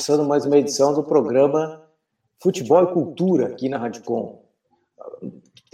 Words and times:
começando 0.00 0.26
mais 0.26 0.46
uma 0.46 0.56
edição 0.56 0.94
do 0.94 1.02
programa 1.02 1.82
Futebol 2.42 2.84
e 2.84 2.86
Cultura 2.86 3.48
aqui 3.48 3.68
na 3.68 3.76
Radicom. 3.76 4.42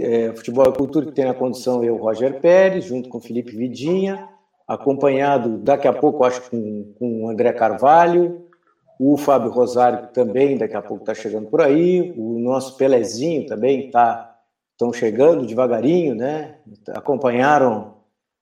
É, 0.00 0.32
Futebol 0.34 0.68
e 0.68 0.72
Cultura 0.72 1.06
que 1.06 1.12
tem 1.12 1.26
na 1.26 1.32
condução 1.32 1.84
eu, 1.84 1.96
Roger 1.96 2.40
Pérez, 2.40 2.86
junto 2.86 3.08
com 3.08 3.20
Felipe 3.20 3.54
Vidinha, 3.56 4.28
acompanhado 4.66 5.58
daqui 5.58 5.86
a 5.86 5.92
pouco, 5.92 6.24
acho, 6.24 6.50
com, 6.50 6.92
com 6.98 7.22
o 7.22 7.30
André 7.30 7.52
Carvalho, 7.52 8.44
o 8.98 9.16
Fábio 9.16 9.52
Rosário 9.52 10.08
também 10.12 10.58
daqui 10.58 10.74
a 10.74 10.82
pouco 10.82 11.04
está 11.04 11.14
chegando 11.14 11.46
por 11.46 11.60
aí, 11.60 12.12
o 12.18 12.40
nosso 12.40 12.76
Pelezinho 12.76 13.46
também 13.46 13.86
está 13.86 14.36
estão 14.72 14.92
chegando 14.92 15.46
devagarinho, 15.46 16.16
né? 16.16 16.58
Acompanharam 16.88 17.98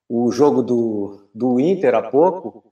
o 0.09 0.33
jogo 0.33 0.63
do, 0.63 1.29
do 1.35 1.61
Inter 1.61 1.95
há 1.95 2.03
pouco, 2.03 2.65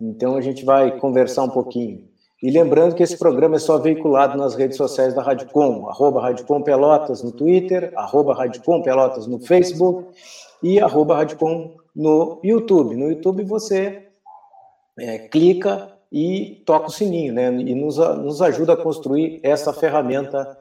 então 0.00 0.36
a 0.36 0.40
gente 0.40 0.64
vai 0.64 0.96
conversar 1.00 1.42
um 1.42 1.50
pouquinho. 1.50 2.09
E 2.42 2.50
lembrando 2.50 2.94
que 2.94 3.02
esse 3.02 3.18
programa 3.18 3.56
é 3.56 3.58
só 3.58 3.76
veiculado 3.78 4.38
nas 4.38 4.54
redes 4.54 4.76
sociais 4.76 5.14
da 5.14 5.22
Radicom, 5.22 5.88
arroba 5.88 6.22
Radicom 6.22 6.62
Pelotas 6.62 7.22
no 7.22 7.32
Twitter, 7.32 7.92
arroba 7.96 8.34
Radicom 8.34 8.80
Pelotas 8.80 9.26
no 9.26 9.38
Facebook 9.40 10.08
e 10.62 10.80
arroba 10.80 11.16
Radicom 11.16 11.74
no 11.94 12.40
YouTube. 12.42 12.96
No 12.96 13.10
YouTube 13.10 13.44
você 13.44 14.06
é, 14.98 15.18
clica 15.18 15.92
e 16.10 16.62
toca 16.64 16.88
o 16.88 16.90
sininho, 16.90 17.32
né? 17.34 17.52
E 17.52 17.74
nos, 17.74 17.98
nos 17.98 18.40
ajuda 18.40 18.72
a 18.72 18.76
construir 18.76 19.40
essa 19.42 19.72
ferramenta 19.72 20.58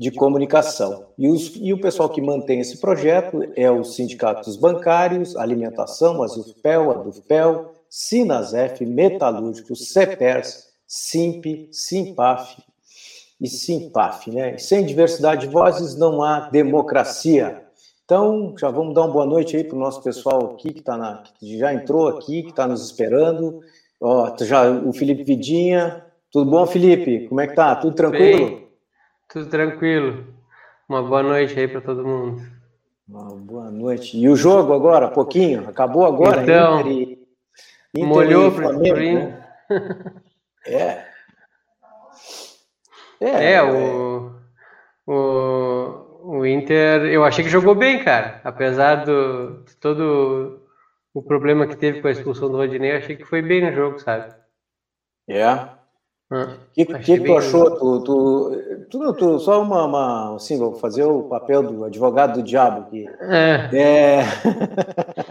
de 0.00 0.10
comunicação. 0.10 1.06
E, 1.16 1.28
os, 1.28 1.54
e, 1.56 1.72
o 1.72 1.80
pessoal 1.80 2.08
que 2.08 2.22
mantém 2.22 2.58
esse 2.58 2.80
projeto 2.80 3.46
é 3.54 3.70
os 3.70 3.94
sindicatos 3.94 4.56
bancários, 4.56 5.36
alimentação, 5.36 6.22
a 6.22 6.26
ZUFPEL, 6.26 6.90
a 6.90 6.94
DUFPEL, 6.94 7.72
Sinasef, 7.88 8.84
Metalúrgicos, 8.84 9.92
CEPERS, 9.92 10.69
SIMP, 10.90 11.68
SIMPAF 11.70 12.60
e 13.40 13.46
SIMPAF. 13.46 14.28
Né? 14.28 14.58
Sem 14.58 14.84
diversidade 14.84 15.46
de 15.46 15.52
vozes 15.52 15.96
não 15.96 16.20
há 16.20 16.40
democracia. 16.50 17.62
Então, 18.04 18.56
já 18.58 18.70
vamos 18.70 18.92
dar 18.92 19.02
uma 19.02 19.12
boa 19.12 19.24
noite 19.24 19.56
aí 19.56 19.62
para 19.62 19.76
o 19.76 19.78
nosso 19.78 20.02
pessoal 20.02 20.54
aqui 20.54 20.72
que, 20.72 20.82
tá 20.82 20.96
na, 20.96 21.22
que 21.38 21.56
já 21.56 21.72
entrou 21.72 22.08
aqui, 22.08 22.42
que 22.42 22.50
está 22.50 22.66
nos 22.66 22.84
esperando. 22.84 23.60
Ó, 24.00 24.36
já, 24.40 24.68
o 24.68 24.92
Felipe 24.92 25.22
Vidinha. 25.22 26.04
Tudo 26.32 26.50
bom, 26.50 26.66
Felipe? 26.66 27.28
Como 27.28 27.40
é 27.40 27.46
que 27.46 27.54
tá? 27.54 27.76
Tudo 27.76 27.94
tranquilo? 27.94 28.46
Bem, 28.46 28.68
tudo 29.32 29.46
tranquilo. 29.46 30.26
Uma 30.88 31.04
boa 31.04 31.22
noite 31.22 31.56
aí 31.56 31.68
para 31.68 31.80
todo 31.80 32.04
mundo. 32.04 32.42
Uma 33.08 33.36
boa 33.36 33.70
noite. 33.70 34.18
E 34.18 34.28
o 34.28 34.34
jogo 34.34 34.72
agora, 34.72 35.06
pouquinho? 35.06 35.68
Acabou 35.68 36.04
agora? 36.04 36.42
Então, 36.42 36.80
Inter, 36.80 37.18
Inter 37.94 38.08
molhou 38.08 38.50
para 38.50 38.70
o 38.70 38.80
né? 38.80 39.40
É. 40.66 41.04
É, 43.20 43.52
é 43.52 43.62
o, 43.62 44.32
o, 45.06 46.38
o 46.38 46.46
Inter, 46.46 47.02
eu 47.04 47.24
achei 47.24 47.44
que 47.44 47.50
jogou 47.50 47.74
bem, 47.74 48.02
cara. 48.02 48.40
Apesar 48.44 49.04
do, 49.04 49.62
de 49.64 49.76
todo 49.76 50.60
o 51.12 51.22
problema 51.22 51.66
que 51.66 51.76
teve 51.76 52.00
com 52.00 52.08
a 52.08 52.12
expulsão 52.12 52.50
do 52.50 52.56
Rodinei, 52.56 52.92
achei 52.92 53.16
que 53.16 53.24
foi 53.24 53.42
bem 53.42 53.62
no 53.62 53.72
jogo, 53.72 53.98
sabe? 53.98 54.34
É. 55.28 55.44
O 56.32 56.36
ah, 56.36 56.56
que, 56.72 56.86
que, 56.86 56.98
que 56.98 57.20
tu 57.20 57.36
achou? 57.36 57.76
Tu, 57.76 58.04
tu, 58.04 58.86
tu, 58.88 59.12
tu, 59.14 59.38
só 59.40 59.60
uma, 59.62 59.84
uma, 59.84 60.36
assim, 60.36 60.56
vou 60.56 60.74
fazer 60.74 61.02
o 61.02 61.24
papel 61.24 61.60
do 61.64 61.84
advogado 61.84 62.34
do 62.34 62.42
diabo 62.44 62.82
aqui. 62.82 63.04
É. 63.20 63.68
é... 63.76 64.22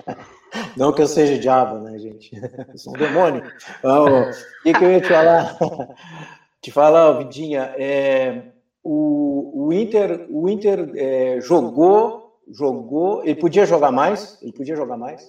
Não 0.80 0.94
que 0.94 1.02
eu 1.02 1.08
seja 1.08 1.38
diabo, 1.38 1.80
né, 1.80 2.00
gente? 2.00 2.32
Eu 2.72 2.78
sou 2.78 2.96
um 2.96 2.98
demônio. 2.98 3.44
O 3.84 4.64
que, 4.64 4.74
que 4.74 4.86
eu 4.86 4.92
ia 4.92 5.02
te 5.02 5.10
falar? 5.10 5.58
Te 6.62 6.72
falar, 6.72 7.14
Vidinha, 7.14 7.74
é, 7.78 8.42
o, 8.84 9.68
o 9.68 9.74
Inter, 9.74 10.26
o 10.30 10.50
Inter 10.50 10.92
é, 10.94 11.40
jogou, 11.40 12.38
jogou, 12.52 13.24
ele 13.24 13.36
podia 13.36 13.66
jogar 13.66 13.94
mais? 13.94 14.38
Ele 14.42 14.52
podia 14.52 14.76
jogar 14.76 14.98
mais? 14.98 15.26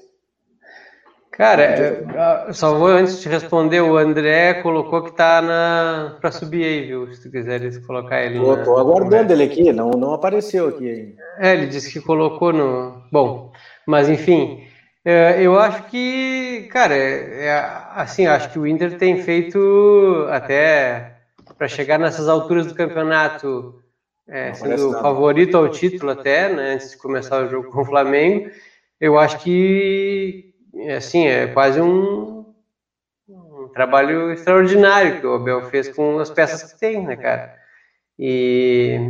Cara, 1.30 2.52
só 2.52 2.76
vou 2.76 2.88
antes 2.88 3.20
de 3.20 3.28
responder, 3.28 3.80
o 3.80 3.96
André 3.96 4.54
colocou 4.54 5.04
que 5.04 5.12
tá 5.12 5.40
na 5.40 6.16
para 6.20 6.32
subir 6.32 6.64
aí, 6.64 6.86
viu? 6.86 7.12
Se 7.14 7.22
tu 7.22 7.30
quiseres 7.30 7.78
colocar 7.86 8.20
ele. 8.20 8.38
Eu 8.38 8.64
tô 8.64 8.76
aguardando 8.76 9.32
ele 9.32 9.44
aqui, 9.44 9.72
não, 9.72 9.90
não 9.90 10.12
apareceu 10.12 10.66
aqui 10.68 10.90
ainda. 10.90 11.22
É, 11.38 11.52
ele 11.52 11.68
disse 11.68 11.92
que 11.92 12.04
colocou 12.04 12.52
no. 12.52 13.04
Bom, 13.12 13.52
mas 13.86 14.08
enfim, 14.08 14.68
é, 15.04 15.42
eu 15.42 15.58
acho 15.58 15.82
que, 15.84 16.68
cara, 16.70 16.94
é, 16.94 17.46
é, 17.46 17.52
assim, 17.94 18.26
acho 18.26 18.50
que 18.50 18.58
o 18.58 18.66
Inter 18.66 18.98
tem 18.98 19.16
feito 19.16 20.26
até 20.30 21.16
para 21.56 21.68
chegar 21.68 21.98
nessas 21.98 22.28
alturas 22.28 22.66
do 22.66 22.74
campeonato, 22.74 23.82
é, 24.28 24.52
sendo 24.52 24.92
favorito 24.92 25.56
ao 25.56 25.68
título 25.68 26.12
até, 26.12 26.48
né, 26.52 26.74
antes 26.74 26.90
de 26.90 26.98
começar 26.98 27.42
o 27.42 27.48
jogo 27.48 27.70
com 27.70 27.80
o 27.80 27.84
Flamengo. 27.84 28.50
Eu 29.00 29.18
acho 29.18 29.38
que, 29.38 30.52
assim, 30.94 31.26
é 31.26 31.46
quase 31.46 31.80
um, 31.80 32.44
um 33.26 33.68
trabalho 33.72 34.30
extraordinário 34.32 35.18
que 35.18 35.26
o 35.26 35.34
Abel 35.34 35.62
fez 35.70 35.88
com 35.88 36.18
as 36.18 36.30
peças 36.30 36.72
que 36.72 36.78
tem, 36.78 37.02
né, 37.02 37.16
cara? 37.16 37.54
E 38.18 39.00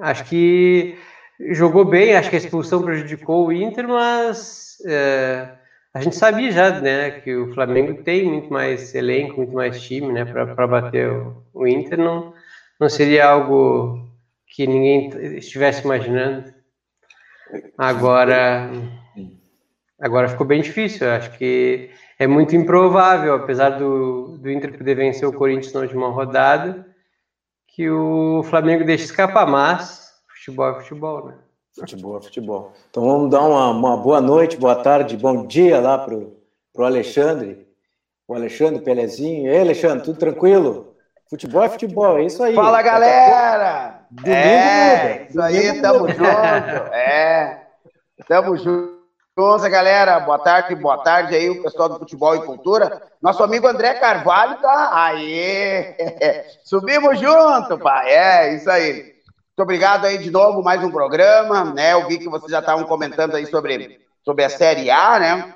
acho 0.00 0.24
que 0.24 0.96
jogou 1.40 1.84
bem, 1.84 2.16
acho 2.16 2.30
que 2.30 2.36
a 2.36 2.38
expulsão 2.38 2.82
prejudicou 2.82 3.46
o 3.46 3.52
Inter, 3.52 3.88
mas 3.88 4.78
é, 4.86 5.48
a 5.92 6.00
gente 6.00 6.16
sabia 6.16 6.50
já, 6.50 6.80
né, 6.80 7.10
que 7.20 7.34
o 7.34 7.52
Flamengo 7.54 8.02
tem 8.02 8.24
muito 8.24 8.52
mais 8.52 8.94
elenco, 8.94 9.36
muito 9.36 9.54
mais 9.54 9.80
time, 9.80 10.12
né, 10.12 10.24
para 10.24 10.66
bater 10.66 11.08
o, 11.08 11.42
o, 11.52 11.66
Inter. 11.66 11.98
Não, 11.98 12.34
não 12.80 12.88
seria 12.88 13.28
algo 13.28 14.08
que 14.48 14.66
ninguém 14.66 15.08
estivesse 15.36 15.84
imaginando. 15.84 16.52
Agora, 17.78 18.70
agora 20.00 20.28
ficou 20.28 20.46
bem 20.46 20.62
difícil. 20.62 21.08
acho 21.10 21.36
que 21.38 21.90
é 22.18 22.26
muito 22.26 22.56
improvável, 22.56 23.34
apesar 23.34 23.70
do, 23.70 24.38
do 24.38 24.50
Inter 24.50 24.76
poder 24.76 24.94
vencer 24.94 25.28
o 25.28 25.32
Corinthians 25.32 25.72
na 25.72 25.80
última 25.80 26.08
rodada, 26.08 26.86
que 27.68 27.90
o 27.90 28.42
Flamengo 28.44 28.84
deixe 28.84 29.04
escapar. 29.04 29.46
Mas 29.46 30.03
futebol 30.44 30.68
é 30.68 30.74
futebol, 30.74 31.26
né? 31.26 31.34
Futebol, 31.74 32.22
futebol. 32.22 32.72
Então 32.90 33.02
vamos 33.02 33.30
dar 33.30 33.40
uma, 33.40 33.70
uma 33.70 33.96
boa 33.96 34.20
noite, 34.20 34.58
boa 34.58 34.76
tarde, 34.76 35.16
bom 35.16 35.46
dia 35.46 35.80
lá 35.80 35.98
pro, 35.98 36.36
pro 36.72 36.84
Alexandre, 36.84 37.66
o 38.28 38.34
Alexandre 38.34 38.82
Pelezinho. 38.82 39.46
E 39.46 39.48
aí, 39.48 39.60
Alexandre, 39.60 40.04
tudo 40.04 40.18
tranquilo? 40.18 40.94
Futebol 41.30 41.62
é 41.62 41.68
futebol, 41.70 42.18
é 42.18 42.24
isso 42.24 42.42
aí. 42.42 42.54
Fala, 42.54 42.82
galera! 42.82 44.06
Domingo 44.10 44.36
é, 44.36 45.12
muda. 45.12 45.26
isso 45.30 45.42
aí, 45.42 45.80
tamo 45.80 46.08
junto. 46.08 46.24
É, 46.92 47.66
tamo 48.28 48.56
junto, 48.56 49.70
galera. 49.70 50.20
Boa 50.20 50.38
tarde, 50.38 50.74
boa 50.76 51.02
tarde 51.02 51.34
aí, 51.34 51.48
o 51.48 51.62
pessoal 51.62 51.88
do 51.88 51.98
Futebol 51.98 52.36
e 52.36 52.44
Cultura. 52.44 53.02
Nosso 53.20 53.42
amigo 53.42 53.66
André 53.66 53.94
Carvalho 53.94 54.60
tá 54.60 54.90
aí. 54.92 55.96
Subimos 56.62 57.18
junto, 57.18 57.78
pai. 57.78 58.10
É, 58.10 58.54
isso 58.54 58.70
aí. 58.70 59.13
Muito 59.56 59.62
obrigado 59.62 60.04
aí 60.04 60.18
de 60.18 60.32
novo, 60.32 60.64
mais 60.64 60.82
um 60.82 60.90
programa, 60.90 61.62
né? 61.72 61.92
Eu 61.92 62.08
vi 62.08 62.18
que 62.18 62.28
vocês 62.28 62.50
já 62.50 62.58
estavam 62.58 62.82
comentando 62.86 63.36
aí 63.36 63.46
sobre, 63.46 64.00
sobre 64.24 64.42
a 64.42 64.48
Série 64.48 64.90
A, 64.90 65.20
né? 65.20 65.54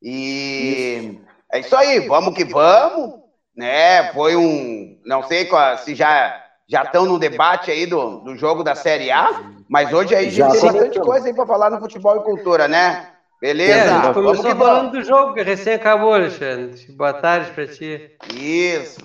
E 0.00 1.18
é 1.52 1.58
isso 1.58 1.74
aí, 1.74 2.06
vamos 2.06 2.32
que 2.32 2.44
vamos, 2.44 3.14
né? 3.56 4.12
Foi 4.12 4.36
um, 4.36 4.96
não 5.04 5.24
sei 5.24 5.50
se 5.78 5.96
já 5.96 6.40
já 6.68 6.84
estão 6.84 7.04
no 7.04 7.18
debate 7.18 7.72
aí 7.72 7.86
do, 7.86 8.20
do 8.20 8.36
jogo 8.36 8.62
da 8.62 8.76
Série 8.76 9.10
A, 9.10 9.42
mas 9.68 9.92
hoje 9.92 10.14
aí 10.14 10.30
já 10.30 10.48
tem 10.48 10.60
bastante 10.60 11.00
coisa 11.00 11.26
aí 11.26 11.34
para 11.34 11.44
falar 11.44 11.70
no 11.70 11.80
futebol 11.80 12.18
e 12.18 12.22
cultura, 12.22 12.68
né? 12.68 13.08
Beleza? 13.40 13.72
É, 13.72 14.00
gente 14.00 14.12
falando 14.12 14.56
vamos. 14.56 14.92
do 14.92 15.02
jogo 15.02 15.34
que 15.34 15.42
recém 15.42 15.74
acabou, 15.74 16.14
Alexandre. 16.14 16.86
Boa 16.92 17.14
tarde 17.14 17.50
para 17.50 17.66
ti. 17.66 18.12
Isso. 18.32 19.00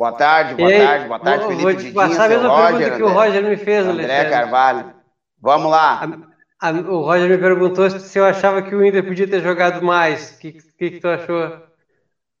Boa 0.00 0.12
tarde, 0.12 0.54
boa 0.54 0.70
tarde, 0.70 1.08
boa 1.08 1.18
tarde, 1.18 1.44
Felipe 1.44 1.62
Vou 1.62 1.74
te 1.74 1.92
passar 1.92 2.24
a 2.24 2.28
mesma 2.30 2.48
Roger, 2.48 2.78
pergunta 2.78 2.96
que 2.96 3.02
o 3.02 3.08
Roger 3.12 3.44
me 3.44 3.56
fez, 3.58 3.86
André 3.86 4.04
Alexandre. 4.04 4.30
Carvalho. 4.30 4.94
Vamos 5.38 5.70
lá. 5.70 6.24
A, 6.58 6.68
a, 6.70 6.72
o 6.72 7.02
Roger 7.02 7.28
me 7.28 7.36
perguntou 7.36 7.90
se 7.90 8.18
eu 8.18 8.24
achava 8.24 8.62
que 8.62 8.74
o 8.74 8.82
Inter 8.82 9.04
podia 9.04 9.28
ter 9.28 9.42
jogado 9.42 9.84
mais. 9.84 10.30
O 10.30 10.38
que, 10.38 10.52
que, 10.52 10.90
que 10.92 11.00
tu 11.00 11.06
achou 11.06 11.52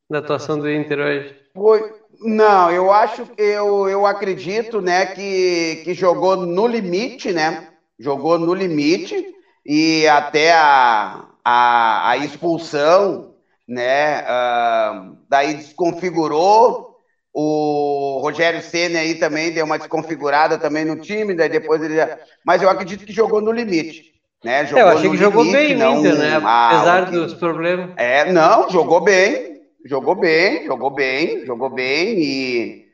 da 0.08 0.20
atuação 0.20 0.58
do 0.58 0.70
Inter 0.72 1.00
hoje? 1.00 1.36
Foi, 1.52 1.82
não, 2.22 2.70
eu 2.70 2.90
acho 2.90 3.26
que 3.26 3.42
eu, 3.42 3.86
eu 3.90 4.06
acredito, 4.06 4.80
né, 4.80 5.04
que, 5.04 5.82
que 5.84 5.92
jogou 5.92 6.36
no 6.36 6.66
limite, 6.66 7.30
né? 7.30 7.68
Jogou 7.98 8.38
no 8.38 8.54
limite 8.54 9.34
e 9.66 10.08
até 10.08 10.54
a, 10.54 11.26
a, 11.44 12.08
a 12.08 12.16
expulsão, 12.16 13.34
né? 13.68 14.22
Uh, 14.22 15.18
daí 15.28 15.52
desconfigurou 15.52 16.89
o 17.32 18.18
Rogério 18.22 18.62
Senna 18.62 18.98
aí 18.98 19.14
também 19.14 19.52
deu 19.52 19.64
uma 19.64 19.78
desconfigurada 19.78 20.58
também 20.58 20.84
no 20.84 20.96
time, 20.96 21.34
daí 21.34 21.48
depois 21.48 21.82
ele. 21.82 21.96
Mas 22.44 22.62
eu 22.62 22.68
acredito 22.68 23.04
que 23.04 23.12
jogou 23.12 23.40
no 23.40 23.52
limite. 23.52 24.10
Né? 24.44 24.64
Jogou 24.66 24.80
eu 24.80 24.88
achei 24.88 25.10
que 25.10 25.16
jogou 25.16 25.44
limite, 25.44 25.66
bem 25.66 25.76
não, 25.76 25.98
Inter, 25.98 26.16
né? 26.16 26.40
Apesar 26.42 27.10
dos 27.10 27.34
problemas. 27.34 27.90
É, 27.96 28.32
não, 28.32 28.70
jogou 28.70 29.00
bem. 29.00 29.60
jogou 29.84 30.14
bem, 30.14 30.66
jogou 30.66 30.90
bem, 30.90 31.46
jogou 31.46 31.70
bem 31.70 32.18
e, 32.18 32.84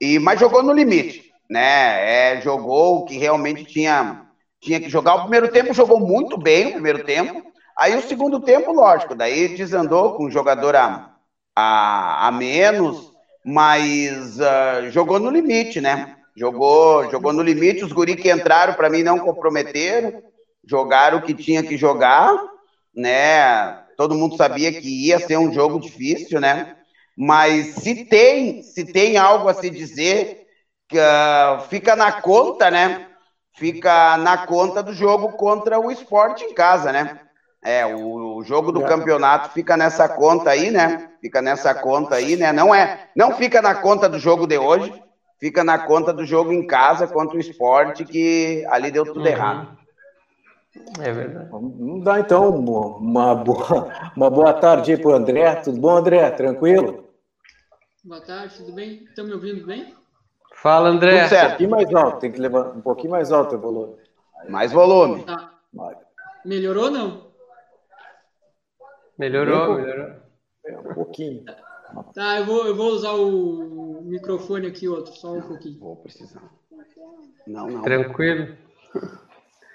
e 0.00 0.18
mas 0.18 0.40
jogou 0.40 0.62
no 0.62 0.72
limite, 0.72 1.30
né? 1.50 2.32
É, 2.36 2.40
jogou 2.40 2.98
o 2.98 3.04
que 3.04 3.18
realmente 3.18 3.64
tinha 3.64 4.24
tinha 4.64 4.80
que 4.80 4.88
jogar. 4.88 5.16
O 5.16 5.20
primeiro 5.22 5.48
tempo 5.48 5.74
jogou 5.74 6.00
muito 6.00 6.38
bem, 6.38 6.68
o 6.68 6.72
primeiro 6.72 7.04
tempo. 7.04 7.42
Aí 7.78 7.96
o 7.96 8.02
segundo 8.02 8.40
tempo, 8.40 8.72
lógico, 8.72 9.14
daí 9.14 9.48
desandou 9.56 10.14
com 10.14 10.26
um 10.26 10.30
jogador 10.30 10.74
a, 10.74 11.10
a, 11.54 12.28
a 12.28 12.32
menos, 12.32 13.12
mas 13.44 14.38
uh, 14.38 14.90
jogou 14.90 15.20
no 15.20 15.30
limite, 15.30 15.80
né? 15.80 16.16
Jogou, 16.34 17.10
jogou 17.10 17.32
no 17.32 17.42
limite. 17.42 17.84
Os 17.84 17.92
guri 17.92 18.16
que 18.16 18.32
entraram, 18.32 18.74
para 18.74 18.88
mim, 18.88 19.02
não 19.02 19.18
comprometeram, 19.18 20.22
jogaram 20.66 21.18
o 21.18 21.22
que 21.22 21.34
tinha 21.34 21.62
que 21.62 21.76
jogar, 21.76 22.34
né? 22.96 23.82
Todo 23.96 24.14
mundo 24.14 24.36
sabia 24.36 24.72
que 24.72 25.06
ia 25.06 25.18
ser 25.18 25.36
um 25.36 25.52
jogo 25.52 25.78
difícil, 25.78 26.40
né? 26.40 26.76
Mas 27.16 27.74
se 27.74 28.06
tem, 28.06 28.62
se 28.62 28.84
tem 28.84 29.16
algo 29.18 29.48
a 29.48 29.54
se 29.54 29.68
dizer, 29.68 30.46
uh, 30.92 31.60
fica 31.68 31.94
na 31.94 32.12
conta, 32.12 32.70
né? 32.70 33.08
Fica 33.56 34.16
na 34.16 34.46
conta 34.46 34.82
do 34.82 34.92
jogo 34.92 35.32
contra 35.32 35.78
o 35.78 35.90
esporte 35.92 36.44
em 36.44 36.54
casa, 36.54 36.90
né? 36.90 37.20
É, 37.64 37.86
o, 37.86 38.42
jogo 38.42 38.70
do 38.70 38.82
campeonato 38.82 39.48
fica 39.54 39.74
nessa 39.74 40.06
conta 40.06 40.50
aí, 40.50 40.70
né? 40.70 41.08
Fica 41.22 41.40
nessa 41.40 41.74
conta 41.74 42.16
aí, 42.16 42.36
né? 42.36 42.52
Não 42.52 42.74
é, 42.74 43.08
não 43.16 43.32
fica 43.32 43.62
na 43.62 43.74
conta 43.74 44.06
do 44.06 44.18
jogo 44.18 44.46
de 44.46 44.58
hoje, 44.58 44.92
fica 45.40 45.64
na 45.64 45.78
conta 45.78 46.12
do 46.12 46.26
jogo 46.26 46.52
em 46.52 46.66
casa 46.66 47.06
contra 47.06 47.38
o 47.38 47.40
esporte 47.40 48.04
que 48.04 48.66
ali 48.68 48.90
deu 48.90 49.04
tudo 49.04 49.20
uhum. 49.20 49.26
errado. 49.26 49.78
É 51.00 51.10
verdade. 51.10 51.48
Vamos 51.50 52.04
dar 52.04 52.20
então 52.20 52.50
uma 52.50 53.34
boa, 53.34 54.12
uma 54.14 54.28
boa 54.28 54.52
tarde 54.52 54.92
aí 54.92 54.98
para 54.98 55.10
o 55.10 55.14
André. 55.14 55.54
Tudo 55.56 55.80
bom, 55.80 55.96
André? 55.96 56.30
Tranquilo? 56.32 57.04
Boa 58.04 58.20
tarde, 58.20 58.56
tudo 58.58 58.72
bem? 58.74 59.04
Estão 59.04 59.24
me 59.24 59.32
ouvindo 59.32 59.64
bem? 59.66 59.94
Fala, 60.56 60.90
André. 60.90 61.20
Tudo 61.20 61.28
certo. 61.30 61.46
Um 61.46 61.48
pouquinho 61.50 61.70
mais 61.70 61.94
alto, 61.94 62.18
tem 62.18 62.30
que 62.30 62.40
levar 62.40 62.76
um 62.76 62.80
pouquinho 62.82 63.10
mais 63.12 63.32
alto 63.32 63.56
o 63.56 63.58
volume. 63.58 63.94
Mais 64.50 64.70
volume. 64.70 65.24
Tá. 65.24 65.50
Melhorou 66.44 66.84
ou 66.84 66.90
não? 66.90 67.23
Melhorou, 69.18 69.76
melhorou. 69.76 70.10
É, 70.66 70.78
um 70.78 70.94
pouquinho. 70.94 71.44
Tá, 72.14 72.38
eu 72.38 72.46
vou, 72.46 72.66
eu 72.66 72.74
vou 72.74 72.88
usar 72.88 73.12
o 73.12 74.02
microfone 74.02 74.66
aqui, 74.66 74.88
outro, 74.88 75.12
só 75.14 75.32
um 75.32 75.42
pouquinho. 75.42 75.78
Vou 75.78 75.96
precisar. 75.96 76.42
Não, 77.46 77.68
não. 77.68 77.82
Tranquilo. 77.82 78.56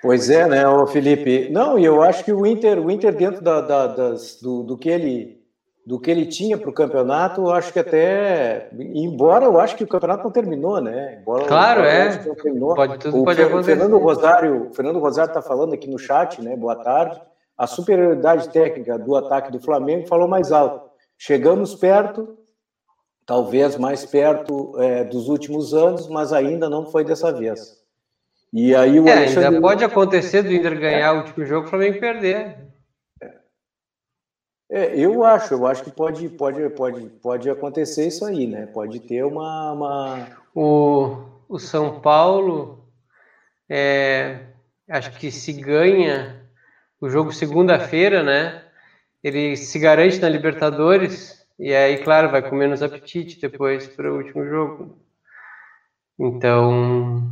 Pois 0.02 0.30
é, 0.30 0.48
né, 0.48 0.68
o 0.68 0.88
Felipe? 0.88 1.50
Não, 1.50 1.78
e 1.78 1.86
eu 1.86 2.02
acho 2.02 2.24
que 2.24 2.34
o 2.34 2.46
Inter, 2.46 2.80
o 2.80 2.90
Inter 2.90 3.16
dentro 3.16 3.42
da, 3.42 3.62
da, 3.62 3.88
das, 3.88 4.40
do, 4.42 4.64
do, 4.64 4.78
que 4.78 4.90
ele, 4.90 5.42
do 5.86 6.00
que 6.00 6.10
ele 6.10 6.26
tinha 6.26 6.58
para 6.58 6.70
o 6.70 6.74
campeonato, 6.74 7.42
eu 7.42 7.52
acho 7.52 7.72
que 7.72 7.80
até, 7.80 8.70
embora 8.78 9.46
eu 9.46 9.60
acho 9.60 9.76
que 9.76 9.84
o 9.84 9.88
campeonato 9.88 10.24
não 10.24 10.32
terminou, 10.32 10.82
né? 10.82 11.20
Embora 11.22 11.46
claro, 11.46 11.82
é. 11.82 12.18
Pode, 12.18 13.00
tudo 13.00 13.22
o, 13.22 13.26
pode 13.26 13.42
o 13.42 13.64
Fernando 13.64 13.98
Rosário, 13.98 14.70
Fernando 14.74 15.00
Rosário 15.00 15.30
está 15.30 15.42
falando 15.42 15.74
aqui 15.74 15.90
no 15.90 16.00
chat, 16.00 16.42
né? 16.42 16.56
Boa 16.56 16.78
tarde 16.78 17.22
a 17.60 17.68
superioridade 17.68 18.48
técnica 18.54 18.98
do 18.98 19.18
ataque 19.18 19.52
do 19.52 19.60
Flamengo 19.60 20.08
falou 20.08 20.30
mais 20.30 20.50
alto. 20.50 20.90
Chegamos 21.18 21.76
perto, 21.76 22.38
talvez 23.26 23.76
mais 23.76 24.06
perto 24.06 24.80
é, 24.82 25.04
dos 25.04 25.28
últimos 25.28 25.74
anos, 25.74 26.08
mas 26.08 26.32
ainda 26.32 26.70
não 26.70 26.86
foi 26.86 27.04
dessa 27.04 27.34
vez. 27.34 27.78
E 28.54 28.74
aí 28.74 28.98
o 28.98 29.10
é, 29.10 29.12
Alexandre... 29.12 29.48
ainda 29.48 29.62
pode 29.62 29.84
acontecer 29.84 30.42
do 30.42 30.54
Inter 30.54 30.80
ganhar 30.80 31.10
é. 31.10 31.12
o 31.12 31.18
último 31.18 31.46
jogo 31.46 31.66
e 31.66 31.68
o 31.68 31.70
Flamengo 31.70 32.00
perder. 32.00 32.58
É, 34.72 34.98
eu 34.98 35.26
acho, 35.26 35.56
eu 35.56 35.68
acho 35.68 35.84
que 35.84 35.92
pode, 35.92 36.30
pode, 36.30 36.70
pode, 36.70 37.10
pode 37.22 37.50
acontecer 37.50 38.08
isso 38.08 38.24
aí, 38.24 38.48
né? 38.48 38.68
Pode 38.68 39.02
ter 39.02 39.26
uma. 39.26 39.74
uma... 39.74 40.28
O, 40.56 41.26
o 41.50 41.60
São 41.60 42.00
Paulo, 42.00 42.88
é, 43.68 44.46
acho 44.88 45.12
que 45.20 45.30
se 45.30 45.52
ganha 45.52 46.39
o 47.02 47.10
jogo 47.10 47.32
segunda-feira, 47.32 48.24
né? 48.24 48.64
Ele 49.24 49.56
se 49.56 49.78
garante 49.80 50.20
na 50.20 50.30
Libertadores 50.30 51.46
e 51.58 51.74
aí, 51.74 51.98
claro, 52.04 52.30
vai 52.30 52.48
com 52.48 52.56
menos 52.56 52.82
apetite 52.82 53.40
depois 53.40 53.88
para 53.88 54.12
o 54.12 54.18
último 54.18 54.46
jogo. 54.46 54.98
Então, 56.18 57.30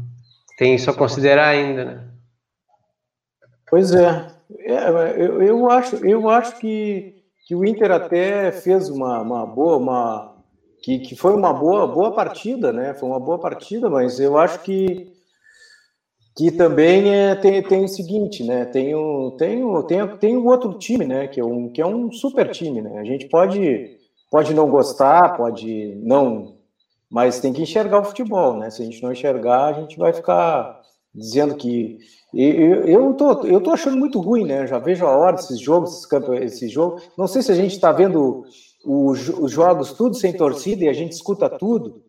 tem 0.58 0.76
isso 0.76 0.90
a 0.90 0.94
considerar 0.94 1.48
ainda, 1.48 1.86
né? 1.86 2.08
Pois 3.70 3.94
é. 3.94 4.28
é 4.60 4.90
eu, 5.18 5.42
eu, 5.42 5.70
acho, 5.70 5.96
eu 6.06 6.30
acho 6.30 6.58
que, 6.58 7.24
que 7.46 7.56
o 7.56 7.66
Inter 7.66 7.92
até 7.92 8.52
fez 8.52 8.90
uma, 8.90 9.22
uma 9.22 9.46
boa, 9.46 9.78
uma, 9.78 10.38
que, 10.82 11.00
que 11.00 11.16
foi 11.16 11.34
uma 11.34 11.54
boa, 11.54 11.88
boa 11.88 12.14
partida, 12.14 12.72
né? 12.72 12.94
Foi 12.94 13.10
uma 13.10 13.20
boa 13.20 13.40
partida, 13.40 13.90
mas 13.90 14.20
eu 14.20 14.38
acho 14.38 14.60
que 14.60 15.17
que 16.38 16.52
também 16.52 17.10
é, 17.10 17.34
tem, 17.34 17.64
tem 17.64 17.84
o 17.84 17.88
seguinte, 17.88 18.44
né? 18.44 18.64
Tem 18.66 18.94
o, 18.94 19.32
tem, 19.32 19.64
o, 19.64 19.82
tem, 19.82 20.04
o, 20.04 20.18
tem 20.18 20.38
o 20.38 20.46
outro 20.46 20.76
time, 20.76 21.04
né? 21.04 21.28
Que 21.28 21.40
é, 21.40 21.44
um, 21.44 21.68
que 21.68 21.82
é 21.82 21.86
um 21.86 22.12
super 22.12 22.52
time, 22.52 22.80
né? 22.80 23.00
A 23.00 23.04
gente 23.04 23.28
pode, 23.28 23.98
pode 24.30 24.54
não 24.54 24.70
gostar, 24.70 25.36
pode 25.36 26.00
não, 26.04 26.58
mas 27.10 27.40
tem 27.40 27.52
que 27.52 27.64
enxergar 27.64 28.02
o 28.02 28.06
futebol, 28.06 28.56
né? 28.56 28.70
Se 28.70 28.84
a 28.84 28.86
gente 28.86 29.02
não 29.02 29.12
enxergar, 29.12 29.66
a 29.66 29.74
gente 29.82 29.98
vai 29.98 30.14
ficar 30.14 30.80
dizendo 31.14 31.56
que 31.56 31.98
eu, 32.32 32.86
eu 32.86 33.14
tô, 33.16 33.44
eu 33.48 33.60
tô 33.60 33.72
achando 33.72 33.98
muito 33.98 34.20
ruim, 34.20 34.46
né? 34.46 34.68
Já 34.68 34.78
vejo 34.78 35.08
a 35.08 35.18
hora 35.18 35.38
desses 35.38 35.60
jogos, 35.60 35.94
esses 35.94 36.06
campo, 36.06 36.36
esse 36.36 36.70
jogo. 36.70 37.02
Não 37.18 37.28
sei 37.28 37.42
se 37.42 37.52
a 37.52 37.56
gente 37.56 37.72
está 37.72 37.92
vendo 37.92 38.46
os, 38.86 39.28
os 39.30 39.52
jogos 39.52 39.94
tudo 39.94 40.16
sem 40.16 40.34
torcida 40.34 40.84
e 40.84 40.90
a 40.90 40.94
gente 40.94 41.14
escuta 41.14 41.50
tudo. 41.50 42.04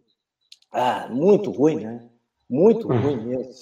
Ah, 0.70 1.08
muito 1.10 1.50
ruim, 1.50 1.76
né? 1.76 2.07
Muito 2.50 2.88
ruim 2.88 3.16
mesmo. 3.26 3.52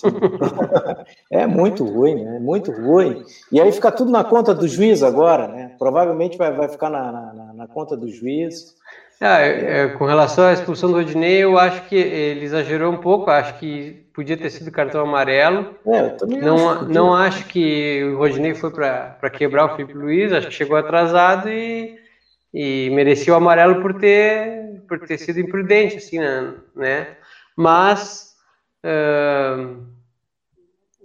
é 1.30 1.44
muito 1.44 1.84
ruim, 1.84 2.24
né? 2.24 2.38
Muito 2.38 2.70
ruim. 2.70 3.24
E 3.50 3.60
aí 3.60 3.72
fica 3.72 3.90
tudo 3.90 4.12
na 4.12 4.22
conta 4.22 4.54
do 4.54 4.68
juiz 4.68 5.02
agora, 5.02 5.48
né? 5.48 5.74
Provavelmente 5.76 6.38
vai, 6.38 6.52
vai 6.52 6.68
ficar 6.68 6.88
na, 6.88 7.10
na, 7.10 7.52
na 7.52 7.66
conta 7.66 7.96
do 7.96 8.08
juiz. 8.08 8.76
Ah, 9.20 9.40
é, 9.40 9.88
com 9.88 10.04
relação 10.04 10.44
à 10.44 10.52
expulsão 10.52 10.90
do 10.90 10.96
Rodinei, 10.96 11.42
eu 11.42 11.58
acho 11.58 11.88
que 11.88 11.96
ele 11.96 12.44
exagerou 12.44 12.92
um 12.92 12.98
pouco. 12.98 13.30
Acho 13.30 13.58
que 13.58 14.06
podia 14.14 14.36
ter 14.36 14.50
sido 14.50 14.70
cartão 14.70 15.00
amarelo. 15.00 15.74
É, 15.86 16.16
não, 16.40 16.70
acho 16.70 16.84
não 16.84 17.14
acho 17.14 17.46
que 17.46 18.04
o 18.04 18.18
Rodinei 18.18 18.54
foi 18.54 18.70
para 18.70 19.30
quebrar 19.30 19.64
o 19.64 19.76
Felipe 19.76 19.94
Luiz. 19.94 20.32
Acho 20.32 20.48
que 20.48 20.54
chegou 20.54 20.76
atrasado 20.76 21.48
e, 21.48 21.98
e 22.54 22.90
merecia 22.90 23.32
o 23.32 23.36
amarelo 23.36 23.80
por 23.80 23.94
ter, 23.94 24.82
por 24.86 25.00
ter 25.00 25.18
sido 25.18 25.40
imprudente, 25.40 25.96
assim, 25.96 26.20
né? 26.76 27.08
Mas 27.56 28.25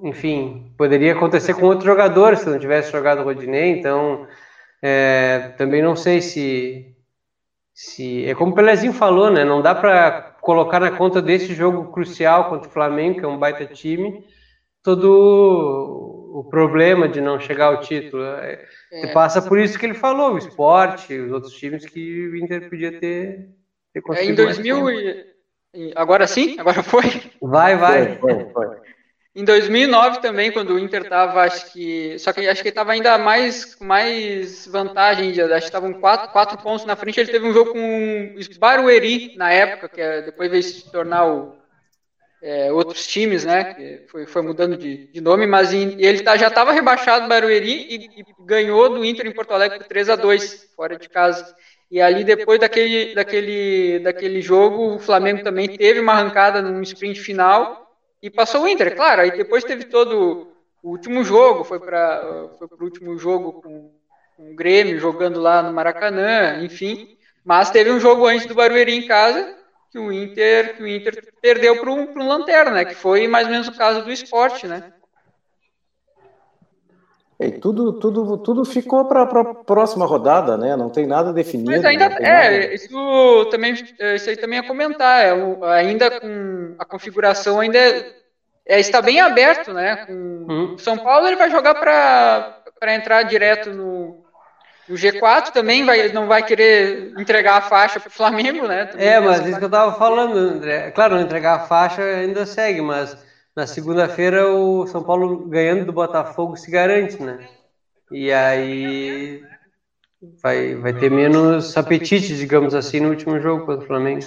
enfim, 0.03 0.73
poderia 0.77 1.13
acontecer 1.13 1.53
com 1.53 1.65
outros 1.65 1.85
jogadores 1.85 2.39
se 2.39 2.49
não 2.49 2.59
tivesse 2.59 2.91
jogado 2.91 3.21
o 3.21 3.23
Rodinei, 3.23 3.71
então 3.71 4.27
é, 4.81 5.53
também 5.57 5.81
não 5.81 5.95
sei 5.95 6.21
se, 6.21 6.95
se. 7.73 8.25
É 8.25 8.33
como 8.33 8.51
o 8.51 8.55
Pelezinho 8.55 8.93
falou, 8.93 9.29
né? 9.29 9.45
Não 9.45 9.61
dá 9.61 9.75
para 9.75 10.35
colocar 10.41 10.79
na 10.79 10.91
conta 10.91 11.21
desse 11.21 11.53
jogo 11.53 11.91
crucial 11.91 12.49
contra 12.49 12.67
o 12.67 12.71
Flamengo, 12.71 13.19
que 13.19 13.25
é 13.25 13.27
um 13.27 13.37
baita 13.37 13.65
time, 13.67 14.25
todo 14.81 16.31
o 16.33 16.43
problema 16.45 17.07
de 17.07 17.21
não 17.21 17.39
chegar 17.39 17.65
ao 17.67 17.81
título. 17.81 18.23
É, 18.23 18.65
é, 18.91 19.13
passa 19.13 19.41
por 19.41 19.59
isso 19.59 19.77
que 19.77 19.85
ele 19.85 19.93
falou, 19.93 20.33
o 20.33 20.37
esporte, 20.37 21.13
os 21.13 21.31
outros 21.31 21.53
times 21.53 21.85
que 21.85 22.27
o 22.29 22.37
Inter 22.37 22.69
podia 22.69 22.99
ter, 22.99 23.49
ter 23.93 24.01
conseguido. 24.01 24.41
É, 24.41 24.45
em 24.45 24.47
2000, 24.47 24.89
Agora 25.95 26.27
sim? 26.27 26.59
Agora 26.59 26.83
foi? 26.83 27.03
Vai, 27.41 27.75
vai. 27.77 28.17
Foi, 28.17 28.33
foi, 28.33 28.49
foi. 28.51 28.81
Em 29.33 29.45
2009 29.45 30.19
também, 30.19 30.51
quando 30.51 30.73
o 30.73 30.79
Inter 30.79 31.03
estava, 31.03 31.43
acho 31.43 31.71
que. 31.71 32.19
Só 32.19 32.33
que 32.33 32.45
acho 32.45 32.61
que 32.61 32.67
estava 32.67 32.91
ainda 32.91 33.17
mais 33.17 33.77
mais 33.79 34.67
vantagem, 34.67 35.29
acho 35.29 35.47
que 35.47 35.55
estavam 35.55 35.93
quatro, 35.93 36.29
quatro 36.33 36.57
pontos 36.57 36.85
na 36.85 36.97
frente. 36.97 37.19
Ele 37.19 37.31
teve 37.31 37.47
um 37.47 37.53
jogo 37.53 37.71
com 37.71 38.35
o 38.35 38.59
Barueri 38.59 39.33
na 39.37 39.51
época, 39.51 39.87
que 39.87 40.01
é, 40.01 40.21
depois 40.23 40.51
veio 40.51 40.61
se 40.61 40.91
tornar 40.91 41.25
o, 41.25 41.55
é, 42.41 42.73
outros 42.73 43.07
times, 43.07 43.45
né? 43.45 43.73
Que 43.73 44.05
foi, 44.09 44.25
foi 44.25 44.41
mudando 44.41 44.75
de, 44.75 45.07
de 45.07 45.21
nome, 45.21 45.47
mas 45.47 45.71
em, 45.71 45.95
ele 46.01 46.23
tá, 46.23 46.35
já 46.35 46.49
estava 46.49 46.73
rebaixado 46.73 47.29
Barueri 47.29 47.87
e, 47.89 48.19
e, 48.19 48.25
ganhou 48.45 48.89
do 48.89 49.05
Inter 49.05 49.27
em 49.27 49.33
Porto 49.33 49.53
Alegre 49.53 49.77
por 49.77 49.87
3 49.87 50.09
a 50.09 50.15
2 50.17 50.73
fora 50.75 50.97
de 50.97 51.07
casa. 51.07 51.55
E 51.91 52.01
ali, 52.01 52.23
depois 52.23 52.57
daquele, 52.57 53.13
daquele, 53.13 53.99
daquele 53.99 54.41
jogo, 54.41 54.95
o 54.95 54.99
Flamengo 54.99 55.43
também 55.43 55.67
teve 55.67 55.99
uma 55.99 56.13
arrancada 56.13 56.61
no 56.61 56.81
sprint 56.83 57.19
final 57.19 57.93
e 58.23 58.29
passou 58.29 58.63
o 58.63 58.67
Inter, 58.67 58.95
claro. 58.95 59.21
Aí 59.21 59.31
depois 59.31 59.65
teve 59.65 59.83
todo 59.83 60.47
o 60.81 60.89
último 60.89 61.21
jogo, 61.21 61.65
foi 61.65 61.81
para 61.81 62.47
foi 62.57 62.67
o 62.79 62.83
último 62.83 63.17
jogo 63.17 63.61
com, 63.61 63.91
com 64.37 64.51
o 64.51 64.55
Grêmio 64.55 64.97
jogando 64.99 65.41
lá 65.41 65.61
no 65.61 65.73
Maracanã, 65.73 66.63
enfim. 66.63 67.17
Mas 67.43 67.69
teve 67.71 67.91
um 67.91 67.99
jogo 67.99 68.25
antes 68.25 68.45
do 68.45 68.55
Barueri 68.55 68.93
em 68.93 69.05
casa 69.05 69.53
que 69.91 69.99
o 69.99 70.13
Inter, 70.13 70.77
que 70.77 70.83
o 70.83 70.87
Inter 70.87 71.21
perdeu 71.41 71.81
para 71.81 71.91
um, 71.91 72.09
um 72.17 72.27
lanterna, 72.27 72.71
né? 72.71 72.85
Que 72.85 72.95
foi 72.95 73.27
mais 73.27 73.47
ou 73.47 73.51
menos 73.51 73.67
o 73.67 73.77
caso 73.77 74.01
do 74.01 74.11
esporte, 74.11 74.65
né? 74.65 74.93
E 77.41 77.51
tudo, 77.51 77.93
tudo, 77.93 78.37
tudo 78.37 78.63
ficou 78.63 79.05
para 79.05 79.23
a 79.23 79.45
próxima 79.55 80.05
rodada, 80.05 80.55
né? 80.57 80.75
Não 80.75 80.91
tem 80.91 81.07
nada 81.07 81.33
definido. 81.33 81.71
Mas 81.71 81.83
ainda 81.83 82.05
é, 82.05 82.59
nada... 82.59 82.73
isso 82.75 83.45
também, 83.49 83.73
isso 83.73 84.29
aí 84.29 84.37
também 84.37 84.59
é 84.59 84.63
comentar. 84.63 85.25
É, 85.25 85.33
ainda 85.73 86.19
com 86.19 86.75
a 86.77 86.85
configuração 86.85 87.59
ainda 87.59 87.79
é, 87.79 88.13
é, 88.67 88.79
está 88.79 89.01
bem 89.01 89.19
aberto, 89.19 89.73
né? 89.73 90.05
Com 90.05 90.13
hum. 90.13 90.77
São 90.77 90.95
Paulo 90.97 91.25
ele 91.25 91.35
vai 91.35 91.49
jogar 91.49 91.73
para 91.73 92.95
entrar 92.95 93.23
direto 93.23 93.71
no, 93.71 94.23
no 94.87 94.95
G4 94.95 95.51
também 95.51 95.83
vai, 95.83 96.09
não 96.09 96.27
vai 96.27 96.43
querer 96.43 97.13
entregar 97.17 97.57
a 97.57 97.61
faixa 97.61 97.99
para 97.99 98.09
o 98.09 98.11
Flamengo, 98.11 98.67
né? 98.67 98.85
Também 98.85 99.07
é, 99.07 99.19
mas 99.19 99.45
isso 99.47 99.57
que 99.57 99.63
eu 99.63 99.67
estava 99.67 99.93
falando, 99.93 100.37
André. 100.37 100.91
Claro, 100.91 101.19
entregar 101.19 101.55
a 101.55 101.59
faixa 101.61 102.03
ainda 102.03 102.45
segue, 102.45 102.81
mas 102.81 103.17
na 103.55 103.67
segunda-feira 103.67 104.49
o 104.49 104.87
São 104.87 105.03
Paulo 105.03 105.47
ganhando 105.47 105.85
do 105.85 105.93
Botafogo 105.93 106.55
se 106.55 106.71
garante, 106.71 107.21
né? 107.21 107.47
E 108.11 108.31
aí 108.31 109.43
vai, 110.41 110.75
vai 110.75 110.93
ter 110.93 111.09
menos 111.09 111.75
apetite, 111.77 112.35
digamos 112.35 112.73
assim, 112.73 112.99
no 112.99 113.09
último 113.09 113.39
jogo 113.39 113.65
contra 113.65 113.83
o 113.83 113.87
Flamengo. 113.87 114.25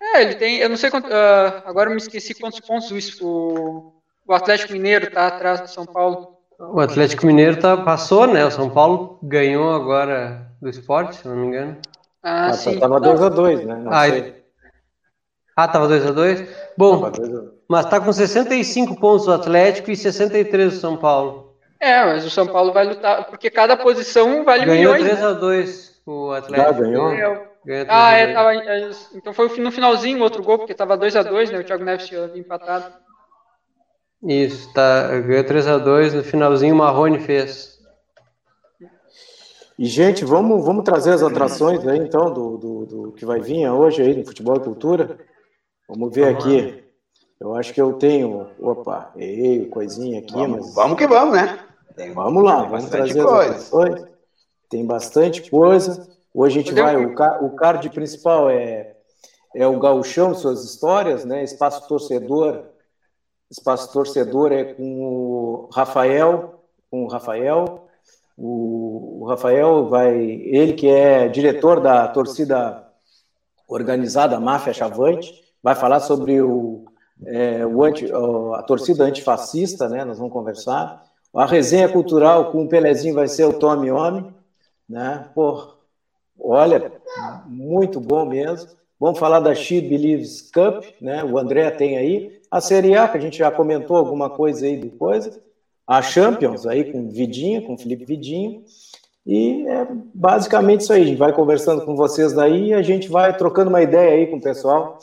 É, 0.00 0.22
ele 0.22 0.34
tem, 0.34 0.58
eu 0.58 0.68
não 0.68 0.76
sei 0.76 0.90
quanto, 0.90 1.06
uh, 1.06 1.62
agora 1.64 1.88
eu 1.88 1.94
me 1.94 2.00
esqueci 2.00 2.34
quantos 2.34 2.60
pontos 2.60 3.20
o, 3.20 3.92
o 4.26 4.32
Atlético 4.32 4.72
Mineiro 4.72 5.06
está 5.06 5.26
atrás 5.26 5.60
do 5.60 5.68
São 5.68 5.86
Paulo. 5.86 6.38
O 6.58 6.80
Atlético 6.80 7.26
Mineiro 7.26 7.58
tá, 7.58 7.76
passou, 7.76 8.26
né? 8.26 8.44
O 8.44 8.50
São 8.50 8.70
Paulo 8.70 9.18
ganhou 9.22 9.72
agora 9.72 10.48
do 10.60 10.68
esporte, 10.68 11.16
se 11.16 11.26
não 11.26 11.36
me 11.36 11.46
engano. 11.46 11.76
Ah, 12.22 12.48
ah 12.48 12.52
sim. 12.52 12.78
Tava 12.78 13.00
2x2, 13.00 13.64
né? 13.64 13.74
Não 13.76 13.92
ah, 13.92 14.08
sei. 14.08 14.44
ah, 15.56 15.68
tava 15.68 15.88
2x2? 15.88 16.48
Bom, 16.76 17.10
mas 17.68 17.86
tá 17.86 18.00
com 18.00 18.12
65 18.12 18.96
pontos 18.96 19.26
o 19.26 19.32
Atlético 19.32 19.90
e 19.90 19.96
63 19.96 20.74
o 20.74 20.80
São 20.80 20.96
Paulo. 20.96 21.54
É, 21.80 22.04
mas 22.04 22.24
o 22.24 22.30
São 22.30 22.46
Paulo 22.46 22.72
vai 22.72 22.84
lutar, 22.86 23.26
porque 23.26 23.50
cada 23.50 23.76
posição 23.76 24.44
vale 24.44 24.64
ganhou 24.64 24.94
milhões. 24.94 25.18
Ganhou 25.18 25.36
3x2 25.36 25.90
o 26.06 26.30
Atlético. 26.30 26.72
Já 26.72 26.80
ganhou? 26.80 27.10
ganhou 27.10 27.52
ah, 27.88 28.12
é, 28.12 28.32
tava, 28.32 28.54
é, 28.54 28.90
então 29.14 29.32
foi 29.32 29.48
no 29.60 29.70
finalzinho 29.70 30.18
o 30.18 30.22
outro 30.22 30.42
gol, 30.42 30.58
porque 30.58 30.74
tava 30.74 30.98
2x2, 30.98 31.50
né? 31.50 31.60
O 31.60 31.64
Thiago 31.64 31.84
Neves 31.84 32.06
tinha 32.06 32.30
empatado. 32.34 32.92
Isso, 34.22 34.72
tá, 34.72 35.20
ganhou 35.20 35.44
3x2, 35.44 36.12
no 36.14 36.24
finalzinho 36.24 36.74
o 36.74 36.78
Marrone 36.78 37.20
fez. 37.20 37.80
E, 39.78 39.86
gente, 39.86 40.24
vamos, 40.24 40.64
vamos 40.64 40.84
trazer 40.84 41.12
as 41.12 41.22
atrações 41.22 41.86
aí, 41.86 41.98
então, 41.98 42.32
do, 42.32 42.58
do, 42.58 42.86
do 42.86 43.12
que 43.12 43.24
vai 43.24 43.40
vir 43.40 43.68
hoje 43.68 44.02
aí 44.02 44.16
no 44.16 44.24
Futebol 44.24 44.56
e 44.56 44.60
Cultura. 44.60 45.18
Vamos 45.88 46.14
ver 46.14 46.28
aqui. 46.28 46.81
Eu 47.42 47.56
acho 47.56 47.74
que 47.74 47.80
eu 47.82 47.94
tenho. 47.94 48.46
Opa, 48.60 49.10
ei, 49.16 49.66
coisinha 49.66 50.20
aqui, 50.20 50.32
vamos, 50.32 50.66
mas. 50.66 50.74
Vamos 50.76 50.96
que 50.96 51.08
vamos, 51.08 51.34
né? 51.34 51.58
Tem, 51.96 52.12
vamos 52.12 52.44
lá, 52.44 52.62
vamos 52.62 52.88
trazer 52.88 53.20
coisa. 53.20 53.56
as 53.56 53.72
atrações. 53.72 54.06
Tem 54.70 54.86
bastante 54.86 55.50
coisa. 55.50 56.08
Hoje 56.32 56.60
a 56.60 56.62
gente 56.62 56.72
vai. 56.72 56.94
O, 57.04 57.14
o 57.46 57.50
card 57.56 57.90
principal 57.90 58.48
é, 58.48 58.94
é 59.56 59.66
o 59.66 59.80
Gauchão, 59.80 60.36
suas 60.36 60.62
histórias, 60.62 61.24
né? 61.24 61.42
Espaço 61.42 61.88
Torcedor 61.88 62.70
Espaço 63.50 63.92
Torcedor 63.92 64.52
é 64.52 64.64
com 64.64 65.04
o 65.04 65.68
Rafael, 65.74 66.64
com 66.88 67.04
o 67.04 67.08
Rafael. 67.08 67.86
O, 68.38 69.24
o 69.24 69.26
Rafael 69.26 69.90
vai, 69.90 70.14
ele 70.16 70.74
que 70.74 70.88
é 70.88 71.26
diretor 71.26 71.80
da 71.80 72.06
torcida 72.06 72.88
organizada 73.68 74.38
Máfia 74.38 74.72
Chavante, 74.72 75.34
vai 75.60 75.74
falar 75.74 75.98
sobre 75.98 76.40
o, 76.40 76.86
é, 77.26 77.66
o 77.66 77.82
anti, 77.84 78.10
a 78.54 78.62
torcida 78.62 79.04
antifascista, 79.04 79.88
né? 79.88 80.04
Nós 80.04 80.18
vamos 80.18 80.32
conversar. 80.32 81.04
A 81.34 81.46
resenha 81.46 81.88
cultural 81.88 82.50
com 82.52 82.64
o 82.64 82.68
Pelezinho 82.68 83.14
vai 83.14 83.28
ser 83.28 83.44
o 83.44 83.54
Tommy 83.54 83.90
Homem, 83.90 84.34
né? 84.88 85.28
Pô, 85.34 85.66
olha, 86.38 86.92
muito 87.46 88.00
bom 88.00 88.26
mesmo. 88.26 88.70
Vamos 89.00 89.18
falar 89.18 89.40
da 89.40 89.54
She 89.54 89.80
Believes 89.80 90.50
Cup, 90.50 90.84
né? 91.00 91.24
O 91.24 91.38
André 91.38 91.70
tem 91.70 91.96
aí. 91.96 92.40
A 92.50 92.60
Série 92.60 92.96
A, 92.96 93.08
que 93.08 93.16
a 93.16 93.20
gente 93.20 93.38
já 93.38 93.50
comentou 93.50 93.96
alguma 93.96 94.30
coisa 94.30 94.66
aí 94.66 94.76
depois. 94.76 95.40
A 95.86 96.00
Champions, 96.02 96.66
aí 96.66 96.92
com 96.92 97.08
Vidinha, 97.08 97.62
com 97.62 97.76
Felipe 97.76 98.04
Vidinha. 98.04 98.60
E 99.26 99.66
é 99.66 99.88
basicamente 100.14 100.82
isso 100.82 100.92
aí. 100.92 101.02
A 101.02 101.06
gente 101.06 101.18
vai 101.18 101.32
conversando 101.32 101.84
com 101.84 101.96
vocês 101.96 102.32
daí 102.32 102.68
e 102.68 102.74
a 102.74 102.82
gente 102.82 103.08
vai 103.08 103.36
trocando 103.36 103.70
uma 103.70 103.82
ideia 103.82 104.14
aí 104.14 104.26
com 104.26 104.36
o 104.36 104.42
pessoal. 104.42 104.98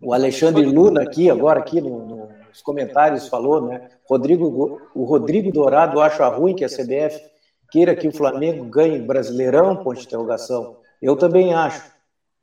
O 0.00 0.12
Alexandre 0.12 0.64
Luna 0.64 1.02
aqui, 1.02 1.30
agora 1.30 1.60
aqui 1.60 1.80
no, 1.80 2.06
no, 2.06 2.28
nos 2.48 2.60
comentários 2.62 3.28
falou, 3.28 3.62
né? 3.62 3.88
Rodrigo, 4.08 4.80
o 4.94 5.04
Rodrigo 5.04 5.50
Dourado 5.50 6.00
acha 6.00 6.26
ruim 6.28 6.54
que 6.54 6.64
a 6.64 6.68
CBF 6.68 7.20
queira 7.70 7.96
que 7.96 8.06
o 8.06 8.12
Flamengo 8.12 8.64
ganhe 8.66 8.98
Brasileirão, 8.98 9.76
ponto 9.76 9.98
de 9.98 10.06
interrogação. 10.06 10.76
Eu 11.00 11.16
também 11.16 11.54
acho. 11.54 11.90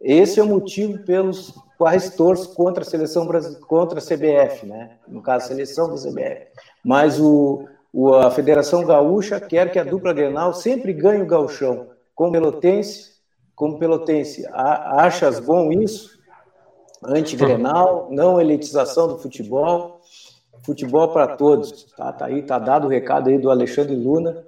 Esse 0.01 0.39
é 0.39 0.43
o 0.43 0.47
motivo 0.47 0.99
pelos 1.05 1.53
quais 1.77 2.15
torço 2.15 2.53
contra 2.53 2.83
a 2.83 2.85
seleção 2.85 3.27
contra 3.67 3.99
a 3.99 4.01
CBF, 4.01 4.65
né? 4.65 4.97
No 5.07 5.21
caso, 5.21 5.45
a 5.45 5.47
seleção 5.49 5.89
da 5.89 5.95
CBF. 5.95 6.47
Mas 6.83 7.19
o, 7.19 7.67
o, 7.91 8.13
a 8.13 8.29
Federação 8.29 8.83
Gaúcha 8.85 9.39
quer 9.39 9.71
que 9.71 9.79
a 9.79 9.83
dupla 9.83 10.11
Grenal 10.11 10.53
sempre 10.53 10.91
ganhe 10.91 11.21
o 11.21 11.27
gauchão. 11.27 11.87
Como 12.13 12.31
pelotense, 12.31 13.13
como 13.55 13.79
pelotense, 13.79 14.45
achas 14.51 15.39
bom 15.39 15.71
isso? 15.71 16.12
Anti-Grenal, 17.05 18.07
não 18.11 18.39
elitização 18.39 19.07
do 19.07 19.17
futebol, 19.17 20.01
futebol 20.63 21.09
para 21.09 21.35
todos. 21.35 21.83
Tá, 21.95 22.11
tá 22.11 22.25
aí, 22.25 22.41
tá 22.41 22.57
dado 22.57 22.85
o 22.85 22.89
recado 22.89 23.29
aí 23.29 23.37
do 23.37 23.51
Alexandre 23.51 23.95
Luna, 23.95 24.43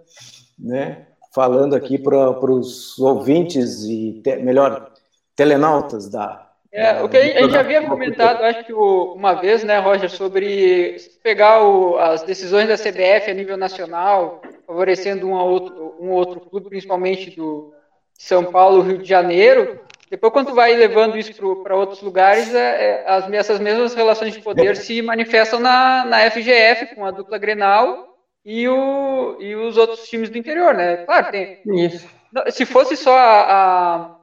né? 0.57 1.07
Falando 1.33 1.75
aqui 1.75 1.97
para 1.97 2.29
os 2.51 2.97
ouvintes 2.97 3.83
e 3.83 4.21
te, 4.23 4.37
melhor 4.37 4.91
telenautas 5.35 6.09
da. 6.09 6.45
É, 6.71 7.01
o 7.01 7.07
que 7.07 7.17
a 7.17 7.41
gente 7.41 7.57
havia 7.57 7.87
comentado, 7.87 8.43
acho 8.43 8.65
que 8.65 8.73
uma 8.73 9.33
vez, 9.33 9.63
né, 9.63 9.79
Roger, 9.79 10.09
sobre 10.09 10.97
pegar 11.23 11.63
o, 11.63 11.97
as 11.97 12.23
decisões 12.23 12.67
da 12.67 12.75
CBF 12.75 13.31
a 13.31 13.33
nível 13.33 13.55
nacional, 13.55 14.41
favorecendo 14.67 15.25
um, 15.25 15.33
outro, 15.33 15.95
um 15.99 16.11
outro 16.11 16.41
clube, 16.41 16.67
principalmente 16.67 17.33
do 17.33 17.73
São 18.13 18.43
Paulo, 18.43 18.81
Rio 18.81 18.97
de 18.97 19.07
Janeiro. 19.07 19.79
Depois, 20.09 20.31
quando 20.31 20.53
vai 20.53 20.75
levando 20.75 21.17
isso 21.17 21.33
para 21.63 21.75
outros 21.75 22.01
lugares, 22.01 22.53
é, 22.53 23.03
é, 23.03 23.03
as, 23.07 23.31
essas 23.31 23.59
mesmas 23.59 23.93
relações 23.93 24.33
de 24.33 24.41
poder 24.41 24.75
se 24.75 25.01
manifestam 25.01 25.59
na, 25.59 26.05
na 26.05 26.29
FGF, 26.29 26.93
com 26.95 27.05
a 27.05 27.11
dupla 27.11 27.37
Grenal 27.37 28.15
e, 28.43 28.67
o, 28.67 29.37
e 29.39 29.55
os 29.55 29.77
outros 29.77 30.07
times 30.07 30.29
do 30.29 30.37
interior, 30.37 30.73
né? 30.73 30.97
Claro, 30.97 31.31
tem. 31.31 31.61
Isso. 31.65 32.07
Se 32.49 32.65
fosse 32.65 32.97
só 32.97 33.17
a, 33.17 33.41
a 33.41 34.15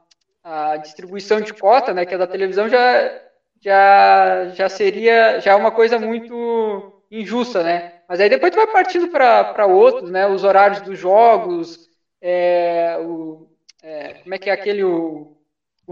a 0.43 0.77
distribuição 0.77 1.41
de 1.41 1.55
cota, 1.55 1.95
né, 1.95 2.05
que 2.05 2.15
é 2.15 2.19
da 2.19 2.27
televisão, 2.27 2.69
já, 2.69 3.21
já, 3.61 4.49
já 4.55 4.69
seria 4.69 5.41
já 5.41 5.57
uma 5.57 5.71
coisa 5.71 5.99
muito 5.99 6.93
injusta, 7.11 7.63
né? 7.63 8.01
Mas 8.09 8.21
aí 8.21 8.29
depois 8.29 8.51
tu 8.53 8.57
vai 8.57 8.67
partindo 8.67 9.09
para 9.09 9.67
outros, 9.67 10.11
né? 10.11 10.27
Os 10.27 10.45
horários 10.45 10.81
dos 10.81 10.99
jogos, 10.99 11.89
é, 12.21 12.99
o, 13.01 13.49
é, 13.83 14.15
como 14.15 14.35
é 14.35 14.39
que 14.39 14.51
é 14.51 14.53
aquele 14.53 14.83
o, 14.83 15.37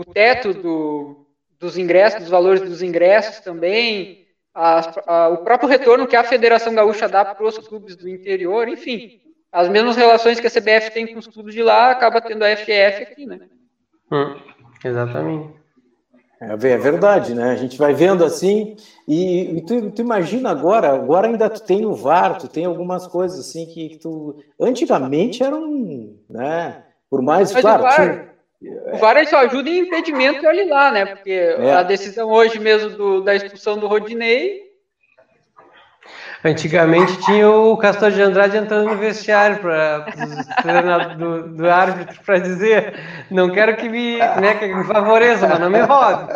o 0.00 0.04
teto 0.04 0.54
do, 0.54 1.26
dos 1.58 1.76
ingressos, 1.76 2.20
dos 2.20 2.30
valores 2.30 2.60
dos 2.60 2.82
ingressos 2.82 3.40
também, 3.40 4.26
a, 4.54 4.92
a, 5.06 5.28
o 5.28 5.38
próprio 5.38 5.68
retorno 5.68 6.06
que 6.06 6.16
a 6.16 6.24
Federação 6.24 6.74
Gaúcha 6.74 7.08
dá 7.08 7.24
para 7.24 7.46
os 7.46 7.58
clubes 7.58 7.96
do 7.96 8.08
interior, 8.08 8.68
enfim, 8.68 9.20
as 9.52 9.68
mesmas 9.68 9.96
relações 9.96 10.40
que 10.40 10.46
a 10.46 10.50
CBF 10.50 10.90
tem 10.92 11.06
com 11.06 11.18
os 11.18 11.26
clubes 11.26 11.54
de 11.54 11.62
lá, 11.62 11.90
acaba 11.90 12.20
tendo 12.20 12.44
a 12.44 12.56
FF 12.56 13.02
aqui, 13.02 13.26
né? 13.26 13.40
Hum, 14.10 14.36
exatamente. 14.84 15.60
É, 16.40 16.52
é, 16.52 16.56
verdade, 16.56 17.34
né? 17.34 17.50
A 17.50 17.56
gente 17.56 17.76
vai 17.76 17.92
vendo 17.92 18.24
assim, 18.24 18.74
e, 19.06 19.58
e 19.58 19.60
tu, 19.62 19.90
tu, 19.90 20.00
imagina 20.00 20.50
agora, 20.50 20.90
agora 20.94 21.26
ainda 21.26 21.50
tu 21.50 21.62
tem 21.62 21.84
o 21.84 21.94
VAR, 21.94 22.38
tu 22.38 22.48
tem 22.48 22.64
algumas 22.64 23.06
coisas 23.06 23.38
assim 23.38 23.66
que, 23.66 23.90
que 23.90 23.98
tu. 23.98 24.42
Antigamente 24.58 25.42
eram, 25.42 26.16
né? 26.30 26.82
Por 27.10 27.20
mais. 27.20 27.52
Mas 27.52 27.60
claro, 27.60 28.29
o 28.62 28.96
VAR, 28.98 29.26
só 29.26 29.38
ajuda 29.38 29.70
em 29.70 29.78
impedimento 29.80 30.44
e 30.44 30.46
olhe 30.46 30.64
lá, 30.64 30.90
né? 30.90 31.06
Porque 31.06 31.30
é. 31.30 31.72
a 31.72 31.82
decisão 31.82 32.28
hoje 32.28 32.58
mesmo 32.58 32.90
do, 32.90 33.22
da 33.22 33.34
expulsão 33.34 33.78
do 33.78 33.86
Rodinei 33.86 34.70
Antigamente 36.42 37.18
tinha 37.18 37.50
o 37.50 37.76
Castor 37.76 38.10
de 38.10 38.22
Andrade 38.22 38.56
entrando 38.56 38.88
no 38.88 38.96
vestiário 38.96 39.58
para 39.58 40.06
do, 41.18 41.48
do 41.54 41.68
árbitro 41.68 42.18
para 42.24 42.38
dizer 42.38 42.98
não 43.30 43.50
quero 43.50 43.76
que 43.76 43.88
me, 43.88 44.16
né, 44.16 44.54
que 44.54 44.66
me 44.66 44.84
favoreça, 44.84 45.46
mas 45.46 45.58
não 45.58 45.68
me 45.68 45.80
roube. 45.80 46.32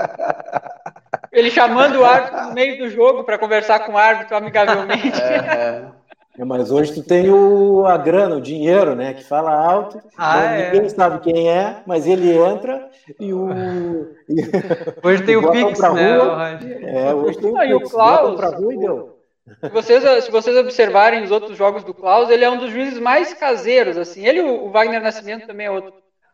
Ele 1.33 1.51
chamando 1.51 2.01
o 2.01 2.05
árbitro 2.05 2.49
no 2.49 2.53
meio 2.53 2.79
do 2.79 2.91
jogo 2.91 3.25
para 3.25 3.39
conversar 3.39 3.81
com 3.81 3.93
o 3.93 3.99
árbitro 3.99 4.37
amigavelmente. 4.37 5.21
É, 5.23 5.85
é. 6.39 6.45
Mas 6.45 6.71
hoje 6.71 6.93
tu 6.93 7.03
tem 7.03 7.31
o, 7.31 7.87
a 7.87 7.97
grana, 7.97 8.37
o 8.37 8.41
dinheiro, 8.41 8.95
né? 8.95 9.15
Que 9.15 9.25
fala 9.25 9.53
alto. 9.55 10.01
Ah, 10.17 10.45
é. 10.45 10.73
ninguém 10.73 10.89
sabe 10.89 11.21
quem 11.21 11.51
é, 11.51 11.83
mas 11.87 12.07
ele 12.07 12.33
entra 12.37 12.89
e 13.21 13.33
o. 13.33 13.49
Hoje 15.03 15.23
tem 15.25 15.37
o 15.37 15.51
Pix, 15.51 15.79
né? 15.81 16.17
Rua, 16.17 16.61
é, 16.83 17.15
hoje 17.15 17.39
tem 17.39 17.51
o 17.51 17.79
Pix. 17.79 17.89
O 17.89 17.91
Klaus, 17.91 18.37
pra 18.37 18.49
rua 18.49 18.75
e 18.75 18.79
deu. 18.79 19.19
Se 19.61 19.69
vocês, 19.69 20.25
se 20.25 20.31
vocês 20.31 20.57
observarem 20.57 21.23
os 21.23 21.31
outros 21.31 21.57
jogos 21.57 21.85
do 21.85 21.93
Klaus, 21.93 22.31
ele 22.31 22.45
é 22.45 22.51
um 22.51 22.57
dos 22.57 22.71
juízes 22.71 22.99
mais 22.99 23.35
caseiros, 23.35 23.99
assim. 23.99 24.27
Ele 24.27 24.41
o 24.41 24.71
Wagner 24.71 25.03
Nascimento 25.03 25.47
também 25.47 25.67
é 25.67 25.71
outro. 25.71 25.93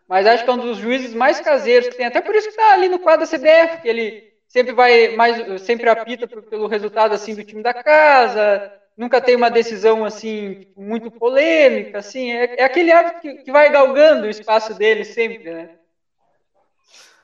Mas 0.09 0.27
acho 0.27 0.45
que 0.45 0.51
é 0.51 0.53
um 0.53 0.59
dos 0.59 0.79
juízes 0.79 1.15
mais 1.15 1.41
caseiros 1.41 1.89
que 1.89 1.97
tem. 1.97 2.07
Até 2.07 2.21
por 2.21 2.35
isso 2.35 2.49
que 2.49 2.55
está 2.55 2.73
ali 2.73 2.89
no 2.89 3.01
quadro 3.01 3.27
da 3.27 3.39
CBF, 3.39 3.83
que 3.83 3.89
ele 3.89 4.31
sempre 4.47 4.73
vai 4.73 5.17
mais, 5.17 5.63
sempre 5.63 5.89
apita 5.89 6.27
pelo 6.27 6.67
resultado 6.67 7.15
assim 7.15 7.35
do 7.35 7.45
time 7.45 7.63
da 7.63 7.75
casa, 7.75 8.73
nunca 8.97 9.21
tem 9.21 9.37
uma 9.37 9.51
decisão 9.51 10.05
assim 10.05 10.67
muito 10.77 11.11
polêmica, 11.11 11.99
assim. 11.99 12.31
É, 12.31 12.61
é 12.61 12.65
aquele 12.65 12.93
árbitro 12.93 13.21
que, 13.21 13.35
que 13.45 13.53
vai 13.53 13.71
galgando 13.71 14.27
o 14.27 14.31
espaço 14.31 14.75
dele 14.75 15.05
sempre, 15.05 15.53
né? 15.53 15.71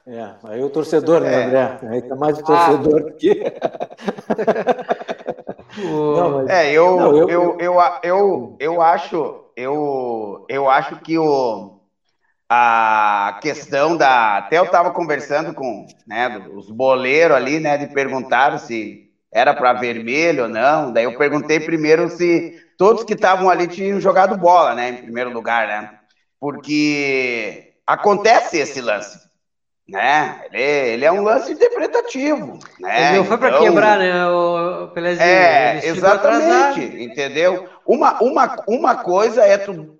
É, 0.08 0.34
aí 0.44 0.62
o 0.62 0.70
torcedor, 0.70 1.20
né, 1.20 1.34
é. 1.34 1.44
André? 1.44 1.78
Aí 1.90 2.00
tá 2.02 2.14
mais 2.14 2.38
o 2.38 2.44
torcedor 2.44 3.06
ah. 3.08 3.12
que. 3.18 3.34
não, 5.82 6.30
mas... 6.30 6.48
É, 6.48 6.70
eu, 6.70 6.96
não, 6.96 7.16
eu, 7.16 7.28
eu, 7.28 7.58
eu, 7.58 7.74
eu, 8.04 8.56
eu, 8.60 8.80
acho, 8.80 9.50
eu, 9.56 10.46
eu 10.48 10.70
acho 10.70 10.94
que 11.00 11.18
o, 11.18 11.80
a 12.48 13.36
questão 13.42 13.96
da. 13.96 14.38
Até 14.38 14.58
eu 14.58 14.64
estava 14.64 14.92
conversando 14.92 15.52
com 15.52 15.84
né, 16.06 16.46
os 16.54 16.70
boleiros 16.70 17.36
ali, 17.36 17.58
né, 17.58 17.76
de 17.76 17.88
perguntar 17.88 18.56
se 18.58 19.05
era 19.36 19.52
para 19.54 19.72
vermelho 19.72 20.44
ou 20.44 20.48
não. 20.48 20.90
Daí 20.90 21.04
eu 21.04 21.16
perguntei 21.16 21.60
primeiro 21.60 22.08
se 22.08 22.54
todos 22.76 23.04
que 23.04 23.14
estavam 23.14 23.48
ali 23.48 23.66
tinham 23.66 24.00
jogado 24.00 24.36
bola, 24.36 24.74
né, 24.74 24.88
em 24.88 24.96
primeiro 24.96 25.30
lugar, 25.30 25.66
né? 25.66 25.90
Porque 26.40 27.72
acontece 27.86 28.58
esse 28.58 28.80
lance 28.80 29.26
né? 29.88 30.40
Ele, 30.50 30.62
ele 30.62 31.04
é 31.04 31.12
um 31.12 31.22
lance 31.22 31.52
interpretativo, 31.52 32.58
né? 32.80 33.08
Ele 33.08 33.18
não 33.18 33.24
foi 33.24 33.38
para 33.38 33.50
então, 33.50 33.62
quebrar, 33.62 33.98
né? 33.98 34.28
O 34.28 34.88
Pelezinho. 34.88 35.24
É, 35.24 35.86
exatamente, 35.86 36.80
entendeu? 37.02 37.68
Uma, 37.86 38.20
uma, 38.20 38.56
uma 38.66 38.96
coisa 38.96 39.44
é 39.44 39.56
tu 39.56 39.96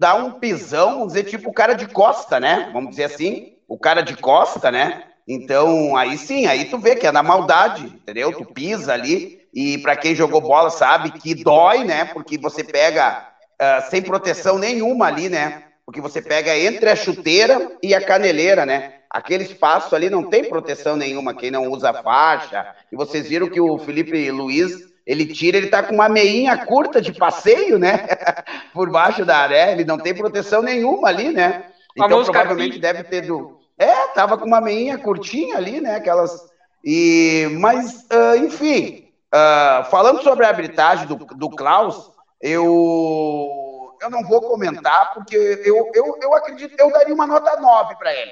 dar 0.00 0.14
um 0.14 0.32
pisão, 0.32 0.94
vamos 0.94 1.08
dizer, 1.08 1.24
tipo 1.24 1.50
o 1.50 1.52
cara 1.52 1.74
de 1.74 1.86
costa, 1.86 2.40
né? 2.40 2.70
Vamos 2.72 2.90
dizer 2.90 3.04
assim, 3.04 3.56
o 3.68 3.78
cara 3.78 4.00
de 4.00 4.16
costa, 4.16 4.70
né? 4.70 5.07
Então, 5.28 5.94
aí 5.96 6.16
sim, 6.16 6.46
aí 6.46 6.64
tu 6.64 6.78
vê 6.78 6.96
que 6.96 7.06
é 7.06 7.12
na 7.12 7.22
maldade, 7.22 7.84
entendeu? 7.84 8.32
Tu 8.32 8.46
pisa 8.46 8.94
ali 8.94 9.42
e 9.52 9.76
para 9.78 9.94
quem 9.94 10.14
jogou 10.14 10.40
bola 10.40 10.70
sabe 10.70 11.10
que 11.10 11.34
dói, 11.34 11.84
né? 11.84 12.06
Porque 12.06 12.38
você 12.38 12.64
pega 12.64 13.28
uh, 13.60 13.90
sem 13.90 14.00
proteção 14.00 14.58
nenhuma 14.58 15.06
ali, 15.06 15.28
né? 15.28 15.64
porque 15.88 16.02
você 16.02 16.20
pega 16.20 16.54
entre 16.54 16.90
a 16.90 16.94
chuteira 16.94 17.72
e 17.82 17.94
a 17.94 18.04
caneleira, 18.04 18.66
né? 18.66 18.96
Aquele 19.08 19.44
espaço 19.44 19.96
ali 19.96 20.10
não 20.10 20.22
tem 20.22 20.44
proteção 20.44 20.96
nenhuma, 20.96 21.32
quem 21.32 21.50
não 21.50 21.66
usa 21.72 21.94
faixa. 22.02 22.74
E 22.92 22.94
vocês 22.94 23.26
viram 23.26 23.48
que 23.48 23.58
o 23.58 23.78
Felipe 23.78 24.30
Luiz, 24.30 24.82
ele 25.06 25.24
tira, 25.24 25.56
ele 25.56 25.68
tá 25.68 25.82
com 25.82 25.94
uma 25.94 26.06
meinha 26.06 26.58
curta 26.66 27.00
de 27.00 27.14
passeio, 27.14 27.78
né? 27.78 28.06
Por 28.74 28.90
baixo 28.90 29.24
da 29.24 29.38
área, 29.38 29.72
ele 29.72 29.82
não 29.82 29.96
tem 29.96 30.14
proteção 30.14 30.60
nenhuma 30.60 31.08
ali, 31.08 31.32
né? 31.32 31.64
Então 31.96 32.22
provavelmente 32.22 32.78
deve 32.78 33.04
ter 33.04 33.22
do. 33.22 33.57
É, 33.78 34.08
tava 34.08 34.36
com 34.36 34.44
uma 34.44 34.60
meinha 34.60 34.98
curtinha 34.98 35.56
ali, 35.56 35.80
né? 35.80 35.94
Aquelas. 35.96 36.48
E, 36.84 37.48
mas, 37.60 38.06
uh, 38.12 38.36
enfim, 38.36 39.12
uh, 39.32 39.84
falando 39.90 40.22
sobre 40.22 40.44
a 40.44 40.48
arbitragem 40.48 41.06
do, 41.06 41.16
do 41.16 41.50
Klaus, 41.50 42.10
eu 42.40 43.78
eu 44.00 44.10
não 44.10 44.22
vou 44.22 44.40
comentar, 44.40 45.12
porque 45.12 45.36
eu, 45.36 45.90
eu, 45.94 46.18
eu 46.22 46.34
acredito, 46.34 46.74
eu 46.78 46.90
daria 46.92 47.14
uma 47.14 47.26
nota 47.26 47.60
9 47.60 47.96
para 47.96 48.14
ele. 48.14 48.30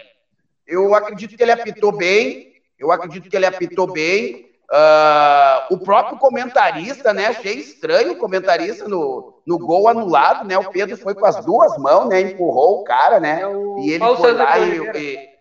Eu 0.66 0.94
acredito 0.94 1.36
que 1.36 1.42
ele 1.42 1.52
apitou 1.52 1.92
bem, 1.92 2.52
eu 2.78 2.90
acredito 2.90 3.28
que 3.28 3.36
ele 3.36 3.46
apitou 3.46 3.92
bem. 3.92 4.46
Uh, 4.68 5.74
o 5.74 5.78
próprio 5.78 6.18
comentarista, 6.18 7.12
né? 7.12 7.26
Achei 7.26 7.54
estranho 7.54 8.14
o 8.14 8.18
comentarista 8.18 8.88
no, 8.88 9.40
no 9.46 9.58
gol 9.60 9.86
anulado, 9.86 10.44
né? 10.44 10.58
O 10.58 10.70
Pedro 10.70 10.96
foi 10.96 11.14
com 11.14 11.24
as 11.24 11.44
duas 11.44 11.78
mãos, 11.78 12.08
né? 12.08 12.20
Empurrou 12.20 12.80
o 12.80 12.84
cara, 12.84 13.20
né? 13.20 13.42
É 13.42 13.80
e 13.82 13.90
ele 13.92 14.16
foi 14.16 14.32
lá 14.32 14.58
e, 14.58 14.76
e, 14.96 15.35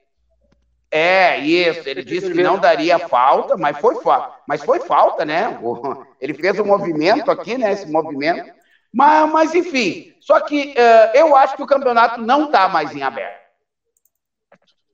é, 0.98 1.40
isso. 1.40 1.90
Ele 1.90 2.02
disse 2.02 2.32
que 2.32 2.42
não 2.42 2.58
daria 2.58 2.98
falta, 2.98 3.58
mas 3.58 3.78
foi 3.80 3.96
falta. 4.02 4.34
Mas 4.48 4.64
foi 4.64 4.80
falta, 4.80 5.26
né? 5.26 5.60
Ele 6.22 6.34
fez 6.34 6.58
um 6.58 6.64
movimento 6.64 7.30
aqui, 7.30 7.58
né? 7.58 7.74
Esse 7.74 7.92
movimento. 7.92 8.50
Mas, 8.94 9.30
mas 9.30 9.56
enfim, 9.56 10.14
só 10.22 10.40
que 10.40 10.74
uh, 10.74 11.18
eu 11.18 11.36
acho 11.36 11.58
que 11.58 11.64
o 11.64 11.68
campeonato 11.68 12.22
não 12.22 12.46
está 12.46 12.70
mais 12.70 12.96
em 12.96 13.04
aberto. 13.04 13.44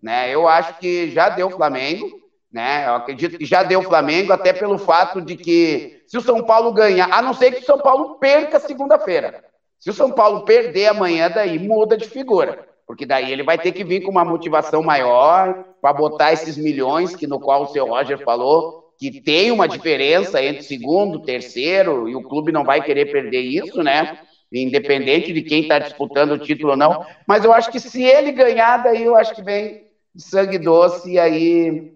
Né? 0.01 0.31
Eu 0.31 0.47
acho 0.47 0.79
que 0.79 1.11
já 1.11 1.29
deu 1.29 1.51
Flamengo, 1.51 2.09
né? 2.51 2.87
Eu 2.87 2.95
acredito 2.95 3.37
que 3.37 3.45
já 3.45 3.61
deu 3.61 3.83
Flamengo, 3.83 4.33
até 4.33 4.51
pelo 4.53 4.79
fato 4.79 5.21
de 5.21 5.37
que 5.37 6.03
se 6.07 6.17
o 6.17 6.21
São 6.21 6.43
Paulo 6.43 6.73
ganhar, 6.73 7.13
a 7.13 7.21
não 7.21 7.35
ser 7.35 7.51
que 7.51 7.61
o 7.61 7.65
São 7.65 7.77
Paulo 7.77 8.15
perca 8.15 8.59
segunda-feira. 8.59 9.45
Se 9.79 9.91
o 9.91 9.93
São 9.93 10.11
Paulo 10.11 10.45
perder 10.45 10.87
amanhã, 10.87 11.29
daí 11.29 11.59
muda 11.59 11.95
de 11.95 12.09
figura. 12.09 12.70
Porque 12.85 13.05
daí 13.05 13.31
ele 13.31 13.43
vai 13.43 13.57
ter 13.57 13.71
que 13.71 13.83
vir 13.83 14.01
com 14.01 14.11
uma 14.11 14.25
motivação 14.25 14.83
maior 14.83 15.65
para 15.81 15.93
botar 15.93 16.33
esses 16.33 16.57
milhões 16.57 17.15
que 17.15 17.27
no 17.27 17.39
qual 17.39 17.63
o 17.63 17.67
seu 17.67 17.87
Roger 17.87 18.17
falou, 18.19 18.93
que 18.97 19.21
tem 19.21 19.51
uma 19.51 19.67
diferença 19.67 20.43
entre 20.43 20.61
segundo, 20.61 21.23
terceiro, 21.23 22.07
e 22.07 22.15
o 22.15 22.21
clube 22.21 22.51
não 22.51 22.63
vai 22.63 22.83
querer 22.83 23.11
perder 23.11 23.41
isso, 23.41 23.81
né? 23.81 24.19
Independente 24.53 25.33
de 25.33 25.41
quem 25.41 25.61
está 25.61 25.79
disputando 25.79 26.33
o 26.33 26.37
título 26.37 26.71
ou 26.71 26.77
não. 26.77 27.05
Mas 27.25 27.43
eu 27.43 27.53
acho 27.53 27.71
que 27.71 27.79
se 27.79 28.03
ele 28.03 28.31
ganhar, 28.31 28.83
daí 28.83 29.03
eu 29.03 29.15
acho 29.15 29.33
que 29.33 29.41
vem 29.41 29.87
de 30.13 30.21
sangue 30.21 30.59
doce, 30.59 31.13
e 31.13 31.17
aí, 31.17 31.93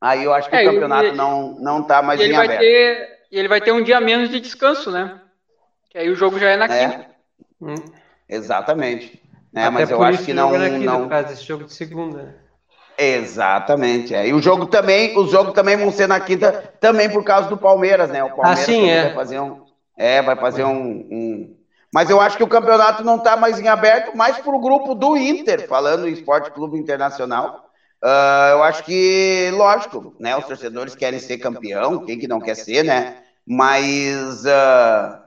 aí 0.00 0.24
eu 0.24 0.34
acho 0.34 0.50
que 0.50 0.56
é, 0.56 0.68
o 0.68 0.72
campeonato 0.72 1.06
ele, 1.06 1.16
não, 1.16 1.54
não 1.60 1.82
tá 1.82 2.02
mais 2.02 2.20
ele 2.20 2.34
vai 2.34 2.46
aberto. 2.46 2.60
Ter, 2.60 3.08
e 3.30 3.38
ele 3.38 3.48
vai 3.48 3.60
ter 3.60 3.72
um 3.72 3.82
dia 3.82 4.00
menos 4.00 4.28
de 4.28 4.38
descanso, 4.40 4.90
né? 4.90 5.20
Que 5.88 5.98
aí 5.98 6.10
o 6.10 6.16
jogo 6.16 6.38
já 6.38 6.50
é 6.50 6.56
na 6.56 6.66
é. 6.66 6.88
quinta. 6.88 7.06
Hum. 7.62 7.74
Exatamente. 8.28 9.23
Né? 9.54 9.70
Mas 9.70 9.88
eu 9.88 10.02
acho 10.02 10.24
que 10.24 10.34
não. 10.34 10.54
É 10.56 10.68
quinta, 10.68 10.84
não... 10.84 11.02
Por 11.02 11.10
causa 11.10 11.28
desse 11.28 11.44
jogo 11.44 11.64
de 11.64 11.72
segunda, 11.72 12.22
né? 12.24 12.34
Exatamente. 12.98 14.12
É. 14.12 14.26
E 14.26 14.34
o 14.34 14.42
jogo 14.42 14.66
também, 14.66 15.16
os 15.16 15.30
jogos 15.30 15.52
também 15.52 15.76
vão 15.76 15.92
ser 15.92 16.08
na 16.08 16.18
quinta, 16.18 16.74
também 16.80 17.08
por 17.08 17.22
causa 17.22 17.48
do 17.48 17.56
Palmeiras, 17.56 18.10
né? 18.10 18.22
O 18.24 18.30
Palmeiras 18.30 18.60
ah, 18.60 18.64
sim, 18.64 18.90
é. 18.90 19.04
vai 19.04 19.14
fazer 19.14 19.40
um. 19.40 19.62
É, 19.96 20.22
vai 20.22 20.36
fazer 20.36 20.64
um, 20.64 21.06
um. 21.10 21.56
Mas 21.92 22.10
eu 22.10 22.20
acho 22.20 22.36
que 22.36 22.42
o 22.42 22.48
campeonato 22.48 23.04
não 23.04 23.16
está 23.16 23.36
mais 23.36 23.60
em 23.60 23.68
aberto, 23.68 24.16
mais 24.16 24.38
para 24.38 24.54
o 24.54 24.60
grupo 24.60 24.92
do 24.92 25.16
Inter, 25.16 25.68
falando 25.68 26.08
em 26.08 26.12
Esporte 26.12 26.50
Clube 26.50 26.76
Internacional. 26.76 27.70
Uh, 28.02 28.50
eu 28.50 28.62
acho 28.64 28.82
que, 28.84 29.50
lógico, 29.52 30.14
né? 30.18 30.36
Os 30.36 30.44
torcedores 30.44 30.96
querem 30.96 31.20
ser 31.20 31.38
campeão, 31.38 32.04
quem 32.04 32.18
que 32.18 32.26
não 32.26 32.40
quer 32.40 32.56
ser, 32.56 32.84
né? 32.84 33.18
Mas 33.46 34.44
uh, 34.44 35.23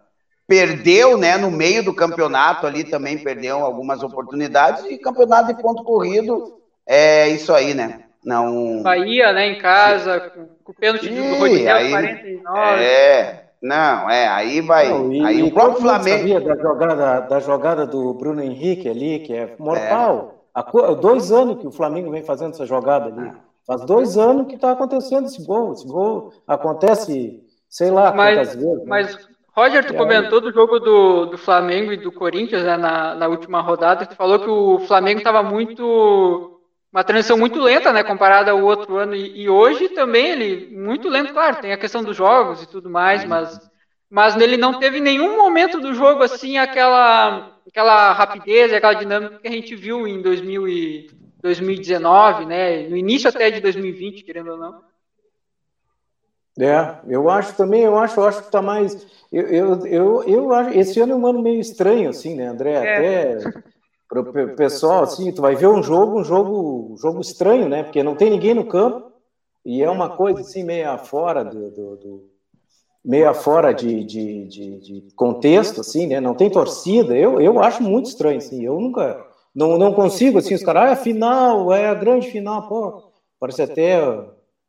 perdeu, 0.47 1.17
né? 1.17 1.37
No 1.37 1.51
meio 1.51 1.83
do 1.83 1.93
campeonato 1.93 2.65
ali 2.65 2.83
também 2.83 3.17
perdeu 3.17 3.57
algumas 3.57 4.01
oportunidades 4.01 4.85
e 4.85 4.97
campeonato 4.97 5.53
de 5.53 5.61
ponto 5.61 5.83
corrido 5.83 6.57
é 6.85 7.27
isso 7.29 7.53
aí, 7.53 7.73
né? 7.73 8.05
Não. 8.23 8.81
Bahia, 8.81 9.31
né, 9.33 9.47
em 9.47 9.57
casa, 9.57 10.19
com, 10.19 10.47
com 10.63 10.71
o 10.71 10.75
pênalti 10.75 11.09
do 11.09 11.37
Rodrigo, 11.37 11.69
aí, 11.69 11.89
49. 11.91 12.83
É, 12.83 13.43
não, 13.61 14.09
é, 14.09 14.27
aí 14.27 14.61
vai. 14.61 14.89
Não, 14.89 15.11
e, 15.11 15.25
aí 15.25 15.43
o 15.43 15.53
próprio 15.53 15.81
Flamengo. 15.81 16.17
sabia 16.17 16.41
da 16.41 16.55
jogada, 16.61 17.19
da 17.21 17.39
jogada 17.39 17.85
do 17.85 18.13
Bruno 18.13 18.41
Henrique 18.41 18.89
ali, 18.89 19.19
que 19.19 19.33
é 19.33 19.55
mortal. 19.57 20.33
É. 20.55 20.59
Há 20.59 20.93
dois 20.93 21.31
anos 21.31 21.59
que 21.59 21.67
o 21.67 21.71
Flamengo 21.71 22.09
vem 22.11 22.23
fazendo 22.23 22.53
essa 22.53 22.65
jogada 22.65 23.05
ali. 23.05 23.31
Faz 23.65 23.85
dois 23.85 24.17
anos 24.17 24.47
que 24.47 24.55
está 24.55 24.71
acontecendo 24.71 25.27
esse 25.27 25.45
gol. 25.45 25.73
Esse 25.73 25.85
gol 25.85 26.33
acontece, 26.47 27.43
sei 27.69 27.91
lá, 27.91 28.13
mas, 28.13 28.37
quantas 28.37 28.55
vezes. 28.55 28.83
Né? 28.85 29.36
Roger, 29.57 29.83
tu 29.83 29.95
comentou 29.95 30.39
do 30.39 30.51
jogo 30.51 30.79
do, 30.79 31.25
do 31.25 31.37
Flamengo 31.37 31.91
e 31.91 31.97
do 31.97 32.11
Corinthians 32.11 32.63
né, 32.63 32.77
na, 32.77 33.15
na 33.15 33.27
última 33.27 33.59
rodada. 33.59 34.05
Tu 34.05 34.15
falou 34.15 34.37
que 34.37 34.47
o 34.47 34.77
Flamengo 34.85 35.17
estava 35.17 35.41
muito 35.41 36.61
uma 36.93 37.03
transição 37.03 37.35
muito 37.39 37.59
lenta, 37.59 37.91
né, 37.91 38.03
comparada 38.03 38.51
ao 38.51 38.61
outro 38.61 38.97
ano. 38.97 39.15
E, 39.15 39.41
e, 39.41 39.49
hoje 39.49 39.89
também 39.89 40.27
ele 40.27 40.77
muito 40.77 41.09
lento, 41.09 41.33
claro, 41.33 41.55
tem 41.59 41.73
a 41.73 41.77
questão 41.77 42.03
dos 42.03 42.15
jogos 42.15 42.61
e 42.61 42.67
tudo 42.67 42.87
mais, 42.87 43.25
mas 43.25 43.59
mas 44.09 44.35
nele 44.35 44.57
não 44.57 44.79
teve 44.79 45.01
nenhum 45.01 45.35
momento 45.35 45.81
do 45.81 45.93
jogo 45.93 46.21
assim 46.21 46.59
aquela 46.59 47.51
aquela 47.67 48.13
rapidez, 48.13 48.71
aquela 48.71 48.93
dinâmica 48.93 49.39
que 49.39 49.47
a 49.47 49.51
gente 49.51 49.75
viu 49.75 50.07
em 50.07 50.21
2000 50.21 50.67
e 50.67 51.09
2019, 51.41 52.45
né, 52.45 52.87
no 52.87 52.95
início 52.95 53.27
até 53.27 53.49
de 53.49 53.59
2020, 53.59 54.23
querendo 54.23 54.51
ou 54.51 54.57
não. 54.57 54.81
É, 56.59 56.95
eu 57.07 57.29
acho 57.29 57.55
também, 57.55 57.83
eu 57.83 57.97
acho, 57.97 58.19
eu 58.19 58.25
acho 58.25 58.43
que 58.43 58.51
tá 58.51 58.61
mais. 58.61 59.05
Eu, 59.31 59.47
eu, 59.47 59.85
eu, 59.85 60.23
eu 60.23 60.53
acho, 60.53 60.77
esse 60.77 60.99
ano 60.99 61.13
é 61.13 61.15
um 61.15 61.27
ano 61.27 61.41
meio 61.41 61.59
estranho, 61.59 62.09
assim, 62.09 62.35
né, 62.35 62.47
André? 62.47 62.73
É. 62.73 63.33
Até 63.35 63.51
para 64.09 64.21
o 64.21 64.55
pessoal, 64.55 65.03
assim, 65.03 65.31
tu 65.31 65.41
vai 65.41 65.55
ver 65.55 65.67
um 65.67 65.83
jogo, 65.83 66.19
um 66.19 66.23
jogo, 66.23 66.93
um 66.93 66.97
jogo 66.97 67.19
estranho, 67.19 67.67
né? 67.67 67.83
Porque 67.83 68.01
não 68.01 68.15
tem 68.15 68.29
ninguém 68.29 68.53
no 68.53 68.65
campo 68.65 69.11
e 69.65 69.83
é 69.83 69.89
uma 69.89 70.09
coisa 70.09 70.39
assim 70.41 70.63
meia 70.63 70.97
fora 70.97 71.43
do, 71.43 71.69
do, 71.69 71.95
do 71.97 72.23
meia 73.03 73.33
fora 73.33 73.73
de, 73.73 74.03
de, 74.05 74.47
de, 74.47 74.79
de, 74.79 75.13
contexto, 75.13 75.81
assim, 75.81 76.07
né? 76.07 76.21
Não 76.21 76.33
tem 76.33 76.49
torcida. 76.49 77.15
Eu, 77.15 77.41
eu 77.41 77.61
acho 77.61 77.83
muito 77.83 78.05
estranho, 78.05 78.37
assim. 78.37 78.63
Eu 78.63 78.79
nunca, 78.79 79.25
não, 79.53 79.77
não 79.77 79.93
consigo, 79.93 80.37
assim, 80.37 80.55
os 80.55 80.63
caras, 80.63 80.83
ah, 80.83 80.89
é 80.89 80.91
a 80.93 80.95
final, 80.95 81.73
é 81.73 81.87
a 81.87 81.93
grande 81.93 82.31
final, 82.31 82.67
pô. 82.67 83.11
Parece 83.39 83.61
até 83.61 84.01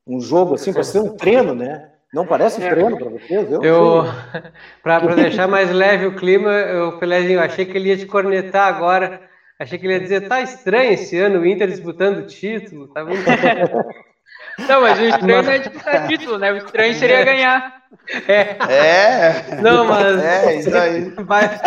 um 0.09 0.21
jogo, 0.21 0.55
assim, 0.55 0.73
parece 0.73 0.93
ser 0.93 1.01
um 1.01 1.15
treino, 1.17 1.55
né? 1.55 1.91
Não 2.13 2.27
parece 2.27 2.63
é. 2.63 2.71
treino 2.71 2.97
para 2.97 3.11
vocês? 3.11 3.53
Eu, 3.53 3.63
eu 3.63 4.05
para 4.83 5.15
deixar 5.15 5.47
mais 5.47 5.71
leve 5.71 6.07
o 6.07 6.17
clima, 6.17 6.51
eu, 6.51 6.99
Pelezinho, 6.99 7.41
achei 7.41 7.67
que 7.67 7.77
ele 7.77 7.91
ia 7.91 7.97
te 7.97 8.07
cornetar 8.07 8.67
agora. 8.67 9.21
Achei 9.59 9.79
que 9.79 9.87
ele 9.87 9.95
ia 9.95 10.01
dizer, 10.01 10.29
tá 10.29 10.41
estranho 10.41 10.93
esse 10.93 11.19
ano 11.19 11.41
o 11.41 11.47
Inter 11.47 11.69
disputando 11.69 12.19
o 12.19 12.27
título. 12.27 12.89
Tá 12.89 13.05
muito... 13.05 13.25
Não, 14.67 14.81
mas 14.81 14.99
o 14.99 15.03
estranho 15.05 15.43
não 15.43 15.53
é 15.53 15.59
disputar 15.59 16.09
título, 16.09 16.39
né? 16.39 16.53
O 16.53 16.57
estranho 16.57 16.95
seria 16.95 17.25
ganhar. 17.25 17.83
É. 18.27 18.57
é. 18.73 19.61
Não, 19.63 19.85
mas. 19.85 20.23
É, 20.23 20.55
isso 20.57 20.77
aí. 20.77 21.15
Mas, 21.27 21.61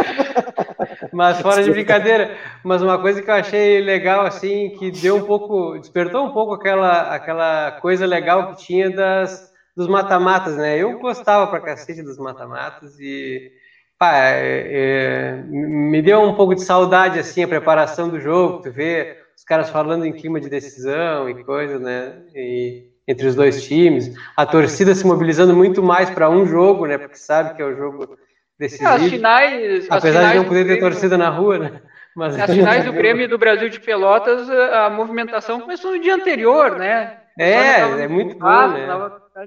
mas 1.14 1.42
fora 1.42 1.64
de 1.64 1.70
brincadeira. 1.70 2.36
Mas 2.64 2.82
uma 2.82 3.00
coisa 3.00 3.22
que 3.22 3.30
eu 3.30 3.34
achei 3.36 3.82
legal, 3.82 4.26
assim, 4.26 4.72
que 4.78 4.92
deu 4.92 5.18
um 5.18 5.26
pouco. 5.26 5.78
Despertou 5.78 6.26
um 6.26 6.32
pouco 6.32 6.54
aquela, 6.54 7.14
aquela 7.14 7.72
coisa 7.74 8.06
legal 8.06 8.48
que 8.48 8.64
tinha 8.64 8.90
das, 8.90 9.52
dos 9.76 9.88
mata-matas, 9.88 10.58
né? 10.58 10.78
Eu 10.78 11.00
gostava 11.00 11.48
pra 11.48 11.60
cacete 11.62 12.02
dos 12.02 12.18
mata-matas 12.18 13.00
e. 13.00 13.52
Pá, 14.00 14.18
é, 14.18 14.66
é, 14.72 15.44
me 15.46 16.02
deu 16.02 16.22
um 16.22 16.34
pouco 16.34 16.56
de 16.56 16.64
saudade, 16.64 17.20
assim, 17.20 17.44
a 17.44 17.48
preparação 17.48 18.10
do 18.10 18.20
jogo, 18.20 18.64
tu 18.64 18.72
vê 18.72 19.21
caras 19.52 19.70
falando 19.70 20.06
em 20.06 20.14
clima 20.14 20.40
de 20.40 20.50
decisão 20.50 21.30
e 21.30 21.44
coisas, 21.44 21.82
né? 21.82 22.14
E, 22.34 22.86
entre 23.06 23.28
os 23.28 23.36
dois 23.36 23.62
times, 23.62 24.16
a 24.38 24.46
torcida 24.46 24.96
se 24.96 25.06
mobilizando 25.06 25.54
muito 25.54 25.84
mais 25.84 26.10
para 26.10 26.30
um 26.30 26.46
jogo, 26.46 26.86
né? 26.86 26.98
Porque 26.98 27.18
sabe 27.18 27.54
que 27.54 27.62
é 27.62 27.66
o 27.66 27.76
jogo 27.76 28.18
decisivo. 28.58 28.90
É, 28.90 28.94
as 28.94 29.04
finais, 29.10 29.88
apesar 29.90 29.98
as 29.98 30.04
finais 30.04 30.32
de 30.32 30.38
não 30.38 30.46
poder 30.46 30.66
ter 30.66 30.80
torcida 30.80 31.18
na 31.18 31.28
rua, 31.28 31.60
né? 31.60 31.82
Mas 32.16 32.40
as 32.40 32.50
finais 32.50 32.86
do 32.86 32.94
Grêmio 32.94 33.26
e 33.26 33.28
do 33.28 33.38
Brasil 33.38 33.68
de 33.68 33.82
Pelotas, 33.82 34.50
a 34.50 34.90
movimentação 34.90 35.60
começou 35.60 35.92
no 35.92 36.02
dia 36.02 36.16
anterior, 36.16 36.78
né? 36.78 37.18
É, 37.38 37.82
é 37.82 38.08
muito 38.08 38.38
bom, 38.38 38.68
né? 38.70 38.88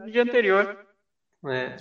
no 0.01 0.11
dia 0.11 0.23
anterior. 0.23 0.77
É. 1.47 1.77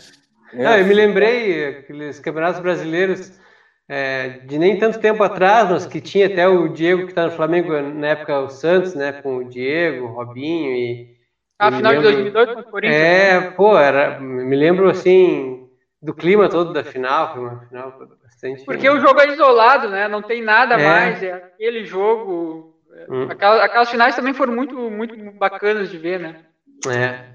é. 0.54 0.64
Não, 0.64 0.78
eu 0.78 0.86
me 0.86 0.94
lembrei 0.94 1.68
aqueles 1.68 2.22
campeonatos 2.22 2.62
brasileiros 2.62 3.38
é, 3.88 4.30
de 4.46 4.58
nem 4.58 4.80
tanto 4.80 5.00
tempo 5.00 5.24
atrás, 5.24 5.70
mas 5.70 5.86
que 5.86 6.00
tinha 6.00 6.28
até 6.28 6.48
o 6.48 6.70
Diego 6.70 7.04
que 7.04 7.10
está 7.10 7.26
no 7.26 7.32
Flamengo 7.32 7.72
na 7.82 8.08
época 8.08 8.40
o 8.40 8.50
Santos, 8.50 8.96
né? 8.96 9.12
Com 9.12 9.38
o 9.38 9.44
Diego, 9.44 10.06
o 10.06 10.14
Robinho 10.14 10.72
e 10.72 11.14
a 11.60 11.72
final 11.72 11.92
lembro, 11.94 12.08
de 12.08 12.14
2002 12.16 12.54
com 12.54 12.60
o 12.60 12.64
Corinthians. 12.64 13.02
É, 13.02 13.40
né? 13.40 13.52
pô, 13.52 13.78
era, 13.78 14.20
me 14.20 14.56
lembro 14.56 14.90
assim 14.90 15.70
do 16.02 16.14
clima 16.14 16.50
todo 16.50 16.74
da 16.74 16.84
final, 16.84 17.34
foi 17.34 17.42
uma 17.42 17.66
final 17.68 18.00
bastante. 18.22 18.66
Porque 18.66 18.90
o 18.90 19.00
jogo 19.00 19.22
é 19.22 19.28
isolado, 19.30 19.90
né? 19.90 20.08
Não 20.08 20.22
tem 20.22 20.42
nada 20.44 20.76
é. 20.76 20.86
mais, 20.86 21.24
é 21.24 21.32
aquele 21.34 21.86
jogo. 21.86 22.76
Hum. 23.10 23.28
Aquelas, 23.30 23.62
aquelas, 23.62 23.90
finais 23.90 24.16
também 24.16 24.34
foram 24.34 24.54
muito, 24.54 24.76
muito 24.76 25.16
bacanas 25.32 25.90
de 25.90 25.98
ver, 25.98 26.20
né? 26.20 26.42
É. 26.88 27.34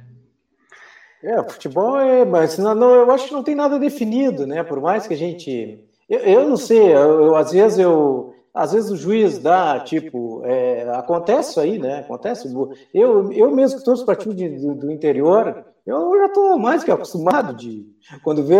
É, 1.20 1.42
futebol 1.50 1.98
é, 1.98 2.24
mas 2.24 2.58
não, 2.58 2.74
não, 2.76 2.94
eu 2.94 3.11
acho 3.11 3.26
que 3.26 3.32
não 3.32 3.42
tem 3.42 3.54
nada 3.54 3.78
definido, 3.78 4.46
né? 4.46 4.62
Por 4.62 4.80
mais 4.80 5.06
que 5.06 5.14
a 5.14 5.16
gente, 5.16 5.80
eu, 6.09 6.18
eu 6.21 6.49
não 6.49 6.57
sei, 6.57 6.94
eu, 6.94 7.25
eu 7.25 7.37
às 7.37 7.53
vezes 7.53 7.79
eu 7.79 8.35
às 8.55 8.73
vezes 8.73 8.90
o 8.90 8.97
juiz 8.97 9.38
dá, 9.38 9.79
tipo, 9.79 10.42
é, 10.44 10.88
acontece 10.94 11.51
isso 11.51 11.61
aí, 11.61 11.79
né? 11.79 12.01
Acontece. 12.01 12.53
Eu, 12.92 13.33
eu 13.33 13.51
mesmo 13.53 13.79
que 13.79 13.85
torço 13.85 14.05
para 14.05 14.16
time 14.16 14.35
do, 14.35 14.75
do 14.75 14.90
interior, 14.90 15.64
eu 15.87 16.18
já 16.18 16.27
estou 16.27 16.59
mais 16.59 16.83
que 16.83 16.90
acostumado 16.90 17.55
de. 17.55 17.87
Quando 18.23 18.44
vê 18.44 18.59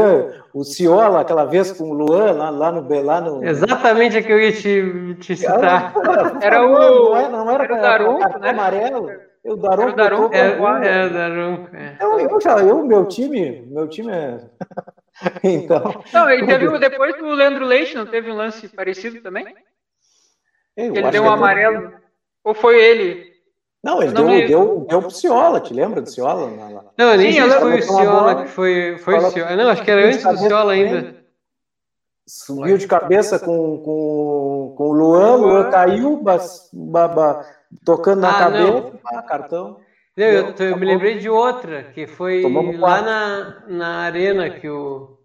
o 0.55 0.63
Ciola 0.63 1.21
aquela 1.21 1.45
vez 1.45 1.73
com 1.73 1.91
o 1.91 1.93
Luan 1.93 2.33
lá, 2.33 2.49
lá, 2.49 2.71
no, 2.73 3.03
lá 3.03 3.21
no. 3.21 3.45
Exatamente 3.45 4.19
a 4.19 4.23
que 4.23 4.33
eu 4.33 4.41
ia 4.41 4.53
te, 4.53 5.17
te 5.21 5.37
citar. 5.37 5.93
Era, 5.97 6.39
era 6.41 6.67
o. 6.67 6.73
Não 6.73 7.17
era, 7.17 7.29
não 7.29 7.51
era, 7.51 7.65
era 7.65 7.75
o 7.75 7.81
Daronco, 7.83 8.39
né? 8.39 8.51
amarelo. 8.51 9.11
Eu, 9.45 9.57
Daronco, 9.57 9.93
o 9.93 9.97
Daronco, 9.97 10.35
é, 10.35 10.41
é, 10.41 11.07
o 11.07 11.13
Daronco. 11.13 11.77
É. 11.77 11.97
Eu, 12.01 12.19
eu, 12.21 12.41
já, 12.41 12.59
eu, 12.61 12.85
meu 12.85 13.05
time, 13.07 13.63
meu 13.69 13.89
time 13.89 14.13
é. 14.13 14.41
então. 15.42 16.04
Não, 16.12 16.31
e 16.31 16.46
teve 16.46 16.78
depois 16.78 17.16
do 17.16 17.28
Leandro 17.28 17.64
Leite, 17.64 17.94
não 17.94 18.07
teve 18.07 18.31
um 18.31 18.37
lance 18.37 18.68
parecido 18.68 19.20
também? 19.20 19.46
Eu 20.76 20.94
ele 20.94 21.11
deu 21.11 21.24
um 21.24 21.31
amarelo. 21.31 21.92
Ou 22.44 22.54
foi 22.54 22.81
ele? 22.81 23.28
Não, 23.83 24.02
ele 24.02 24.12
não 24.12 24.26
deu, 24.26 24.35
me... 24.35 24.46
deu, 24.46 24.87
deu 24.88 25.02
pro 25.02 25.11
Ciola, 25.11 25.61
te 25.61 25.72
lembra 25.72 26.00
do 26.00 26.11
Ciola? 26.11 26.50
Não, 26.96 27.16
nem 27.16 27.33
Sim, 27.33 27.40
foi 27.50 27.78
o 27.78 27.83
Ciola 27.83 28.42
que 28.42 28.48
foi. 28.48 28.98
foi 28.98 29.14
o 29.18 29.31
Ciola. 29.31 29.57
Não, 29.57 29.70
acho 29.70 29.83
que 29.85 29.90
era 29.90 30.07
antes 30.07 30.24
do 30.24 30.37
Ciola 30.38 30.72
ainda. 30.72 31.16
Subiu 32.26 32.76
de 32.76 32.87
cabeça 32.87 33.38
com, 33.38 33.78
com, 33.78 34.74
com 34.76 34.85
o 34.85 34.92
Luan, 34.92 35.37
o 35.37 35.46
Luan 35.46 35.70
caiu, 35.70 36.16
bas, 36.18 36.70
tocando 37.85 38.20
na 38.20 38.31
ah, 38.31 38.38
cabeça, 38.38 38.92
ah, 39.07 39.22
cartão. 39.22 39.81
Não, 40.18 40.26
eu, 40.26 40.54
eu, 40.59 40.76
me 40.76 40.85
lembrei 40.85 41.18
de 41.18 41.31
outra, 41.31 41.85
que 41.85 42.07
foi 42.07 42.42
lá 42.76 43.00
na, 43.00 43.62
na 43.68 43.88
arena 44.00 44.50
que 44.50 44.68
o, 44.68 45.16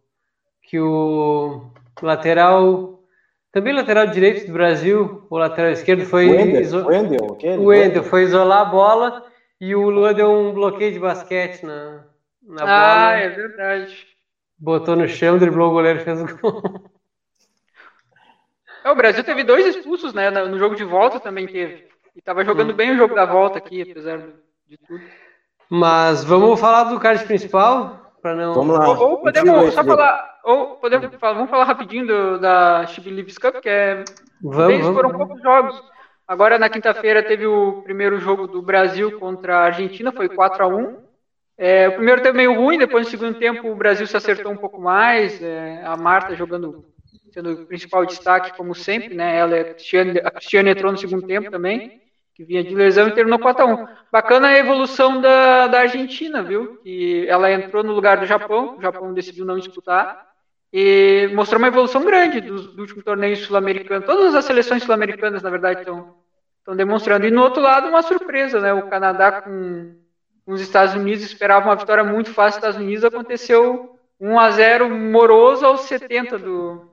que 0.61 0.79
o 0.79 1.71
lateral 2.01 3.03
também 3.51 3.73
lateral 3.73 4.07
direito 4.07 4.45
do 4.45 4.53
Brasil, 4.53 5.25
o 5.29 5.37
lateral 5.37 5.71
esquerdo 5.71 6.05
foi. 6.05 6.29
Wendel, 6.29 6.61
iso... 6.61 6.85
Wendel, 6.85 7.25
okay? 7.25 7.57
o 7.57 7.65
Wendel 7.65 8.03
foi 8.03 8.23
isolar 8.23 8.61
a 8.61 8.65
bola 8.65 9.25
e 9.59 9.75
o 9.75 9.89
Luan 9.89 10.13
deu 10.13 10.31
um 10.31 10.53
bloqueio 10.53 10.93
de 10.93 10.99
basquete 10.99 11.63
na, 11.63 12.03
na 12.41 12.61
ah, 12.61 12.65
bola. 12.65 13.07
Ah, 13.07 13.13
é 13.13 13.29
verdade. 13.29 14.07
Botou 14.57 14.95
no 14.95 15.07
chão, 15.07 15.37
driblou 15.37 15.69
o 15.69 15.73
goleiro 15.73 15.99
e 15.99 16.03
fez 16.03 16.21
o 16.21 16.37
gol. 16.37 16.63
É, 18.83 18.91
o 18.91 18.95
Brasil 18.95 19.23
teve 19.23 19.43
dois 19.43 19.65
expulsos, 19.65 20.13
né? 20.13 20.29
No 20.29 20.59
jogo 20.59 20.75
de 20.75 20.83
volta 20.83 21.19
também 21.19 21.47
teve. 21.47 21.87
E 22.15 22.19
estava 22.19 22.43
jogando 22.43 22.73
hum. 22.73 22.75
bem 22.75 22.91
o 22.91 22.97
jogo 22.97 23.15
da 23.15 23.25
volta 23.25 23.57
aqui, 23.57 23.81
apesar 23.81 24.19
de 24.67 24.77
tudo. 24.77 25.03
Mas 25.69 26.23
vamos 26.23 26.59
falar 26.59 26.85
do 26.85 26.99
card 26.99 27.23
principal? 27.25 28.13
Para 28.21 28.35
não... 28.35 28.53
Vamos 28.53 28.77
lá. 28.77 28.89
Ou, 28.89 29.09
ou 29.09 29.17
podemos 29.17 29.73
só 29.73 29.83
falar 29.83 30.33
ou 30.43 30.75
podemos 30.75 31.09
falar, 31.15 31.33
vamos 31.33 31.49
falar 31.49 31.63
rapidinho 31.63 32.05
do, 32.05 32.39
da 32.39 32.85
Chip 32.87 33.09
Leaves 33.09 33.37
Cup, 33.37 33.61
que 33.61 33.69
é. 33.69 34.03
Vamos, 34.41 34.81
vamos, 34.81 34.95
foram 34.95 35.11
poucos 35.17 35.41
jogos. 35.41 35.81
Agora, 36.27 36.59
na 36.59 36.69
quinta-feira, 36.69 37.23
teve 37.23 37.45
o 37.45 37.81
primeiro 37.81 38.19
jogo 38.19 38.45
do 38.45 38.61
Brasil 38.61 39.19
contra 39.19 39.57
a 39.57 39.63
Argentina, 39.65 40.11
foi 40.11 40.27
4 40.27 40.63
a 40.63 40.67
1 40.67 40.97
é, 41.57 41.87
O 41.89 41.93
primeiro 41.93 42.21
tempo 42.21 42.35
meio 42.35 42.53
ruim, 42.53 42.77
depois 42.77 43.05
no 43.05 43.11
segundo 43.11 43.37
tempo 43.37 43.69
o 43.69 43.75
Brasil 43.75 44.05
se 44.05 44.17
acertou 44.17 44.51
um 44.51 44.57
pouco 44.57 44.81
mais. 44.81 45.41
É, 45.41 45.81
a 45.85 45.95
Marta 45.95 46.35
jogando, 46.35 46.85
sendo 47.31 47.53
o 47.53 47.65
principal 47.65 48.05
destaque, 48.05 48.55
como 48.57 48.75
sempre, 48.75 49.13
né? 49.13 49.37
Ela, 49.37 49.61
a 49.61 49.73
Cristiane, 49.73 50.19
a 50.19 50.31
Cristiane 50.31 50.71
entrou 50.71 50.91
no 50.91 50.97
segundo 50.97 51.25
tempo 51.25 51.49
também 51.49 52.02
que 52.33 52.43
vinha 52.43 52.63
de 52.63 52.73
lesão 52.73 53.07
e 53.07 53.11
terminou 53.11 53.39
4x1. 53.39 53.87
Bacana 54.11 54.47
a 54.49 54.57
evolução 54.57 55.21
da, 55.21 55.67
da 55.67 55.81
Argentina, 55.81 56.41
viu? 56.41 56.77
Que 56.77 57.27
ela 57.27 57.51
entrou 57.51 57.83
no 57.83 57.93
lugar 57.93 58.17
do 58.17 58.25
Japão, 58.25 58.77
o 58.77 58.81
Japão 58.81 59.13
decidiu 59.13 59.45
não 59.45 59.57
disputar, 59.57 60.27
e 60.71 61.29
mostrou 61.35 61.59
uma 61.59 61.67
evolução 61.67 62.03
grande 62.03 62.41
do, 62.41 62.73
do 62.73 62.81
último 62.81 63.03
torneio 63.03 63.37
sul-americano. 63.37 64.05
Todas 64.05 64.33
as 64.33 64.45
seleções 64.45 64.81
sul-americanas, 64.83 65.43
na 65.43 65.49
verdade, 65.51 65.81
estão, 65.81 66.15
estão 66.57 66.75
demonstrando. 66.75 67.27
E 67.27 67.31
no 67.31 67.43
outro 67.43 67.61
lado, 67.61 67.87
uma 67.87 68.01
surpresa, 68.01 68.59
né? 68.59 68.73
O 68.73 68.89
Canadá 68.89 69.43
com, 69.43 69.95
com 70.43 70.53
os 70.53 70.61
Estados 70.61 70.95
Unidos 70.95 71.23
esperava 71.23 71.67
uma 71.67 71.75
vitória 71.75 72.03
muito 72.03 72.33
fácil 72.33 72.59
dos 72.59 72.67
Estados 72.69 72.83
Unidos, 72.83 73.05
aconteceu 73.05 73.99
1 74.19 74.39
a 74.39 74.49
0 74.49 74.89
moroso 74.89 75.65
aos 75.65 75.81
70 75.81 76.39
do 76.39 76.92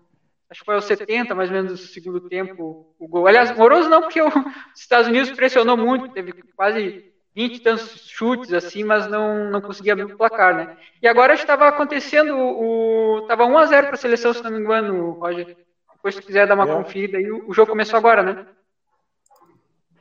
acho 0.50 0.60
que 0.60 0.66
foi 0.66 0.74
aos 0.74 0.84
70, 0.84 1.34
mais 1.34 1.48
ou 1.48 1.56
menos, 1.56 1.72
do 1.72 1.78
segundo 1.78 2.20
tempo, 2.28 2.94
o 2.98 3.08
gol. 3.08 3.26
Aliás, 3.26 3.56
moroso 3.56 3.88
não, 3.88 4.02
porque 4.02 4.20
os 4.22 4.34
Estados 4.74 5.08
Unidos 5.08 5.30
pressionou 5.30 5.76
muito, 5.76 6.08
teve 6.08 6.32
quase 6.56 7.10
20 7.34 7.56
e 7.56 7.60
tantos 7.60 8.08
chutes 8.08 8.52
assim, 8.52 8.82
mas 8.82 9.06
não, 9.06 9.50
não 9.50 9.60
conseguia 9.60 9.92
abrir 9.92 10.04
o 10.04 10.16
placar, 10.16 10.54
né? 10.54 10.76
E 11.00 11.06
agora 11.06 11.34
estava 11.34 11.68
acontecendo 11.68 12.34
o. 12.36 13.20
Estava 13.22 13.46
1 13.46 13.58
a 13.58 13.66
0 13.66 13.86
para 13.86 13.94
a 13.94 13.98
seleção, 13.98 14.34
se 14.34 14.42
não 14.42 14.50
me 14.50 14.58
engano, 14.58 15.12
Roger. 15.12 15.56
Depois, 15.94 16.14
se 16.14 16.22
quiser 16.22 16.46
dar 16.46 16.54
uma 16.54 16.64
é. 16.64 16.74
conferida 16.74 17.18
aí, 17.18 17.30
o, 17.30 17.52
jogo 17.52 17.70
começou 17.70 17.98
agora, 17.98 18.22
né? 18.22 18.46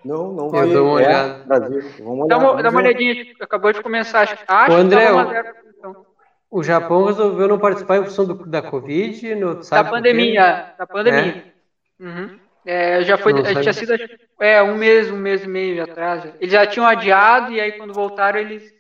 Não, 0.04 0.32
não 0.32 0.50
vai. 0.50 0.68
Dá 0.68 0.82
uma 0.82 0.94
olhada. 0.94 1.46
Vamos 2.00 2.28
dá 2.28 2.38
uma, 2.38 2.64
dá 2.64 2.70
uma 2.70 2.80
olhadinha, 2.80 3.36
acabou 3.40 3.72
de 3.74 3.84
começar. 3.84 4.22
Acho, 4.22 4.38
acho 4.48 4.72
o 4.72 4.76
André, 4.80 5.06
que 5.06 5.12
1 5.12 5.20
a 5.20 5.26
0 5.26 5.48
então. 5.50 5.69
O 6.52 6.64
Japão 6.64 7.06
resolveu 7.06 7.48
não 7.48 7.60
participar 7.60 7.98
em 7.98 8.06
função 8.06 8.26
do, 8.26 8.46
da 8.46 8.62
Covid, 8.62 9.36
no, 9.36 9.56
da 9.62 9.84
pandemia, 9.84 10.74
da 10.78 10.88
pandemia. 10.88 11.54
É. 12.00 12.04
Uhum. 12.04 12.40
É, 12.66 13.04
já 13.04 13.18
foi, 13.18 13.34
tinha 13.34 13.74
sido 13.74 13.94
é, 14.40 14.62
um 14.62 14.76
mês, 14.76 15.12
um 15.12 15.18
mês 15.18 15.44
e 15.44 15.48
meio 15.48 15.84
atrás. 15.84 16.26
Eles 16.40 16.52
já 16.52 16.66
tinham 16.66 16.88
adiado 16.88 17.52
e 17.52 17.60
aí 17.60 17.74
quando 17.74 17.94
voltaram 17.94 18.40
eles, 18.40 18.74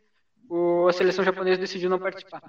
o, 0.50 0.88
a 0.88 0.94
seleção 0.94 1.24
japonesa 1.24 1.62
decidiu 1.62 1.90
não 1.90 2.00
participar. 2.00 2.42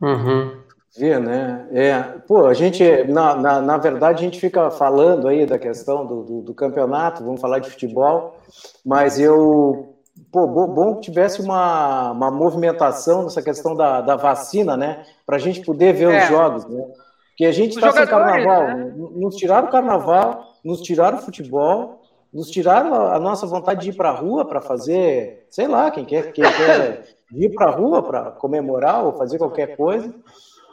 Uhum. 0.00 0.62
Vê, 0.98 1.18
né? 1.20 1.68
É, 1.72 2.02
pô, 2.26 2.46
a 2.46 2.54
gente, 2.54 2.82
na, 3.04 3.36
na, 3.36 3.60
na, 3.60 3.76
verdade, 3.78 4.20
a 4.20 4.24
gente 4.24 4.40
fica 4.40 4.70
falando 4.70 5.28
aí 5.28 5.46
da 5.46 5.58
questão 5.58 6.04
do, 6.04 6.22
do, 6.24 6.42
do 6.42 6.54
campeonato, 6.54 7.24
vamos 7.24 7.40
falar 7.40 7.60
de 7.60 7.70
futebol, 7.70 8.36
mas 8.84 9.20
eu, 9.20 9.89
pô, 10.32 10.46
bom 10.46 10.94
que 10.96 11.02
tivesse 11.02 11.40
uma, 11.40 12.12
uma 12.12 12.30
movimentação 12.30 13.24
nessa 13.24 13.42
questão 13.42 13.74
da, 13.74 14.00
da 14.00 14.16
vacina, 14.16 14.76
né? 14.76 15.04
Para 15.26 15.36
a 15.36 15.38
gente 15.38 15.60
poder 15.60 15.92
ver 15.92 16.12
é. 16.12 16.22
os 16.22 16.28
jogos, 16.28 16.66
né? 16.66 16.84
Porque 17.30 17.46
a 17.46 17.52
gente 17.52 17.74
está 17.74 17.90
sem 17.90 18.06
carnaval, 18.06 18.66
né? 18.66 18.92
nos 18.96 19.34
tiraram 19.34 19.68
o 19.68 19.70
carnaval, 19.70 20.44
nos 20.62 20.82
tiraram 20.82 21.16
o 21.16 21.22
futebol, 21.22 22.02
nos 22.32 22.50
tiraram 22.50 22.94
a, 22.94 23.18
nossa 23.18 23.46
vontade 23.46 23.80
de 23.80 23.90
ir 23.90 23.92
para 23.94 24.10
a 24.10 24.14
rua 24.14 24.44
para 24.44 24.60
fazer, 24.60 25.46
sei 25.48 25.66
lá, 25.66 25.90
quem 25.90 26.04
quer, 26.04 26.32
quem 26.32 26.44
quer 26.44 27.02
ir 27.32 27.48
para 27.54 27.70
a 27.70 27.74
rua 27.74 28.02
para 28.02 28.30
comemorar 28.32 29.04
ou 29.04 29.14
fazer 29.14 29.38
qualquer 29.38 29.74
coisa. 29.76 30.14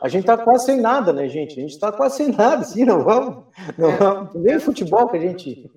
A 0.01 0.09
gente 0.09 0.21
está 0.21 0.37
quase 0.37 0.65
sem 0.65 0.81
nada, 0.81 1.13
né, 1.13 1.27
gente? 1.29 1.57
A 1.57 1.61
gente 1.61 1.73
está 1.73 1.91
quase 1.91 2.17
sem 2.17 2.27
nada, 2.35 2.63
sim, 2.63 2.83
não 2.83 3.01
vamos. 3.01 3.45
Não 3.77 3.91
vamos. 3.91 4.33
Nem 4.35 4.59
futebol 4.59 5.07
que 5.07 5.17
a 5.17 5.21
gente 5.21 5.71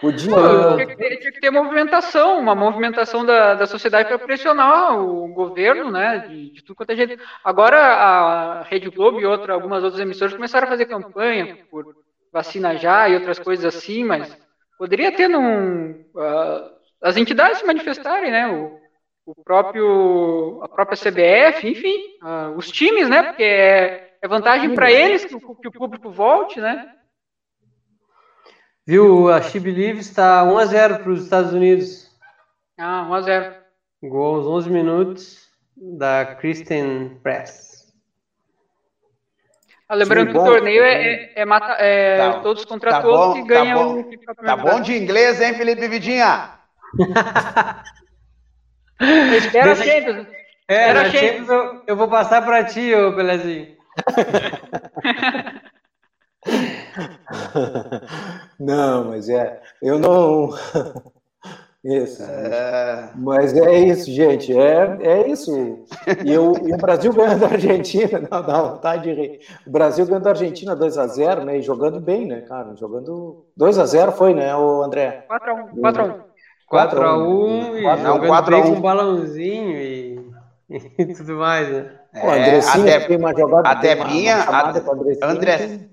podia. 0.00 0.34
Pô, 0.34 0.74
tinha, 0.76 0.86
que 0.86 0.96
ter, 0.96 1.16
tinha 1.18 1.32
que 1.32 1.40
ter 1.40 1.50
movimentação, 1.50 2.38
uma 2.38 2.54
movimentação 2.54 3.24
da, 3.24 3.54
da 3.54 3.66
sociedade 3.66 4.08
para 4.08 4.18
pressionar 4.18 4.98
o 4.98 5.28
governo, 5.28 5.90
né? 5.90 6.26
De, 6.28 6.50
de, 6.50 6.62
tudo 6.62 6.76
quanto 6.76 6.90
é 6.90 6.96
jeito. 6.96 7.22
Agora 7.44 7.78
a 7.78 8.62
Rede 8.62 8.90
Globo 8.90 9.20
e 9.20 9.26
outra, 9.26 9.52
algumas 9.52 9.82
outras 9.82 10.00
emissoras 10.00 10.34
começaram 10.34 10.66
a 10.66 10.70
fazer 10.70 10.86
campanha 10.86 11.58
por 11.70 11.94
vacina 12.32 12.76
já 12.76 13.08
e 13.08 13.14
outras 13.14 13.38
coisas 13.38 13.74
assim, 13.74 14.04
mas 14.04 14.36
poderia 14.78 15.10
ter 15.10 15.28
num, 15.28 15.90
uh, 15.90 16.76
as 17.02 17.16
entidades 17.16 17.58
se 17.58 17.66
manifestarem, 17.66 18.30
né? 18.30 18.48
O, 18.48 18.78
o 19.26 19.34
próprio, 19.42 20.60
a 20.62 20.68
própria 20.68 20.96
CBF, 20.96 21.68
enfim, 21.68 21.96
uh, 22.22 22.56
os 22.56 22.70
times, 22.70 23.08
né? 23.08 23.22
Porque 23.24 23.42
é, 23.42 24.14
é 24.22 24.28
vantagem 24.28 24.74
para 24.74 24.90
eles 24.90 25.24
que 25.24 25.34
o, 25.34 25.54
que 25.54 25.68
o, 25.68 25.72
público 25.72 26.10
volte, 26.10 26.60
né? 26.60 26.88
Viu, 28.86 29.28
a 29.32 29.42
She 29.42 29.58
Believe 29.58 29.98
está 29.98 30.44
1x0 30.44 31.02
para 31.02 31.10
os 31.10 31.24
Estados 31.24 31.52
Unidos. 31.52 32.08
Ah, 32.78 33.04
1x0. 33.10 33.54
Gol 34.04 34.36
aos 34.36 34.46
11 34.46 34.70
minutos 34.70 35.48
da 35.76 36.36
Kristen 36.36 37.18
Press. 37.20 37.92
Ah, 39.88 39.96
lembrando 39.96 40.30
que 40.30 40.38
o 40.38 40.44
torneio 40.44 40.84
é, 40.84 41.02
é, 41.02 41.32
é, 41.36 41.44
mata, 41.44 41.72
é 41.80 42.16
tá, 42.16 42.40
todos 42.40 42.64
contra 42.64 42.90
tá 42.92 43.02
todos 43.02 43.34
bom, 43.34 43.38
e 43.38 43.42
ganham. 43.44 44.04
Tá 44.04 44.34
bom, 44.34 44.44
tá 44.44 44.56
bom 44.56 44.80
de 44.80 44.96
inglês, 44.96 45.40
hein, 45.40 45.54
Felipe 45.54 45.88
Vidinha? 45.88 46.60
Espera 49.36 49.72
a 49.72 49.76
Champions. 49.76 50.28
É, 50.68 50.88
Espera 50.88 51.10
Champions 51.10 51.48
eu, 51.48 51.82
eu, 51.88 51.96
vou 51.96 52.08
passar 52.08 52.44
para 52.44 52.62
ti, 52.64 52.94
ô 52.94 53.16
Pelezinho. 53.16 53.76
não, 58.58 59.04
mas 59.04 59.28
é. 59.28 59.60
Eu 59.82 59.98
não. 59.98 60.50
Isso. 61.86 62.20
É... 62.24 63.10
Mas 63.14 63.56
é 63.56 63.78
isso, 63.78 64.10
gente. 64.10 64.52
É, 64.52 64.98
é 65.00 65.28
isso. 65.28 65.84
E, 66.24 66.32
eu, 66.32 66.52
e 66.66 66.74
o 66.74 66.76
Brasil 66.76 67.12
ganhando 67.12 67.44
a 67.44 67.48
Argentina, 67.48 68.18
não 68.28 68.42
dá 68.42 68.60
vontade 68.60 69.04
de 69.04 69.12
rir. 69.12 69.40
O 69.64 69.70
Brasil 69.70 70.04
ganhando 70.04 70.26
a 70.26 70.30
Argentina 70.30 70.76
2x0, 70.76 71.44
né? 71.44 71.58
E 71.58 71.62
jogando 71.62 72.00
bem, 72.00 72.26
né, 72.26 72.40
cara? 72.40 72.74
Jogando 72.74 73.46
2x0 73.56 74.10
foi, 74.12 74.34
né, 74.34 74.54
o 74.56 74.82
André? 74.82 75.26
4x1. 75.30 75.80
4x1. 75.80 76.14
4x1 76.72 77.76
e 77.76 77.82
jogando 78.02 78.50
bem 78.50 78.62
com 78.62 78.68
um 78.70 78.80
balãozinho 78.80 79.76
e, 79.76 80.30
e 80.98 81.14
tudo 81.14 81.36
mais, 81.36 81.68
né? 81.68 81.92
É, 82.12 82.26
o 82.26 82.30
Andressinha 82.30 83.06
tem 83.06 83.16
uma 83.16 83.32
jogada. 83.32 83.68
A 83.68 83.74
Debinha. 83.74 84.36
A, 84.38 84.70
André, 85.22 85.88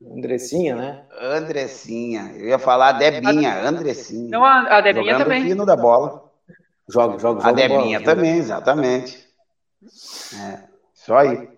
Andressinha, 0.00 0.76
né? 0.76 1.02
Andressinha. 1.20 2.32
Eu 2.36 2.48
ia 2.48 2.58
falar 2.58 2.92
Debinha, 2.92 3.68
Andressinha. 3.68 4.28
Não, 4.30 4.44
a, 4.44 4.80
Debinha 4.80 5.12
Jogando 5.12 5.24
também. 5.24 5.42
fino 5.42 5.66
da 5.66 5.76
bola. 5.76 6.30
Joga, 6.88 7.18
joga, 7.18 7.40
joga. 7.40 7.48
A 7.48 7.52
Debinha 7.52 7.98
bola, 7.98 8.14
também, 8.14 8.36
exatamente. 8.36 9.26
É, 9.82 10.60
só 10.94 11.18
aí. 11.18 11.48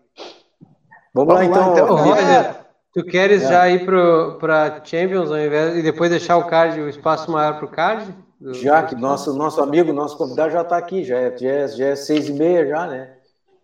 Vamos, 1.13 1.35
Vamos 1.35 1.35
lá, 1.35 1.45
então. 1.45 1.73
então. 1.73 1.97
Roger, 1.97 2.57
tu 2.95 3.05
queres 3.05 3.43
é. 3.43 3.49
já 3.49 3.69
ir 3.69 3.85
para 3.85 4.81
Champions 4.85 5.31
ao 5.31 5.39
invés, 5.39 5.77
e 5.77 5.83
depois 5.83 6.11
deixar 6.11 6.39
o 6.39 6.47
card, 6.47 6.81
o 6.81 6.89
espaço 6.89 7.31
maior 7.31 7.57
para 7.57 7.67
o 7.67 7.71
card? 7.71 8.15
Do... 8.41 8.55
Já 8.55 8.83
que 8.85 8.95
nosso, 8.95 9.37
nosso 9.37 9.61
amigo, 9.63 9.93
nosso 9.93 10.17
convidado 10.17 10.51
já 10.51 10.63
está 10.63 10.79
aqui, 10.79 11.05
já 11.05 11.19
é, 11.19 11.37
já, 11.37 11.49
é, 11.49 11.69
já 11.69 11.87
é 11.89 11.97
seis 11.97 12.27
e 12.29 12.33
meia 12.33 12.67
já, 12.67 12.87
né? 12.87 13.17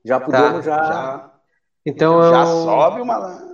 Já 0.04 0.20
podemos 0.20 0.64
tá, 0.66 0.70
já... 0.70 0.84
já... 0.84 1.30
Então 1.86 2.20
já 2.30 2.40
eu... 2.42 2.46
sobe 2.46 3.00
uma 3.00 3.45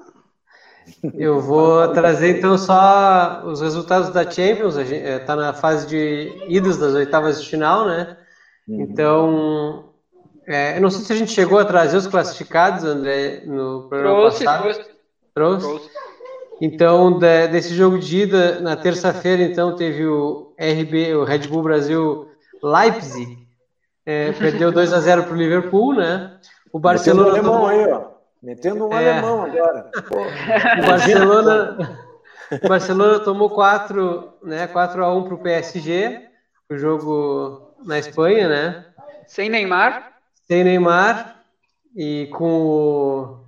eu 1.15 1.41
vou 1.41 1.89
trazer 1.89 2.39
então 2.39 2.57
só 2.57 3.43
os 3.45 3.61
resultados 3.61 4.11
da 4.11 4.29
Champions. 4.29 4.77
A 4.77 4.85
gente 4.85 5.05
está 5.05 5.33
eh, 5.35 5.37
na 5.37 5.53
fase 5.53 5.87
de 5.87 6.33
idas 6.49 6.79
das 6.79 6.95
oitavas 6.95 7.43
de 7.43 7.49
final, 7.49 7.87
né? 7.87 8.17
Uhum. 8.69 8.81
Então, 8.81 9.85
é, 10.47 10.77
eu 10.77 10.83
não 10.83 10.91
sei 10.91 11.05
se 11.05 11.13
a 11.13 11.17
gente 11.17 11.33
chegou 11.33 11.59
a 11.59 11.65
trazer 11.65 11.97
os 11.97 12.07
classificados, 12.07 12.85
André, 12.85 13.43
no 13.47 13.89
programa 13.89 14.17
trouxe, 14.17 14.45
passado. 14.45 14.63
Trouxe. 14.63 14.91
Trouxe. 15.35 15.67
trouxe. 15.67 15.91
Então, 16.61 17.19
de, 17.19 17.49
desse 17.49 17.75
jogo 17.75 17.99
de 17.99 18.23
ida, 18.23 18.61
na 18.61 18.77
terça-feira, 18.77 19.43
então, 19.43 19.75
teve 19.75 20.07
o 20.07 20.55
RB, 20.59 21.15
o 21.15 21.25
Red 21.25 21.49
Bull 21.49 21.63
Brasil 21.63 22.29
Leipzig, 22.63 23.39
é, 24.07 24.31
perdeu 24.33 24.71
2 24.71 24.93
a 24.93 25.01
0 25.01 25.25
para 25.25 25.33
o 25.33 25.37
Liverpool, 25.37 25.95
né? 25.95 26.39
O 26.73 26.79
Barcelona. 26.79 27.31
Alemão 27.31 27.67
aí, 27.67 27.85
ó. 27.91 28.12
Metendo 28.43 28.89
um 28.89 28.93
é. 28.93 29.11
alemão 29.11 29.45
agora. 29.45 29.91
O 30.83 30.87
Barcelona, 30.87 31.99
o 32.63 32.69
Barcelona 32.69 33.21
tomou 33.21 33.51
4, 33.51 34.33
né, 34.43 34.67
4 34.67 35.05
a 35.05 35.15
1 35.15 35.25
para 35.25 35.35
o 35.35 35.43
PSG, 35.43 36.29
o 36.69 36.77
jogo 36.77 37.75
na 37.85 37.99
Espanha, 37.99 38.49
né? 38.49 38.87
Sem 39.27 39.49
Neymar. 39.49 40.13
Sem 40.47 40.65
Neymar 40.65 41.37
e 41.97 42.29
com 42.33 42.67
o, 42.67 43.47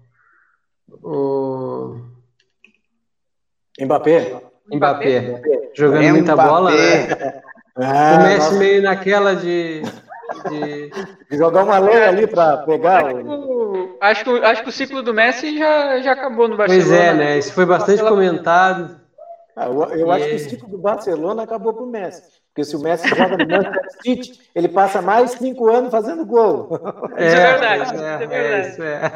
o... 1.02 2.00
Mbappé. 3.80 4.40
Mbappé. 4.72 5.20
Mbappé. 5.20 5.70
Jogando 5.74 6.02
Mbappé. 6.02 6.12
muita 6.12 6.36
bola, 6.36 6.70
né? 6.70 7.42
Ah, 7.76 8.16
o 8.16 8.22
Messi 8.22 8.38
nossa. 8.38 8.58
meio 8.58 8.82
naquela 8.82 9.34
de 9.34 9.82
de... 10.50 10.90
Jogar 11.36 11.64
uma 11.64 11.78
lenha 11.78 12.08
ali 12.08 12.26
para 12.26 12.58
pegar. 12.58 13.06
Acho, 13.06 13.16
o... 13.16 13.83
acho, 14.10 14.24
que, 14.24 14.30
acho 14.30 14.62
que 14.62 14.68
o 14.68 14.72
ciclo 14.72 15.02
do 15.02 15.14
Messi 15.14 15.58
já, 15.58 16.00
já 16.00 16.12
acabou 16.12 16.48
no 16.48 16.56
Barcelona. 16.56 16.88
Pois 16.88 17.00
é, 17.00 17.14
né? 17.14 17.38
Isso 17.38 17.52
foi 17.52 17.66
bastante 17.66 18.02
comentado. 18.02 19.00
Ah, 19.56 19.66
eu, 19.66 19.82
eu 19.84 20.10
acho 20.10 20.26
que 20.26 20.34
o 20.34 20.38
ciclo 20.38 20.68
do 20.68 20.78
Barcelona 20.78 21.42
acabou 21.42 21.72
para 21.72 21.84
o 21.84 21.90
Messi. 21.90 22.22
Porque 22.48 22.64
se 22.64 22.76
o 22.76 22.80
Messi 22.80 23.08
joga 23.08 23.36
no 23.36 23.48
Manchester 23.48 24.02
City, 24.02 24.40
ele 24.54 24.68
passa 24.68 25.02
mais 25.02 25.32
cinco 25.32 25.68
anos 25.68 25.90
fazendo 25.90 26.24
gol. 26.24 26.68
É, 27.16 27.26
isso 27.26 27.36
é 27.36 27.52
verdade. 27.52 27.80
É, 27.80 27.84
isso 27.84 28.02
é, 28.02 28.14
é 28.14 28.26
verdade. 28.26 28.68
Isso 28.68 28.82
é. 28.82 29.12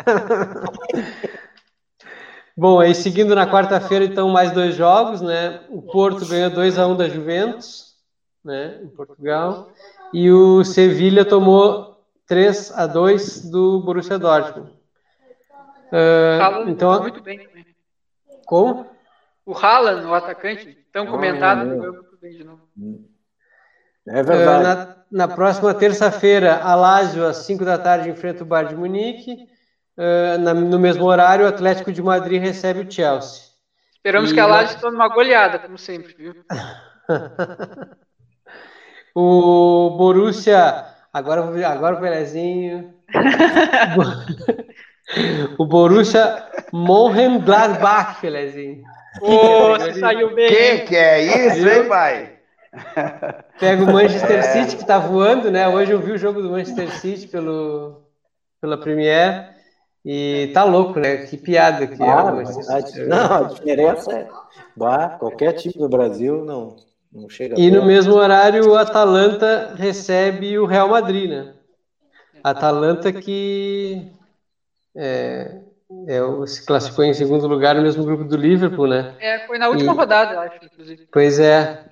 Bom, 2.57 2.81
aí 2.81 2.94
seguindo 2.94 3.35
na 3.35 3.48
quarta-feira, 3.48 4.05
então, 4.05 4.29
mais 4.31 4.51
dois 4.51 4.74
jogos, 4.74 5.20
né? 5.20 5.61
O 5.68 5.81
Porto 5.81 6.27
ganhou 6.27 6.51
2 6.51 6.79
a 6.79 6.88
1 6.88 6.90
um 6.90 6.96
da 6.96 7.09
Juventus, 7.09 7.94
né? 8.44 8.81
Em 8.83 8.88
Portugal 8.88 9.68
e 10.12 10.31
o 10.31 10.64
Sevilha 10.64 11.24
tomou 11.24 11.98
3 12.27 12.72
a 12.74 12.87
2 12.87 13.51
do 13.51 13.81
Borussia 13.81 14.18
Dortmund. 14.18 14.72
Uh, 15.92 16.68
então, 16.68 17.01
muito 17.03 17.22
bem 17.22 17.38
também. 17.46 17.66
Como? 18.46 18.87
O 19.44 19.53
Haaland, 19.55 20.07
o 20.07 20.14
atacante, 20.14 20.77
tão 20.92 21.07
oh, 21.07 21.11
comentado, 21.11 21.62
é, 21.62 21.64
muito 21.64 22.18
bem 22.20 22.33
de 22.37 22.44
novo. 22.44 22.62
É 24.07 24.22
verdade. 24.22 24.61
Uh, 24.61 24.62
na, 25.11 25.27
na, 25.27 25.35
próxima 25.35 25.72
terça-feira, 25.74 26.61
a 26.62 26.74
Lazio, 26.74 27.27
às 27.27 27.38
5 27.38 27.64
da 27.64 27.79
tarde, 27.79 28.11
enfrenta 28.11 28.42
o 28.42 28.46
Bayern 28.46 28.74
de 28.74 28.81
Munique. 28.81 29.48
Uh, 29.96 30.38
na, 30.38 30.55
no 30.55 30.79
mesmo 30.79 31.05
horário, 31.05 31.44
o 31.44 31.48
Atlético 31.48 31.92
de 31.92 32.03
Madrid 32.03 32.40
recebe 32.40 32.81
o 32.81 32.90
Chelsea. 32.90 33.48
Esperamos 33.96 34.31
e 34.31 34.35
que 34.35 34.40
a 34.40 34.46
Lazio 34.46 34.81
tome 34.81 34.96
uma 34.96 35.09
goleada, 35.09 35.59
como 35.59 35.77
sempre, 35.79 36.14
viu? 36.14 36.35
O 39.20 39.96
Borussia, 39.98 40.85
agora, 41.12 41.42
agora 41.68 41.96
o 41.96 42.01
Pelezinho. 42.01 42.94
o 45.59 45.64
Borussia 45.64 46.44
Mönchengladbach, 46.73 48.21
Pelezinho. 48.21 48.83
Ô, 49.21 49.71
você 49.71 49.94
saiu 49.94 50.35
bem. 50.35 50.49
Que 50.49 50.79
que 50.81 50.97
é 50.97 51.49
isso, 51.49 51.68
hein, 51.68 51.88
pai? 51.88 52.38
Pega 53.59 53.83
o 53.83 53.92
Manchester 53.92 54.38
é. 54.38 54.42
City, 54.42 54.77
que 54.77 54.87
tá 54.87 54.99
voando, 54.99 55.51
né? 55.51 55.66
Hoje 55.68 55.92
eu 55.92 56.01
vi 56.01 56.12
o 56.12 56.18
jogo 56.18 56.42
do 56.42 56.51
Manchester 56.51 56.90
City 56.92 57.27
pelo, 57.27 58.03
pela 58.61 58.79
Premier. 58.79 59.57
E 60.05 60.51
tá 60.55 60.64
louco, 60.64 61.01
né? 61.01 61.18
Que 61.27 61.37
piada 61.37 61.87
que 61.87 62.03
ah, 62.03 62.33
é. 62.97 63.07
Não, 63.07 63.35
a 63.35 63.42
diferença 63.42 64.12
é. 64.12 64.29
Bah, 64.77 65.16
qualquer 65.18 65.53
time 65.53 65.75
do 65.77 65.88
Brasil 65.88 66.44
não, 66.44 66.77
não 67.12 67.29
chega 67.29 67.59
e 67.59 67.71
no 67.71 67.85
mesmo 67.85 68.14
horário, 68.14 68.71
o 68.71 68.77
Atalanta 68.77 69.75
recebe 69.77 70.59
o 70.59 70.66
Real 70.66 70.88
Madrid, 70.88 71.29
né? 71.29 71.53
Atalanta 72.44 73.12
que 73.12 74.12
é, 74.98 75.61
é, 76.08 76.46
se 76.46 76.66
classificou 76.66 77.04
em 77.04 77.14
segundo 77.14 77.46
lugar 77.46 77.76
no 77.76 77.82
mesmo 77.82 78.04
grupo 78.04 78.24
do 78.24 78.37
Liverpool, 78.37 78.88
né? 78.88 79.14
É, 79.20 79.46
foi 79.46 79.56
na 79.56 79.68
última 79.68 79.92
e, 79.92 79.96
rodada, 79.96 80.34
eu 80.34 80.40
acho, 80.40 80.64
inclusive. 80.64 81.08
Pois 81.12 81.38
é. 81.38 81.84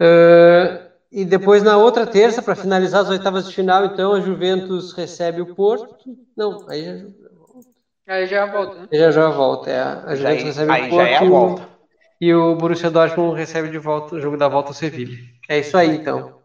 Uh, 0.00 0.86
e 1.12 1.24
depois, 1.24 1.62
na 1.62 1.76
outra 1.76 2.06
terça, 2.06 2.42
para 2.42 2.54
finalizar 2.54 3.02
as 3.02 3.10
oitavas 3.10 3.46
de 3.46 3.54
final, 3.54 3.84
então, 3.84 4.14
a 4.14 4.20
Juventus 4.20 4.92
recebe 4.92 5.42
o 5.42 5.54
Porto. 5.54 5.94
Não, 6.36 6.66
aí 6.68 6.84
já. 6.84 7.06
Aí 8.08 8.26
já 8.26 8.46
volta, 8.46 8.74
né? 8.74 8.88
Aí 8.90 8.98
já 8.98 9.10
já 9.10 9.28
volta, 9.28 9.70
é. 9.70 9.80
A 9.80 10.14
Juventus 10.14 10.24
aí, 10.24 10.44
recebe 10.44 10.72
aí 10.72 10.86
o 10.86 10.90
Porto. 10.90 11.04
Já 11.04 11.08
é 11.08 11.16
a 11.16 11.24
volta. 11.24 11.68
e 12.20 12.34
o 12.34 12.56
Borussia 12.56 12.90
Dortmund 12.90 13.36
recebe 13.38 13.68
de 13.68 13.78
volta 13.78 14.14
o 14.14 14.20
jogo 14.20 14.36
da 14.36 14.48
volta 14.48 14.70
ao 14.70 14.74
Sevilha. 14.74 15.18
É 15.48 15.58
isso 15.58 15.76
aí, 15.76 15.96
então. 15.96 16.35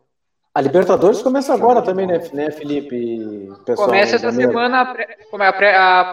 A 0.54 0.60
Libertadores 0.60 1.22
começa 1.22 1.54
agora 1.54 1.82
também, 1.82 2.06
né, 2.06 2.20
né 2.34 2.52
Felipe? 2.52 3.50
Pessoal, 3.66 3.88
começa 3.88 4.18
essa 4.18 4.34
semana 4.34 4.82
a 4.82 4.94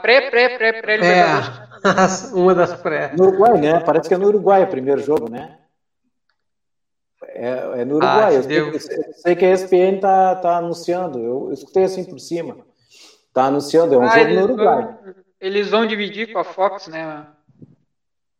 pré-pré-pré-pré-Libertadores. 0.01 2.33
É, 2.33 2.38
uma 2.38 2.55
das 2.55 2.81
pré. 2.81 3.11
No 3.16 3.27
Uruguai, 3.27 3.61
né? 3.61 3.81
Parece 3.81 4.09
que 4.09 4.14
é 4.14 4.18
no 4.18 4.29
Uruguai 4.29 4.62
o 4.62 4.68
primeiro 4.68 5.01
jogo, 5.01 5.29
né? 5.29 5.59
É, 7.31 7.81
é 7.81 7.85
no 7.85 7.96
Uruguai. 7.96 8.27
Ah, 8.27 8.33
eu, 8.33 8.42
sei, 8.44 8.61
eu, 8.61 8.79
sei, 9.12 9.35
que 9.35 9.44
a 9.44 9.53
ESPN 9.53 9.98
tá, 10.01 10.37
tá 10.37 10.59
anunciando. 10.59 11.18
Eu, 11.18 11.48
eu 11.48 11.53
escutei 11.53 11.83
assim 11.83 12.05
por 12.05 12.20
cima. 12.20 12.59
Tá 13.35 13.46
anunciando, 13.46 13.94
é 13.94 13.98
um 13.98 14.03
ah, 14.03 14.18
jogo 14.18 14.35
no 14.35 14.42
Uruguai. 14.42 14.83
Vão, 14.83 14.98
eles 15.40 15.68
vão 15.68 15.85
dividir 15.85 16.33
com 16.33 16.38
a 16.38 16.44
Fox, 16.44 16.87
né? 16.87 17.27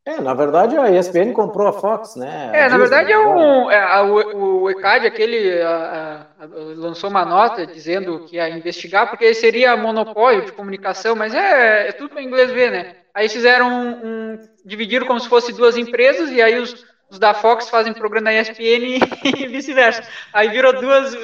É, 0.09 0.23
na 0.23 0.33
verdade 0.33 0.75
a 0.75 0.91
ESPN 0.91 1.35
comprou 1.35 1.69
a 1.69 1.73
Fox, 1.73 2.17
né? 2.17 2.51
A 2.51 2.57
é, 2.57 2.63
Disney, 2.63 2.69
na 2.71 2.79
verdade 2.79 3.13
é 3.13 3.19
um, 3.19 3.71
é, 3.71 3.79
a, 3.79 4.03
o, 4.03 4.63
o 4.63 4.71
ECAD, 4.71 5.07
aquele, 5.07 5.61
a, 5.61 6.27
a, 6.41 6.47
lançou 6.77 7.11
uma 7.11 7.27
nota 7.27 7.67
dizendo 7.67 8.25
que 8.25 8.37
ia 8.37 8.49
investigar, 8.49 9.11
porque 9.11 9.35
seria 9.35 9.77
monopólio 9.77 10.47
de 10.47 10.53
comunicação, 10.53 11.15
mas 11.15 11.35
é, 11.35 11.89
é 11.89 11.93
tudo 11.93 12.09
para 12.09 12.23
inglês 12.23 12.51
ver, 12.51 12.71
né? 12.71 12.97
Aí 13.13 13.29
fizeram 13.29 13.69
um, 13.69 13.89
um, 13.91 14.39
dividiram 14.65 15.07
como 15.07 15.21
se 15.21 15.29
fosse 15.29 15.53
duas 15.53 15.77
empresas, 15.77 16.31
e 16.31 16.41
aí 16.41 16.59
os, 16.59 16.87
os 17.11 17.19
da 17.19 17.35
Fox 17.35 17.69
fazem 17.69 17.93
programa 17.93 18.31
na 18.31 18.41
ESPN 18.41 19.01
e 19.37 19.47
vice-versa. 19.47 20.03
Aí 20.33 20.49
virou 20.49 20.73
duas, 20.73 21.15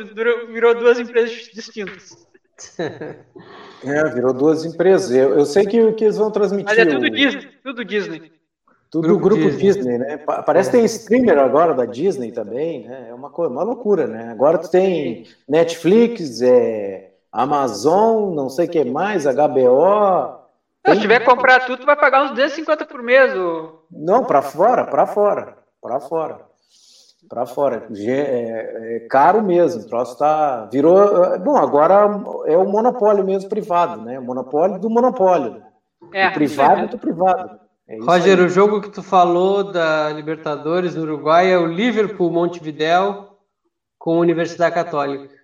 virou 0.50 0.74
duas 0.74 1.00
empresas 1.00 1.30
distintas. 1.54 2.22
É, 3.86 4.02
virou 4.14 4.32
duas 4.32 4.64
empresas. 4.64 5.10
Eu, 5.10 5.38
eu 5.38 5.44
sei 5.44 5.66
que, 5.66 5.92
que 5.92 6.04
eles 6.04 6.16
vão 6.16 6.30
transmitir. 6.30 6.64
Mas 6.64 6.78
é 6.78 6.86
tudo 6.86 7.04
o... 7.04 7.10
Disney, 7.10 7.50
tudo 7.62 7.84
Disney. 7.84 8.32
Tudo 8.94 9.08
grupo, 9.08 9.22
grupo 9.24 9.50
Disney. 9.50 9.58
Disney. 9.58 9.98
né? 9.98 10.18
Parece 10.18 10.70
que 10.70 10.76
tem 10.76 10.84
streamer 10.84 11.36
agora 11.36 11.74
da 11.74 11.84
Disney 11.84 12.30
também, 12.30 12.86
né? 12.86 13.08
É 13.10 13.14
uma, 13.14 13.28
coisa, 13.28 13.52
uma 13.52 13.64
loucura, 13.64 14.06
né? 14.06 14.30
Agora 14.30 14.56
tu 14.56 14.70
tem 14.70 15.26
Netflix, 15.48 16.40
é, 16.40 17.10
Amazon, 17.32 18.32
não 18.32 18.48
sei 18.48 18.66
o 18.66 18.70
que 18.70 18.84
mais, 18.84 19.24
HBO. 19.24 20.38
Tem... 20.80 20.94
Se 20.94 21.00
tiver 21.00 21.18
que 21.18 21.26
comprar 21.26 21.66
tudo, 21.66 21.80
tu 21.80 21.86
vai 21.86 21.96
pagar 21.96 22.22
uns 22.22 22.30
250 22.30 22.84
por 22.84 23.02
mês. 23.02 23.36
Ou... 23.36 23.84
Não, 23.90 24.24
para 24.24 24.42
fora, 24.42 24.84
para 24.84 25.06
fora, 25.08 25.58
para 25.82 25.98
fora. 25.98 26.40
Para 27.28 27.46
fora. 27.46 27.88
É, 27.96 28.96
é, 28.96 29.08
caro 29.10 29.42
mesmo. 29.42 29.82
O 29.82 29.88
troço 29.88 30.16
tá. 30.16 30.68
Virou. 30.70 31.36
Bom, 31.40 31.56
agora 31.56 32.22
é 32.46 32.56
o 32.56 32.68
monopólio 32.68 33.24
mesmo 33.24 33.48
privado, 33.48 34.02
né? 34.02 34.20
O 34.20 34.22
monopólio 34.22 34.78
do 34.78 34.88
monopólio. 34.88 35.60
É, 36.12 36.28
o 36.28 36.32
privado 36.34 36.86
do 36.86 36.98
privado. 36.98 37.63
É 37.86 37.98
Roger, 37.98 38.38
aí. 38.38 38.44
o 38.44 38.48
jogo 38.48 38.80
que 38.80 38.90
tu 38.90 39.02
falou 39.02 39.70
da 39.70 40.10
Libertadores 40.10 40.94
no 40.94 41.02
Uruguai 41.02 41.52
é 41.52 41.58
o 41.58 41.66
Liverpool 41.66 42.30
Montevideo 42.30 43.28
com 43.98 44.16
a 44.16 44.20
Universidade 44.20 44.74
Católica. 44.74 45.34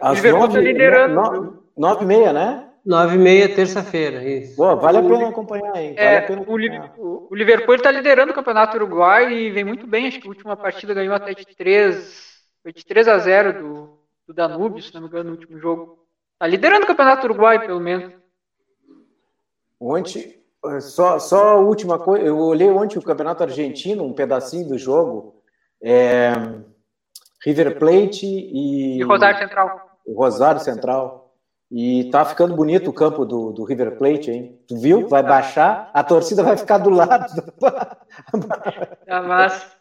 Às 0.00 0.16
Liverpool 0.16 0.46
está 0.46 0.60
liderando. 0.60 1.62
Nove 1.76 2.04
e 2.04 2.06
meia, 2.06 2.32
né? 2.32 2.68
Nove 2.84 3.16
e 3.16 3.18
meia, 3.18 3.52
terça-feira, 3.52 4.22
isso. 4.22 4.56
Boa, 4.56 4.76
vale 4.76 4.98
a 4.98 5.02
pena 5.02 5.28
acompanhar, 5.28 5.76
hein? 5.76 5.94
Vale 5.94 6.06
é, 6.06 6.18
acompanhar. 6.18 6.94
O, 6.96 7.28
o, 7.30 7.34
Liverpool 7.34 7.74
está 7.74 7.90
liderando 7.90 8.30
o 8.32 8.34
Campeonato 8.34 8.76
Uruguai 8.76 9.32
e 9.32 9.50
vem 9.50 9.64
muito 9.64 9.86
bem. 9.86 10.06
Acho 10.06 10.20
que 10.20 10.26
a 10.26 10.30
última 10.30 10.56
partida 10.56 10.94
ganhou 10.94 11.14
até 11.14 11.34
de 11.34 11.44
3, 11.44 12.42
foi 12.62 12.72
de 12.72 12.86
3 12.86 13.08
a 13.08 13.18
0 13.18 13.52
do, 13.54 13.98
do 14.28 14.34
Danúbio, 14.34 14.82
se 14.82 14.94
não 14.94 15.02
me 15.02 15.08
engano, 15.08 15.30
no 15.30 15.36
último 15.36 15.58
jogo. 15.58 16.06
Está 16.34 16.46
liderando 16.46 16.84
o 16.84 16.86
Campeonato 16.86 17.26
Uruguai, 17.26 17.66
pelo 17.66 17.80
menos. 17.80 18.12
Ontem, 19.80 20.35
só, 20.80 21.18
só 21.18 21.48
a 21.50 21.56
última 21.56 21.98
coisa, 21.98 22.24
eu 22.24 22.38
olhei 22.38 22.70
ontem 22.70 22.98
o 22.98 23.02
Campeonato 23.02 23.42
Argentino, 23.42 24.04
um 24.04 24.12
pedacinho 24.12 24.68
do 24.68 24.78
jogo. 24.78 25.42
É, 25.82 26.32
River 27.44 27.78
Plate 27.78 28.26
e. 28.26 28.98
E 28.98 29.02
Rosário 29.02 29.38
Central. 29.38 29.98
Rosário 30.06 30.60
Central. 30.60 31.26
E 31.70 32.08
tá 32.10 32.24
ficando 32.24 32.54
bonito 32.54 32.90
o 32.90 32.92
campo 32.92 33.24
do, 33.24 33.52
do 33.52 33.64
River 33.64 33.98
Plate, 33.98 34.30
hein? 34.30 34.60
Tu 34.68 34.76
viu? 34.76 35.08
Vai 35.08 35.22
baixar, 35.22 35.90
a 35.92 36.04
torcida 36.04 36.42
vai 36.42 36.56
ficar 36.56 36.78
do 36.78 36.90
lado. 36.90 37.26
Tá 39.06 39.22
massa. 39.22 39.76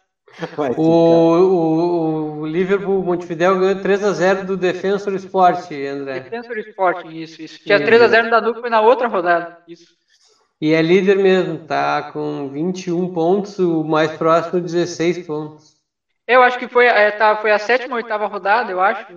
O, 0.77 0.81
o, 0.81 2.39
o, 2.41 2.45
Liverpool 2.45 3.01
Montevideo 3.01 3.57
ganhou 3.57 3.81
3x0 3.81 4.43
do 4.43 4.57
Defensor 4.57 5.13
Sport, 5.15 5.71
André. 5.71 6.19
Defensor 6.19 6.57
Sport, 6.57 7.05
isso, 7.11 7.41
isso. 7.41 7.63
Tinha 7.63 7.79
3x0 7.79 8.23
no 8.23 8.29
Danúbio, 8.29 8.61
foi 8.61 8.69
na 8.69 8.81
outra 8.81 9.07
rodada. 9.07 9.59
Isso. 9.67 9.95
E 10.65 10.73
é 10.73 10.81
líder 10.81 11.19
mesmo, 11.19 11.59
tá 11.59 12.11
com 12.11 12.49
21 12.49 13.13
pontos, 13.13 13.59
o 13.59 13.83
mais 13.83 14.11
próximo 14.17 14.59
16 14.59 15.27
pontos. 15.27 15.75
Eu 16.25 16.41
acho 16.41 16.57
que 16.57 16.67
foi, 16.67 16.87
é, 16.87 17.11
tá, 17.11 17.37
foi 17.37 17.51
a 17.51 17.59
sétima 17.59 17.95
ou 17.95 18.01
oitava 18.01 18.25
rodada, 18.25 18.71
eu 18.71 18.81
acho. 18.81 19.15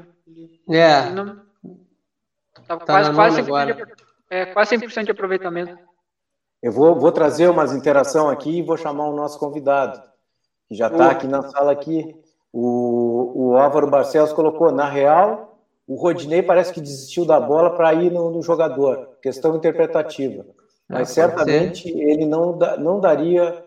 É. 0.69 1.09
Não, 1.09 1.41
tá 2.67 2.77
quase, 2.77 3.15
quase, 3.15 3.43
100%, 3.45 3.75
de, 3.75 3.93
é, 4.29 4.45
quase 4.45 4.77
100% 4.77 5.05
de 5.05 5.11
aproveitamento. 5.11 5.79
Eu 6.63 6.71
vou, 6.71 6.95
vou 6.97 7.11
trazer 7.11 7.49
umas 7.49 7.73
interação 7.73 8.29
aqui 8.29 8.59
e 8.59 8.63
vou 8.63 8.77
chamar 8.77 9.09
o 9.09 9.17
nosso 9.17 9.39
convidado, 9.39 10.03
que 10.69 10.75
já 10.75 10.89
está 10.89 11.13
aqui 11.13 11.27
na 11.27 11.41
sala 11.45 11.73
aqui. 11.73 12.15
O, 12.53 13.53
o 13.53 13.57
Álvaro 13.57 13.89
Barcelos 13.89 14.35
colocou, 14.35 14.71
na 14.71 14.87
real, 14.87 15.59
o 15.87 15.95
Rodinei 15.95 16.43
parece 16.43 16.75
que 16.75 16.81
desistiu 16.83 17.25
da 17.25 17.41
bola 17.41 17.75
para 17.75 17.95
ir 17.95 18.13
no, 18.13 18.33
no 18.33 18.43
jogador. 18.43 19.17
Questão 19.23 19.57
interpretativa. 19.57 20.45
Mas 20.89 21.11
ah, 21.11 21.15
certamente 21.15 21.89
ele 21.89 22.25
não, 22.25 22.59
não 22.79 22.99
daria 22.99 23.65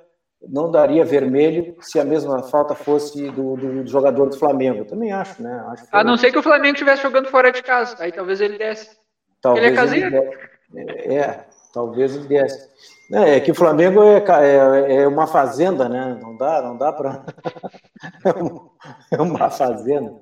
não 0.48 0.72
daria 0.72 1.06
vermelho 1.06 1.76
se 1.82 2.00
a 2.00 2.04
mesma 2.04 2.42
falta 2.42 2.74
fosse 2.74 3.30
do, 3.30 3.56
do, 3.56 3.84
do 3.84 3.88
jogador 3.88 4.28
do 4.28 4.38
Flamengo. 4.38 4.86
Também 4.86 5.12
acho, 5.12 5.42
né? 5.42 5.64
Acho 5.68 5.86
a 5.92 6.04
não 6.04 6.18
ser 6.18 6.32
que 6.32 6.40
o 6.40 6.44
Flamengo 6.44 6.74
estivesse 6.74 7.04
jogando 7.04 7.30
fora 7.30 7.52
de 7.52 7.62
casa. 7.62 7.96
Aí 8.00 8.12
talvez 8.12 8.42
ele 8.42 8.58
desse. 8.58 8.90
Talvez 9.42 9.66
ele 9.66 9.74
é 9.74 9.78
caseiro. 9.78 10.16
Ele 10.74 11.14
é, 11.14 11.16
é, 11.16 11.46
talvez 11.74 12.16
ele 12.16 12.28
desse. 12.28 12.70
É, 13.14 13.36
é 13.36 13.40
que 13.40 13.52
o 13.52 13.56
Flamengo 13.56 14.02
é, 14.04 14.18
é, 14.18 14.96
é, 14.96 15.08
uma 15.08 15.28
fazenda, 15.28 15.88
né? 15.88 16.18
Não 16.20 16.36
dá, 16.36 16.62
não 16.62 16.78
dá 16.78 16.92
para. 16.92 17.24
é 19.12 19.22
uma 19.22 19.50
fazenda. 19.50 20.16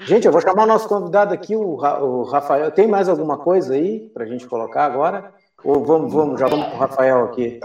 Gente, 0.00 0.26
eu 0.26 0.32
vou 0.32 0.40
chamar 0.40 0.64
o 0.64 0.66
nosso 0.66 0.88
convidado 0.88 1.32
aqui, 1.32 1.54
o, 1.54 1.76
o 1.76 2.22
Rafael. 2.24 2.70
Tem 2.72 2.86
mais 2.86 3.08
alguma 3.08 3.38
coisa 3.38 3.74
aí 3.74 4.10
para 4.12 4.24
a 4.24 4.26
gente 4.26 4.46
colocar 4.46 4.84
agora? 4.84 5.32
Ou 5.64 5.84
vamos, 5.84 6.12
vamos, 6.12 6.40
já 6.40 6.46
vamos 6.46 6.66
com 6.66 6.76
o 6.76 6.78
Rafael 6.78 7.24
aqui. 7.24 7.60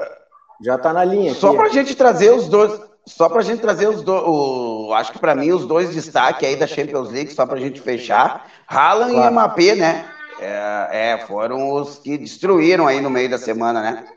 Já 0.64 0.76
está 0.76 0.94
na 0.94 1.04
linha. 1.04 1.32
Aqui. 1.32 1.40
Só 1.40 1.54
para 1.54 1.66
a 1.66 1.70
gente 1.70 1.96
trazer 1.96 2.32
os 2.32 2.48
dois. 2.48 2.82
Só 3.06 3.30
para 3.30 3.40
a 3.40 3.44
gente 3.44 3.62
trazer 3.62 3.88
os 3.88 4.02
dois. 4.04 4.92
Acho 5.00 5.14
que 5.14 5.20
para 5.20 5.36
mim, 5.36 5.52
os 5.52 5.66
dois 5.66 5.94
destaques 5.94 6.48
aí 6.48 6.56
da 6.56 6.68
Champions 6.68 7.12
League, 7.12 7.34
só 7.34 7.46
para 7.46 7.56
a 7.56 7.60
gente 7.62 7.80
fechar. 7.80 8.48
Haaland 8.68 9.14
claro. 9.14 9.28
e 9.28 9.32
Mbappé, 9.32 9.76
né? 9.76 10.06
É, 10.40 11.12
é, 11.12 11.18
foram 11.26 11.72
os 11.72 11.98
que 11.98 12.18
destruíram 12.18 12.86
aí 12.86 13.02
no 13.02 13.10
meio 13.10 13.30
da 13.30 13.38
semana, 13.38 13.82
né? 13.82 14.08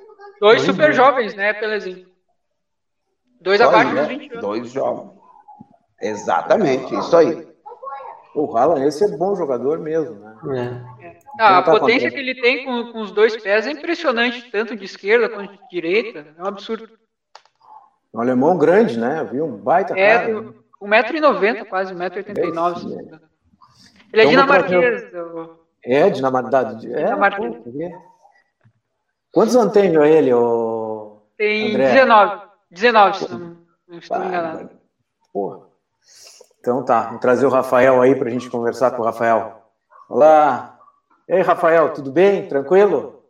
Dois 0.40 0.62
super 0.62 0.92
jovens, 0.92 1.34
né, 1.34 1.52
Pelezinho? 1.54 2.06
Dois 3.40 3.60
abaixo 3.60 3.94
dos 3.94 4.06
20 4.06 4.30
anos. 4.30 4.40
Dois 4.40 4.70
jovens. 4.70 5.12
Exatamente, 6.00 6.94
isso 6.94 7.16
aí. 7.16 7.48
O 8.34 8.56
Haaland, 8.56 8.86
esse 8.86 9.04
é 9.04 9.08
bom 9.16 9.34
jogador 9.34 9.78
mesmo, 9.78 10.14
né? 10.16 10.29
É. 10.48 11.07
é. 11.07 11.18
Ah, 11.38 11.59
a 11.59 11.62
tá 11.62 11.72
potência 11.72 12.11
que 12.11 12.18
ele 12.18 12.35
tem 12.35 12.64
com, 12.64 12.92
com, 12.92 13.00
os 13.00 13.11
dois 13.11 13.37
pés 13.37 13.66
é 13.66 13.70
impressionante, 13.70 14.50
tanto 14.50 14.76
de 14.76 14.85
esquerda 14.85 15.29
quanto 15.29 15.53
de 15.53 15.68
direita. 15.70 16.35
É 16.37 16.42
um 16.42 16.46
absurdo. 16.46 16.88
Um 18.12 18.20
alemão 18.20 18.59
grande, 18.59 18.98
né? 18.98 19.22
Viu? 19.31 19.46
Um 19.46 19.57
baita 19.57 19.98
é, 19.98 20.18
cara. 20.18 20.55
1,90m 20.83 21.64
quase, 21.66 21.94
1,89m. 21.94 23.20
Ele 24.12 24.22
é 24.22 24.24
então, 24.24 24.31
dinamarquês. 24.31 25.03
É, 25.85 26.11
dinamarquês. 26.11 26.85
É, 26.85 27.05
dinamarquês. 27.05 27.55
Quantos 29.33 29.55
anos 29.55 29.72
tem 29.72 29.94
ele, 29.94 30.33
o 30.35 31.22
Tem 31.37 31.70
André? 31.70 31.92
19. 31.92 32.42
19, 32.70 33.18
se 33.18 33.33
não, 33.33 33.57
não 33.88 33.98
estou 33.98 34.24
enganado. 34.24 34.70
Porra. 35.33 35.61
Então 36.61 36.85
tá, 36.85 37.11
vou 37.11 37.18
trazer 37.18 37.46
o 37.46 37.50
Rafael 37.50 38.00
aí 38.03 38.14
para 38.14 38.29
a 38.29 38.31
gente 38.31 38.50
conversar 38.50 38.90
com 38.92 39.03
o 39.03 39.05
Rafael. 39.05 39.59
Olá, 40.10 40.76
e 41.28 41.34
aí, 41.34 41.40
Rafael, 41.40 41.92
tudo 41.92 42.10
bem? 42.10 42.48
Tranquilo? 42.48 43.22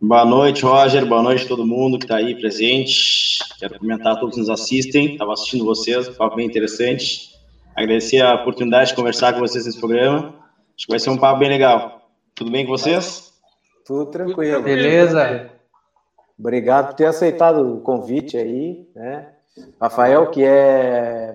Boa 0.00 0.24
noite, 0.24 0.62
Roger. 0.62 1.04
Boa 1.04 1.20
noite 1.20 1.44
a 1.44 1.48
todo 1.48 1.66
mundo 1.66 1.98
que 1.98 2.04
está 2.04 2.18
aí 2.18 2.32
presente. 2.38 3.40
Quero 3.58 3.76
comentar 3.80 4.12
a 4.12 4.16
todos 4.16 4.36
que 4.36 4.40
nos 4.40 4.48
assistem. 4.48 5.14
Estava 5.14 5.32
assistindo 5.32 5.64
vocês, 5.64 6.08
papo 6.10 6.36
bem 6.36 6.46
interessante. 6.46 7.32
Agradecer 7.74 8.20
a 8.20 8.36
oportunidade 8.36 8.90
de 8.90 8.94
conversar 8.94 9.32
com 9.32 9.40
vocês 9.40 9.66
nesse 9.66 9.80
programa. 9.80 10.28
Acho 10.76 10.86
que 10.86 10.92
vai 10.92 11.00
ser 11.00 11.10
um 11.10 11.18
papo 11.18 11.40
bem 11.40 11.48
legal. 11.48 12.08
Tudo 12.36 12.52
bem 12.52 12.64
com 12.64 12.70
vocês? 12.70 13.32
Tudo 13.84 14.06
tranquilo. 14.06 14.62
Beleza. 14.62 15.50
Obrigado 16.38 16.86
por 16.86 16.94
ter 16.94 17.06
aceitado 17.06 17.78
o 17.78 17.80
convite 17.80 18.36
aí, 18.36 18.88
né? 18.94 19.32
Rafael, 19.80 20.30
que 20.30 20.44
é 20.44 21.34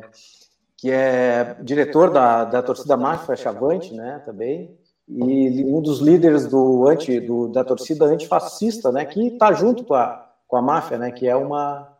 que 0.82 0.92
é 0.92 1.56
diretor 1.62 2.10
da, 2.10 2.44
da 2.44 2.62
torcida 2.62 2.98
Máfia 2.98 3.36
Chavante, 3.36 3.94
né? 3.94 4.22
Também 4.26 4.78
e 5.08 5.66
um 5.66 5.82
dos 5.82 6.00
líderes 6.00 6.48
do 6.48 6.88
anti, 6.88 7.20
do, 7.20 7.50
da 7.50 7.66
torcida 7.66 8.06
antifascista, 8.06 8.94
né, 8.94 9.04
que 9.04 9.28
está 9.28 9.52
junto 9.52 9.84
com 9.84 9.94
a, 9.94 10.26
com 10.48 10.56
a 10.56 10.62
máfia, 10.62 10.98
né, 10.98 11.12
que 11.12 11.28
é 11.28 11.36
uma, 11.36 11.92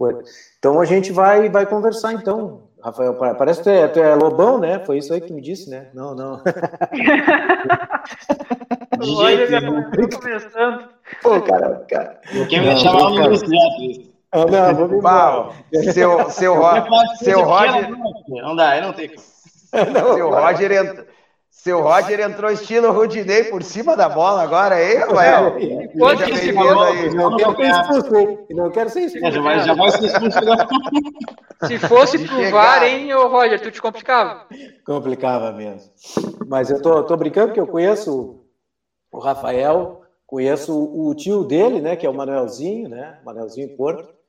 coisa. 0.00 0.22
Então 0.58 0.80
a 0.80 0.86
gente 0.86 1.12
vai, 1.12 1.50
vai 1.50 1.66
conversar 1.66 2.14
então, 2.14 2.62
Rafael. 2.82 3.14
Parece 3.14 3.58
que 3.60 3.64
tu 3.64 3.70
é, 3.70 3.86
tu 3.86 4.00
é 4.00 4.14
lobão, 4.14 4.58
né? 4.58 4.78
Foi 4.86 4.96
isso 4.96 5.12
aí 5.12 5.20
que 5.20 5.26
tu 5.26 5.34
me 5.34 5.42
disse, 5.42 5.68
né? 5.68 5.90
Não, 5.92 6.14
não. 6.14 6.42
Olha, 9.18 9.46
já 9.46 9.60
começando. 9.60 10.88
Pô, 11.22 11.42
cara, 11.42 11.84
cara. 11.88 12.18
Eu 12.32 12.48
quero 12.48 12.64
me 12.64 12.76
chamar 12.78 13.08
uma 13.08 13.20
universidade. 13.20 14.09
Ah, 14.32 14.44
não, 14.46 14.74
vou 14.74 14.88
me 14.88 15.02
Pau, 15.02 15.52
seu, 15.92 16.30
seu, 16.30 16.54
seu 17.18 17.42
Roger. 17.42 17.90
Não 18.28 18.54
dá, 18.54 18.70
aí 18.70 18.80
não 18.80 18.92
tem 18.92 19.08
como. 19.08 19.30
Seu 20.14 20.30
Roger, 20.30 20.72
entra, 20.72 21.06
seu 21.48 21.82
Roger 21.82 22.20
entrou 22.20 22.50
estilo 22.50 22.90
Rudinei 22.90 23.44
por 23.44 23.62
cima 23.62 23.96
da 23.96 24.08
bola 24.08 24.42
agora, 24.42 24.74
aí, 24.76 24.96
Rafael? 24.96 25.54
Aí. 25.54 25.90
Não 25.94 26.16
quero 26.16 26.36
ser 26.36 27.68
expulso, 27.68 28.46
não 28.50 28.70
quero 28.70 28.90
ser 28.90 29.00
expulso. 29.02 29.32
Já 29.32 29.42
vai, 29.42 29.60
já 29.60 29.74
vai 29.74 29.90
ser 29.90 30.04
expulso. 30.06 30.38
Se 31.66 31.78
fosse 31.78 32.18
pro 32.26 32.50
VAR, 32.50 32.82
hein, 32.84 33.12
ô 33.14 33.28
Roger, 33.28 33.60
tu 33.60 33.70
te 33.70 33.82
complicava? 33.82 34.46
Complicava 34.84 35.52
mesmo. 35.52 35.90
Mas 36.48 36.70
eu 36.70 36.80
tô, 36.80 37.02
tô 37.02 37.16
brincando 37.16 37.48
porque 37.48 37.60
eu 37.60 37.66
conheço 37.66 38.42
o 39.12 39.18
Rafael, 39.18 40.02
conheço 40.26 40.72
o 40.72 41.14
tio 41.14 41.44
dele, 41.44 41.80
né, 41.80 41.94
que 41.94 42.06
é 42.06 42.10
o 42.10 42.14
Manuelzinho, 42.14 42.88
né, 42.88 43.18
Manuelzinho 43.24 43.76
Porto. 43.76 44.19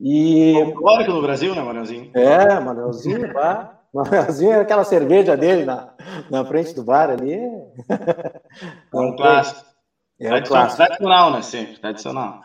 E... 0.00 0.54
Folclórico 0.54 1.12
no 1.12 1.22
Brasil, 1.22 1.54
né, 1.54 1.62
Manuelzinho? 1.62 2.10
É, 2.14 2.60
Manuelzinho, 2.60 3.32
pá. 3.32 3.80
Manuelzinho 3.92 4.52
é 4.52 4.60
aquela 4.60 4.84
cerveja 4.84 5.36
dele 5.36 5.64
na, 5.64 5.94
na 6.30 6.44
frente 6.44 6.74
do 6.74 6.84
bar 6.84 7.10
ali. 7.10 7.34
É 8.92 8.96
um 8.96 9.16
clássico. 9.16 9.64
É 10.20 10.34
um 10.34 10.42
clássico. 10.42 10.76
Tradicional, 10.76 11.32
né? 11.32 11.42
Sempre, 11.42 11.78
tradicional. 11.78 12.40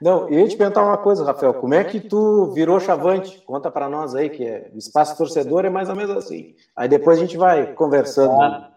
Não, 0.00 0.28
eu 0.28 0.40
ia 0.40 0.48
te 0.48 0.56
perguntar 0.56 0.84
uma 0.84 0.98
coisa, 0.98 1.24
Rafael. 1.24 1.54
Como 1.54 1.74
é 1.74 1.82
que 1.84 2.00
tu 2.00 2.52
virou 2.52 2.78
chavante? 2.80 3.42
Conta 3.44 3.70
para 3.70 3.88
nós 3.88 4.14
aí, 4.14 4.28
que 4.28 4.44
é 4.44 4.70
espaço 4.74 5.16
torcedor 5.16 5.64
é 5.64 5.70
mais 5.70 5.88
ou 5.88 5.96
menos 5.96 6.16
assim. 6.16 6.54
Aí 6.76 6.88
depois 6.88 7.18
a 7.18 7.20
gente 7.20 7.36
vai 7.36 7.72
conversando. 7.74 8.40
Ah, 8.40 8.72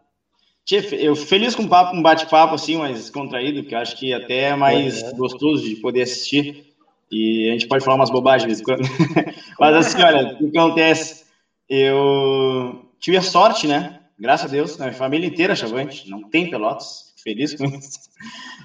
eu 0.91 1.15
feliz 1.15 1.55
com 1.55 1.63
um 1.63 1.67
papo, 1.67 1.99
bate-papo 2.01 2.55
assim, 2.55 2.77
mais 2.77 3.09
contraído, 3.09 3.67
que 3.67 3.75
acho 3.75 3.97
que 3.97 4.13
até 4.13 4.43
é 4.43 4.55
mais 4.55 5.01
é. 5.01 5.13
gostoso 5.13 5.63
de 5.63 5.75
poder 5.77 6.03
assistir. 6.03 6.68
E 7.11 7.49
a 7.49 7.53
gente 7.53 7.67
pode 7.67 7.83
falar 7.83 7.97
umas 7.97 8.11
bobagens 8.11 8.43
de 8.43 8.47
vez 8.47 8.59
em 8.59 8.63
quando. 8.63 8.81
Mas 9.59 9.75
assim, 9.75 10.01
olha, 10.01 10.37
o 10.39 10.51
que 10.51 10.57
acontece? 10.57 11.25
Eu 11.67 12.85
tive 12.99 13.17
a 13.17 13.21
sorte, 13.21 13.67
né? 13.67 13.99
Graças 14.19 14.47
a 14.47 14.51
Deus, 14.51 14.77
minha 14.77 14.91
família 14.91 15.27
inteira 15.27 15.53
é 15.53 15.55
chavante, 15.55 16.09
não 16.09 16.29
tem 16.29 16.49
pelotas, 16.49 17.13
feliz 17.23 17.53
com 17.55 17.65
isso. 17.65 18.09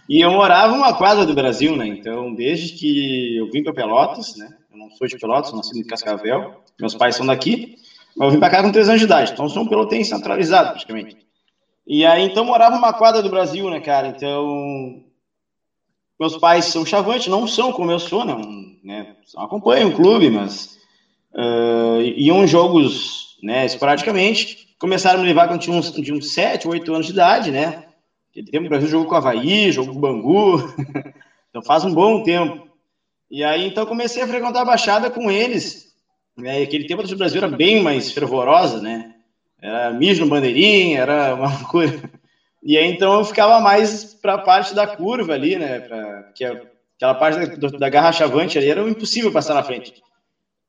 E 0.09 0.21
eu 0.21 0.33
morava 0.33 0.75
uma 0.75 0.97
quadra 0.97 1.25
do 1.25 1.35
Brasil, 1.35 1.77
né? 1.77 1.87
Então, 1.87 2.35
desde 2.35 2.77
que 2.77 3.37
eu 3.37 3.51
vim 3.51 3.63
para 3.63 3.73
Pelotas, 3.73 4.37
né? 4.37 4.49
Eu 4.71 4.79
não 4.79 4.91
sou 4.91 5.07
de 5.07 5.17
Pelotas, 5.17 5.51
sou 5.51 5.57
nascido 5.57 5.79
em 5.79 5.87
Cascavel, 5.87 6.61
meus 6.79 6.95
pais 6.95 7.17
são 7.17 7.25
daqui, 7.25 7.77
mas 8.17 8.27
eu 8.27 8.33
vim 8.33 8.41
para 8.41 8.51
cá 8.51 8.63
com 8.63 8.73
3 8.73 8.89
anos 8.89 9.01
de 9.01 9.07
idade, 9.07 9.33
então 9.33 9.49
sou 9.49 9.63
um 9.63 9.69
pelotense 9.69 10.11
centralizado, 10.11 10.71
praticamente. 10.71 11.17
E 11.87 12.05
aí, 12.05 12.25
então, 12.25 12.45
morava 12.45 12.77
uma 12.77 12.93
quadra 12.93 13.23
do 13.23 13.31
Brasil, 13.31 13.69
né, 13.71 13.81
cara? 13.81 14.09
Então, 14.09 15.04
meus 16.19 16.37
pais 16.37 16.67
são 16.67 16.87
chavantes, 16.87 17.27
não 17.27 17.47
são 17.47 17.73
como 17.73 17.91
eu 17.91 17.99
sou, 17.99 18.25
não, 18.25 18.41
né? 18.83 19.17
Acompanham 19.37 19.91
o 19.91 19.95
clube, 19.95 20.31
mas 20.31 20.79
uh, 21.35 22.01
iam 22.17 22.47
jogos, 22.47 23.37
né, 23.43 23.67
esporadicamente. 23.67 24.69
Começaram 24.79 25.19
a 25.19 25.23
me 25.23 25.29
levar 25.29 25.49
quando 25.49 25.61
tinha 25.61 25.77
uns, 25.77 25.93
de 25.93 26.13
uns 26.13 26.33
7, 26.33 26.69
8 26.69 26.95
anos 26.95 27.07
de 27.07 27.13
idade, 27.13 27.51
né? 27.51 27.85
Aquele 28.31 28.51
tempo 28.51 28.67
o 28.67 28.69
Brasil 28.69 28.89
jogou 28.89 29.07
com 29.07 29.15
o 29.15 29.19
Havaí, 29.19 29.71
jogou 29.71 29.93
com 29.93 29.99
o 29.99 30.03
Bangu, 30.03 30.75
então 31.51 31.63
faz 31.63 31.85
um 31.85 31.95
bom 31.95 32.23
tempo. 32.23 32.67
E 33.31 33.43
aí, 33.43 33.67
então, 33.67 33.87
comecei 33.87 34.23
a 34.23 34.29
frequentar 34.29 34.63
a 34.63 34.65
Baixada 34.65 35.11
com 35.11 35.31
eles. 35.31 35.95
Né? 36.37 36.63
Aquele 36.63 36.87
tempo 36.87 37.03
a 37.03 37.05
do 37.05 37.17
Brasil 37.17 37.39
era 37.39 37.49
bem 37.49 37.83
mais 37.83 38.13
fervorosa, 38.13 38.81
né? 38.81 39.15
Era 39.61 39.93
mijo 39.93 40.25
no 40.25 40.31
bandeirinha, 40.31 41.01
era 41.01 41.35
uma 41.35 41.49
loucura. 41.59 42.11
E 42.65 42.79
aí, 42.79 42.91
então, 42.91 43.19
eu 43.19 43.25
ficava 43.27 43.61
mais 43.61 44.15
para 44.15 44.35
a 44.35 44.39
parte 44.39 44.75
da 44.75 44.87
curva 44.87 45.35
ali, 45.35 45.57
né? 45.57 45.81
Pra, 45.81 46.23
que 46.35 46.45
é, 46.47 46.63
aquela 46.97 47.15
parte 47.15 47.57
da, 47.57 47.69
da 47.69 47.89
garra 47.91 48.11
chavante 48.11 48.57
ali 48.57 48.71
era 48.71 48.81
impossível 48.89 49.31
passar 49.31 49.53
na 49.53 49.63
frente. 49.63 49.93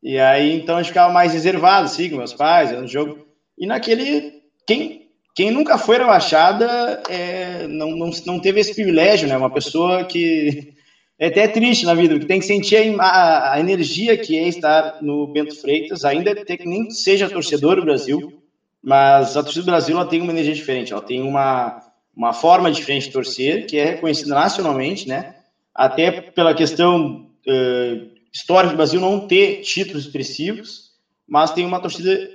E 0.03 0.19
aí, 0.19 0.57
então, 0.57 0.75
a 0.75 0.81
gente 0.81 0.89
ficava 0.89 1.13
mais 1.13 1.31
reservado, 1.31 1.85
assim, 1.85 2.09
com 2.09 2.17
meus 2.17 2.33
pais, 2.33 2.71
no 2.71 2.85
jogo. 2.85 3.25
E 3.57 3.65
naquele. 3.65 4.43
Quem, 4.67 5.09
quem 5.33 5.51
nunca 5.51 5.77
foi 5.77 5.97
rebaixada 5.97 7.01
é, 7.09 7.65
não, 7.67 7.91
não, 7.91 8.09
não 8.25 8.39
teve 8.41 8.59
esse 8.59 8.75
privilégio, 8.75 9.29
né? 9.29 9.37
Uma 9.37 9.49
pessoa 9.49 10.03
que. 10.03 10.73
É 11.17 11.27
até 11.27 11.47
triste 11.47 11.85
na 11.85 11.93
vida, 11.93 12.13
porque 12.13 12.27
tem 12.27 12.41
que 12.41 12.45
sentir 12.45 12.93
a, 12.99 13.53
a 13.53 13.59
energia 13.61 14.17
que 14.17 14.37
é 14.37 14.49
estar 14.49 14.97
no 15.01 15.27
Bento 15.27 15.55
Freitas, 15.61 16.03
ainda 16.03 16.35
que 16.35 16.67
nem 16.67 16.91
seja 16.91 17.29
torcedor 17.29 17.77
do 17.77 17.83
Brasil, 17.83 18.43
mas 18.83 19.35
a 19.35 19.41
torcida 19.41 19.63
do 19.63 19.71
Brasil 19.71 19.95
ela 19.95 20.05
tem 20.05 20.21
uma 20.21 20.33
energia 20.33 20.53
diferente, 20.53 20.91
ela 20.91 21.01
tem 21.01 21.21
uma, 21.21 21.81
uma 22.15 22.33
forma 22.33 22.71
diferente 22.71 23.07
de 23.07 23.13
torcer, 23.13 23.67
que 23.67 23.77
é 23.77 23.85
reconhecida 23.85 24.33
nacionalmente, 24.33 25.07
né? 25.07 25.35
Até 25.73 26.21
pela 26.21 26.53
questão 26.53 27.29
uh, 27.45 28.15
histórica 28.33 28.73
do 28.73 28.77
Brasil 28.77 29.01
não 29.01 29.27
ter 29.27 29.61
títulos 29.61 30.05
expressivos, 30.05 30.91
mas 31.27 31.51
tem 31.51 31.65
uma 31.65 31.81
torcida 31.81 32.29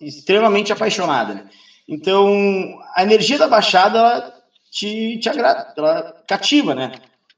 extremamente 0.00 0.72
apaixonada. 0.72 1.34
Né? 1.34 1.48
Então, 1.88 2.78
a 2.94 3.02
energia 3.02 3.38
da 3.38 3.48
Baixada 3.48 3.98
ela 3.98 4.34
te, 4.70 5.18
te 5.18 5.28
agrada, 5.28 5.72
ela 5.76 6.22
cativa, 6.26 6.74
né? 6.74 6.92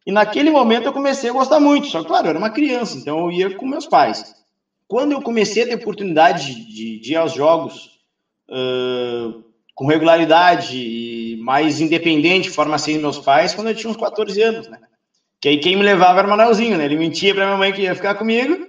E 0.07 0.13
naquele 0.13 0.51
momento 0.51 0.87
eu 0.87 0.93
comecei 0.93 1.31
a 1.31 1.33
gostar 1.33 1.59
muito, 1.59 1.89
só 1.89 2.01
que, 2.01 2.07
claro, 2.07 2.27
eu 2.27 2.31
era 2.31 2.39
uma 2.39 2.51
criança, 2.51 2.97
então 2.97 3.19
eu 3.19 3.31
ia 3.33 3.57
com 3.57 3.67
meus 3.67 3.87
pais. 3.87 4.37
Quando 4.87 5.13
eu 5.13 5.21
comecei 5.21 5.65
a 5.65 5.67
ter 5.67 5.75
oportunidade 5.75 6.55
de, 6.55 7.01
de 7.01 7.13
ir 7.13 7.17
aos 7.17 7.35
jogos 7.35 7.91
uh, 8.49 9.45
com 9.75 9.87
regularidade 9.87 10.79
e 10.79 11.26
mais 11.47 11.81
independente, 11.81 12.51
forma 12.51 12.75
assim, 12.75 12.99
meus 12.99 13.21
pais, 13.21 13.55
quando 13.55 13.69
eu 13.69 13.75
tinha 13.77 13.89
uns 13.89 13.97
14 13.97 14.43
anos, 14.43 14.67
né? 14.67 14.81
Que 15.41 15.51
aí 15.51 15.59
quem 15.59 15.77
me 15.77 15.83
levava 15.85 16.19
era 16.19 16.27
o 16.27 16.31
Manelzinho, 16.31 16.77
né? 16.77 16.85
Ele 16.85 16.97
mentia 16.97 17.33
para 17.33 17.47
minha 17.47 17.57
mãe 17.57 17.73
que 17.73 17.83
ia 17.83 17.95
ficar 17.95 18.17
comigo, 18.17 18.67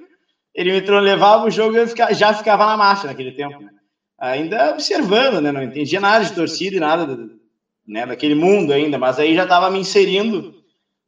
ele 0.53 0.79
me 0.79 0.99
levava 0.99 1.47
o 1.47 1.49
jogo 1.49 1.75
e 1.75 1.79
eu 1.79 1.87
já 2.13 2.35
ficava 2.35 2.67
na 2.67 2.77
marcha 2.77 3.07
naquele 3.07 3.31
tempo, 3.31 3.59
né? 3.59 3.71
Ainda 4.19 4.73
observando, 4.73 5.41
né? 5.41 5.51
Não 5.51 5.63
entendia 5.63 5.99
nada 5.99 6.23
de 6.23 6.33
torcida 6.33 6.75
e 6.75 6.79
nada 6.79 7.17
né, 7.87 8.05
daquele 8.05 8.35
mundo 8.35 8.71
ainda, 8.71 8.95
mas 8.95 9.17
aí 9.17 9.33
já 9.33 9.41
estava 9.41 9.71
me 9.71 9.79
inserindo 9.79 10.53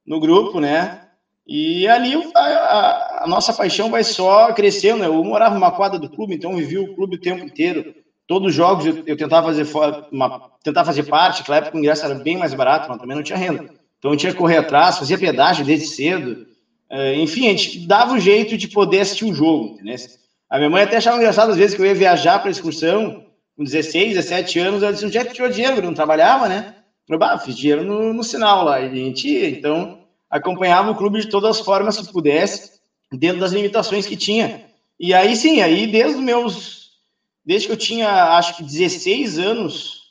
no 0.03 0.20
grupo, 0.20 0.59
né? 0.59 1.07
E 1.45 1.88
ali 1.88 2.15
a, 2.36 2.39
a, 2.39 3.24
a, 3.26 3.28
nossa 3.28 3.53
paixão 3.53 3.91
vai 3.91 4.03
só 4.03 4.51
crescendo, 4.53 5.01
né? 5.01 5.05
Eu 5.05 5.24
morava 5.24 5.53
numa 5.53 5.72
quadra 5.72 5.99
do 5.99 6.09
clube, 6.09 6.34
então 6.34 6.55
vivi 6.55 6.80
o 6.80 6.95
clube 6.95 7.17
o 7.17 7.22
tempo 7.22 7.45
inteiro 7.45 7.93
todos 8.30 8.50
os 8.50 8.54
jogos 8.56 8.86
eu, 8.86 9.04
eu 9.08 9.18
tentava 9.18 9.48
fazer 9.48 9.68
uma, 10.12 10.52
fazer 10.86 11.04
parte, 11.04 11.40
naquela 11.40 11.58
época 11.58 11.76
o 11.76 11.80
ingresso 11.80 12.06
era 12.06 12.14
bem 12.14 12.38
mais 12.38 12.54
barato, 12.54 12.88
mas 12.88 13.00
também 13.00 13.16
não 13.16 13.24
tinha 13.24 13.38
renda. 13.38 13.72
Então 13.98 14.12
eu 14.12 14.18
tinha 14.18 14.32
que 14.32 14.38
correr 14.38 14.58
atrás, 14.58 15.00
fazia 15.00 15.18
pedágio 15.18 15.66
desde 15.66 15.88
cedo. 15.88 16.46
Uh, 16.92 17.16
enfim, 17.16 17.48
a 17.48 17.50
gente 17.50 17.88
dava 17.88 18.14
um 18.14 18.20
jeito 18.20 18.56
de 18.56 18.68
poder 18.68 19.00
assistir 19.00 19.26
o 19.26 19.34
jogo. 19.34 19.74
Entendeu? 19.74 19.96
A 20.48 20.60
minha 20.60 20.70
mãe 20.70 20.84
até 20.84 20.98
achava 20.98 21.18
engraçado 21.18 21.50
às 21.50 21.58
vezes 21.58 21.76
que 21.76 21.82
eu 21.82 21.88
ia 21.88 21.96
viajar 21.96 22.38
para 22.38 22.52
excursão 22.52 23.26
com 23.58 23.64
16, 23.64 24.14
17 24.14 24.60
anos, 24.60 24.84
ela 24.84 24.94
disse, 24.94 25.06
onde 25.06 25.18
é 25.18 25.50
dinheiro? 25.50 25.82
Não 25.82 25.94
trabalhava, 25.96 26.48
né? 26.48 26.76
Eu 27.10 27.20
fiz 27.40 27.58
dinheiro 27.58 27.84
no, 27.84 28.14
no 28.14 28.24
sinal 28.24 28.64
lá. 28.64 28.80
E 28.80 28.86
a 28.86 28.96
gente 28.96 29.28
ia, 29.28 29.50
então 29.50 30.02
acompanhava 30.30 30.92
o 30.92 30.96
clube 30.96 31.20
de 31.20 31.30
todas 31.30 31.58
as 31.58 31.66
formas 31.66 31.98
que 31.98 32.14
pudesse, 32.14 32.80
dentro 33.12 33.40
das 33.40 33.52
limitações 33.52 34.06
que 34.06 34.16
tinha. 34.16 34.66
E 35.00 35.16
aí 35.16 35.36
sim, 35.36 35.62
aí 35.62 35.88
desde 35.88 36.18
os 36.18 36.24
meus 36.24 36.79
desde 37.50 37.66
que 37.66 37.74
eu 37.74 37.78
tinha, 37.78 38.38
acho 38.38 38.58
que 38.58 38.64
16 38.64 39.39
anos, 39.39 40.04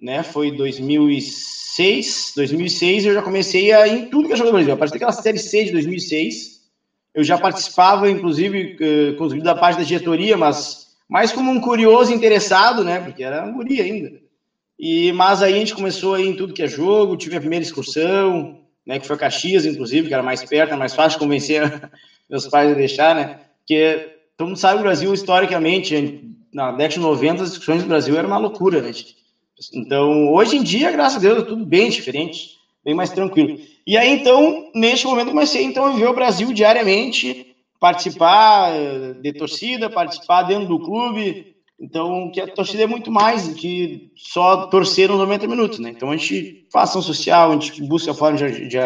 né? 0.00 0.22
Foi 0.22 0.50
2006, 0.50 2.32
2006 2.34 3.04
eu 3.04 3.12
já 3.12 3.20
comecei 3.20 3.70
a 3.70 3.86
ir 3.86 3.98
em 3.98 4.06
tudo 4.06 4.26
que 4.26 4.32
eu 4.32 4.36
joguei 4.38 4.50
no 4.50 4.56
Brasil. 4.56 4.72
A 4.72 4.78
partir 4.78 4.94
daquela 4.94 5.12
série 5.12 5.36
C 5.36 5.64
de 5.64 5.72
2006, 5.72 6.62
eu 7.14 7.22
já 7.22 7.36
participava, 7.36 8.10
inclusive, 8.10 8.78
eh, 8.80 9.14
os 9.22 9.42
da 9.42 9.54
parte 9.54 9.76
da 9.76 9.84
diretoria, 9.84 10.38
mas 10.38 10.86
mais 11.06 11.32
como 11.32 11.50
um 11.50 11.60
curioso 11.60 12.14
interessado, 12.14 12.82
né? 12.82 12.98
Porque 12.98 13.22
era 13.22 13.44
um 13.44 13.52
guri 13.52 13.78
ainda. 13.78 14.12
E, 14.78 15.12
mas 15.12 15.42
aí 15.42 15.52
a 15.52 15.58
gente 15.58 15.74
começou 15.74 16.14
a 16.14 16.20
ir 16.22 16.28
em 16.28 16.34
tudo 16.34 16.54
que 16.54 16.62
é 16.62 16.66
jogo, 16.66 17.18
tive 17.18 17.36
a 17.36 17.40
primeira 17.40 17.62
excursão, 17.62 18.62
né, 18.86 18.98
que 18.98 19.06
foi 19.06 19.18
Caxias, 19.18 19.66
inclusive, 19.66 20.08
que 20.08 20.14
era 20.14 20.22
mais 20.22 20.42
perto, 20.42 20.70
era 20.70 20.78
mais 20.78 20.94
fácil 20.94 21.18
convencer 21.18 21.90
meus 22.30 22.46
pais 22.46 22.70
a 22.70 22.74
deixar, 22.74 23.14
né? 23.14 23.40
Porque 23.58 24.16
todo 24.34 24.48
mundo 24.48 24.58
sabe 24.58 24.78
o 24.78 24.82
Brasil, 24.82 25.12
historicamente, 25.12 25.94
na 26.56 26.70
década 26.70 26.94
de 26.94 27.00
90, 27.00 27.42
as 27.42 27.50
discussões 27.50 27.82
no 27.82 27.88
Brasil 27.88 28.16
era 28.16 28.26
uma 28.26 28.38
loucura, 28.38 28.80
né? 28.80 28.90
Então, 29.74 30.32
hoje 30.32 30.56
em 30.56 30.62
dia, 30.62 30.90
graças 30.90 31.18
a 31.18 31.20
Deus, 31.20 31.42
é 31.42 31.46
tudo 31.46 31.66
bem 31.66 31.90
diferente, 31.90 32.56
bem 32.82 32.94
mais 32.94 33.10
tranquilo. 33.10 33.60
E 33.86 33.94
aí, 33.94 34.10
então, 34.10 34.70
neste 34.74 35.06
momento, 35.06 35.28
comecei 35.28 35.62
então, 35.62 35.84
a 35.84 35.90
ver 35.90 36.08
o 36.08 36.14
Brasil 36.14 36.50
diariamente, 36.54 37.54
participar 37.78 38.70
eh, 38.74 39.12
de 39.20 39.34
torcida, 39.34 39.90
participar 39.90 40.44
dentro 40.44 40.66
do 40.66 40.80
clube. 40.80 41.54
Então, 41.78 42.30
que 42.32 42.40
a 42.40 42.46
torcida 42.46 42.84
é 42.84 42.86
muito 42.86 43.10
mais 43.10 43.48
do 43.48 43.54
que 43.54 44.10
só 44.16 44.66
torcer 44.68 45.10
nos 45.10 45.18
90 45.18 45.46
minutos, 45.46 45.78
né? 45.78 45.90
Então, 45.90 46.10
a 46.10 46.16
gente 46.16 46.66
faz 46.72 46.88
ação 46.88 47.02
social, 47.02 47.50
a 47.50 47.52
gente 47.52 47.82
busca 47.82 48.12
a 48.12 48.14
forma 48.14 48.38
de, 48.38 48.66
de, 48.66 48.78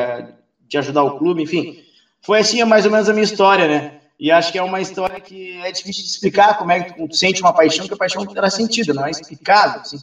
de 0.66 0.76
ajudar 0.76 1.04
o 1.04 1.18
clube, 1.18 1.44
enfim. 1.44 1.78
Foi 2.20 2.40
assim, 2.40 2.64
mais 2.64 2.84
ou 2.84 2.90
menos, 2.90 3.08
a 3.08 3.12
minha 3.12 3.22
história, 3.22 3.68
né? 3.68 3.99
E 4.20 4.30
acho 4.30 4.52
que 4.52 4.58
é 4.58 4.62
uma 4.62 4.82
história 4.82 5.18
que 5.18 5.58
é 5.62 5.72
difícil 5.72 6.02
de 6.02 6.10
explicar 6.10 6.58
como 6.58 6.70
é 6.70 6.82
que 6.82 7.08
tu, 7.08 7.16
sente 7.16 7.40
uma 7.40 7.54
paixão, 7.54 7.88
que 7.88 7.94
a 7.94 7.96
paixão 7.96 8.26
era 8.36 8.50
sentida, 8.50 8.92
não 8.92 9.06
é 9.06 9.10
explicável. 9.10 9.80
Assim. 9.80 9.96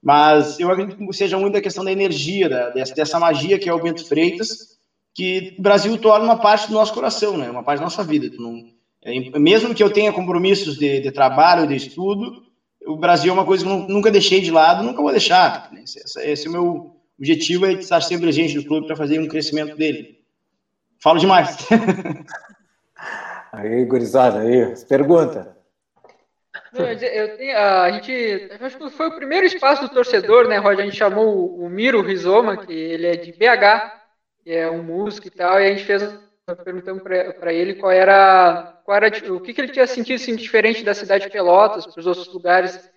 Mas 0.00 0.60
eu 0.60 0.70
acredito 0.70 0.96
que 0.96 1.12
seja 1.12 1.36
muito 1.36 1.58
a 1.58 1.60
questão 1.60 1.84
da 1.84 1.90
energia, 1.90 2.48
da, 2.48 2.70
dessa, 2.70 2.94
dessa 2.94 3.18
magia 3.18 3.58
que 3.58 3.68
é 3.68 3.74
o 3.74 3.82
Bento 3.82 4.06
Freitas, 4.06 4.78
que 5.12 5.56
o 5.58 5.62
Brasil 5.62 5.98
torna 5.98 6.24
uma 6.24 6.36
parte 6.38 6.68
do 6.68 6.74
nosso 6.74 6.94
coração, 6.94 7.36
né? 7.36 7.50
uma 7.50 7.64
parte 7.64 7.80
da 7.80 7.86
nossa 7.86 8.04
vida. 8.04 8.30
Não, 8.38 8.68
é, 9.02 9.36
mesmo 9.36 9.74
que 9.74 9.82
eu 9.82 9.90
tenha 9.90 10.12
compromissos 10.12 10.78
de, 10.78 11.00
de, 11.00 11.10
trabalho, 11.10 11.66
de 11.66 11.74
estudo, 11.74 12.44
o 12.86 12.96
Brasil 12.96 13.30
é 13.30 13.34
uma 13.34 13.44
coisa 13.44 13.64
que 13.64 13.70
eu 13.70 13.78
nunca 13.88 14.12
deixei 14.12 14.40
de 14.40 14.52
lado, 14.52 14.84
nunca 14.84 15.02
vou 15.02 15.10
deixar. 15.10 15.72
Esse, 15.82 16.20
esse 16.20 16.46
é 16.46 16.50
o 16.50 16.52
meu 16.52 16.96
objetivo, 17.18 17.66
é 17.66 17.72
estar 17.72 18.00
sempre 18.00 18.26
presente 18.26 18.54
no 18.54 18.64
clube 18.64 18.86
para 18.86 18.94
fazer 18.94 19.18
um 19.18 19.26
crescimento 19.26 19.76
dele. 19.76 20.20
Falo 21.00 21.18
demais. 21.18 21.56
Aí, 23.56 23.86
gurizada, 23.86 24.40
aí, 24.40 24.74
pergunta. 24.86 25.56
Eu 26.74 27.36
tenho, 27.38 27.56
a 27.56 27.90
gente, 27.90 28.50
acho 28.60 28.76
que 28.76 28.90
foi 28.90 29.06
o 29.08 29.16
primeiro 29.16 29.46
espaço 29.46 29.82
do 29.82 29.88
torcedor, 29.88 30.46
né, 30.46 30.58
Roger? 30.58 30.80
A 30.80 30.84
gente 30.84 30.98
chamou 30.98 31.58
o 31.58 31.66
Miro 31.70 32.02
Rizoma, 32.02 32.58
que 32.58 32.72
ele 32.74 33.06
é 33.06 33.16
de 33.16 33.32
BH, 33.32 33.92
que 34.44 34.52
é 34.52 34.70
um 34.70 34.82
músico 34.82 35.28
e 35.28 35.30
tal, 35.30 35.58
e 35.58 35.64
a 35.64 35.68
gente 35.70 35.84
fez 35.84 36.02
perguntando 36.62 37.00
para 37.00 37.50
ele 37.50 37.76
qual 37.76 37.90
era, 37.90 38.78
qual 38.84 38.94
era 38.94 39.08
o 39.32 39.40
que, 39.40 39.54
que 39.54 39.60
ele 39.62 39.72
tinha 39.72 39.86
sentido 39.86 40.16
assim, 40.16 40.36
diferente 40.36 40.84
da 40.84 40.92
cidade 40.92 41.24
de 41.24 41.30
Pelotas, 41.30 41.86
para 41.86 41.98
os 41.98 42.06
outros 42.06 42.30
lugares. 42.32 42.90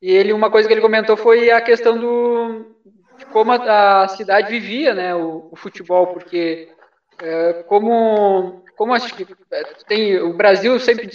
E 0.00 0.10
ele, 0.10 0.32
uma 0.32 0.50
coisa 0.50 0.66
que 0.66 0.72
ele 0.72 0.80
comentou 0.80 1.16
foi 1.18 1.50
a 1.50 1.60
questão 1.60 1.98
do 1.98 2.74
de 3.18 3.26
como 3.26 3.52
a, 3.52 4.04
a 4.04 4.08
cidade 4.08 4.48
vivia, 4.48 4.94
né, 4.94 5.14
o, 5.14 5.50
o 5.52 5.56
futebol, 5.56 6.06
porque 6.06 6.70
é, 7.20 7.64
como 7.64 8.64
como 8.76 8.94
acho 8.94 9.14
que 9.14 9.26
é, 9.50 9.64
tem 9.88 10.18
o 10.20 10.34
Brasil 10.34 10.78
sempre 10.78 11.08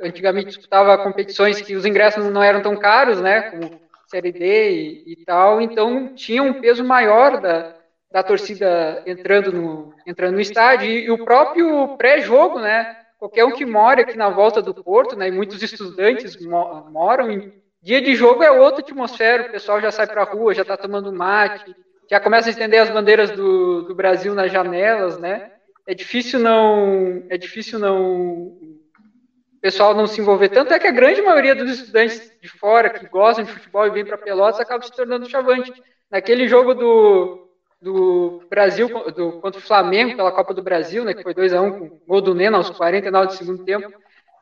antigamente 0.00 0.48
disputava 0.48 0.98
competições 0.98 1.60
que 1.60 1.76
os 1.76 1.86
ingressos 1.86 2.24
não 2.30 2.42
eram 2.42 2.60
tão 2.60 2.76
caros, 2.76 3.20
né, 3.20 3.42
como 3.42 3.80
Série 4.08 4.32
D 4.32 4.70
e, 4.70 5.12
e 5.12 5.24
tal, 5.24 5.60
então 5.60 6.14
tinha 6.14 6.42
um 6.42 6.60
peso 6.60 6.84
maior 6.84 7.40
da, 7.40 7.74
da 8.10 8.22
torcida 8.22 9.02
entrando 9.06 9.52
no 9.52 9.94
entrando 10.06 10.34
no 10.34 10.40
estádio 10.40 10.90
e, 10.90 11.04
e 11.04 11.10
o 11.10 11.24
próprio 11.24 11.96
pré-jogo, 11.96 12.58
né, 12.58 12.96
qualquer 13.18 13.44
um 13.44 13.52
que 13.52 13.64
mora 13.64 14.02
aqui 14.02 14.18
na 14.18 14.28
volta 14.28 14.60
do 14.60 14.74
Porto, 14.74 15.16
né, 15.16 15.28
e 15.28 15.32
muitos 15.32 15.62
estudantes 15.62 16.36
mo 16.44 16.90
moram 16.90 17.30
em 17.30 17.52
dia 17.80 18.02
de 18.02 18.14
jogo 18.14 18.42
é 18.42 18.50
outra 18.50 18.82
atmosfera, 18.82 19.44
o 19.44 19.50
pessoal 19.50 19.80
já 19.80 19.90
sai 19.90 20.06
para 20.06 20.22
a 20.22 20.26
rua, 20.26 20.54
já 20.54 20.62
está 20.62 20.76
tomando 20.76 21.12
mate, 21.12 21.74
já 22.10 22.20
começa 22.20 22.48
a 22.48 22.50
estender 22.50 22.82
as 22.82 22.90
bandeiras 22.90 23.30
do, 23.30 23.82
do 23.82 23.94
Brasil 23.94 24.34
nas 24.34 24.52
janelas, 24.52 25.18
né? 25.18 25.51
É 25.86 25.94
difícil 25.94 26.38
não 26.38 27.24
é 27.28 27.36
difícil 27.36 27.78
não 27.78 28.46
o 28.46 29.60
pessoal 29.60 29.94
não 29.94 30.06
se 30.06 30.20
envolver. 30.20 30.48
Tanto 30.48 30.74
é 30.74 30.78
que 30.78 30.88
a 30.88 30.92
grande 30.92 31.22
maioria 31.22 31.54
dos 31.54 31.70
estudantes 31.70 32.32
de 32.40 32.48
fora 32.48 32.90
que 32.90 33.06
gostam 33.06 33.44
de 33.44 33.52
futebol 33.52 33.86
e 33.86 33.90
vêm 33.90 34.04
para 34.04 34.18
Pelotas 34.18 34.60
acaba 34.60 34.84
se 34.84 34.92
tornando 34.92 35.28
chavante. 35.30 35.72
Naquele 36.10 36.48
jogo 36.48 36.74
do, 36.74 37.48
do 37.80 38.42
Brasil 38.48 38.88
do, 39.12 39.40
contra 39.40 39.60
o 39.60 39.62
Flamengo 39.62 40.16
pela 40.16 40.32
Copa 40.32 40.54
do 40.54 40.62
Brasil 40.62 41.04
né 41.04 41.14
que 41.14 41.22
foi 41.22 41.34
2 41.34 41.52
a 41.52 41.60
1 41.60 41.66
um, 41.66 41.72
com 41.72 42.00
gol 42.06 42.20
do 42.20 42.34
Nena 42.34 42.56
aos 42.56 42.70
49 42.70 43.26
do 43.26 43.32
segundo 43.32 43.64
tempo 43.64 43.92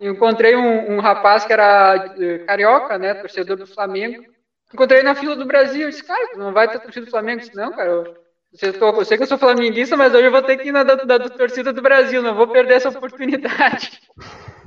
encontrei 0.01 0.55
um, 0.57 0.95
um 0.95 1.01
rapaz 1.01 1.45
que 1.45 1.53
era 1.53 2.15
eh, 2.19 2.39
carioca 2.41 2.99
né 2.99 3.15
torcedor 3.15 3.57
do 3.57 3.67
Flamengo. 3.67 4.25
Encontrei 4.73 5.03
na 5.03 5.15
fila 5.15 5.35
do 5.37 5.47
Brasil 5.47 5.83
eu 5.83 5.91
disse 5.91 6.05
cara 6.05 6.37
não 6.37 6.53
vai 6.53 6.69
ter 6.69 6.81
torcida 6.81 7.07
do 7.07 7.11
Flamengo? 7.11 7.41
Disse, 7.41 7.57
não 7.57 7.73
cara 7.73 7.91
eu, 7.91 8.17
eu 8.53 9.05
sei 9.05 9.17
que 9.17 9.23
eu 9.23 9.29
sou 9.29 9.39
flamenguista, 9.39 9.97
mas 9.97 10.13
hoje 10.13 10.27
eu 10.27 10.31
vou 10.31 10.43
ter 10.43 10.57
que 10.57 10.69
ir 10.69 10.73
na 10.73 10.83
da, 10.83 10.97
da, 10.97 11.19
da 11.19 11.29
torcida 11.29 11.73
do 11.73 11.81
Brasil, 11.81 12.23
não 12.23 12.35
vou 12.35 12.49
perder 12.49 12.75
essa 12.75 12.89
oportunidade. 12.89 14.01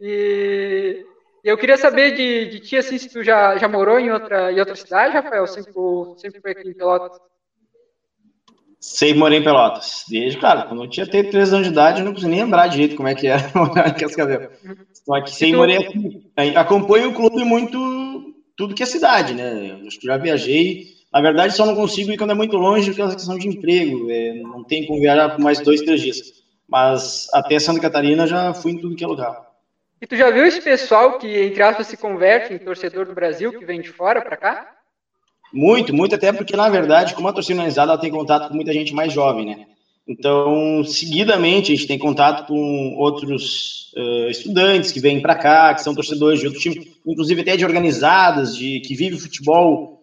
E 0.00 1.04
eu 1.42 1.58
queria 1.58 1.76
saber 1.76 2.12
de, 2.12 2.46
de 2.50 2.60
ti, 2.60 2.76
assim, 2.76 2.96
se 2.96 3.08
tu 3.08 3.22
já, 3.24 3.56
já 3.56 3.66
morou 3.66 3.98
em 3.98 4.12
outra, 4.12 4.52
em 4.52 4.60
outra 4.60 4.76
cidade, 4.76 5.12
Rafael? 5.12 5.44
Sempre, 5.46 5.72
sempre 6.18 6.40
foi 6.40 6.52
aqui 6.52 6.68
em 6.68 6.74
Pelotas? 6.74 7.18
Sempre 8.78 9.18
morei 9.18 9.38
em 9.40 9.42
Pelotas. 9.42 10.04
Desde, 10.08 10.38
cara, 10.38 10.62
quando 10.66 10.84
eu 10.84 10.88
tinha 10.88 11.04
até 11.04 11.22
3 11.22 11.52
anos 11.52 11.66
de 11.66 11.72
idade, 11.72 11.98
eu 11.98 12.04
não 12.04 12.12
consigo 12.12 12.30
nem 12.30 12.44
lembrar 12.44 12.68
direito 12.68 12.94
como 12.94 13.08
é 13.08 13.14
que 13.16 13.26
era 13.26 13.50
morar 13.56 13.88
em 13.88 13.94
Cascavel. 13.94 14.50
Só 14.92 15.20
que 15.20 15.50
tu... 15.50 15.56
morei 15.56 15.78
aqui. 15.78 16.30
Acompanho 16.54 17.10
o 17.10 17.14
clube 17.14 17.42
muito, 17.42 18.34
tudo 18.56 18.74
que 18.74 18.84
é 18.84 18.86
cidade, 18.86 19.34
né? 19.34 19.80
Eu 19.80 19.88
acho 19.88 19.98
que 19.98 20.06
já 20.06 20.16
viajei 20.16 20.97
na 21.12 21.20
verdade, 21.20 21.54
só 21.54 21.64
não 21.64 21.74
consigo 21.74 22.12
ir 22.12 22.18
quando 22.18 22.30
é 22.30 22.34
muito 22.34 22.56
longe 22.56 22.92
pela 22.92 23.14
questão 23.14 23.38
de 23.38 23.48
emprego. 23.48 24.10
É, 24.10 24.34
não 24.34 24.62
tem 24.62 24.86
como 24.86 25.00
viajar 25.00 25.30
por 25.30 25.40
mais 25.40 25.60
dois, 25.60 25.80
três 25.80 26.00
dias. 26.00 26.18
Mas 26.68 27.28
até 27.32 27.58
Santa 27.58 27.80
Catarina 27.80 28.26
já 28.26 28.52
fui 28.52 28.72
em 28.72 28.78
tudo 28.78 28.94
que 28.94 29.04
é 29.04 29.06
lugar. 29.06 29.48
E 30.00 30.06
tu 30.06 30.16
já 30.16 30.30
viu 30.30 30.44
esse 30.44 30.60
pessoal 30.60 31.18
que, 31.18 31.26
entre 31.26 31.62
aspas, 31.62 31.86
se 31.86 31.96
converte 31.96 32.52
em 32.52 32.58
torcedor 32.58 33.06
do 33.06 33.14
Brasil, 33.14 33.52
que 33.52 33.64
vem 33.64 33.80
de 33.80 33.88
fora 33.88 34.20
para 34.20 34.36
cá? 34.36 34.70
Muito, 35.52 35.94
muito, 35.94 36.14
até 36.14 36.30
porque, 36.30 36.54
na 36.54 36.68
verdade, 36.68 37.14
como 37.14 37.26
a 37.26 37.32
torcida 37.32 37.58
organizada, 37.58 37.92
ela 37.92 38.00
tem 38.00 38.10
contato 38.10 38.48
com 38.48 38.54
muita 38.54 38.72
gente 38.72 38.94
mais 38.94 39.12
jovem, 39.12 39.46
né? 39.46 39.66
Então, 40.06 40.84
seguidamente, 40.84 41.72
a 41.72 41.74
gente 41.74 41.88
tem 41.88 41.98
contato 41.98 42.46
com 42.46 42.94
outros 42.96 43.92
uh, 43.96 44.30
estudantes 44.30 44.92
que 44.92 45.00
vêm 45.00 45.20
para 45.20 45.34
cá, 45.34 45.74
que 45.74 45.82
são 45.82 45.94
torcedores 45.94 46.40
de 46.40 46.46
outro 46.46 46.60
time, 46.60 46.92
inclusive 47.06 47.40
até 47.40 47.56
de 47.56 47.64
organizadas, 47.64 48.56
de 48.56 48.80
que 48.80 48.94
vivem 48.94 49.18
futebol 49.18 49.97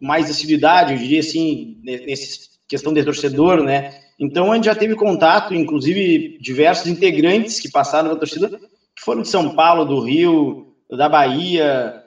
mais 0.00 0.30
assiduidade, 0.30 0.92
eu 0.92 0.98
diria 0.98 1.20
assim, 1.20 1.78
nessa 1.84 2.48
questão 2.68 2.92
de 2.92 3.04
torcedor, 3.04 3.62
né? 3.62 3.94
Então 4.18 4.52
a 4.52 4.54
gente 4.56 4.64
já 4.64 4.74
teve 4.74 4.94
contato, 4.94 5.54
inclusive 5.54 6.38
diversos 6.40 6.86
integrantes 6.86 7.60
que 7.60 7.70
passaram 7.70 8.10
na 8.10 8.16
torcida, 8.16 8.48
que 8.48 9.04
foram 9.04 9.22
de 9.22 9.28
São 9.28 9.54
Paulo, 9.54 9.84
do 9.84 10.00
Rio, 10.00 10.74
da 10.90 11.08
Bahia, 11.08 12.02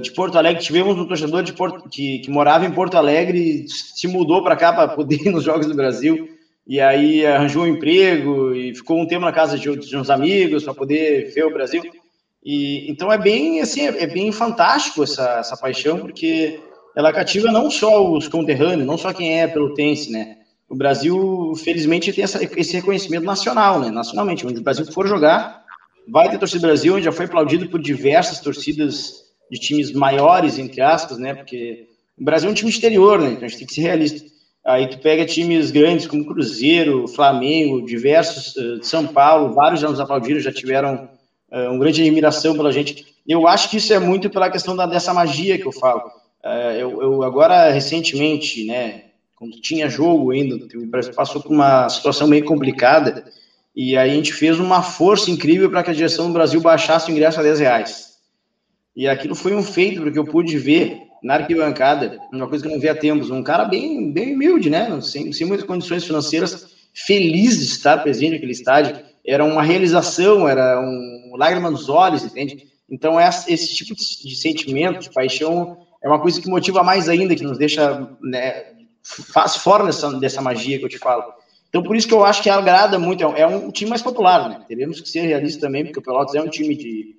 de 0.00 0.12
Porto 0.12 0.38
Alegre. 0.38 0.62
Tivemos 0.62 0.96
um 0.96 1.06
torcedor 1.06 1.42
de 1.42 1.52
Porto, 1.52 1.88
que, 1.88 2.20
que 2.20 2.30
morava 2.30 2.64
em 2.64 2.72
Porto 2.72 2.96
Alegre, 2.96 3.66
se 3.68 4.08
mudou 4.08 4.42
para 4.42 4.56
cá 4.56 4.72
para 4.72 4.88
poder 4.88 5.16
ir 5.26 5.30
nos 5.30 5.44
Jogos 5.44 5.66
do 5.66 5.74
Brasil 5.74 6.28
e 6.66 6.80
aí 6.80 7.26
arranjou 7.26 7.64
um 7.64 7.66
emprego 7.66 8.54
e 8.54 8.74
ficou 8.74 9.00
um 9.00 9.06
tempo 9.06 9.24
na 9.24 9.32
casa 9.32 9.58
de, 9.58 9.74
de 9.76 9.96
uns 9.96 10.08
amigos 10.08 10.62
para 10.62 10.72
poder 10.72 11.32
ver 11.34 11.44
o 11.44 11.52
Brasil. 11.52 11.82
E, 12.44 12.90
então 12.90 13.12
é 13.12 13.18
bem 13.18 13.60
assim, 13.60 13.82
é, 13.82 14.06
bem 14.06 14.32
fantástico 14.32 15.02
essa, 15.02 15.38
essa 15.40 15.56
paixão, 15.56 15.98
porque 15.98 16.60
ela 16.96 17.12
cativa 17.12 17.50
não 17.50 17.70
só 17.70 18.10
os 18.10 18.28
conterrâneos, 18.28 18.86
não 18.86 18.96
só 18.98 19.12
quem 19.12 19.40
é 19.40 19.46
pelotense, 19.46 20.10
né? 20.10 20.36
O 20.68 20.76
Brasil, 20.76 21.52
felizmente, 21.56 22.12
tem 22.12 22.24
essa, 22.24 22.40
esse 22.56 22.74
reconhecimento 22.74 23.24
nacional, 23.24 23.80
né? 23.80 23.90
Nacionalmente, 23.90 24.46
onde 24.46 24.60
o 24.60 24.62
Brasil 24.62 24.86
for 24.86 25.06
jogar, 25.06 25.64
vai 26.08 26.30
ter 26.30 26.38
torcida 26.38 26.60
do 26.60 26.66
Brasil, 26.68 26.94
onde 26.94 27.04
já 27.04 27.12
foi 27.12 27.26
aplaudido 27.26 27.68
por 27.68 27.80
diversas 27.80 28.40
torcidas 28.40 29.14
de 29.50 29.58
times 29.58 29.92
maiores, 29.92 30.58
entre 30.58 30.80
aspas, 30.80 31.18
né? 31.18 31.34
Porque 31.34 31.88
o 32.18 32.24
Brasil 32.24 32.48
é 32.48 32.52
um 32.52 32.54
time 32.54 32.70
exterior, 32.70 33.20
né? 33.20 33.30
Então 33.30 33.44
a 33.44 33.48
gente 33.48 33.58
tem 33.58 33.66
que 33.66 33.74
ser 33.74 33.82
realista. 33.82 34.30
Aí 34.64 34.88
tu 34.88 34.98
pega 34.98 35.24
times 35.24 35.70
grandes 35.70 36.06
como 36.06 36.24
Cruzeiro, 36.24 37.08
Flamengo, 37.08 37.84
diversos, 37.84 38.54
uh, 38.56 38.84
São 38.84 39.06
Paulo, 39.06 39.54
vários 39.54 39.80
já 39.80 39.88
nos 39.88 39.98
aplaudiram, 39.98 40.38
já 40.38 40.52
tiveram 40.52 41.08
é, 41.50 41.68
uma 41.68 41.78
grande 41.78 42.00
admiração 42.00 42.54
pela 42.54 42.72
gente. 42.72 43.06
Eu 43.26 43.46
acho 43.46 43.68
que 43.70 43.76
isso 43.76 43.92
é 43.92 43.98
muito 43.98 44.30
pela 44.30 44.50
questão 44.50 44.76
da, 44.76 44.86
dessa 44.86 45.12
magia 45.12 45.58
que 45.58 45.66
eu 45.66 45.72
falo. 45.72 46.02
É, 46.42 46.82
eu, 46.82 47.02
eu, 47.02 47.22
agora, 47.22 47.70
recentemente, 47.70 48.64
né, 48.64 49.04
quando 49.36 49.60
tinha 49.60 49.88
jogo 49.88 50.30
ainda, 50.30 50.58
passou 51.14 51.42
por 51.42 51.52
uma 51.52 51.88
situação 51.88 52.28
meio 52.28 52.44
complicada, 52.44 53.24
e 53.74 53.96
aí 53.96 54.10
a 54.10 54.14
gente 54.14 54.32
fez 54.32 54.58
uma 54.58 54.82
força 54.82 55.30
incrível 55.30 55.70
para 55.70 55.82
que 55.82 55.90
a 55.90 55.94
direção 55.94 56.26
do 56.26 56.32
Brasil 56.32 56.60
baixasse 56.60 57.10
o 57.10 57.12
ingresso 57.12 57.40
a 57.40 57.42
10 57.42 57.60
reais. 57.60 58.10
E 58.94 59.08
aquilo 59.08 59.34
foi 59.34 59.54
um 59.54 59.62
feito, 59.62 60.02
porque 60.02 60.18
eu 60.18 60.24
pude 60.24 60.58
ver 60.58 61.02
na 61.22 61.34
arquibancada, 61.34 62.18
uma 62.32 62.48
coisa 62.48 62.64
que 62.64 62.70
eu 62.70 62.74
não 62.74 62.80
via 62.80 62.92
há 62.92 62.96
tempos, 62.96 63.30
um 63.30 63.42
cara 63.42 63.64
bem, 63.64 64.10
bem 64.10 64.34
humilde, 64.34 64.70
né, 64.70 65.00
sem, 65.02 65.32
sem 65.32 65.46
muitas 65.46 65.66
condições 65.66 66.04
financeiras, 66.04 66.66
feliz 66.94 67.58
de 67.58 67.64
estar 67.64 67.98
presente 67.98 68.32
naquele 68.32 68.52
estádio, 68.52 68.98
era 69.26 69.44
uma 69.44 69.62
realização, 69.62 70.48
era 70.48 70.80
um 70.80 71.19
lágrima 71.36 71.70
nos 71.70 71.88
olhos, 71.88 72.24
entende? 72.24 72.68
Então, 72.88 73.18
esse 73.20 73.74
tipo 73.74 73.94
de 73.94 74.34
sentimento, 74.34 75.00
de 75.00 75.10
paixão, 75.10 75.78
é 76.02 76.08
uma 76.08 76.18
coisa 76.18 76.40
que 76.40 76.48
motiva 76.48 76.82
mais 76.82 77.08
ainda, 77.08 77.36
que 77.36 77.44
nos 77.44 77.56
deixa, 77.56 78.10
né, 78.20 78.64
faz 79.02 79.56
fora 79.56 79.84
dessa, 79.84 80.12
dessa 80.18 80.42
magia 80.42 80.78
que 80.78 80.84
eu 80.84 80.88
te 80.88 80.98
falo. 80.98 81.22
Então, 81.68 81.84
por 81.84 81.94
isso 81.94 82.08
que 82.08 82.14
eu 82.14 82.24
acho 82.24 82.42
que 82.42 82.50
agrada 82.50 82.98
muito, 82.98 83.22
é 83.22 83.46
um 83.46 83.68
é 83.68 83.72
time 83.72 83.90
mais 83.90 84.02
popular, 84.02 84.48
né? 84.48 84.64
Teremos 84.66 85.00
que 85.00 85.08
ser 85.08 85.20
realistas 85.20 85.60
também, 85.60 85.84
porque 85.84 86.00
o 86.00 86.02
Pelotas 86.02 86.34
é 86.34 86.42
um 86.42 86.48
time 86.48 86.74
de, 86.74 87.16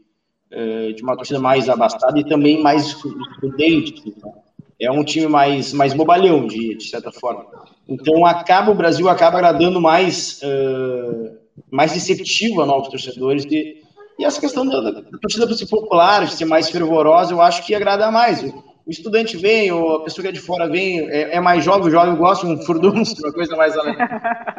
eh, 0.51 0.91
de 0.91 1.01
uma 1.01 1.16
torcida 1.16 1.39
mais 1.39 1.70
abastada 1.70 2.20
e 2.20 2.26
também 2.26 2.62
mais 2.62 2.93
prudente. 3.39 4.09
Né? 4.09 4.34
É 4.78 4.91
um 4.91 5.05
time 5.05 5.28
mais, 5.28 5.72
mais 5.72 5.93
bobalhão, 5.93 6.47
de, 6.47 6.76
de 6.76 6.89
certa 6.89 7.14
forma. 7.14 7.45
Então, 7.88 8.26
acaba 8.26 8.72
o 8.72 8.76
Brasil 8.76 9.07
acaba 9.07 9.38
agradando 9.38 9.80
mais... 9.80 10.41
Uh, 10.41 11.39
mais 11.70 11.93
receptivo 11.93 12.62
a 12.62 12.66
novos 12.66 12.89
torcedores. 12.89 13.45
E, 13.45 13.80
e 14.22 14.26
essa 14.26 14.39
questão 14.39 14.63
da, 14.63 14.80
da, 14.80 15.01
torcida 15.19 15.47
popular, 15.67 16.26
de 16.26 16.34
ser 16.34 16.45
mais 16.45 16.69
fervorosa, 16.69 17.34
eu 17.34 17.41
acho 17.41 17.65
que 17.65 17.74
agrada 17.74 18.11
mais. 18.11 18.43
O, 18.43 18.63
estudante 18.88 19.36
vem, 19.36 19.72
ou 19.72 19.95
a 19.95 20.03
pessoa 20.03 20.22
que 20.22 20.30
é 20.30 20.32
de 20.32 20.39
fora 20.39 20.69
vem, 20.69 20.99
é, 21.09 21.38
é 21.38 21.39
mais 21.39 21.63
jovem, 21.63 21.88
o 21.88 21.89
jovem 21.89 22.15
gosta, 22.15 22.45
um 22.45 22.61
furdunço, 22.61 23.15
uma 23.19 23.34
coisa 23.34 23.55
mais. 23.55 23.74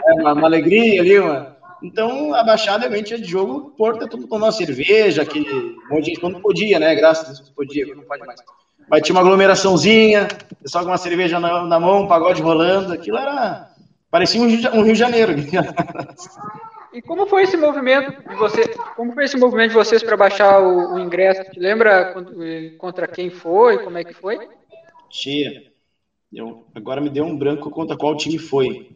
É 0.04 0.14
uma, 0.20 0.32
uma, 0.32 0.46
alegria 0.48 1.00
ali, 1.00 1.16
uma, 1.16 1.56
Então, 1.80 2.34
a 2.34 2.42
Baixada 2.42 2.80
realmente 2.80 3.14
é 3.14 3.18
de 3.18 3.24
jogo, 3.24 3.72
Porto 3.78 4.02
é 4.02 4.08
tudo 4.08 4.26
tomando 4.26 4.52
cerveja, 4.52 5.22
aquele 5.22 5.76
monte 5.88 6.00
de 6.00 6.10
gente 6.10 6.20
quando 6.20 6.40
podia, 6.40 6.80
né? 6.80 6.92
Graças 6.96 7.24
a 7.24 7.26
Deus 7.28 7.50
podia, 7.50 7.86
não 7.94 8.02
pode 8.02 8.26
mais. 8.26 8.40
Mas 8.90 9.02
tinha 9.02 9.14
uma 9.14 9.20
aglomeraçãozinha, 9.20 10.26
pessoal 10.60 10.82
com 10.82 10.90
uma 10.90 10.98
cerveja 10.98 11.38
na, 11.38 11.64
na 11.66 11.78
mão, 11.78 12.02
um 12.02 12.08
pagode 12.08 12.42
rolando, 12.42 12.92
aquilo 12.92 13.16
era. 13.16 13.70
parecia 14.10 14.40
um, 14.40 14.46
um 14.46 14.82
Rio 14.82 14.92
de 14.92 14.98
Janeiro. 14.98 15.34
E 16.92 17.00
como 17.00 17.26
foi 17.26 17.44
esse 17.44 17.56
movimento 17.56 18.22
de 18.28 18.34
você? 18.36 18.68
Como 18.96 19.12
foi 19.12 19.24
esse 19.24 19.36
movimento 19.38 19.70
de 19.70 19.76
vocês 19.76 20.02
para 20.02 20.16
baixar 20.16 20.60
o, 20.60 20.94
o, 20.94 20.98
ingresso? 20.98 21.50
Te 21.50 21.58
lembra 21.58 22.14
contra 22.78 23.08
quem 23.08 23.30
foi? 23.30 23.82
Como 23.82 23.96
é 23.96 24.04
que 24.04 24.12
foi? 24.12 24.48
Tia, 25.08 25.72
eu, 26.32 26.66
agora 26.74 27.00
me 27.00 27.08
deu 27.08 27.24
um 27.24 27.36
branco 27.36 27.70
contra 27.70 27.96
qual 27.96 28.16
time 28.16 28.38
foi. 28.38 28.90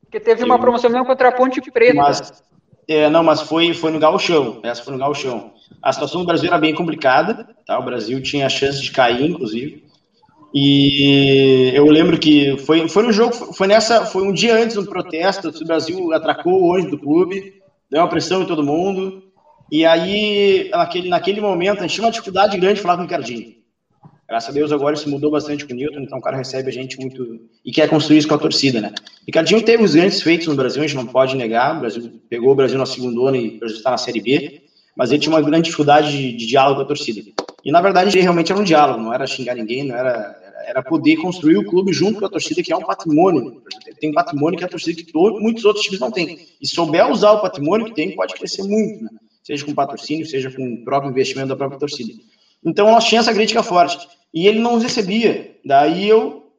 Porque 0.00 0.18
teve 0.18 0.42
uma 0.42 0.58
promoção 0.58 0.90
mesmo 0.90 1.06
contra 1.06 1.28
a 1.28 1.32
Ponte 1.32 1.60
Preta. 1.70 1.94
Mas, 1.94 2.42
é, 2.88 3.08
não, 3.08 3.22
mas 3.22 3.42
foi, 3.42 3.72
foi 3.72 3.92
no 3.92 4.00
Gauchão. 4.00 4.60
Essa 4.64 4.82
foi 4.82 4.92
no 4.92 4.98
Gauchão. 4.98 5.52
A 5.82 5.92
situação 5.92 6.22
do 6.22 6.26
Brasil 6.26 6.48
era 6.48 6.58
bem 6.58 6.74
complicada, 6.74 7.54
tá? 7.66 7.78
O 7.78 7.84
Brasil 7.84 8.20
tinha 8.22 8.46
a 8.46 8.50
chance 8.50 8.82
de 8.82 8.90
cair, 8.90 9.30
inclusive. 9.30 9.87
E 10.54 11.72
eu 11.74 11.86
lembro 11.86 12.18
que 12.18 12.56
foi, 12.58 12.88
foi 12.88 13.02
no 13.02 13.12
jogo, 13.12 13.34
foi 13.52 13.66
nessa, 13.66 14.06
foi 14.06 14.22
um 14.22 14.32
dia 14.32 14.54
antes 14.54 14.76
do 14.76 14.86
protesto, 14.86 15.48
o 15.48 15.66
Brasil 15.66 16.12
atracou 16.12 16.62
o 16.62 16.72
ônibus 16.72 16.90
do 16.92 16.98
clube, 16.98 17.54
deu 17.90 18.00
uma 18.00 18.08
pressão 18.08 18.42
em 18.42 18.46
todo 18.46 18.64
mundo. 18.64 19.24
E 19.70 19.84
aí, 19.84 20.70
naquele, 20.70 21.08
naquele 21.08 21.40
momento, 21.40 21.78
a 21.78 21.82
gente 21.82 21.94
tinha 21.94 22.06
uma 22.06 22.10
dificuldade 22.10 22.56
grande 22.56 22.76
de 22.76 22.80
falar 22.80 22.94
com 22.94 23.02
o 23.02 23.04
Ricardinho. 23.04 23.58
Graças 24.28 24.50
a 24.50 24.52
Deus 24.52 24.72
agora 24.72 24.94
isso 24.94 25.08
mudou 25.08 25.30
bastante 25.30 25.64
com 25.64 25.72
o 25.72 25.76
Newton, 25.76 26.00
então 26.00 26.18
o 26.18 26.20
cara 26.20 26.36
recebe 26.36 26.68
a 26.68 26.72
gente 26.72 26.98
muito 26.98 27.40
e 27.64 27.72
quer 27.72 27.88
construir 27.88 28.18
isso 28.18 28.28
com 28.28 28.34
a 28.34 28.38
torcida, 28.38 28.78
né? 28.78 28.92
Ricardinho 29.26 29.62
teve 29.62 29.82
os 29.82 29.94
grandes 29.94 30.20
feitos 30.20 30.46
no 30.46 30.54
Brasil, 30.54 30.82
a 30.82 30.86
gente 30.86 30.96
não 30.96 31.06
pode 31.06 31.34
negar. 31.34 31.76
O 31.76 31.80
Brasil 31.80 32.20
pegou 32.28 32.52
o 32.52 32.54
Brasil 32.54 32.78
na 32.78 32.84
segunda 32.84 33.26
ano 33.26 33.36
e 33.36 33.56
o 33.56 33.58
Brasil 33.58 33.78
está 33.78 33.90
na 33.90 33.96
Série 33.96 34.20
B, 34.20 34.60
mas 34.94 35.10
ele 35.10 35.20
tinha 35.20 35.34
uma 35.34 35.40
grande 35.40 35.64
dificuldade 35.64 36.12
de, 36.12 36.36
de 36.36 36.46
diálogo 36.46 36.76
com 36.76 36.82
a 36.82 36.86
torcida. 36.86 37.22
E 37.64 37.72
na 37.72 37.80
verdade 37.80 38.20
realmente 38.20 38.52
era 38.52 38.60
um 38.60 38.64
diálogo, 38.64 39.00
não 39.00 39.14
era 39.14 39.26
xingar 39.26 39.54
ninguém, 39.54 39.84
não 39.84 39.96
era 39.96 40.37
era 40.68 40.82
poder 40.82 41.16
construir 41.16 41.56
o 41.56 41.64
clube 41.64 41.94
junto 41.94 42.20
com 42.20 42.26
a 42.26 42.28
torcida, 42.28 42.62
que 42.62 42.70
é 42.70 42.76
um 42.76 42.82
patrimônio. 42.82 43.62
Tem 43.98 44.12
patrimônio 44.12 44.58
que 44.58 44.64
a 44.64 44.68
torcida 44.68 45.02
que 45.02 45.10
todo, 45.10 45.40
muitos 45.40 45.64
outros 45.64 45.82
times 45.82 45.98
não 45.98 46.10
têm. 46.10 46.46
E 46.60 46.68
souber 46.68 47.10
usar 47.10 47.32
o 47.32 47.40
patrimônio 47.40 47.86
que 47.86 47.94
tem, 47.94 48.14
pode 48.14 48.34
crescer 48.34 48.62
muito, 48.64 49.02
né? 49.02 49.10
seja 49.42 49.64
com 49.64 49.74
patrocínio, 49.74 50.26
seja 50.26 50.50
com 50.50 50.62
o 50.62 50.84
próprio 50.84 51.10
investimento 51.10 51.48
da 51.48 51.56
própria 51.56 51.78
torcida. 51.78 52.12
Então 52.62 52.92
nós 52.92 53.04
tínhamos 53.04 53.26
essa 53.26 53.34
crítica 53.34 53.62
forte. 53.62 54.06
E 54.32 54.46
ele 54.46 54.58
não 54.58 54.78
recebia. 54.78 55.56
Daí 55.64 56.06
eu 56.06 56.52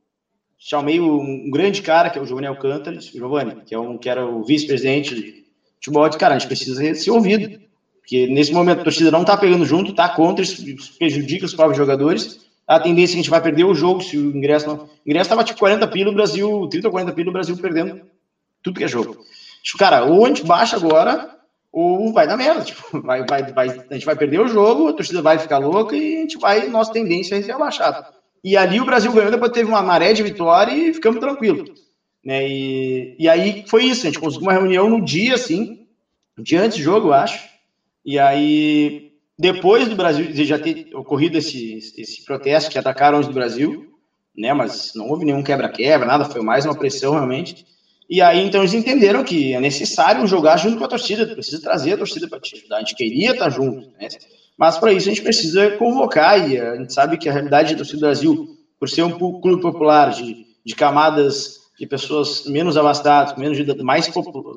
chamei 0.58 1.00
um 1.00 1.52
grande 1.52 1.84
cara, 1.84 2.10
que 2.10 2.18
é 2.18 2.22
o 2.22 2.26
Giovanni 2.26 2.48
Alcântara, 2.48 3.00
Giovanni, 3.00 3.62
que, 3.64 3.76
é 3.76 3.80
um, 3.80 3.96
que 3.96 4.10
era 4.10 4.26
o 4.26 4.44
vice-presidente 4.44 5.14
de 5.14 5.46
futebol, 5.76 6.10
disse, 6.10 6.18
cara, 6.18 6.34
a 6.34 6.40
gente 6.40 6.48
precisa 6.48 6.96
ser 6.96 7.12
ouvido. 7.12 7.60
Porque 8.00 8.26
nesse 8.26 8.52
momento 8.52 8.82
a 8.82 8.84
torcida 8.84 9.12
não 9.12 9.22
está 9.22 9.38
pegando 9.38 9.64
junto, 9.66 9.92
está 9.92 10.10
contra, 10.10 10.44
isso 10.44 10.98
prejudica 10.98 11.46
os 11.46 11.54
próprios 11.54 11.78
jogadores. 11.78 12.49
A 12.70 12.80
tendência 12.80 13.14
é 13.14 13.16
que 13.16 13.20
a 13.20 13.24
gente 13.24 13.32
vai 13.32 13.42
perder 13.42 13.64
o 13.64 13.74
jogo 13.74 14.00
se 14.00 14.16
o 14.16 14.30
ingresso 14.30 14.68
não. 14.68 14.84
O 14.84 14.90
ingresso 15.04 15.26
estava 15.26 15.44
tipo 15.44 15.58
40 15.58 15.88
pila, 15.88 16.12
o 16.12 16.14
Brasil, 16.14 16.68
30 16.70 16.88
ou 16.88 16.92
40 16.92 17.14
pila, 17.14 17.30
o 17.32 17.34
Brasil 17.34 17.58
perdendo 17.58 18.02
tudo 18.62 18.78
que 18.78 18.84
é 18.84 18.88
jogo. 18.88 19.18
Tipo, 19.64 19.80
cara, 19.80 20.06
ou 20.06 20.24
a 20.24 20.28
gente 20.28 20.46
baixa 20.46 20.76
agora, 20.76 21.36
ou 21.72 22.14
vai 22.14 22.28
dar 22.28 22.38
merda. 22.38 22.64
Tipo, 22.64 23.02
vai, 23.02 23.26
vai, 23.26 23.52
vai, 23.52 23.70
a 23.90 23.94
gente 23.96 24.06
vai 24.06 24.16
perder 24.16 24.40
o 24.40 24.48
jogo, 24.48 24.88
a 24.88 24.94
torcida 24.94 25.20
vai 25.20 25.40
ficar 25.40 25.58
louca 25.58 25.96
e 25.96 26.18
a 26.18 26.22
gente 26.22 26.38
vai, 26.38 26.68
nossa 26.68 26.94
tendência 26.94 27.34
é 27.34 27.42
ser 27.42 27.54
abaixado. 27.54 28.06
E 28.44 28.56
ali 28.56 28.80
o 28.80 28.86
Brasil 28.86 29.12
ganhou, 29.12 29.32
depois 29.32 29.52
teve 29.52 29.68
uma 29.68 29.82
maré 29.82 30.14
de 30.14 30.22
vitória 30.22 30.72
e 30.72 30.94
ficamos 30.94 31.20
tranquilos. 31.20 31.72
Né? 32.24 32.48
E, 32.48 33.16
e 33.18 33.28
aí 33.28 33.66
foi 33.68 33.86
isso, 33.86 34.06
a 34.06 34.12
gente 34.12 34.20
conseguiu 34.20 34.48
uma 34.48 34.54
reunião 34.54 34.88
no 34.88 35.04
dia, 35.04 35.34
assim, 35.34 35.88
um 36.38 36.44
dia 36.44 36.62
antes 36.62 36.78
do 36.78 36.84
jogo, 36.84 37.08
eu 37.08 37.14
acho. 37.14 37.50
E 38.06 38.20
aí, 38.20 39.09
depois 39.40 39.88
do 39.88 39.96
Brasil 39.96 40.26
já 40.46 40.60
ter 40.60 40.90
ocorrido 40.94 41.38
esse, 41.38 41.78
esse 41.98 42.26
protesto 42.26 42.70
que 42.70 42.78
atacaram 42.78 43.20
os 43.20 43.28
do 43.28 43.34
Brasil, 43.34 43.88
né? 44.38 44.54
Mas 44.54 44.92
não 44.94 45.08
houve 45.08 45.24
nenhum 45.24 45.42
quebra-quebra, 45.42 46.06
nada, 46.06 46.26
foi 46.26 46.42
mais 46.42 46.66
uma 46.66 46.76
pressão 46.76 47.14
realmente. 47.14 47.66
E 48.10 48.22
aí, 48.22 48.46
então, 48.46 48.60
eles 48.60 48.74
entenderam 48.74 49.24
que 49.24 49.54
é 49.54 49.60
necessário 49.62 50.28
jogar 50.28 50.58
junto 50.58 50.78
com 50.78 50.84
a 50.84 50.90
torcida, 50.90 51.26
precisa 51.26 51.62
trazer 51.62 51.94
a 51.94 51.98
torcida 51.98 52.28
para 52.28 52.40
te 52.42 52.58
ajudar. 52.58 52.78
A 52.78 52.80
gente 52.80 52.96
queria 52.96 53.32
estar 53.32 53.50
junto, 53.50 53.88
né? 53.98 54.10
Mas 54.58 54.78
para 54.78 54.92
isso 54.92 55.08
a 55.08 55.14
gente 55.14 55.24
precisa 55.24 55.72
convocar, 55.78 56.50
e 56.50 56.60
a 56.60 56.76
gente 56.76 56.94
sabe 56.94 57.18
que 57.18 57.30
a 57.30 57.32
realidade 57.32 57.72
da 57.72 57.78
torcida 57.78 57.98
do 57.98 58.02
Brasil, 58.02 58.58
por 58.78 58.90
ser 58.90 59.04
um 59.04 59.18
clube 59.40 59.62
popular, 59.62 60.10
de, 60.10 60.46
de 60.66 60.76
camadas 60.76 61.60
de 61.80 61.88
pessoas 61.88 62.46
menos 62.46 62.76
abastadas, 62.76 63.38
menos 63.38 63.58
mais, 63.78 64.12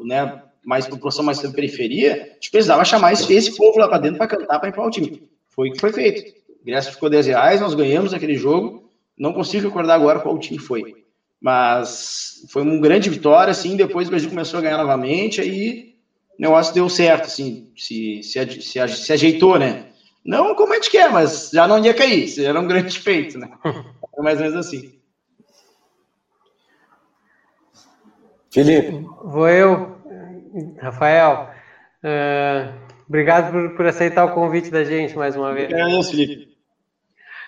né, 0.05 0.43
mais 0.65 0.87
população 0.87 1.25
mais 1.25 1.41
da 1.41 1.51
periferia, 1.51 2.15
a 2.15 2.35
gente 2.35 2.51
precisava 2.51 2.85
chamar 2.85 3.13
esse, 3.13 3.33
esse 3.33 3.57
povo 3.57 3.79
lá 3.79 3.89
para 3.89 3.99
dentro 3.99 4.19
para 4.19 4.29
cantar, 4.29 4.59
para 4.59 4.69
empurrar 4.69 4.89
o 4.89 4.93
time. 4.93 5.23
Foi 5.49 5.69
o 5.69 5.73
que 5.73 5.81
foi 5.81 5.93
feito. 5.93 6.33
O 6.49 6.63
ingresso 6.63 6.93
ficou 6.93 7.11
10 7.11 7.27
reais, 7.27 7.61
nós 7.61 7.75
ganhamos 7.75 8.15
aquele 8.15 8.37
jogo, 8.37 8.91
não 9.19 9.33
consigo 9.33 9.67
recordar 9.67 9.97
agora 9.97 10.21
qual 10.21 10.39
time 10.39 10.59
foi. 10.59 11.05
Mas 11.41 12.47
foi 12.51 12.63
uma 12.63 12.81
grande 12.81 13.11
vitória, 13.11 13.51
assim, 13.51 13.77
depois 13.77 14.07
o 14.07 14.11
Brasil 14.11 14.31
começou 14.31 14.59
a 14.59 14.63
ganhar 14.63 14.79
novamente, 14.79 15.41
aí 15.41 15.97
o 16.39 16.43
negócio 16.43 16.73
deu 16.73 16.89
certo, 16.89 17.25
assim, 17.25 17.73
se, 17.77 18.23
se, 18.23 18.63
se, 18.63 18.89
se 18.89 19.13
ajeitou, 19.13 19.59
né? 19.59 19.87
Não 20.25 20.55
como 20.55 20.73
a 20.73 20.77
gente 20.77 20.91
quer, 20.91 21.11
mas 21.11 21.51
já 21.53 21.67
não 21.67 21.85
ia 21.85 21.93
cair, 21.93 22.25
isso 22.25 22.41
era 22.41 22.61
um 22.61 22.69
grande 22.69 22.97
feito, 22.99 23.39
né? 23.39 23.51
Foi 24.15 24.23
mais 24.23 24.39
ou 24.39 24.45
menos 24.45 24.67
assim. 24.67 25.03
Felipe. 28.53 29.05
Vou 29.25 29.49
eu, 29.49 29.92
Rafael. 30.81 31.51
Uh, 32.03 32.73
obrigado 33.09 33.53
por, 33.53 33.77
por, 33.77 33.87
aceitar 33.87 34.25
o 34.25 34.33
convite 34.33 34.71
da 34.71 34.85
gente 34.85 35.17
mais 35.17 35.37
uma 35.37 35.53
vez. 35.53 35.71
Isso, 35.71 36.11
Felipe. 36.11 36.53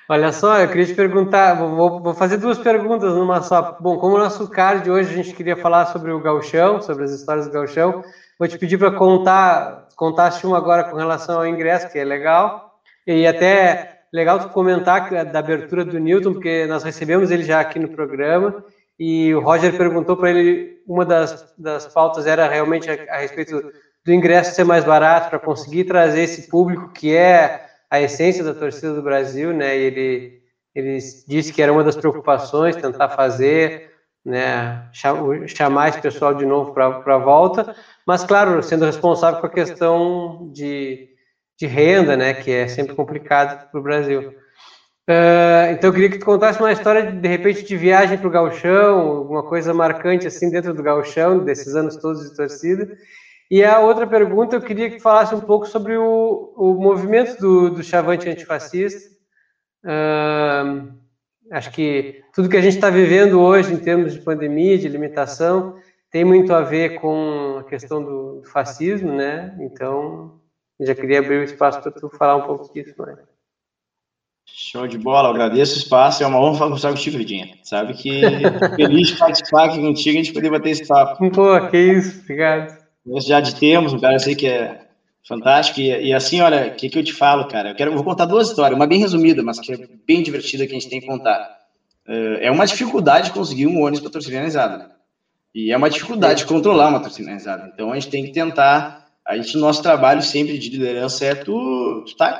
Olha 0.08 0.32
só, 0.32 0.60
eu 0.60 0.68
queria 0.68 0.84
te 0.84 0.94
perguntar, 0.94 1.54
vou, 1.54 2.02
vou, 2.02 2.14
fazer 2.14 2.36
duas 2.36 2.58
perguntas 2.58 3.14
numa 3.14 3.40
só. 3.40 3.78
Bom, 3.80 3.96
como 3.96 4.16
o 4.16 4.18
nosso 4.18 4.46
card 4.48 4.90
hoje 4.90 5.10
a 5.10 5.16
gente 5.22 5.34
queria 5.34 5.56
falar 5.56 5.86
sobre 5.86 6.12
o 6.12 6.20
gauchão, 6.20 6.82
sobre 6.82 7.04
as 7.04 7.10
histórias 7.10 7.46
do 7.46 7.52
gauchão, 7.52 8.04
vou 8.38 8.46
te 8.46 8.58
pedir 8.58 8.76
para 8.76 8.90
contar, 8.90 9.88
contaste 9.96 10.46
uma 10.46 10.58
agora 10.58 10.84
com 10.84 10.96
relação 10.96 11.38
ao 11.38 11.46
ingresso, 11.46 11.90
que 11.90 11.98
é 11.98 12.04
legal, 12.04 12.78
e 13.06 13.26
até 13.26 14.02
legal 14.12 14.38
tu 14.38 14.50
comentar 14.50 15.24
da 15.24 15.38
abertura 15.38 15.84
do 15.86 15.98
Newton, 15.98 16.34
porque 16.34 16.66
nós 16.66 16.84
recebemos 16.84 17.30
ele 17.30 17.42
já 17.42 17.60
aqui 17.60 17.78
no 17.78 17.88
programa, 17.88 18.62
e 18.98 19.34
o 19.34 19.40
Roger 19.40 19.76
perguntou 19.76 20.16
para 20.16 20.30
ele, 20.30 20.82
uma 20.86 21.04
das, 21.04 21.52
das 21.58 21.86
pautas 21.86 22.26
era 22.26 22.48
realmente 22.48 22.88
a, 22.88 23.14
a 23.14 23.18
respeito 23.18 23.72
do 24.04 24.12
ingresso 24.12 24.54
ser 24.54 24.64
mais 24.64 24.84
barato, 24.84 25.30
para 25.30 25.38
conseguir 25.38 25.84
trazer 25.84 26.22
esse 26.22 26.48
público 26.48 26.92
que 26.92 27.14
é 27.14 27.66
a 27.90 28.00
essência 28.00 28.44
da 28.44 28.54
torcida 28.54 28.92
do 28.92 29.02
Brasil, 29.02 29.52
né? 29.52 29.76
E 29.76 29.82
ele, 29.82 30.42
ele 30.74 30.98
disse 31.26 31.52
que 31.52 31.62
era 31.62 31.72
uma 31.72 31.82
das 31.82 31.96
preocupações 31.96 32.76
tentar 32.76 33.08
fazer, 33.10 33.90
né? 34.24 34.88
Chamar 35.46 35.88
esse 35.88 36.00
pessoal 36.00 36.34
de 36.34 36.44
novo 36.44 36.72
para 36.72 36.86
a 36.86 37.18
volta, 37.18 37.74
mas 38.06 38.22
claro, 38.24 38.62
sendo 38.62 38.84
responsável 38.84 39.40
por 39.40 39.50
a 39.50 39.54
questão 39.54 40.50
de, 40.52 41.08
de 41.58 41.66
renda, 41.66 42.16
né? 42.16 42.34
Que 42.34 42.52
é 42.52 42.68
sempre 42.68 42.94
complicado 42.94 43.70
para 43.70 43.80
o 43.80 43.82
Brasil. 43.82 44.34
Uh, 45.08 45.72
então 45.72 45.90
eu 45.90 45.92
queria 45.92 46.10
que 46.10 46.18
tu 46.18 46.24
contasse 46.24 46.58
uma 46.58 46.72
história 46.72 47.12
de, 47.12 47.18
de 47.18 47.28
repente 47.28 47.62
de 47.62 47.76
viagem 47.76 48.16
para 48.16 48.26
o 48.26 48.30
Galchão, 48.30 49.00
alguma 49.00 49.42
coisa 49.42 49.74
marcante 49.74 50.26
assim 50.26 50.50
dentro 50.50 50.72
do 50.72 50.82
Galchão, 50.82 51.44
desses 51.44 51.74
anos 51.74 51.96
todos 51.96 52.30
de 52.30 52.34
torcida, 52.34 52.96
e 53.50 53.62
a 53.62 53.80
outra 53.80 54.06
pergunta, 54.06 54.56
eu 54.56 54.62
queria 54.62 54.90
que 54.90 54.98
falasse 54.98 55.34
um 55.34 55.40
pouco 55.40 55.66
sobre 55.66 55.96
o, 55.96 56.54
o 56.56 56.74
movimento 56.74 57.38
do, 57.38 57.70
do 57.70 57.82
Chavante 57.82 58.28
antifascista. 58.28 59.12
Uh, 59.84 60.92
acho 61.50 61.70
que 61.70 62.22
tudo 62.34 62.48
que 62.48 62.56
a 62.56 62.62
gente 62.62 62.76
está 62.76 62.88
vivendo 62.88 63.40
hoje 63.40 63.74
em 63.74 63.78
termos 63.78 64.14
de 64.14 64.20
pandemia, 64.20 64.78
de 64.78 64.88
limitação, 64.88 65.76
tem 66.10 66.24
muito 66.24 66.54
a 66.54 66.62
ver 66.62 67.00
com 67.00 67.58
a 67.58 67.64
questão 67.64 68.02
do, 68.02 68.40
do 68.40 68.48
fascismo, 68.48 69.12
né? 69.12 69.54
Então, 69.60 70.40
já 70.80 70.94
queria 70.94 71.18
abrir 71.18 71.40
o 71.40 71.44
espaço 71.44 71.82
para 71.82 71.92
tu 71.92 72.08
falar 72.08 72.36
um 72.36 72.46
pouco 72.46 72.72
disso, 72.72 72.94
mais. 72.96 73.33
Show 74.56 74.86
de 74.86 74.96
bola, 74.96 75.30
agradeço 75.30 75.74
o 75.74 75.78
espaço, 75.78 76.22
é 76.22 76.26
uma 76.28 76.40
honra 76.40 76.66
conversar 76.66 76.90
contigo, 76.90 77.18
Vidinha. 77.18 77.58
Sabe 77.64 77.92
que 77.92 78.20
feliz 78.76 79.08
de 79.08 79.16
participar 79.16 79.64
aqui 79.64 79.80
contigo 79.80 80.16
e 80.16 80.20
a 80.20 80.22
gente 80.22 80.32
poder 80.32 80.48
bater 80.48 80.70
esse 80.70 80.86
papo. 80.86 81.28
Pô, 81.32 81.68
que 81.68 81.76
isso, 81.76 82.20
obrigado. 82.20 82.78
Nós 83.04 83.24
já 83.24 83.40
de 83.40 83.56
temos, 83.56 83.92
um 83.92 83.98
cara 83.98 84.16
sei 84.20 84.36
que 84.36 84.46
é 84.46 84.80
fantástico. 85.26 85.80
E, 85.80 86.06
e 86.06 86.14
assim, 86.14 86.40
olha, 86.40 86.68
o 86.68 86.76
que, 86.76 86.88
que 86.88 86.96
eu 86.96 87.02
te 87.02 87.12
falo, 87.12 87.48
cara? 87.48 87.70
Eu 87.70 87.74
quero, 87.74 87.90
eu 87.90 87.96
vou 87.96 88.04
contar 88.04 88.26
duas 88.26 88.48
histórias, 88.48 88.78
uma 88.78 88.86
bem 88.86 89.00
resumida, 89.00 89.42
mas 89.42 89.58
que 89.58 89.72
é 89.72 89.88
bem 90.06 90.22
divertida 90.22 90.64
que 90.68 90.70
a 90.70 90.78
gente 90.78 90.88
tem 90.88 91.00
que 91.00 91.06
contar. 91.08 91.58
É, 92.06 92.46
é 92.46 92.50
uma 92.52 92.64
dificuldade 92.64 93.32
conseguir 93.32 93.66
um 93.66 93.82
ônibus 93.82 94.02
patrocinado, 94.02 94.78
né? 94.78 94.88
E 95.52 95.72
é 95.72 95.76
uma 95.76 95.90
dificuldade 95.90 96.46
controlar 96.46 96.90
uma 96.90 97.00
patrocinada. 97.00 97.72
Então 97.74 97.90
a 97.90 97.94
gente 97.96 98.08
tem 98.08 98.24
que 98.24 98.30
tentar. 98.30 99.08
A 99.26 99.36
gente, 99.36 99.58
nosso 99.58 99.82
trabalho 99.82 100.22
sempre 100.22 100.56
de 100.58 100.70
liderança 100.70 101.24
é 101.24 101.34
tu, 101.34 102.04
tu 102.06 102.16
tá 102.16 102.38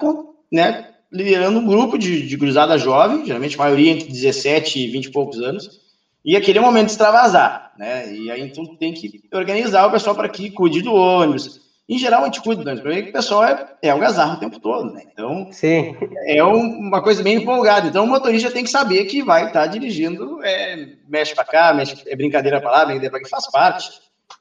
né, 0.53 0.94
liderando 1.15 1.61
um 1.61 1.67
grupo 1.67 1.97
de, 1.97 2.27
de 2.27 2.37
cruzada 2.37 2.77
jovem, 2.77 3.25
geralmente 3.25 3.55
a 3.55 3.63
maioria 3.63 3.93
entre 3.93 4.09
17 4.09 4.81
e 4.81 4.89
20 4.89 5.05
e 5.05 5.11
poucos 5.13 5.41
anos, 5.41 5.81
E 6.25 6.37
aquele 6.37 6.59
é 6.59 6.61
o 6.61 6.65
momento 6.65 6.87
de 6.87 6.93
extravasar, 6.93 7.73
né? 7.79 8.13
E 8.13 8.31
aí 8.31 8.41
então 8.41 8.65
tem 8.77 8.93
que 8.93 9.23
organizar 9.33 9.87
o 9.87 9.93
pessoal 9.93 10.17
para 10.17 10.29
que 10.29 10.51
cuide 10.51 10.83
do 10.83 10.93
ônibus. 10.93 11.61
Em 11.89 11.99
geral, 11.99 12.23
a 12.23 12.25
gente 12.25 12.41
cuida 12.41 12.65
do 12.65 12.69
ônibus, 12.69 12.83
porque 12.83 13.11
o 13.11 13.13
pessoal 13.13 13.45
é, 13.45 13.67
é 13.83 13.91
algazarra 13.91 14.35
o 14.35 14.41
tempo 14.41 14.59
todo, 14.59 14.93
né? 14.93 15.03
Então, 15.13 15.49
Sim. 15.53 15.95
é 16.27 16.43
um, 16.43 16.63
uma 16.89 17.03
coisa 17.03 17.23
bem 17.23 17.37
empolgada. 17.37 17.87
Então, 17.87 18.05
o 18.05 18.09
motorista 18.09 18.51
tem 18.51 18.65
que 18.65 18.71
saber 18.71 19.05
que 19.05 19.23
vai 19.23 19.47
estar 19.47 19.61
tá 19.61 19.67
dirigindo, 19.67 20.43
é, 20.43 20.97
mexe 21.07 21.35
para 21.35 21.45
cá, 21.45 21.75
mexe, 21.75 21.95
é 22.07 22.17
brincadeira 22.17 22.61
para 22.61 22.71
lá, 22.71 22.85
brincadeira 22.87 23.13
para 23.13 23.21
cá, 23.21 23.29
faz 23.29 23.51
parte, 23.51 23.91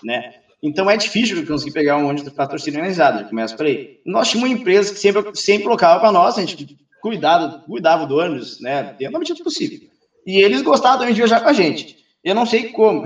né? 0.03 0.35
Então 0.63 0.89
é 0.89 0.95
difícil 0.95 1.45
conseguir 1.45 1.73
pegar 1.73 1.97
um 1.97 2.07
ônibus 2.07 2.31
para 2.31 2.47
torcida 2.47 2.77
organizada, 2.77 3.25
começa 3.25 3.53
por 3.53 3.65
aí. 3.65 3.99
Nós 4.05 4.29
tínhamos 4.29 4.49
uma 4.49 4.57
empresa 4.57 4.93
que 4.93 4.99
sempre, 4.99 5.35
sempre 5.35 5.65
colocava 5.65 5.99
para 5.99 6.09
nós, 6.09 6.37
a 6.37 6.41
gente 6.41 6.77
cuidava, 7.01 7.61
cuidava 7.67 8.07
do 8.07 8.17
ônibus, 8.17 8.61
né, 8.61 8.95
dentro 8.97 9.11
da 9.11 9.19
medida 9.19 9.43
possível. 9.43 9.89
E 10.25 10.37
eles 10.37 10.61
gostavam 10.61 10.99
também 10.99 11.13
de 11.13 11.19
viajar 11.19 11.41
com 11.41 11.49
a 11.49 11.53
gente. 11.53 11.97
Eu 12.23 12.33
não 12.33 12.45
sei 12.45 12.69
como. 12.69 13.03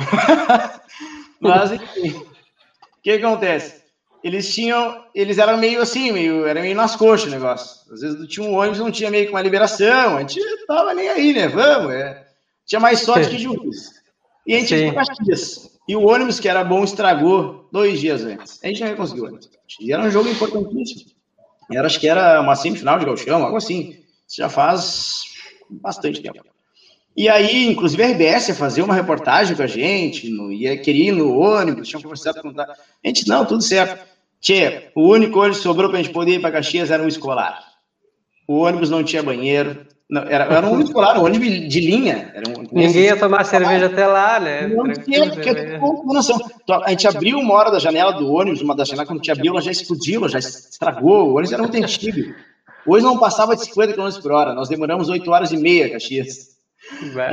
Mas, 1.42 1.72
enfim, 1.72 2.10
o 2.10 3.02
que 3.02 3.10
acontece? 3.10 3.82
Eles 4.24 4.54
tinham, 4.54 5.04
eles 5.16 5.40
eram 5.40 5.58
meio 5.58 5.82
assim, 5.82 6.12
meio, 6.12 6.46
era 6.46 6.62
meio 6.62 6.76
nas 6.76 6.96
coxas 6.96 7.28
o 7.28 7.32
negócio. 7.32 7.92
Às 7.92 8.02
vezes 8.02 8.28
tinha 8.28 8.48
um 8.48 8.54
ônibus, 8.54 8.78
não 8.78 8.92
tinha 8.92 9.10
meio 9.10 9.26
que 9.26 9.32
uma 9.32 9.42
liberação, 9.42 10.18
a 10.18 10.20
gente 10.20 10.40
tava 10.68 10.94
nem 10.94 11.10
aí, 11.10 11.34
né, 11.34 11.48
vamos, 11.48 11.92
é. 11.92 12.24
Tinha 12.68 12.80
mais 12.80 13.00
sorte 13.00 13.30
que 13.30 13.40
juiz. 13.40 13.94
E 14.46 14.54
a 14.54 14.60
gente 14.60 14.78
Sim. 14.78 14.94
foi 14.94 14.96
Caxias. 14.96 15.77
E 15.88 15.96
o 15.96 16.06
ônibus 16.06 16.40
que 16.40 16.50
era 16.50 16.64
bom 16.64 16.84
estragou 16.84 17.68
dois 17.72 18.00
dias 18.00 18.24
antes. 18.24 18.60
A 18.64 18.68
gente 18.68 18.84
não 18.84 18.96
conseguiu 18.96 19.26
ônibus. 19.26 19.50
E 19.80 19.94
era 19.94 20.04
um 20.04 20.12
jogo 20.12 20.30
importantíssimo. 20.30 21.12
Era, 21.72 21.86
acho 21.86 22.00
que 22.00 22.08
era 22.08 22.42
uma 22.42 22.56
semifinal 22.56 23.00
de 23.00 23.06
galchão, 23.06 23.44
algo 23.44 23.58
assim. 23.58 23.98
Isso 24.28 24.38
já 24.38 24.50
faz 24.50 25.24
bastante 25.70 26.22
tempo. 26.22 26.44
E 27.16 27.28
aí, 27.28 27.66
inclusive, 27.66 28.04
a 28.04 28.08
RBS 28.10 28.50
ia 28.50 28.56
fazer 28.56 28.84
uma 28.84 28.94
reportagem 28.94 29.56
com 29.56 29.64
a 29.64 29.68
gente, 29.68 30.30
no, 30.30 30.52
ia 30.52 30.78
querer 30.78 31.08
ir 31.08 31.12
no 31.12 31.36
ônibus, 31.36 31.88
tinha 31.88 32.02
conversado 32.02 32.42
com 32.42 32.50
a 32.50 32.76
gente, 33.04 33.28
não, 33.28 33.44
tudo 33.44 33.64
certo. 33.64 34.06
Tchê, 34.40 34.92
o 34.94 35.10
único 35.10 35.40
ônibus 35.40 35.58
que 35.58 35.64
sobrou 35.64 35.90
para 35.90 36.00
a 36.00 36.04
gente 36.04 36.14
poder 36.14 36.36
ir 36.36 36.42
para 36.42 36.52
Caxias 36.52 36.92
era 36.92 37.02
um 37.02 37.08
escolar. 37.08 37.60
O 38.48 38.60
ônibus 38.60 38.92
não 38.92 39.04
tinha 39.04 39.24
banheiro, 39.24 39.88
não, 40.10 40.22
era, 40.22 40.46
era 40.46 40.66
um 40.66 40.70
ônibus 40.70 40.90
escolar, 40.90 41.20
um 41.20 41.26
ônibus 41.26 41.68
de 41.68 41.82
linha. 41.82 42.34
Um, 42.48 42.64
Ninguém 42.72 43.04
ia 43.04 43.18
tomar 43.18 43.44
cerveja 43.44 43.88
até 43.88 44.08
lá, 44.08 44.40
né? 44.40 44.68
Não 44.68 44.86
porque, 44.86 45.20
noção. 46.06 46.40
Então, 46.64 46.82
a 46.82 46.90
gente 46.92 47.08
abriu 47.08 47.38
uma 47.38 47.54
hora 47.54 47.70
da 47.70 47.78
janela 47.78 48.14
do 48.14 48.32
ônibus, 48.32 48.62
uma 48.62 48.74
das 48.74 48.88
janelas, 48.88 49.10
quando 49.10 49.20
a 49.20 49.24
gente 49.24 49.32
abriu, 49.32 49.52
ela 49.52 49.62
já 49.62 49.72
explodiu, 49.72 50.22
ela 50.22 50.30
já 50.30 50.40
estragou. 50.40 51.28
O 51.28 51.32
ônibus 51.34 51.52
era 51.52 51.62
muito 51.62 51.76
antigo. 51.76 52.34
Hoje 52.86 53.04
não 53.04 53.20
passava 53.20 53.54
de 53.54 53.66
50 53.66 53.94
km 53.94 54.22
por 54.22 54.32
hora. 54.32 54.54
Nós 54.54 54.70
demoramos 54.70 55.10
8 55.10 55.30
horas 55.30 55.52
e 55.52 55.58
meia, 55.58 55.92
Caxias. 55.92 56.56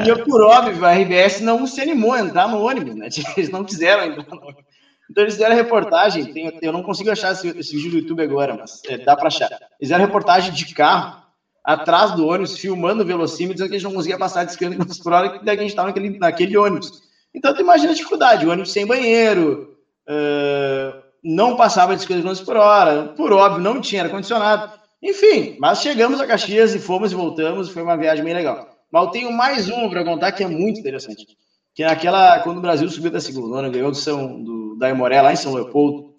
E 0.05 0.09
eu, 0.09 0.25
por 0.25 0.43
óbvio, 0.43 0.85
a 0.85 0.93
RBS 0.93 1.43
não 1.43 1.65
se 1.69 1.81
animou 1.81 2.13
a 2.13 2.21
entrar 2.21 2.49
no 2.49 2.61
ônibus, 2.61 2.97
né? 2.97 3.07
Eles 3.37 3.51
não 3.51 3.63
quiseram 3.63 4.05
entrar 4.05 4.27
no 4.29 4.43
ônibus. 4.43 4.65
Então 5.09 5.23
eles 5.23 5.35
fizeram 5.35 5.55
reportagem, 5.55 6.33
tem, 6.33 6.59
eu 6.63 6.73
não 6.73 6.83
consigo 6.83 7.11
achar 7.11 7.33
esse, 7.33 7.47
esse, 7.59 7.77
vídeo 7.77 7.91
do 7.91 7.99
YouTube 7.99 8.23
agora, 8.23 8.57
mas 8.59 8.81
é, 8.89 8.97
dá 8.97 9.15
para 9.15 9.27
achar. 9.27 9.51
Eles 9.53 9.61
fizeram 9.79 10.07
reportagem 10.07 10.51
de 10.51 10.75
carro 10.75 11.24
atrás 11.65 12.13
do 12.13 12.27
ônibus, 12.27 12.59
filmando 12.59 13.03
o 13.03 13.07
velocímetro, 13.07 13.55
dizendo 13.55 13.71
que 13.71 13.77
a 13.77 13.79
gente 13.79 13.89
não 13.89 13.97
conseguia 13.97 14.19
passar 14.19 14.45
de 14.45 14.53
50 14.53 14.77
km 14.77 15.03
por 15.03 15.13
hora, 15.13 15.39
que 15.39 15.49
a 15.49 15.57
gente 15.57 15.69
estava 15.69 15.89
naquele, 15.89 16.19
naquele 16.19 16.57
ônibus. 16.59 17.03
Então, 17.35 17.55
tu 17.55 17.63
imagina 17.63 17.93
a 17.93 17.95
dificuldade, 17.95 18.47
o 18.47 18.51
ônibus 18.51 18.71
sem 18.71 18.87
banheiro, 18.87 19.75
uh, 20.09 21.03
não 21.25 21.57
passava 21.57 21.97
de 21.97 22.03
50 22.03 22.23
km 22.23 22.45
por 22.45 22.57
hora, 22.57 23.09
por 23.17 23.33
óbvio, 23.33 23.63
não 23.63 23.81
tinha 23.81 24.03
ar-condicionado. 24.03 24.79
Enfim, 25.03 25.57
mas 25.59 25.81
chegamos 25.81 26.21
a 26.21 26.27
Caxias 26.27 26.75
e 26.75 26.79
fomos 26.79 27.13
e 27.13 27.15
voltamos, 27.15 27.71
foi 27.71 27.83
uma 27.83 27.97
viagem 27.97 28.25
bem 28.25 28.35
legal. 28.35 28.69
Mas 28.93 29.05
eu 29.05 29.11
tenho 29.11 29.33
mais 29.33 29.69
um 29.69 29.89
para 29.89 30.05
contar 30.05 30.33
que 30.33 30.45
é 30.45 30.47
muito 30.47 30.79
interessante. 30.79 31.27
Que 31.75 31.83
é 31.83 31.89
aquela, 31.89 32.39
quando 32.41 32.59
o 32.59 32.63
Brasil 32.63 32.89
subiu 32.89 33.11
da 33.11 33.21
segunda, 33.21 33.69
ganhou 33.69 33.91
do, 33.91 33.97
São, 33.97 34.43
do, 34.43 34.77
da 34.77 34.91
Imoré 34.91 35.21
lá 35.21 35.33
em 35.33 35.37
São 35.37 35.55
Leopoldo, 35.55 36.15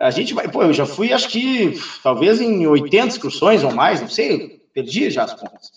a 0.00 0.10
gente 0.10 0.32
vai, 0.32 0.48
pô, 0.48 0.62
eu 0.62 0.72
já 0.72 0.86
fui, 0.86 1.12
acho 1.12 1.28
que, 1.28 1.78
talvez 2.02 2.40
em 2.40 2.66
80 2.66 3.08
excursões 3.08 3.64
ou 3.64 3.74
mais, 3.74 4.00
não 4.00 4.08
sei, 4.08 4.57
perdi 4.78 5.10
já 5.10 5.24
as 5.24 5.34
contas. 5.34 5.72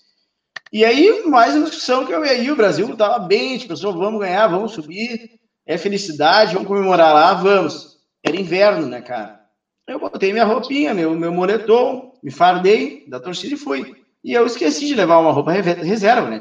E 0.71 0.85
aí, 0.85 1.23
mais 1.25 1.55
uma 1.55 1.65
discussão 1.65 2.05
que 2.05 2.13
eu 2.13 2.23
e 2.23 2.29
aí, 2.29 2.51
o 2.51 2.55
Brasil 2.55 2.89
estava 2.91 3.19
bem, 3.19 3.57
tipo, 3.57 3.75
vamos 3.75 4.21
ganhar, 4.21 4.47
vamos 4.47 4.73
subir, 4.73 5.39
é 5.65 5.77
felicidade, 5.77 6.53
vamos 6.53 6.67
comemorar 6.67 7.13
lá, 7.13 7.33
vamos. 7.33 7.97
Era 8.23 8.39
inverno, 8.39 8.87
né, 8.87 9.01
cara? 9.01 9.41
Eu 9.87 9.99
botei 9.99 10.31
minha 10.31 10.45
roupinha, 10.45 10.93
meu, 10.93 11.13
meu 11.15 11.31
moletom, 11.33 12.13
me 12.23 12.31
fardei 12.31 13.05
da 13.09 13.19
torcida 13.19 13.55
e 13.55 13.57
fui. 13.57 13.95
E 14.23 14.33
eu 14.33 14.45
esqueci 14.45 14.85
de 14.85 14.95
levar 14.95 15.17
uma 15.17 15.31
roupa 15.31 15.51
reserva, 15.51 16.29
né? 16.29 16.39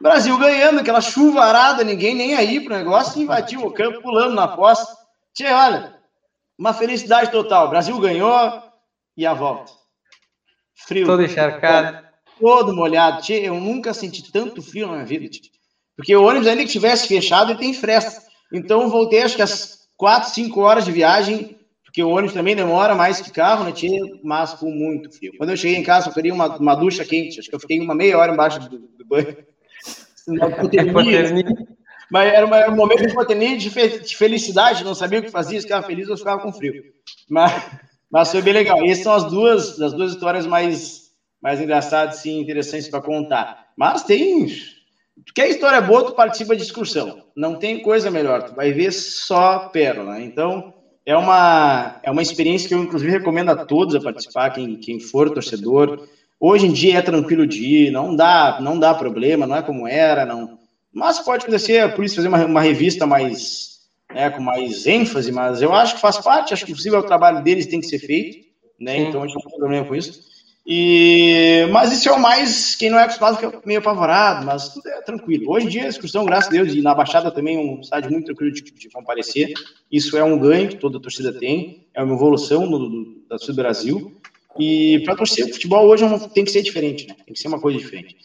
Brasil 0.00 0.36
ganhando, 0.38 0.80
aquela 0.80 1.02
chuvarada, 1.02 1.84
ninguém 1.84 2.14
nem 2.14 2.34
aí 2.34 2.58
pro 2.58 2.74
negócio, 2.74 3.20
invadiu 3.20 3.60
o 3.60 3.70
campo, 3.70 4.00
pulando 4.00 4.34
na 4.34 4.48
posse. 4.48 4.96
Tchê, 5.34 5.46
olha, 5.46 5.94
uma 6.58 6.72
felicidade 6.72 7.30
total. 7.30 7.68
Brasil 7.68 7.98
ganhou 8.00 8.62
e 9.14 9.26
a 9.26 9.34
volta. 9.34 9.79
Frio. 10.86 11.06
Todo 11.06 11.22
encharcado. 11.22 12.06
Todo 12.38 12.74
molhado. 12.74 13.22
Tchê, 13.22 13.34
eu 13.34 13.60
nunca 13.60 13.92
senti 13.92 14.30
tanto 14.32 14.62
frio 14.62 14.86
na 14.86 14.94
minha 14.94 15.06
vida. 15.06 15.28
Tchê. 15.28 15.50
Porque 15.96 16.16
o 16.16 16.24
ônibus, 16.24 16.46
ainda 16.46 16.64
que 16.64 16.70
tivesse 16.70 17.06
fechado, 17.06 17.52
ele 17.52 17.58
tem 17.58 17.74
fresta. 17.74 18.22
Então, 18.52 18.88
voltei, 18.88 19.22
acho 19.22 19.36
que 19.36 19.42
às 19.42 19.80
4, 19.96 20.30
5 20.30 20.60
horas 20.60 20.84
de 20.84 20.92
viagem, 20.92 21.58
porque 21.84 22.02
o 22.02 22.08
ônibus 22.08 22.32
também 22.32 22.56
demora 22.56 22.94
mais 22.94 23.20
que 23.20 23.30
carro, 23.30 23.64
né, 23.64 23.72
tchê, 23.72 23.88
mas 24.24 24.54
com 24.54 24.70
muito 24.70 25.10
frio. 25.10 25.32
Quando 25.36 25.50
eu 25.50 25.56
cheguei 25.56 25.76
em 25.76 25.82
casa, 25.82 26.08
eu 26.08 26.14
queria 26.14 26.32
uma, 26.32 26.56
uma 26.56 26.74
ducha 26.74 27.04
quente. 27.04 27.38
Acho 27.38 27.48
que 27.48 27.54
eu 27.54 27.60
fiquei 27.60 27.78
uma 27.80 27.94
meia 27.94 28.16
hora 28.16 28.32
embaixo 28.32 28.60
do, 28.60 28.78
do 28.78 29.04
banho. 29.04 29.36
Mas 32.10 32.32
era, 32.32 32.44
uma, 32.44 32.56
era 32.56 32.70
um 32.70 32.76
momento 32.76 33.02
de 33.02 33.10
hipotermia, 33.10 33.56
de, 33.56 33.70
fe, 33.70 34.00
de 34.00 34.16
felicidade, 34.16 34.82
não 34.82 34.94
sabia 34.94 35.20
o 35.20 35.22
que 35.22 35.30
fazia, 35.30 35.60
ficava 35.60 35.86
feliz 35.86 36.08
ou 36.08 36.16
ficava 36.16 36.42
com 36.42 36.52
frio. 36.52 36.82
Mas, 37.28 37.52
mas 38.10 38.30
foi 38.30 38.42
bem 38.42 38.52
legal. 38.52 38.82
Essas 38.84 39.04
são 39.04 39.12
as 39.14 39.24
duas, 39.24 39.80
as 39.80 39.92
duas 39.92 40.12
histórias 40.12 40.46
mais, 40.46 41.10
mais 41.40 41.60
engraçadas 41.60 42.24
e 42.24 42.30
interessantes 42.30 42.88
para 42.88 43.00
contar. 43.00 43.68
Mas 43.76 44.02
tem. 44.02 44.46
Tu 44.46 45.34
quer 45.34 45.48
história 45.48 45.80
boa, 45.80 46.04
tu 46.04 46.12
participa 46.12 46.56
de 46.56 46.62
discussão. 46.62 47.22
Não 47.36 47.56
tem 47.56 47.80
coisa 47.80 48.10
melhor, 48.10 48.42
tu 48.42 48.54
vai 48.54 48.72
ver 48.72 48.92
só 48.92 49.68
pérola. 49.68 50.20
Então, 50.20 50.74
é 51.06 51.16
uma, 51.16 52.00
é 52.02 52.10
uma 52.10 52.22
experiência 52.22 52.68
que 52.68 52.74
eu, 52.74 52.82
inclusive, 52.82 53.12
recomendo 53.12 53.50
a 53.50 53.64
todos 53.64 53.94
a 53.94 54.00
participar, 54.00 54.50
quem, 54.50 54.76
quem 54.76 54.98
for 54.98 55.30
torcedor. 55.30 56.08
Hoje 56.38 56.66
em 56.66 56.72
dia 56.72 56.98
é 56.98 57.02
tranquilo 57.02 57.46
de 57.46 57.62
ir, 57.62 57.90
não 57.90 58.16
dá, 58.16 58.58
não 58.60 58.78
dá 58.78 58.94
problema, 58.94 59.46
não 59.46 59.56
é 59.56 59.62
como 59.62 59.86
era, 59.86 60.24
não. 60.24 60.58
Mas 60.92 61.20
pode 61.20 61.44
acontecer, 61.44 61.94
por 61.94 62.04
isso 62.04 62.16
fazer 62.16 62.28
uma, 62.28 62.44
uma 62.44 62.60
revista 62.60 63.06
mais 63.06 63.69
né, 64.14 64.30
com 64.30 64.42
mais 64.42 64.86
ênfase, 64.86 65.32
mas 65.32 65.62
eu 65.62 65.72
acho 65.72 65.94
que 65.94 66.00
faz 66.00 66.18
parte, 66.18 66.52
acho 66.52 66.66
que 66.66 66.74
possível 66.74 66.98
o 66.98 67.04
trabalho 67.04 67.42
deles 67.42 67.66
tem 67.66 67.80
que 67.80 67.86
ser 67.86 67.98
feito, 67.98 68.46
né? 68.78 68.96
Sim. 68.96 69.08
Então 69.08 69.22
a 69.22 69.26
gente 69.26 69.34
não 69.34 69.42
tem 69.42 69.58
problema 69.58 69.86
com 69.86 69.94
isso. 69.94 70.30
E, 70.66 71.66
mas 71.72 71.92
isso 71.92 72.08
é 72.08 72.12
o 72.12 72.20
mais, 72.20 72.76
quem 72.76 72.90
não 72.90 72.98
é 72.98 73.04
acostumado 73.04 73.38
fica 73.38 73.60
meio 73.64 73.80
apavorado, 73.80 74.44
mas 74.44 74.68
tudo 74.68 74.88
é 74.88 75.00
tranquilo. 75.00 75.50
Hoje 75.50 75.66
em 75.66 75.68
dia 75.68 75.84
a 75.84 75.88
excursão, 75.88 76.24
graças 76.24 76.48
a 76.48 76.50
Deus, 76.50 76.74
e 76.74 76.82
na 76.82 76.94
Baixada 76.94 77.30
também 77.30 77.56
é 77.56 77.58
um 77.58 77.80
estádio 77.80 78.10
muito 78.10 78.26
tranquilo 78.26 78.52
de, 78.52 78.62
de 78.62 78.88
comparecer. 78.90 79.52
Isso 79.90 80.16
é 80.16 80.22
um 80.22 80.38
ganho 80.38 80.68
que 80.68 80.76
toda 80.76 80.98
a 80.98 81.00
torcida 81.00 81.32
tem, 81.32 81.86
é 81.94 82.02
uma 82.02 82.14
evolução 82.14 82.68
do, 82.68 82.78
do, 82.78 83.04
da 83.28 83.36
torcida 83.36 83.52
do 83.52 83.56
Brasil. 83.56 84.20
E 84.58 85.00
para 85.04 85.16
torcer 85.16 85.46
o 85.46 85.52
futebol 85.52 85.86
hoje 85.86 86.04
é 86.04 86.18
tem 86.28 86.44
que 86.44 86.50
ser 86.50 86.62
diferente, 86.62 87.06
né? 87.08 87.14
Tem 87.24 87.34
que 87.34 87.40
ser 87.40 87.48
uma 87.48 87.60
coisa 87.60 87.78
diferente. 87.78 88.16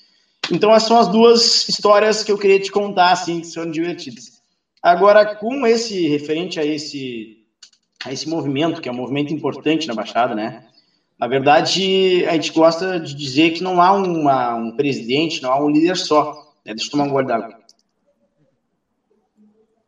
Então 0.52 0.74
essas 0.74 0.88
são 0.88 1.00
as 1.00 1.08
duas 1.08 1.68
histórias 1.70 2.24
que 2.24 2.32
eu 2.32 2.38
queria 2.38 2.60
te 2.60 2.72
contar, 2.72 3.12
assim, 3.12 3.42
que 3.42 3.48
são 3.48 3.70
divertidas. 3.70 4.35
Agora, 4.86 5.36
com 5.36 5.66
esse 5.66 6.08
referente 6.08 6.60
a 6.60 6.64
esse 6.64 7.44
a 8.06 8.14
esse 8.14 8.30
movimento, 8.30 8.80
que 8.80 8.88
é 8.88 8.92
um 8.92 8.96
movimento 8.96 9.34
importante 9.34 9.88
na 9.88 9.96
Baixada, 9.96 10.36
né? 10.36 10.64
Na 11.20 11.28
verdade, 11.28 12.24
a 12.28 12.34
gente 12.34 12.52
gosta 12.52 13.00
de 13.00 13.16
dizer 13.16 13.50
que 13.54 13.64
não 13.64 13.82
há 13.82 13.92
uma, 13.94 14.54
um 14.54 14.76
presidente, 14.76 15.42
não 15.42 15.52
há 15.52 15.60
um 15.60 15.72
líder 15.72 15.98
só. 15.98 16.54
Né? 16.64 16.76
Deixa 16.76 16.86
eu 16.86 16.92
tomar 16.92 17.06
um 17.06 17.10
guardado. 17.10 17.52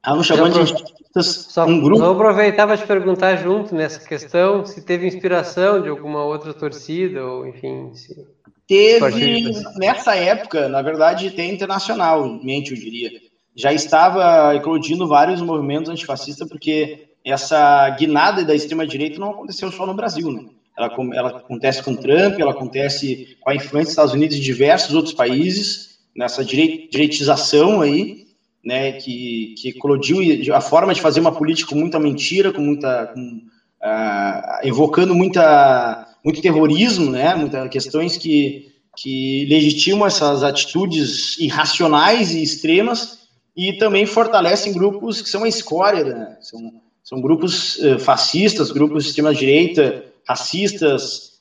Há 0.01 0.15
um 0.15 0.23
chamando 0.23 0.63
de 0.63 1.23
só, 1.23 1.67
um 1.67 1.79
grupo. 1.79 2.01
Vou 2.01 2.13
aproveitar 2.13 2.65
para 2.65 2.77
te 2.77 2.87
perguntar 2.87 3.35
junto 3.35 3.75
nessa 3.75 3.99
questão 3.99 4.65
se 4.65 4.81
teve 4.81 5.05
inspiração 5.05 5.79
de 5.79 5.89
alguma 5.89 6.23
outra 6.23 6.55
torcida, 6.55 7.23
ou 7.23 7.45
enfim. 7.45 7.93
Se... 7.93 8.25
Teve, 8.67 9.51
nessa 9.77 10.15
época, 10.15 10.67
na 10.67 10.81
verdade, 10.81 11.29
tem 11.31 11.53
internacionalmente, 11.53 12.71
eu 12.71 12.77
diria 12.77 13.26
já 13.57 13.73
estava 13.73 14.55
eclodindo 14.55 15.07
vários 15.07 15.41
movimentos 15.41 15.89
antifascistas, 15.89 16.47
porque 16.47 17.07
essa 17.25 17.89
guinada 17.89 18.45
da 18.45 18.53
extrema-direita 18.53 19.19
não 19.19 19.31
aconteceu 19.31 19.71
só 19.71 19.85
no 19.87 19.95
Brasil, 19.95 20.31
né? 20.31 20.45
Ela, 20.77 20.93
ela, 21.15 21.29
acontece 21.29 21.81
com 21.81 21.95
Trump, 21.95 22.39
ela 22.39 22.51
acontece 22.51 23.35
com 23.41 23.49
a 23.49 23.55
influência 23.55 23.85
dos 23.85 23.89
Estados 23.89 24.13
Unidos 24.13 24.37
e 24.37 24.41
diversos 24.41 24.93
outros 24.93 25.15
países, 25.15 25.97
nessa 26.15 26.45
direitização 26.45 27.81
aí, 27.81 28.27
né, 28.63 28.91
que, 28.91 29.55
que 29.57 29.69
eclodiu, 29.69 30.19
a 30.53 30.61
forma 30.61 30.93
de 30.93 31.01
fazer 31.01 31.19
uma 31.19 31.31
política 31.31 31.71
com 31.71 31.79
muita 31.79 31.99
mentira, 31.99 32.53
com 32.53 32.61
muita... 32.61 33.07
Com, 33.07 33.41
uh, 33.81 34.67
evocando 34.67 35.15
muita, 35.15 36.07
muito 36.23 36.41
terrorismo, 36.41 37.09
né, 37.09 37.33
muitas 37.33 37.67
questões 37.69 38.17
que 38.17 38.77
que 38.99 39.45
legitimam 39.45 40.07
essas 40.07 40.41
atitudes 40.41 41.37
irracionais 41.37 42.31
e 42.31 42.41
extremas 42.41 43.26
e 43.57 43.73
também 43.73 44.05
fortalecem 44.05 44.71
grupos 44.71 45.19
que 45.19 45.27
são 45.27 45.43
a 45.43 45.47
escória, 45.47 46.03
né? 46.03 46.37
são, 46.41 46.81
são 47.03 47.19
grupos 47.19 47.77
uh, 47.77 47.97
fascistas, 47.97 48.69
grupos 48.69 49.03
de 49.03 49.09
extrema-direita, 49.09 50.05
racistas, 50.27 51.39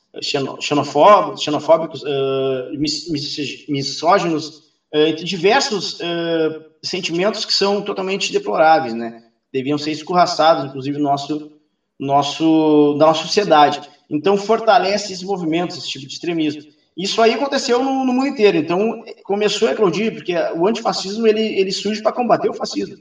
xenofóbicos, 0.59 1.43
xenofóbicos 1.43 2.01
uh, 2.01 2.71
misóginos, 3.69 4.63
uh, 4.91 5.23
diversos 5.23 5.99
sentimentos 6.81 7.45
que 7.45 7.53
são 7.53 7.83
totalmente 7.83 8.33
deploráveis, 8.33 8.95
né? 8.95 9.23
Deviam 9.53 9.77
ser 9.77 9.91
escorraçados, 9.91 10.65
inclusive, 10.65 10.97
no 10.97 11.03
nosso, 11.03 11.51
nosso, 11.99 12.95
da 12.97 13.07
nossa 13.07 13.23
sociedade. 13.23 13.81
Então, 14.09 14.37
fortalece 14.37 15.13
esses 15.13 15.23
movimentos, 15.23 15.77
esse 15.77 15.89
tipo 15.89 16.07
de 16.07 16.13
extremismo. 16.13 16.63
Isso 16.97 17.21
aí 17.21 17.35
aconteceu 17.35 17.83
no, 17.83 18.03
no 18.03 18.11
mundo 18.11 18.27
inteiro. 18.27 18.57
Então, 18.57 19.03
começou 19.23 19.67
a 19.67 19.71
eclodir, 19.71 20.15
porque 20.15 20.33
o 20.55 20.65
antifascismo 20.65 21.27
ele, 21.27 21.41
ele 21.41 21.71
surge 21.71 22.01
para 22.01 22.11
combater 22.11 22.49
o 22.49 22.53
fascismo. 22.53 22.97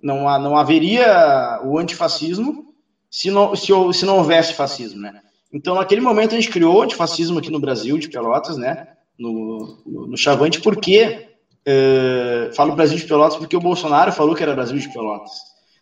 Não, 0.00 0.22
não 0.38 0.56
haveria 0.56 1.60
o 1.64 1.76
antifascismo 1.76 2.72
se 3.10 3.28
não, 3.28 3.56
se, 3.56 3.72
se 3.92 4.06
não 4.06 4.18
houvesse 4.18 4.54
fascismo, 4.54 5.00
né? 5.00 5.20
Então, 5.52 5.74
naquele 5.74 6.00
momento, 6.00 6.32
a 6.32 6.40
gente 6.40 6.50
criou 6.50 6.76
o 6.76 6.82
antifascismo 6.82 7.40
aqui 7.40 7.50
no 7.50 7.58
Brasil, 7.58 7.98
de 7.98 8.08
Pelotas, 8.08 8.56
né? 8.56 8.86
No, 9.18 9.82
no, 9.84 10.06
no 10.06 10.16
Chavante, 10.16 10.60
porque. 10.60 11.26
Uh, 11.60 12.54
falo 12.54 12.74
Brasil 12.74 12.96
de 12.96 13.04
Pelotas 13.04 13.36
porque 13.36 13.54
o 13.54 13.60
Bolsonaro 13.60 14.10
falou 14.10 14.34
que 14.34 14.42
era 14.42 14.54
Brasil 14.54 14.78
de 14.78 14.90
Pelotas. 14.90 15.32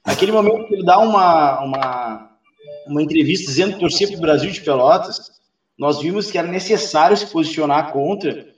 Naquele 0.05 0.33
momento, 0.33 0.73
ele 0.73 0.85
dá 0.85 0.99
uma, 0.99 1.63
uma, 1.63 2.31
uma 2.89 3.03
entrevista 3.03 3.47
dizendo 3.47 3.75
que 3.75 3.81
torcia 3.81 4.09
para 4.09 4.17
o 4.17 4.21
Brasil 4.21 4.51
de 4.51 4.61
Pelotas. 4.61 5.38
Nós 5.79 6.01
vimos 6.01 6.31
que 6.31 6.37
era 6.37 6.49
necessário 6.49 7.17
se 7.17 7.27
posicionar 7.27 7.93
contra, 7.93 8.49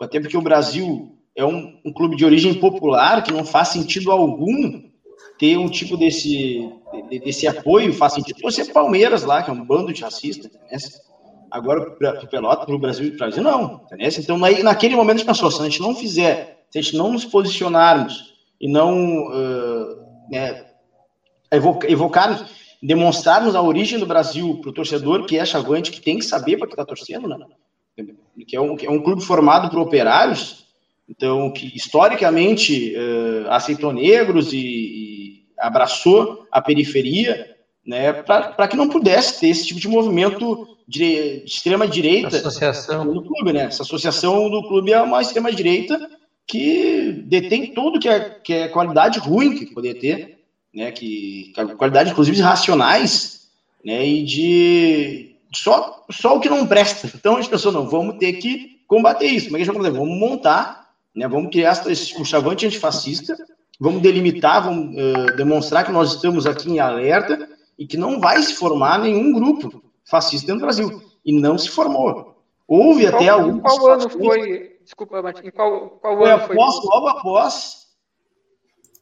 até 0.00 0.18
porque 0.18 0.36
o 0.36 0.42
Brasil 0.42 1.18
é 1.36 1.44
um, 1.44 1.78
um 1.84 1.92
clube 1.92 2.16
de 2.16 2.24
origem 2.24 2.54
popular 2.54 3.22
que 3.22 3.32
não 3.32 3.44
faz 3.44 3.68
sentido 3.68 4.10
algum 4.10 4.82
ter 5.38 5.56
um 5.56 5.68
tipo 5.68 5.96
desse, 5.96 6.70
desse 7.24 7.46
apoio, 7.46 7.92
faz 7.92 8.14
sentido 8.14 8.40
você 8.42 8.64
Palmeiras 8.64 9.22
lá, 9.22 9.42
que 9.42 9.50
é 9.50 9.52
um 9.52 9.64
bando 9.64 9.92
de 9.92 10.02
racistas, 10.02 10.50
né? 10.52 10.78
agora 11.50 11.90
para 11.92 12.24
o 12.24 12.28
Pelota, 12.28 12.64
para 12.64 12.74
o 12.74 12.78
Brasil 12.78 13.06
e 13.06 13.10
o 13.10 13.16
Brasil, 13.16 13.42
não. 13.42 13.80
Então, 14.18 14.38
naquele 14.38 14.94
momento, 14.94 15.16
a 15.16 15.18
gente 15.18 15.26
pensou, 15.26 15.50
se 15.50 15.60
a 15.60 15.64
gente 15.64 15.80
não 15.80 15.94
fizer, 15.94 16.64
se 16.70 16.78
a 16.78 16.82
gente 16.82 16.96
não 16.96 17.12
nos 17.12 17.24
posicionarmos 17.24 18.34
e 18.60 18.68
não 18.68 19.26
uh, 19.26 19.96
né, 20.30 20.66
evocarmos, 21.88 22.44
demonstrarmos 22.82 23.54
a 23.54 23.62
origem 23.62 23.98
do 23.98 24.06
Brasil 24.06 24.58
para 24.60 24.70
o 24.70 24.72
torcedor, 24.72 25.26
que 25.26 25.38
é 25.38 25.44
chavante, 25.44 25.90
que 25.90 26.00
tem 26.00 26.18
que 26.18 26.24
saber 26.24 26.56
para 26.56 26.66
que 26.66 26.72
está 26.72 26.84
torcendo, 26.84 27.28
né? 27.28 27.38
que, 28.46 28.56
é 28.56 28.60
um, 28.60 28.76
que 28.76 28.86
é 28.86 28.90
um 28.90 29.02
clube 29.02 29.22
formado 29.22 29.68
por 29.68 29.78
operários, 29.78 30.64
então, 31.08 31.50
que 31.52 31.76
historicamente 31.76 32.94
uh, 32.94 33.50
aceitou 33.50 33.92
negros 33.92 34.52
e, 34.52 35.44
abraçou 35.58 36.46
a 36.50 36.62
periferia, 36.62 37.54
né, 37.84 38.12
para 38.12 38.66
que 38.66 38.76
não 38.76 38.88
pudesse 38.88 39.38
ter 39.40 39.48
esse 39.48 39.66
tipo 39.66 39.78
de 39.78 39.88
movimento 39.88 40.66
de, 40.88 41.40
de 41.40 41.44
extrema 41.44 41.86
direita 41.86 42.36
associação. 42.36 43.04
no 43.04 43.22
clube, 43.22 43.52
né? 43.52 43.64
Essa 43.64 43.82
associação 43.82 44.48
do 44.48 44.66
clube 44.66 44.92
é 44.92 45.02
uma 45.02 45.20
extrema 45.20 45.52
direita 45.52 46.00
que 46.46 47.22
detém 47.26 47.74
tudo 47.74 48.00
que 48.00 48.08
é, 48.08 48.20
que 48.42 48.52
é 48.52 48.68
qualidade 48.68 49.18
ruim 49.18 49.54
que 49.54 49.66
poderia 49.66 50.00
ter, 50.00 50.39
né? 50.74 50.90
Que, 50.92 51.52
qualidade 51.76 52.10
inclusive 52.10 52.40
racionais, 52.40 53.48
né? 53.84 54.06
E 54.06 54.24
de 54.24 55.36
só 55.54 56.04
só 56.10 56.36
o 56.36 56.40
que 56.40 56.48
não 56.48 56.66
presta. 56.66 57.10
Então 57.14 57.36
as 57.36 57.48
pessoas 57.48 57.74
não 57.74 57.88
vamos 57.88 58.18
ter 58.18 58.34
que 58.34 58.80
combater 58.86 59.26
isso. 59.26 59.50
Mas 59.52 59.68
é 59.68 59.72
vamos 59.72 60.18
montar, 60.18 60.90
né? 61.14 61.28
Vamos 61.28 61.50
criar 61.50 61.80
um 62.18 62.24
chavante 62.24 62.66
antifascista 62.66 63.36
vamos 63.80 64.02
delimitar, 64.02 64.62
vamos 64.62 64.94
uh, 64.94 65.36
demonstrar 65.36 65.84
que 65.84 65.90
nós 65.90 66.14
estamos 66.14 66.46
aqui 66.46 66.70
em 66.70 66.78
alerta 66.78 67.48
e 67.78 67.86
que 67.86 67.96
não 67.96 68.20
vai 68.20 68.40
se 68.42 68.54
formar 68.54 68.98
nenhum 68.98 69.32
grupo 69.32 69.82
fascista 70.04 70.52
do 70.52 70.60
Brasil. 70.60 71.02
E 71.24 71.32
não 71.32 71.56
se 71.56 71.70
formou. 71.70 72.36
Houve 72.68 73.04
qual, 73.04 73.14
até 73.14 73.28
alguns. 73.30 73.62
Qual 73.62 73.90
ano 73.90 74.10
foi? 74.10 74.76
Desculpa, 74.84 75.22
Martin, 75.22 75.50
qual, 75.50 75.90
qual 76.00 76.18
foi 76.18 76.30
ano 76.30 76.42
após, 76.42 76.76
foi? 76.76 76.84
Logo 76.84 77.08
após 77.08 77.79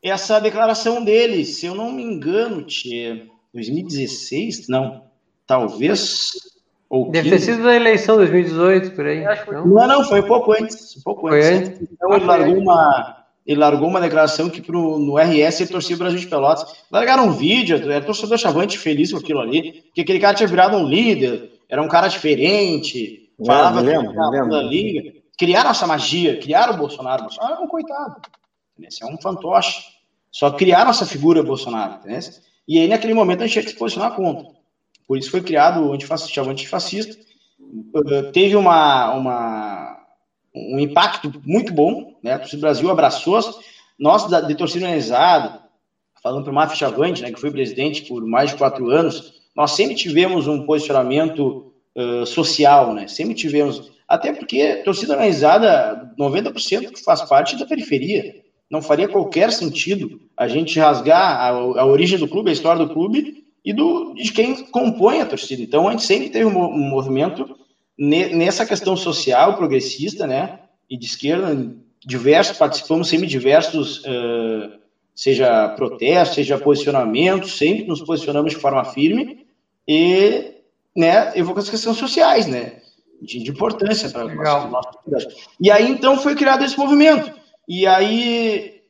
essa 0.03 0.41
declaração 0.41 1.05
dele, 1.05 1.45
se 1.45 1.67
eu 1.67 1.75
não 1.75 1.93
me 1.93 2.03
engano, 2.03 2.63
tia, 2.63 3.27
2016, 3.53 4.69
não, 4.69 5.03
talvez. 5.47 6.33
Ou 6.89 7.11
Deve 7.11 7.31
15. 7.31 7.47
ter 7.47 7.53
sido 7.53 7.65
da 7.65 7.75
eleição 7.75 8.17
2018, 8.17 8.93
por 8.93 9.07
aí. 9.07 9.25
Não, 9.53 9.67
não, 9.67 9.87
não 9.87 10.05
foi 10.05 10.21
um 10.21 10.27
pouco 10.27 10.53
antes. 10.53 10.97
Um 10.97 11.03
pouco 11.03 11.29
foi 11.29 11.43
antes. 11.43 11.71
antes. 11.71 11.89
Então 11.93 12.15
ele 12.15 12.25
largou 12.25 12.57
uma 12.57 13.19
ele 13.49 13.61
largou 13.61 13.89
uma 13.89 14.01
declaração 14.01 14.51
que 14.51 14.61
pro, 14.61 14.99
no 14.99 15.17
RS 15.17 15.63
ele 15.63 15.71
torcia 15.71 15.97
o 15.97 15.99
Brasil 15.99 16.19
de 16.19 16.27
Pelotas. 16.27 16.71
Largaram 16.93 17.29
um 17.29 17.33
vídeo, 17.33 17.77
era 17.91 18.05
torcedor 18.05 18.37
chavante 18.37 18.79
feliz 18.79 19.11
com 19.11 19.19
aquilo 19.19 19.41
ali, 19.41 19.85
que 19.95 20.03
aquele 20.03 20.21
cara 20.21 20.37
tinha 20.37 20.47
virado 20.47 20.77
um 20.77 20.87
líder, 20.87 21.51
era 21.67 21.83
um 21.83 21.89
cara 21.89 22.09
diferente, 22.09 23.31
é, 23.41 23.47
falava 23.47 23.81
lembro, 23.81 24.13
da 24.13 24.63
liga. 24.63 25.15
Criaram 25.39 25.71
essa 25.71 25.87
magia, 25.87 26.39
criaram 26.39 26.75
o 26.75 26.77
Bolsonaro. 26.77 27.23
O 27.23 27.25
Bolsonaro 27.25 27.55
é 27.55 27.65
um 27.65 27.69
coitado, 27.69 28.21
esse 28.87 29.03
é 29.03 29.07
um 29.07 29.21
fantoche. 29.21 29.83
Só 30.31 30.51
criaram 30.51 30.91
essa 30.91 31.07
figura 31.07 31.43
Bolsonaro, 31.43 31.95
entendeu? 31.95 32.21
E 32.67 32.79
aí, 32.79 32.89
naquele 32.89 33.15
momento, 33.15 33.43
a 33.43 33.47
gente 33.47 33.55
tinha 33.55 33.65
que 33.65 33.71
se 33.71 33.77
posicionar 33.77 34.15
contra. 34.15 34.47
Por 35.07 35.17
isso 35.17 35.31
foi 35.31 35.41
criado 35.41 35.81
o 35.81 35.93
antifascista, 35.93 36.43
o 36.43 36.51
antifascista. 36.51 37.17
Uh, 37.59 38.31
teve 38.31 38.55
uma, 38.55 39.15
uma 39.15 39.99
um 40.55 40.79
impacto 40.79 41.33
muito 41.45 41.73
bom, 41.73 42.19
né? 42.23 42.41
O 42.53 42.57
Brasil 42.59 42.91
abraçou, 42.91 43.41
nós 43.99 44.27
de 44.47 44.55
torcida 44.55 44.85
organizada, 44.85 45.61
falando 46.23 46.45
para 46.45 46.53
o 46.53 46.55
Mafia 46.55 46.77
Chavante, 46.77 47.23
né, 47.23 47.33
que 47.33 47.41
foi 47.41 47.51
presidente 47.51 48.03
por 48.03 48.25
mais 48.27 48.51
de 48.51 48.57
quatro 48.57 48.91
anos, 48.91 49.35
nós 49.55 49.73
sempre 49.73 49.95
tivemos 49.95 50.47
um 50.47 50.65
posicionamento 50.65 51.73
uh, 51.97 52.27
social, 52.27 52.95
né? 52.95 53.09
Sempre 53.09 53.35
tivemos, 53.35 53.91
até 54.07 54.33
porque 54.33 54.77
torcida 54.85 55.15
organizada, 55.15 56.13
90% 56.19 56.93
que 56.93 57.03
faz 57.03 57.23
parte 57.23 57.57
da 57.57 57.67
periferia. 57.67 58.45
Não 58.71 58.83
faria 58.83 59.09
qualquer 59.09 59.51
sentido 59.53 60.21
a 60.37 60.47
gente 60.47 60.79
rasgar 60.79 61.41
a, 61.41 61.49
a 61.49 61.87
origem 61.87 62.19
do 62.19 62.29
clube, 62.29 62.51
a 62.51 62.53
história 62.53 62.85
do 62.85 62.93
clube 62.93 63.45
e 63.65 63.73
do, 63.73 64.15
de 64.15 64.33
quem 64.33 64.65
compõe 64.67 65.21
a 65.21 65.27
torcida. 65.27 65.63
Então, 65.63 65.89
a 65.89 65.91
gente 65.91 66.05
sempre 66.05 66.29
teve 66.29 66.45
um, 66.45 66.69
movimento 66.71 67.57
nessa 67.99 68.65
questão 68.65 68.97
social 68.97 69.57
progressista, 69.57 70.27
né, 70.27 70.61
e 70.89 70.97
de 70.97 71.07
esquerda, 71.07 71.77
diversos, 72.05 72.57
participamos 72.57 73.09
sempre 73.09 73.27
de 73.27 73.33
diversos, 73.33 73.99
uh, 74.05 74.79
seja 75.15 75.69
protestos, 75.71 76.37
seja 76.37 76.57
posicionamentos, 76.57 77.59
sempre 77.59 77.85
nos 77.87 78.01
posicionamos 78.01 78.53
de 78.53 78.59
forma 78.59 78.85
firme 78.85 79.47
e, 79.87 80.53
né, 80.97 81.33
evocando 81.35 81.65
as 81.65 81.71
questões 81.71 81.97
sociais, 81.97 82.47
né, 82.47 82.81
de, 83.21 83.43
de 83.43 83.51
importância 83.51 84.09
para 84.11 84.23
a 84.23 84.69
nossa 84.69 84.93
sociedade. 84.93 85.37
E 85.61 85.71
aí, 85.71 85.91
então, 85.91 86.17
foi 86.17 86.37
criado 86.37 86.65
esse 86.65 86.79
movimento. 86.79 87.38
E 87.69 87.87
aí, 87.87 88.81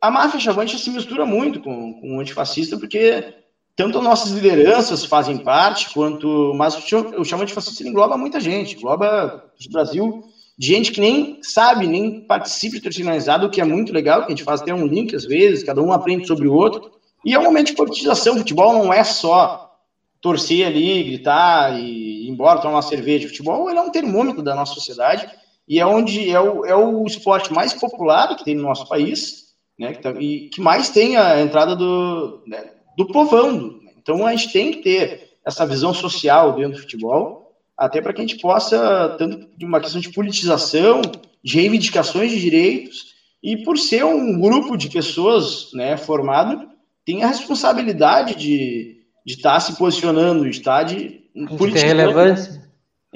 a 0.00 0.10
máfia 0.10 0.38
chavante 0.38 0.78
se 0.78 0.90
mistura 0.90 1.26
muito 1.26 1.60
com, 1.60 2.00
com 2.00 2.16
o 2.16 2.20
antifascista, 2.20 2.78
porque 2.78 3.34
tanto 3.74 4.00
nossas 4.00 4.30
lideranças 4.30 5.04
fazem 5.04 5.38
parte, 5.38 5.92
quanto. 5.92 6.54
Mas 6.54 6.76
o 6.76 7.24
chama 7.24 7.44
de 7.44 7.52
fascista 7.52 7.82
engloba 7.82 8.16
muita 8.16 8.38
gente, 8.38 8.76
engloba 8.76 9.44
o 9.66 9.72
Brasil 9.72 10.24
gente 10.58 10.90
que 10.90 11.00
nem 11.00 11.38
sabe, 11.42 11.86
nem 11.86 12.20
participa 12.20 12.80
de 12.80 12.88
organizada, 12.88 13.46
o 13.46 13.50
que 13.50 13.60
é 13.60 13.64
muito 13.64 13.92
legal, 13.92 14.20
que 14.20 14.26
a 14.26 14.30
gente 14.30 14.42
faz 14.42 14.60
até 14.60 14.74
um 14.74 14.86
link 14.86 15.14
às 15.14 15.24
vezes, 15.24 15.62
cada 15.62 15.80
um 15.80 15.92
aprende 15.92 16.26
sobre 16.26 16.48
o 16.48 16.52
outro. 16.52 16.90
E 17.24 17.32
é 17.32 17.38
um 17.38 17.44
momento 17.44 17.68
de 17.68 17.74
politização. 17.74 18.34
O 18.34 18.38
futebol 18.38 18.72
não 18.72 18.92
é 18.92 19.04
só 19.04 19.76
torcer 20.20 20.66
ali, 20.66 21.04
gritar 21.04 21.78
e 21.78 22.26
ir 22.26 22.28
embora 22.28 22.60
tomar 22.60 22.74
uma 22.74 22.82
cerveja. 22.82 23.28
Futebol 23.28 23.70
ele 23.70 23.78
é 23.78 23.82
um 23.82 23.90
termômetro 23.90 24.42
da 24.42 24.54
nossa 24.54 24.74
sociedade 24.74 25.28
e 25.68 25.78
é 25.78 25.86
onde 25.86 26.30
é 26.30 26.40
o, 26.40 26.64
é 26.64 26.74
o 26.74 27.04
esporte 27.04 27.52
mais 27.52 27.74
popular 27.74 28.34
que 28.36 28.44
tem 28.44 28.54
no 28.54 28.62
nosso 28.62 28.88
país, 28.88 29.48
né? 29.78 29.92
Que 29.92 30.02
tá, 30.02 30.10
e 30.18 30.48
que 30.48 30.60
mais 30.60 30.88
tem 30.88 31.16
a 31.16 31.40
entrada 31.40 31.76
do. 31.76 32.42
Né, 32.46 32.72
do 32.96 33.06
povão. 33.06 33.78
Então 33.96 34.26
a 34.26 34.34
gente 34.34 34.52
tem 34.52 34.72
que 34.72 34.78
ter 34.78 35.28
essa 35.46 35.64
visão 35.64 35.94
social 35.94 36.54
dentro 36.56 36.72
do 36.72 36.80
futebol, 36.80 37.52
até 37.76 38.00
para 38.00 38.12
que 38.12 38.20
a 38.20 38.26
gente 38.26 38.40
possa, 38.40 39.14
tanto 39.18 39.48
de 39.56 39.64
uma 39.64 39.80
questão 39.80 40.00
de 40.00 40.12
politização, 40.12 41.00
de 41.42 41.54
reivindicações 41.54 42.30
de 42.30 42.40
direitos, 42.40 43.14
e 43.42 43.58
por 43.58 43.78
ser 43.78 44.04
um 44.04 44.40
grupo 44.40 44.76
de 44.76 44.90
pessoas 44.90 45.70
né, 45.72 45.96
formado, 45.96 46.68
tem 47.04 47.22
a 47.22 47.28
responsabilidade 47.28 48.34
de, 48.34 48.96
de 49.24 49.34
estar 49.34 49.54
tá 49.54 49.60
se 49.60 49.76
posicionando, 49.76 50.42
de 50.42 50.50
estar 50.50 50.82
de, 50.82 51.20
de 51.34 51.86
relevância. 51.86 52.67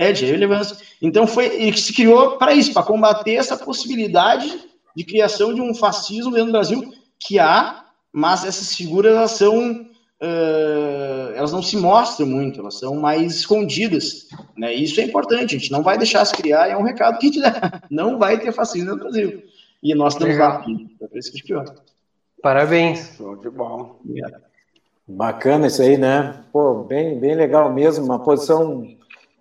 É, 0.09 0.13
de 0.13 0.27
relevância. 0.27 0.77
Então 1.01 1.27
foi, 1.27 1.47
ele 1.47 1.77
se 1.77 1.93
criou 1.93 2.39
para 2.39 2.55
isso, 2.55 2.73
para 2.73 2.83
combater 2.83 3.35
essa 3.35 3.57
possibilidade 3.57 4.61
de 4.97 5.05
criação 5.05 5.55
de 5.55 5.61
um 5.61 5.75
fascismo 5.75 6.31
dentro 6.31 6.47
do 6.47 6.53
Brasil, 6.53 6.93
que 7.19 7.39
há 7.39 7.83
mas 8.13 8.45
essas 8.45 8.77
figuras 8.77 9.17
elas 9.17 9.31
são 9.31 9.87
uh, 10.23 11.33
elas 11.35 11.53
não 11.53 11.63
se 11.63 11.77
mostram 11.77 12.27
muito, 12.27 12.61
elas 12.61 12.79
são 12.79 12.97
mais 12.97 13.35
escondidas. 13.35 14.29
Né? 14.57 14.77
E 14.77 14.85
isso 14.85 15.01
é 15.01 15.05
importante, 15.05 15.57
a 15.57 15.59
gente 15.59 15.73
não 15.73 15.83
vai 15.83 15.97
deixar 15.97 16.25
se 16.27 16.35
criar, 16.35 16.69
é 16.69 16.77
um 16.77 16.83
recado 16.83 17.19
que 17.19 17.27
a 17.27 17.31
gente 17.31 17.41
dá. 17.41 17.81
Não 17.91 18.19
vai 18.19 18.39
ter 18.39 18.53
fascínio 18.53 18.95
no 18.95 18.99
Brasil. 18.99 19.43
E 19.83 19.95
nós 19.95 20.13
estamos 20.13 20.35
Legal. 20.35 20.59
lá, 20.59 20.65
é 21.01 21.07
por 21.09 21.19
isso 21.19 21.33
que 21.33 21.43
pior. 21.43 21.65
Parabéns. 22.41 23.15
Show 23.17 23.37
de 23.37 23.51
bom. 23.51 24.01
Bacana 25.09 25.67
isso 25.67 25.83
aí, 25.83 25.97
né? 25.97 26.45
Pô, 26.53 26.85
bem, 26.85 27.19
bem 27.19 27.35
legal 27.35 27.73
mesmo, 27.73 28.05
uma 28.05 28.19
posição, 28.19 28.87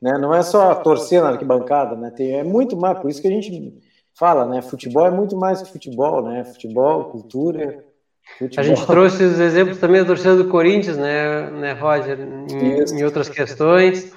né? 0.02 0.18
Não 0.18 0.34
é 0.34 0.42
só 0.42 0.76
torcer 0.76 1.22
na 1.22 1.30
arquibancada, 1.30 1.96
né? 1.96 2.12
Tem, 2.12 2.34
é 2.40 2.44
muito 2.44 2.76
mais, 2.76 3.00
por 3.00 3.10
isso 3.10 3.22
que 3.22 3.28
a 3.28 3.32
gente 3.32 3.82
fala, 4.14 4.46
né? 4.46 4.62
Futebol 4.62 5.06
é 5.06 5.12
muito 5.12 5.38
mais 5.38 5.62
que 5.62 5.72
futebol, 5.72 6.24
né? 6.24 6.44
Futebol, 6.44 7.06
cultura, 7.06 7.84
Futebol. 8.38 8.64
A 8.64 8.64
gente 8.64 8.86
trouxe 8.86 9.24
os 9.24 9.40
exemplos 9.40 9.78
também 9.78 10.02
da 10.02 10.08
torcida 10.08 10.36
do 10.36 10.48
Corinthians, 10.48 10.98
né, 10.98 11.50
né 11.52 11.74
Roger, 11.74 12.20
em, 12.20 13.00
em 13.00 13.04
outras 13.04 13.30
questões, 13.30 14.14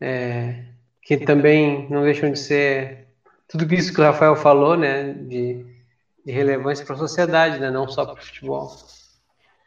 é, 0.00 0.64
que 1.02 1.16
também 1.18 1.86
não 1.90 2.02
deixam 2.02 2.30
de 2.30 2.38
ser 2.38 3.08
tudo 3.48 3.72
isso 3.74 3.92
que 3.92 4.00
o 4.00 4.04
Rafael 4.04 4.36
falou, 4.36 4.76
né, 4.76 5.12
de, 5.12 5.64
de 6.24 6.32
relevância 6.32 6.84
para 6.84 6.94
a 6.94 6.98
sociedade, 6.98 7.58
né, 7.58 7.70
não 7.70 7.88
só 7.88 8.04
para 8.04 8.14
o 8.14 8.24
futebol. 8.24 8.70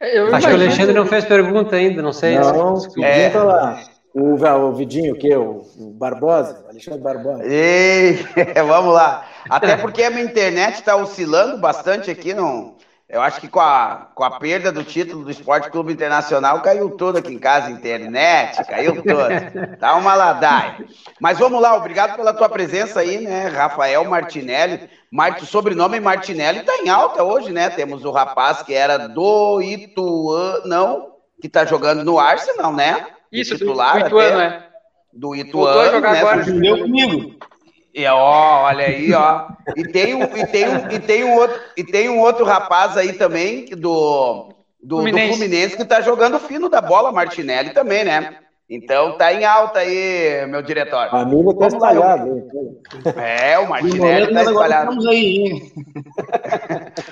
Eu 0.00 0.34
Acho 0.34 0.48
que 0.48 0.52
o 0.52 0.56
Alexandre 0.56 0.94
não 0.94 1.06
fez 1.06 1.24
pergunta 1.24 1.76
ainda, 1.76 2.02
não 2.02 2.12
sei. 2.12 2.36
Não, 2.36 2.76
é... 3.04 3.30
lá. 3.38 3.80
O, 4.14 4.34
o 4.34 4.72
Vidinho, 4.74 5.14
o 5.14 5.18
quê? 5.18 5.34
O, 5.34 5.62
o 5.78 5.90
Barbosa? 5.92 6.64
Alexandre 6.68 7.00
Barbosa. 7.00 7.44
Ei, 7.44 8.18
vamos 8.66 8.94
lá. 8.94 9.26
Até 9.48 9.76
porque 9.76 10.02
a 10.02 10.10
minha 10.10 10.24
internet 10.24 10.74
está 10.74 10.96
oscilando 10.96 11.58
bastante 11.58 12.10
aqui, 12.10 12.34
não 12.34 12.76
eu 13.12 13.20
acho 13.20 13.42
que 13.42 13.46
com 13.46 13.60
a, 13.60 14.08
com 14.14 14.24
a 14.24 14.38
perda 14.38 14.72
do 14.72 14.82
título 14.82 15.22
do 15.22 15.30
Esporte 15.30 15.70
Clube 15.70 15.92
Internacional, 15.92 16.62
caiu 16.62 16.92
tudo 16.92 17.18
aqui 17.18 17.34
em 17.34 17.38
casa, 17.38 17.70
internet, 17.70 18.64
caiu 18.64 18.94
tudo. 19.02 19.76
Tá 19.78 19.94
uma 19.96 20.14
ladaia. 20.14 20.86
Mas 21.20 21.38
vamos 21.38 21.60
lá, 21.60 21.76
obrigado 21.76 22.16
pela 22.16 22.32
tua 22.32 22.48
presença 22.48 23.00
aí, 23.00 23.20
né, 23.20 23.48
Rafael 23.48 24.02
Martinelli. 24.06 24.88
Mart... 25.10 25.44
Sobrenome 25.44 26.00
Martinelli 26.00 26.62
tá 26.62 26.74
em 26.78 26.88
alta 26.88 27.22
hoje, 27.22 27.52
né? 27.52 27.68
Temos 27.68 28.02
o 28.06 28.10
rapaz 28.10 28.62
que 28.62 28.72
era 28.72 29.06
do 29.06 29.60
Ituano, 29.60 30.66
não, 30.66 31.12
que 31.38 31.50
tá 31.50 31.66
jogando 31.66 32.02
no 32.02 32.18
Arsenal, 32.18 32.72
né? 32.72 33.08
Isso, 33.32 33.56
titular 33.56 34.00
do, 34.00 34.06
Ituano, 34.06 34.36
até. 34.36 34.46
é. 34.46 34.62
Do 35.12 35.34
Ituano, 35.34 36.00
né? 36.00 36.20
Agora. 36.20 36.44
comigo. 36.44 37.36
E 37.94 38.06
ó, 38.06 38.64
olha 38.64 38.86
aí, 38.86 39.12
ó. 39.12 39.48
E 39.76 39.84
tem 39.84 40.14
um, 40.14 40.22
e 40.22 40.46
tem 40.46 40.68
um, 40.68 40.90
e 40.90 40.98
tem 40.98 41.24
um 41.24 41.34
outro, 41.34 41.60
e 41.76 41.84
tem 41.84 42.08
um 42.08 42.20
outro 42.20 42.44
rapaz 42.44 42.96
aí 42.96 43.12
também 43.12 43.66
do 43.66 44.48
do 44.82 44.96
Fluminense, 44.96 45.28
do 45.28 45.36
Fluminense 45.36 45.76
que 45.76 45.84
tá 45.84 46.00
jogando 46.00 46.38
fino 46.40 46.68
da 46.68 46.80
bola, 46.80 47.12
Martinelli 47.12 47.70
também, 47.70 48.04
né? 48.04 48.38
Então 48.68 49.18
tá 49.18 49.32
em 49.32 49.44
alta 49.44 49.80
aí, 49.80 50.46
meu 50.46 50.62
diretor. 50.62 51.14
A 51.14 51.24
Nilo 51.26 51.52
tá 51.54 51.66
espalhado. 51.66 52.48
É, 53.16 53.58
o 53.58 53.68
Martinelli 53.68 54.32
tá 54.32 54.42
espalhado. 54.44 55.08
Aí, 55.10 55.70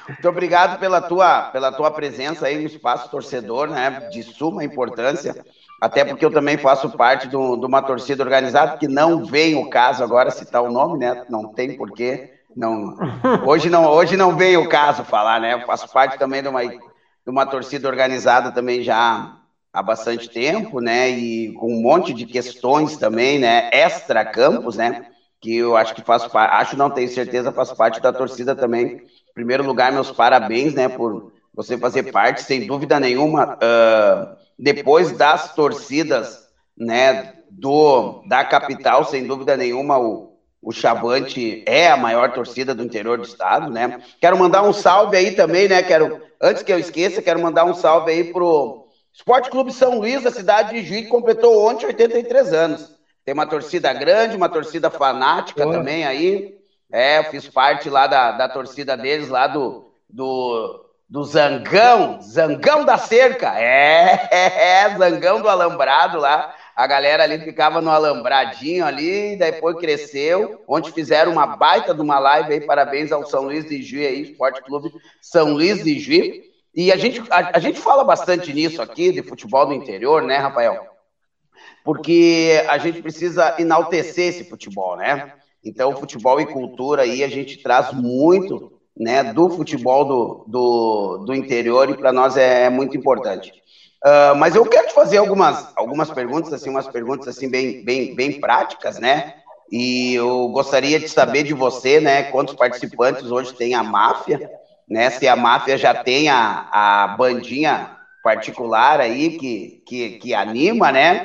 Muito 0.08 0.28
obrigado 0.28 0.80
pela 0.80 1.02
tua, 1.02 1.42
pela 1.50 1.70
tua 1.70 1.90
presença 1.90 2.46
aí 2.46 2.56
no 2.56 2.66
espaço 2.66 3.10
torcedor, 3.10 3.68
né? 3.68 4.08
De 4.10 4.22
suma 4.22 4.64
importância. 4.64 5.44
Até 5.80 6.04
porque 6.04 6.24
eu 6.24 6.30
também 6.30 6.58
faço 6.58 6.90
parte 6.90 7.26
de 7.26 7.36
uma 7.36 7.80
torcida 7.80 8.22
organizada, 8.22 8.76
que 8.76 8.86
não 8.86 9.24
vem 9.24 9.54
o 9.54 9.70
caso 9.70 10.04
agora 10.04 10.30
citar 10.30 10.62
o 10.62 10.70
nome, 10.70 10.98
né? 10.98 11.24
Não 11.30 11.54
tem 11.54 11.74
porquê. 11.76 12.34
Não, 12.54 12.96
hoje, 13.46 13.70
não, 13.70 13.86
hoje 13.86 14.16
não 14.16 14.36
vem 14.36 14.58
o 14.58 14.68
caso 14.68 15.04
falar, 15.04 15.40
né? 15.40 15.54
Eu 15.54 15.62
faço 15.62 15.90
parte 15.90 16.18
também 16.18 16.42
de 16.42 16.48
uma, 16.48 16.62
de 16.66 16.80
uma 17.26 17.46
torcida 17.46 17.88
organizada 17.88 18.52
também 18.52 18.82
já 18.82 19.36
há 19.72 19.82
bastante 19.82 20.28
tempo, 20.28 20.80
né? 20.80 21.08
E 21.08 21.54
com 21.54 21.72
um 21.72 21.80
monte 21.80 22.12
de 22.12 22.26
questões 22.26 22.98
também, 22.98 23.38
né? 23.38 23.70
Extra 23.72 24.22
campos, 24.22 24.76
né? 24.76 25.06
Que 25.40 25.56
eu 25.56 25.78
acho 25.78 25.94
que 25.94 26.02
faço 26.02 26.28
parte, 26.28 26.54
acho 26.56 26.76
não 26.76 26.90
tenho 26.90 27.08
certeza, 27.08 27.52
faço 27.52 27.74
parte 27.74 28.02
da 28.02 28.12
torcida 28.12 28.54
também. 28.54 28.96
Em 29.30 29.34
primeiro 29.34 29.64
lugar, 29.64 29.90
meus 29.92 30.10
parabéns, 30.10 30.74
né? 30.74 30.90
Por 30.90 31.32
você 31.62 31.76
fazer 31.76 32.10
parte, 32.10 32.42
sem 32.42 32.66
dúvida 32.66 32.98
nenhuma. 32.98 33.56
Uh, 33.56 34.36
depois 34.58 35.12
das 35.12 35.54
torcidas, 35.54 36.48
né, 36.76 37.34
do 37.50 38.22
da 38.26 38.44
capital, 38.44 39.04
sem 39.04 39.26
dúvida 39.26 39.56
nenhuma, 39.56 39.98
o, 39.98 40.38
o 40.62 40.72
Chavante 40.72 41.62
é 41.66 41.90
a 41.90 41.96
maior 41.96 42.32
torcida 42.32 42.74
do 42.74 42.82
interior 42.82 43.18
do 43.18 43.24
estado, 43.24 43.70
né? 43.70 44.00
Quero 44.20 44.38
mandar 44.38 44.62
um 44.62 44.72
salve 44.72 45.16
aí 45.16 45.32
também, 45.32 45.68
né? 45.68 45.82
Quero, 45.82 46.22
antes 46.40 46.62
que 46.62 46.72
eu 46.72 46.78
esqueça, 46.78 47.20
quero 47.20 47.40
mandar 47.40 47.64
um 47.64 47.74
salve 47.74 48.10
aí 48.10 48.32
pro 48.32 48.86
Esporte 49.12 49.50
Clube 49.50 49.72
São 49.72 49.98
Luís, 49.98 50.22
da 50.22 50.30
cidade 50.30 50.70
de 50.70 50.86
Juiz, 50.86 51.02
que 51.02 51.08
completou 51.08 51.68
ontem 51.68 51.86
83 51.86 52.52
anos. 52.54 52.94
Tem 53.24 53.34
uma 53.34 53.46
torcida 53.46 53.92
grande, 53.92 54.36
uma 54.36 54.48
torcida 54.48 54.88
fanática 54.88 55.64
Boa. 55.64 55.76
também 55.76 56.06
aí. 56.06 56.58
É, 56.90 57.18
eu 57.18 57.24
fiz 57.24 57.46
parte 57.48 57.90
lá 57.90 58.06
da, 58.06 58.32
da 58.32 58.48
torcida 58.48 58.96
deles, 58.96 59.28
lá 59.28 59.46
do, 59.46 59.92
do 60.08 60.89
do 61.10 61.24
Zangão, 61.24 62.22
Zangão 62.22 62.84
da 62.84 62.96
Cerca, 62.96 63.58
é, 63.58 64.28
é, 64.30 64.84
é, 64.84 64.96
Zangão 64.96 65.42
do 65.42 65.48
Alambrado 65.48 66.20
lá, 66.20 66.54
a 66.76 66.86
galera 66.86 67.24
ali 67.24 67.40
ficava 67.40 67.80
no 67.80 67.90
alambradinho 67.90 68.86
ali, 68.86 69.36
depois 69.36 69.76
cresceu, 69.76 70.62
onde 70.68 70.92
fizeram 70.92 71.32
uma 71.32 71.48
baita 71.56 71.92
de 71.92 72.00
uma 72.00 72.20
live 72.20 72.52
aí, 72.52 72.60
parabéns 72.60 73.10
ao 73.10 73.26
São 73.26 73.42
Luís 73.42 73.64
de 73.64 73.82
Juí 73.82 74.06
aí, 74.06 74.22
Esporte 74.22 74.62
Clube 74.62 74.92
São 75.20 75.52
Luís 75.52 75.82
de 75.82 75.98
Juí, 75.98 76.44
e 76.72 76.92
a 76.92 76.96
gente, 76.96 77.20
a, 77.28 77.56
a 77.56 77.58
gente 77.58 77.80
fala 77.80 78.04
bastante 78.04 78.52
nisso 78.52 78.80
aqui, 78.80 79.10
de 79.10 79.20
futebol 79.24 79.66
do 79.66 79.74
interior, 79.74 80.22
né, 80.22 80.36
Rafael? 80.36 80.86
Porque 81.84 82.64
a 82.68 82.78
gente 82.78 83.02
precisa 83.02 83.56
enaltecer 83.58 84.28
esse 84.28 84.44
futebol, 84.44 84.96
né? 84.96 85.32
Então, 85.64 85.96
futebol 85.96 86.40
e 86.40 86.46
cultura 86.46 87.02
aí 87.02 87.24
a 87.24 87.28
gente 87.28 87.60
traz 87.60 87.92
muito 87.92 88.79
né, 89.00 89.22
do 89.22 89.48
futebol 89.48 90.04
do, 90.04 90.42
do, 90.46 91.16
do 91.24 91.34
interior 91.34 91.88
e 91.88 91.94
para 91.94 92.12
nós 92.12 92.36
é, 92.36 92.64
é, 92.64 92.68
muito 92.68 92.98
importante. 92.98 93.50
Uh, 94.04 94.34
mas 94.36 94.54
eu 94.54 94.64
quero 94.66 94.86
te 94.88 94.92
fazer 94.92 95.16
algumas, 95.16 95.72
algumas 95.74 96.10
perguntas, 96.10 96.52
assim, 96.52 96.68
umas 96.68 96.86
perguntas 96.86 97.26
assim 97.26 97.48
bem, 97.48 97.82
bem, 97.82 98.14
bem 98.14 98.30
práticas, 98.30 98.98
né? 98.98 99.22
E 99.72 100.14
eu 100.14 100.48
gostaria 100.48 100.98
de 101.00 101.08
saber 101.08 101.44
de 101.44 101.54
você, 101.54 101.98
né, 101.98 102.22
quantos 102.24 102.54
participantes 102.54 103.30
hoje 103.30 103.54
tem 103.54 103.74
a 103.74 103.82
máfia, 103.82 104.38
né? 104.86 105.08
Se 105.08 105.26
a 105.26 105.34
máfia 105.34 105.78
já 105.78 105.94
tem 105.94 106.28
a, 106.28 106.62
a 106.70 107.08
bandinha 107.08 107.88
particular 108.22 109.00
aí 109.00 109.30
que, 109.30 109.78
que, 109.86 110.10
que 110.10 110.34
anima, 110.34 110.92
né? 110.92 111.22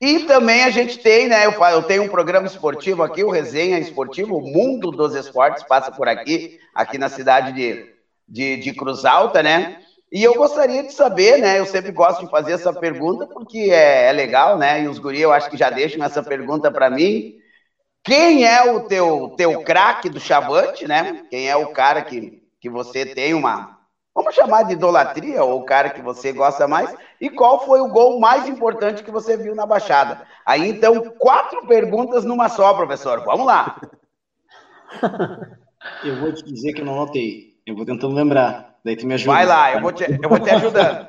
E 0.00 0.20
também 0.20 0.64
a 0.64 0.70
gente 0.70 0.98
tem, 0.98 1.28
né? 1.28 1.44
Eu, 1.44 1.52
eu 1.52 1.82
tenho 1.82 2.04
um 2.04 2.08
programa 2.08 2.46
esportivo 2.46 3.02
aqui, 3.02 3.22
o 3.22 3.30
Resenha 3.30 3.78
Esportivo, 3.78 4.38
o 4.38 4.40
Mundo 4.40 4.90
dos 4.90 5.14
Esportes, 5.14 5.62
passa 5.62 5.92
por 5.92 6.08
aqui, 6.08 6.58
aqui 6.74 6.96
na 6.96 7.10
cidade 7.10 7.52
de, 7.52 7.86
de, 8.26 8.56
de 8.56 8.72
Cruz 8.72 9.04
Alta, 9.04 9.42
né? 9.42 9.78
E 10.10 10.24
eu 10.24 10.34
gostaria 10.34 10.82
de 10.82 10.92
saber, 10.92 11.38
né? 11.38 11.58
Eu 11.58 11.66
sempre 11.66 11.92
gosto 11.92 12.24
de 12.24 12.30
fazer 12.30 12.52
essa 12.52 12.72
pergunta 12.72 13.26
porque 13.26 13.58
é, 13.70 14.06
é 14.08 14.12
legal, 14.12 14.56
né? 14.56 14.82
E 14.82 14.88
os 14.88 14.98
guri, 14.98 15.20
eu 15.20 15.32
acho 15.32 15.50
que 15.50 15.56
já 15.56 15.68
deixam 15.68 16.02
essa 16.02 16.22
pergunta 16.22 16.70
para 16.70 16.88
mim. 16.88 17.34
Quem 18.02 18.46
é 18.46 18.72
o 18.72 18.80
teu, 18.80 19.34
teu 19.36 19.60
craque 19.62 20.08
do 20.08 20.18
Chavante, 20.18 20.88
né? 20.88 21.26
Quem 21.28 21.48
é 21.48 21.56
o 21.56 21.72
cara 21.72 22.00
que, 22.00 22.42
que 22.58 22.70
você 22.70 23.04
tem 23.04 23.34
uma, 23.34 23.78
Vamos 24.14 24.34
chamar 24.34 24.64
de 24.64 24.72
idolatria, 24.72 25.44
ou 25.44 25.60
o 25.60 25.64
cara 25.64 25.90
que 25.90 26.02
você 26.02 26.32
gosta 26.32 26.66
mais. 26.66 26.92
E 27.20 27.30
qual 27.30 27.64
foi 27.64 27.80
o 27.80 27.88
gol 27.88 28.18
mais 28.18 28.48
importante 28.48 29.04
que 29.04 29.10
você 29.10 29.36
viu 29.36 29.54
na 29.54 29.64
Baixada? 29.64 30.22
Aí, 30.44 30.68
então, 30.68 31.00
quatro 31.18 31.66
perguntas 31.66 32.24
numa 32.24 32.48
só, 32.48 32.74
professor. 32.74 33.24
Vamos 33.24 33.46
lá. 33.46 33.80
Eu 36.04 36.20
vou 36.20 36.32
te 36.32 36.44
dizer 36.44 36.74
que 36.74 36.82
eu 36.82 36.84
não 36.84 36.94
notei. 36.94 37.54
Eu 37.66 37.74
vou 37.74 37.86
tentando 37.86 38.14
lembrar. 38.14 38.78
Daí 38.84 38.96
tu 38.96 39.06
me 39.06 39.14
ajuda. 39.14 39.32
Vai 39.32 39.46
lá, 39.46 39.72
eu 39.72 39.80
vou 39.80 39.92
te, 39.92 40.04
eu 40.04 40.28
vou 40.28 40.38
te 40.38 40.50
ajudando. 40.50 41.08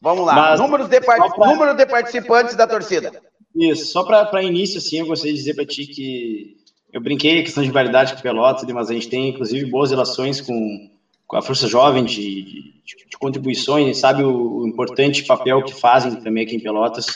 Vamos 0.00 0.26
lá. 0.26 0.34
Mas, 0.34 0.60
Números 0.60 0.88
de, 0.88 1.00
pra... 1.00 1.16
Número 1.38 1.74
de 1.74 1.86
participantes 1.86 2.54
da 2.54 2.66
torcida. 2.66 3.12
Isso, 3.54 3.86
só 3.86 4.04
para 4.04 4.42
início, 4.42 4.78
assim, 4.78 4.98
eu 4.98 5.06
gostaria 5.06 5.32
de 5.32 5.38
dizer 5.38 5.54
para 5.54 5.66
ti 5.66 5.86
que 5.86 6.56
eu 6.92 7.00
brinquei 7.00 7.40
a 7.40 7.42
questão 7.42 7.62
de 7.62 7.70
variedade 7.70 8.14
com 8.14 8.20
Pelotas, 8.20 8.64
mas 8.72 8.90
a 8.90 8.94
gente 8.94 9.08
tem, 9.08 9.30
inclusive, 9.30 9.70
boas 9.70 9.90
relações 9.90 10.40
com 10.40 10.90
com 11.30 11.36
a 11.36 11.42
força 11.42 11.68
jovem 11.68 12.04
de, 12.04 12.42
de, 12.84 13.06
de 13.08 13.16
contribuições, 13.16 13.98
sabe 13.98 14.24
o, 14.24 14.62
o, 14.62 14.66
importante 14.66 15.22
papel 15.22 15.62
que 15.62 15.72
fazem 15.72 16.16
também 16.16 16.42
aqui 16.42 16.56
em 16.56 16.60
Pelotas, 16.60 17.06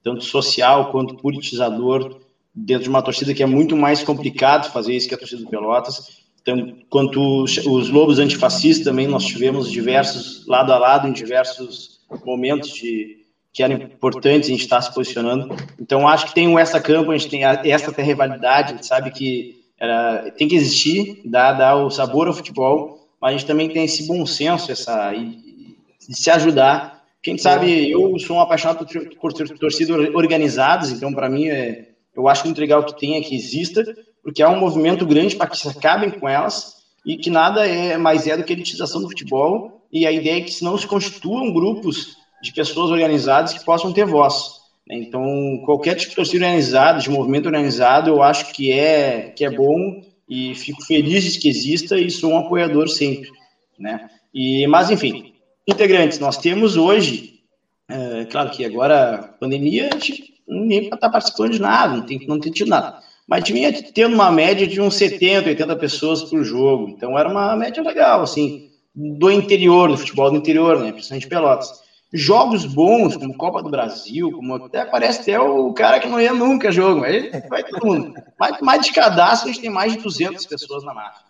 tanto 0.00 0.22
social 0.22 0.92
quanto 0.92 1.16
politizador, 1.16 2.20
dentro 2.54 2.84
de 2.84 2.88
uma 2.88 3.02
torcida 3.02 3.34
que 3.34 3.42
é 3.42 3.46
muito 3.46 3.76
mais 3.76 4.00
complicado 4.00 4.72
fazer 4.72 4.94
isso 4.94 5.08
que 5.08 5.14
a 5.16 5.18
torcida 5.18 5.42
do 5.42 5.50
Pelotas. 5.50 6.22
Então, 6.40 6.76
quanto 6.88 7.42
os, 7.42 7.56
os 7.66 7.90
lobos 7.90 8.20
antifascistas 8.20 8.84
também, 8.84 9.08
nós 9.08 9.24
tivemos 9.24 9.68
diversos, 9.68 10.46
lado 10.46 10.72
a 10.72 10.78
lado, 10.78 11.08
em 11.08 11.12
diversos 11.12 11.98
momentos 12.24 12.70
de, 12.70 13.24
que 13.52 13.60
eram 13.60 13.74
importantes 13.74 14.48
a 14.48 14.52
gente 14.52 14.62
estar 14.62 14.82
se 14.82 14.94
posicionando. 14.94 15.52
Então, 15.80 16.06
acho 16.06 16.26
que 16.26 16.34
tem 16.34 16.56
essa 16.60 16.80
campo, 16.80 17.10
a 17.10 17.18
gente 17.18 17.28
tem 17.28 17.42
essa 17.42 17.90
rivalidade, 18.00 18.68
a 18.72 18.76
gente 18.76 18.86
sabe 18.86 19.10
que 19.10 19.64
era, 19.80 20.30
tem 20.30 20.46
que 20.46 20.54
existir, 20.54 21.22
dar, 21.24 21.54
dar 21.54 21.74
o 21.74 21.90
sabor 21.90 22.28
ao 22.28 22.34
futebol, 22.34 22.93
mas 23.24 23.36
a 23.36 23.38
gente 23.38 23.46
também 23.46 23.70
tem 23.70 23.86
esse 23.86 24.06
bom 24.06 24.26
senso, 24.26 24.70
essa 24.70 25.10
de 25.10 26.14
se 26.14 26.30
ajudar, 26.30 27.02
Quem 27.22 27.38
sabe, 27.38 27.90
eu 27.90 28.18
sou 28.18 28.36
um 28.36 28.40
apaixonado 28.40 28.86
por, 29.18 29.32
torcidas 29.32 30.14
organizadas, 30.14 30.90
então 30.90 31.10
para 31.10 31.30
mim 31.30 31.48
é, 31.48 31.88
eu 32.14 32.28
acho 32.28 32.44
muito 32.44 32.60
legal 32.60 32.84
que 32.84 33.00
tenha, 33.00 33.22
que 33.22 33.34
exista, 33.34 33.82
porque 34.22 34.42
há 34.42 34.50
um 34.50 34.60
movimento 34.60 35.06
grande 35.06 35.36
para 35.36 35.46
que 35.46 35.56
se 35.56 35.66
acabem 35.66 36.10
com 36.10 36.28
elas 36.28 36.74
e 37.06 37.16
que 37.16 37.30
nada 37.30 37.66
é 37.66 37.96
mais 37.96 38.26
é 38.26 38.36
do 38.36 38.44
que 38.44 38.52
a 38.52 38.56
elitização 38.56 39.00
do 39.00 39.08
futebol 39.08 39.80
e 39.90 40.06
a 40.06 40.12
ideia 40.12 40.40
é 40.40 40.42
que 40.42 40.52
se 40.52 40.62
não 40.62 40.76
se 40.76 40.86
constituam 40.86 41.50
grupos 41.50 42.18
de 42.42 42.52
pessoas 42.52 42.90
organizadas 42.90 43.54
que 43.54 43.64
possam 43.64 43.90
ter 43.90 44.04
voz. 44.04 44.60
Né? 44.86 44.96
Então, 44.98 45.24
qualquer 45.64 45.94
tipo 45.94 46.10
de 46.10 46.16
torcida 46.16 46.44
organizada, 46.44 46.98
de 46.98 47.08
movimento 47.08 47.46
organizado, 47.46 48.10
eu 48.10 48.22
acho 48.22 48.52
que 48.52 48.70
é, 48.70 49.32
que 49.34 49.46
é 49.46 49.50
bom 49.50 50.02
e 50.28 50.54
fico 50.54 50.84
feliz 50.84 51.32
de 51.32 51.38
que 51.38 51.48
exista 51.48 51.98
e 51.98 52.10
sou 52.10 52.32
um 52.32 52.38
apoiador 52.38 52.88
sempre. 52.88 53.30
Né? 53.78 54.08
E, 54.32 54.66
mas, 54.66 54.90
enfim, 54.90 55.34
integrantes, 55.66 56.18
nós 56.18 56.36
temos 56.36 56.76
hoje, 56.76 57.40
é, 57.88 58.24
claro 58.26 58.50
que 58.50 58.64
agora, 58.64 59.34
pandemia, 59.38 59.90
a 59.92 59.98
gente 59.98 60.34
ninguém 60.46 60.88
está 60.88 61.08
participando 61.08 61.52
de 61.52 61.60
nada, 61.60 61.96
não 61.96 62.02
tem, 62.02 62.26
não 62.26 62.38
tem 62.38 62.52
tido 62.52 62.68
nada. 62.68 62.98
Mas 63.26 63.44
tinha 63.44 63.72
tendo 63.72 64.14
uma 64.14 64.30
média 64.30 64.66
de 64.66 64.80
uns 64.80 64.96
70, 64.96 65.48
80 65.48 65.76
pessoas 65.76 66.22
por 66.24 66.44
jogo. 66.44 66.90
Então 66.90 67.18
era 67.18 67.28
uma 67.28 67.56
média 67.56 67.82
legal, 67.82 68.22
assim, 68.22 68.70
do 68.94 69.30
interior, 69.30 69.88
do 69.88 69.96
futebol 69.96 70.30
do 70.30 70.36
interior, 70.36 70.78
né? 70.78 70.92
Principalmente 70.92 71.28
Pelotas. 71.28 71.83
Jogos 72.16 72.64
bons, 72.64 73.16
como 73.16 73.36
Copa 73.36 73.60
do 73.60 73.68
Brasil, 73.68 74.30
como 74.30 74.54
até 74.54 74.84
parece 74.84 75.22
até 75.22 75.40
o 75.40 75.72
cara 75.72 75.98
que 75.98 76.08
não 76.08 76.20
ia 76.20 76.32
nunca 76.32 76.70
jogo, 76.70 77.00
mas 77.00 77.28
vai 77.48 77.64
todo 77.64 77.84
mundo. 77.84 78.14
Mais, 78.38 78.60
mais 78.60 78.86
de 78.86 78.92
cadastro, 78.92 79.50
a 79.50 79.52
gente 79.52 79.60
tem 79.60 79.70
mais 79.70 79.94
de 79.94 79.98
200 79.98 80.46
pessoas 80.46 80.84
na 80.84 80.94
máquina. 80.94 81.24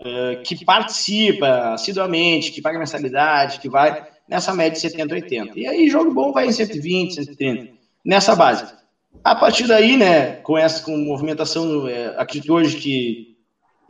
Uh, 0.00 0.42
que 0.42 0.64
participa 0.64 1.74
assiduamente, 1.74 2.50
que 2.50 2.62
paga 2.62 2.78
mensalidade, 2.78 3.60
que 3.60 3.68
vai 3.68 4.06
nessa 4.26 4.54
média 4.54 4.72
de 4.72 4.80
70, 4.80 5.14
80. 5.14 5.58
E 5.58 5.66
aí, 5.66 5.90
jogo 5.90 6.14
bom 6.14 6.32
vai 6.32 6.46
em 6.46 6.52
120, 6.52 7.14
130, 7.16 7.72
nessa 8.02 8.34
base. 8.34 8.72
A 9.22 9.34
partir 9.34 9.66
daí, 9.66 9.98
né, 9.98 10.36
com 10.36 10.56
essa 10.56 10.82
com 10.82 10.96
movimentação, 10.96 11.86
é, 11.86 12.14
acredito 12.16 12.54
hoje 12.54 12.78
que 12.78 13.36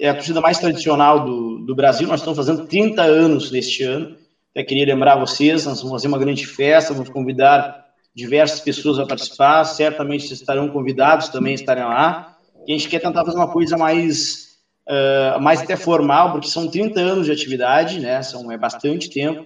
é 0.01 0.09
a 0.09 0.14
torcida 0.14 0.40
mais 0.40 0.59
tradicional 0.59 1.24
do, 1.24 1.59
do 1.61 1.74
Brasil, 1.74 2.09
nós 2.09 2.18
estamos 2.18 2.36
fazendo 2.36 2.66
30 2.66 3.01
anos 3.01 3.53
neste 3.53 3.84
ano. 3.84 4.24
Até 4.55 4.62
queria 4.62 4.86
lembrar 4.86 5.16
vocês, 5.16 5.66
nós 5.66 5.78
vamos 5.78 5.92
fazer 5.96 6.07
uma 6.07 6.18
grande 6.18 6.46
festa, 6.46 6.94
vamos 6.94 7.09
convidar 7.09 7.86
diversas 8.14 8.61
pessoas 8.61 9.00
a 9.00 9.07
participar, 9.07 9.64
certamente 9.64 10.28
vocês 10.28 10.38
estarão 10.40 10.68
convidados 10.68 11.28
também 11.28 11.55
estarem 11.55 11.82
lá. 11.82 12.38
E 12.64 12.72
a 12.72 12.76
gente 12.78 12.88
quer 12.88 13.00
tentar 13.00 13.24
fazer 13.24 13.36
uma 13.36 13.50
coisa 13.50 13.76
mais, 13.76 14.59
uh, 14.88 15.40
mais 15.40 15.61
até 15.61 15.74
formal, 15.74 16.30
porque 16.30 16.46
são 16.46 16.68
30 16.68 17.00
anos 17.00 17.26
de 17.26 17.32
atividade, 17.32 17.98
né? 17.98 18.22
São, 18.22 18.50
é 18.52 18.57
bastante 18.57 19.11
tempo. 19.11 19.44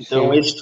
Então, 0.00 0.32
eles 0.32 0.54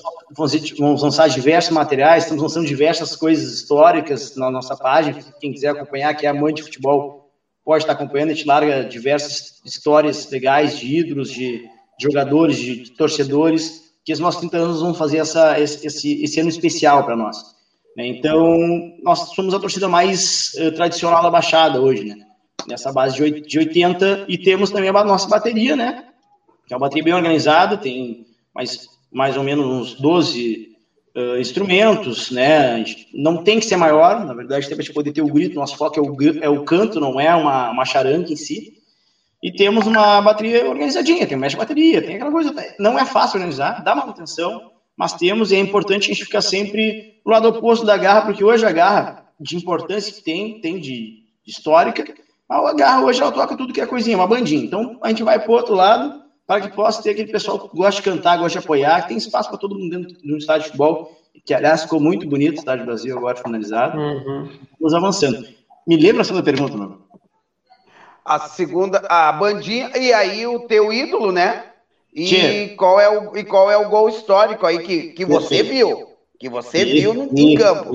vão 0.76 0.96
lançar 0.96 1.28
diversos 1.28 1.72
materiais, 1.72 2.24
estamos 2.24 2.42
lançando 2.42 2.66
diversas 2.66 3.14
coisas 3.14 3.54
históricas 3.54 4.34
na 4.36 4.50
nossa 4.50 4.76
página. 4.76 5.18
Quem 5.40 5.52
quiser 5.52 5.68
acompanhar, 5.68 6.14
que 6.14 6.26
é 6.26 6.28
amante 6.28 6.56
de 6.56 6.64
futebol, 6.64 7.30
pode 7.64 7.84
estar 7.84 7.92
acompanhando. 7.92 8.30
A 8.30 8.34
gente 8.34 8.46
larga 8.46 8.84
diversas 8.84 9.60
histórias 9.64 10.28
legais 10.30 10.78
de 10.78 10.98
ídolos, 10.98 11.32
de, 11.32 11.64
jogadores, 12.00 12.58
de, 12.58 12.90
torcedores, 12.96 13.83
que 14.04 14.12
os 14.12 14.20
nossos 14.20 14.40
30 14.40 14.56
anos 14.56 14.80
vão 14.80 14.94
fazer 14.94 15.18
essa, 15.18 15.58
esse, 15.58 16.22
esse 16.22 16.40
ano 16.40 16.48
especial 16.48 17.04
para 17.04 17.16
nós. 17.16 17.36
Né? 17.96 18.06
Então, 18.06 18.58
nós 19.02 19.34
somos 19.34 19.54
a 19.54 19.60
torcida 19.60 19.88
mais 19.88 20.52
uh, 20.54 20.72
tradicional 20.72 21.22
da 21.22 21.30
Baixada 21.30 21.80
hoje, 21.80 22.04
né? 22.04 22.16
nessa 22.66 22.92
base 22.92 23.16
de 23.42 23.58
80, 23.58 24.26
e 24.28 24.38
temos 24.38 24.70
também 24.70 24.88
a 24.88 25.04
nossa 25.04 25.28
bateria, 25.28 25.76
né? 25.76 26.06
que 26.66 26.72
é 26.72 26.76
uma 26.76 26.80
bateria 26.80 27.04
bem 27.04 27.14
organizada, 27.14 27.76
tem 27.76 28.26
mais 28.54 28.88
mais 29.14 29.36
ou 29.36 29.44
menos 29.44 29.64
uns 29.64 29.94
12 29.94 30.76
uh, 31.16 31.38
instrumentos, 31.38 32.32
né? 32.32 32.84
Não 33.14 33.44
tem 33.44 33.60
que 33.60 33.64
ser 33.64 33.76
maior, 33.76 34.26
na 34.26 34.34
verdade, 34.34 34.66
tem 34.66 34.76
para 34.76 34.92
poder 34.92 35.12
ter 35.12 35.22
o 35.22 35.32
grito, 35.32 35.54
nosso 35.54 35.76
foco 35.76 36.00
é 36.00 36.02
o, 36.02 36.42
é 36.42 36.48
o 36.48 36.64
canto, 36.64 36.98
não 36.98 37.20
é 37.20 37.32
uma, 37.32 37.70
uma 37.70 37.84
charanca 37.84 38.32
em 38.32 38.36
si. 38.36 38.82
E 39.44 39.52
temos 39.52 39.86
uma 39.86 40.22
bateria 40.22 40.66
organizadinha, 40.66 41.26
tem 41.26 41.36
um 41.36 41.40
mestre 41.40 41.60
de 41.60 41.66
bateria, 41.66 42.00
tem 42.00 42.14
aquela 42.16 42.32
coisa. 42.32 42.54
Não 42.78 42.98
é 42.98 43.04
fácil 43.04 43.36
organizar, 43.36 43.84
dá 43.84 43.94
manutenção, 43.94 44.70
mas 44.96 45.12
temos, 45.12 45.52
e 45.52 45.56
é 45.56 45.58
importante 45.58 46.10
a 46.10 46.14
gente 46.14 46.24
ficar 46.24 46.40
sempre 46.40 47.20
no 47.22 47.30
lado 47.30 47.48
oposto 47.48 47.84
da 47.84 47.94
garra, 47.94 48.22
porque 48.22 48.42
hoje 48.42 48.64
a 48.64 48.72
garra, 48.72 49.26
de 49.38 49.54
importância 49.54 50.10
que 50.10 50.24
tem, 50.24 50.62
tem 50.62 50.80
de, 50.80 51.24
de 51.44 51.50
histórica, 51.50 52.02
a 52.48 52.72
garra 52.72 53.04
hoje 53.04 53.20
ela 53.20 53.30
toca 53.30 53.54
tudo 53.54 53.74
que 53.74 53.82
é 53.82 53.86
coisinha, 53.86 54.16
uma 54.16 54.26
bandinha. 54.26 54.64
Então 54.64 54.98
a 55.02 55.10
gente 55.10 55.22
vai 55.22 55.38
para 55.38 55.50
o 55.50 55.54
outro 55.54 55.74
lado 55.74 56.22
para 56.46 56.62
que 56.62 56.74
possa 56.74 57.02
ter 57.02 57.10
aquele 57.10 57.30
pessoal 57.30 57.58
que 57.58 57.76
gosta 57.76 58.00
de 58.00 58.10
cantar, 58.10 58.38
gosta 58.38 58.58
de 58.58 58.64
apoiar, 58.64 59.02
que 59.02 59.08
tem 59.08 59.18
espaço 59.18 59.50
para 59.50 59.58
todo 59.58 59.78
mundo 59.78 59.90
dentro 59.90 60.22
de 60.22 60.34
um 60.34 60.38
estádio 60.38 60.62
de 60.62 60.66
futebol, 60.68 61.12
que 61.44 61.52
aliás 61.52 61.82
ficou 61.82 62.00
muito 62.00 62.26
bonito 62.26 62.56
o 62.56 62.58
estádio 62.60 62.86
do 62.86 62.86
Brasil, 62.86 63.14
agora 63.18 63.36
finalizado. 63.36 63.98
Uhum. 63.98 64.48
Vamos 64.80 64.94
avançando. 64.94 65.46
Me 65.86 65.98
lembra 65.98 66.22
a 66.22 66.24
segunda 66.24 66.42
pergunta, 66.42 66.78
meu? 66.78 67.03
A 68.24 68.38
segunda, 68.40 68.98
a 69.08 69.30
bandinha, 69.32 69.90
e 69.96 70.12
aí 70.12 70.46
o 70.46 70.60
teu 70.60 70.92
ídolo, 70.92 71.30
né? 71.30 71.64
E 72.14 72.74
qual, 72.76 73.00
é 73.00 73.08
o, 73.08 73.36
e 73.36 73.44
qual 73.44 73.70
é 73.70 73.76
o 73.76 73.90
gol 73.90 74.08
histórico 74.08 74.64
aí 74.64 74.78
que, 74.78 75.08
que 75.08 75.24
você 75.24 75.62
viu? 75.62 76.08
Que 76.38 76.48
você 76.48 76.84
viu 76.84 77.12
no, 77.12 77.28
em 77.36 77.54
campo. 77.56 77.92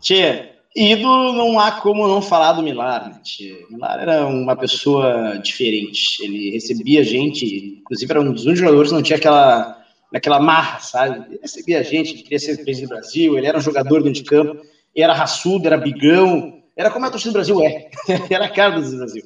Tchê, 0.00 0.50
Ídolo, 0.74 1.32
não 1.32 1.58
há 1.58 1.72
como 1.72 2.06
não 2.06 2.22
falar 2.22 2.52
do 2.52 2.62
Milar, 2.62 3.10
né? 3.10 3.20
Milar 3.68 4.00
era 4.00 4.26
uma 4.26 4.54
pessoa 4.56 5.38
diferente. 5.42 6.24
Ele 6.24 6.50
recebia 6.50 7.02
gente, 7.02 7.80
inclusive 7.80 8.10
era 8.10 8.20
um 8.20 8.32
dos 8.32 8.44
únicos 8.44 8.60
jogadores 8.60 8.90
que 8.90 8.94
não 8.94 9.02
tinha 9.02 9.18
aquela, 9.18 9.84
aquela 10.14 10.38
marra, 10.40 10.78
sabe? 10.78 11.26
Ele 11.28 11.40
recebia 11.42 11.82
gente, 11.82 12.12
ele 12.12 12.22
queria 12.22 12.38
ser 12.38 12.62
presidente 12.62 12.88
do 12.88 12.94
Brasil, 12.94 13.36
ele 13.36 13.46
era 13.46 13.58
um 13.58 13.62
jogador 13.62 14.02
dentro 14.02 14.22
de 14.22 14.28
campo, 14.28 14.62
era 14.96 15.12
raçudo, 15.12 15.66
era 15.66 15.76
bigão, 15.76 16.59
era 16.80 16.90
como 16.90 17.04
a 17.04 17.10
torcida 17.10 17.30
do 17.30 17.34
Brasil 17.34 17.62
é, 17.62 17.90
era 18.30 18.46
a 18.46 18.48
cara 18.48 18.80
do 18.80 18.96
Brasil. 18.96 19.22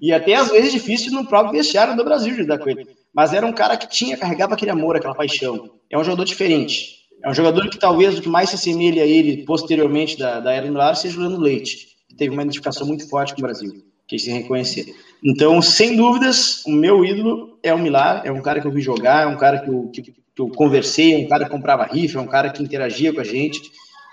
E 0.00 0.12
até 0.12 0.34
às 0.34 0.50
vezes 0.50 0.72
difícil 0.72 1.12
no 1.12 1.24
próprio 1.24 1.52
vestiário 1.52 1.96
do 1.96 2.04
Brasil 2.04 2.34
de 2.34 2.44
dar 2.44 2.58
com 2.58 2.68
ele. 2.68 2.84
Mas 3.14 3.32
era 3.32 3.46
um 3.46 3.52
cara 3.52 3.76
que 3.76 3.88
tinha, 3.88 4.16
carregava 4.16 4.54
aquele 4.54 4.72
amor, 4.72 4.96
aquela 4.96 5.14
paixão. 5.14 5.70
É 5.88 5.96
um 5.96 6.02
jogador 6.02 6.24
diferente. 6.24 6.96
É 7.22 7.30
um 7.30 7.34
jogador 7.34 7.70
que 7.70 7.78
talvez 7.78 8.18
o 8.18 8.22
que 8.22 8.28
mais 8.28 8.50
se 8.50 8.56
assemelha 8.56 9.04
a 9.04 9.06
ele 9.06 9.44
posteriormente 9.44 10.18
da, 10.18 10.40
da 10.40 10.52
era 10.52 10.66
Millar 10.66 10.96
seja 10.96 11.14
o 11.14 11.22
Juliano 11.22 11.40
Leite, 11.40 11.96
que 12.08 12.16
teve 12.16 12.32
uma 12.32 12.42
identificação 12.42 12.86
muito 12.86 13.08
forte 13.08 13.34
com 13.34 13.40
o 13.40 13.42
Brasil, 13.42 13.72
que 14.08 14.18
se 14.18 14.30
reconhecer. 14.30 14.92
Então, 15.24 15.62
sem 15.62 15.96
dúvidas, 15.96 16.62
o 16.66 16.72
meu 16.72 17.04
ídolo 17.04 17.56
é 17.62 17.72
o 17.72 17.78
Milar, 17.78 18.22
é 18.24 18.32
um 18.32 18.42
cara 18.42 18.60
que 18.60 18.66
eu 18.66 18.72
vi 18.72 18.82
jogar, 18.82 19.22
é 19.22 19.26
um 19.26 19.36
cara 19.36 19.60
que 19.60 19.70
eu, 19.70 19.90
que, 19.92 20.02
que 20.02 20.12
eu 20.38 20.48
conversei, 20.48 21.14
é 21.14 21.18
um 21.24 21.28
cara 21.28 21.44
que 21.44 21.50
comprava 21.50 21.84
rifa, 21.84 22.18
é 22.18 22.20
um 22.22 22.26
cara 22.26 22.50
que 22.50 22.62
interagia 22.62 23.14
com 23.14 23.20
a 23.20 23.24
gente 23.24 23.62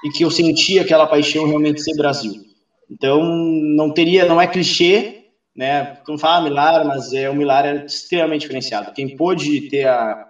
e 0.06 0.10
que 0.12 0.24
eu 0.24 0.30
sentia 0.30 0.82
aquela 0.82 1.08
paixão 1.08 1.46
realmente 1.46 1.82
ser 1.82 1.96
Brasil. 1.96 2.53
Então, 2.94 3.24
não 3.26 3.90
teria, 3.90 4.26
não 4.26 4.40
é 4.40 4.46
clichê, 4.46 5.24
né? 5.56 5.98
Como 6.06 6.20
fala 6.20 6.44
Milar, 6.44 6.86
mas 6.86 7.12
é 7.12 7.28
o 7.28 7.36
Milar 7.36 7.66
é 7.66 7.86
extremamente 7.86 8.42
diferenciado. 8.42 8.94
Quem 8.94 9.18
pôde 9.18 9.68
ter 9.68 9.88
a, 9.88 10.28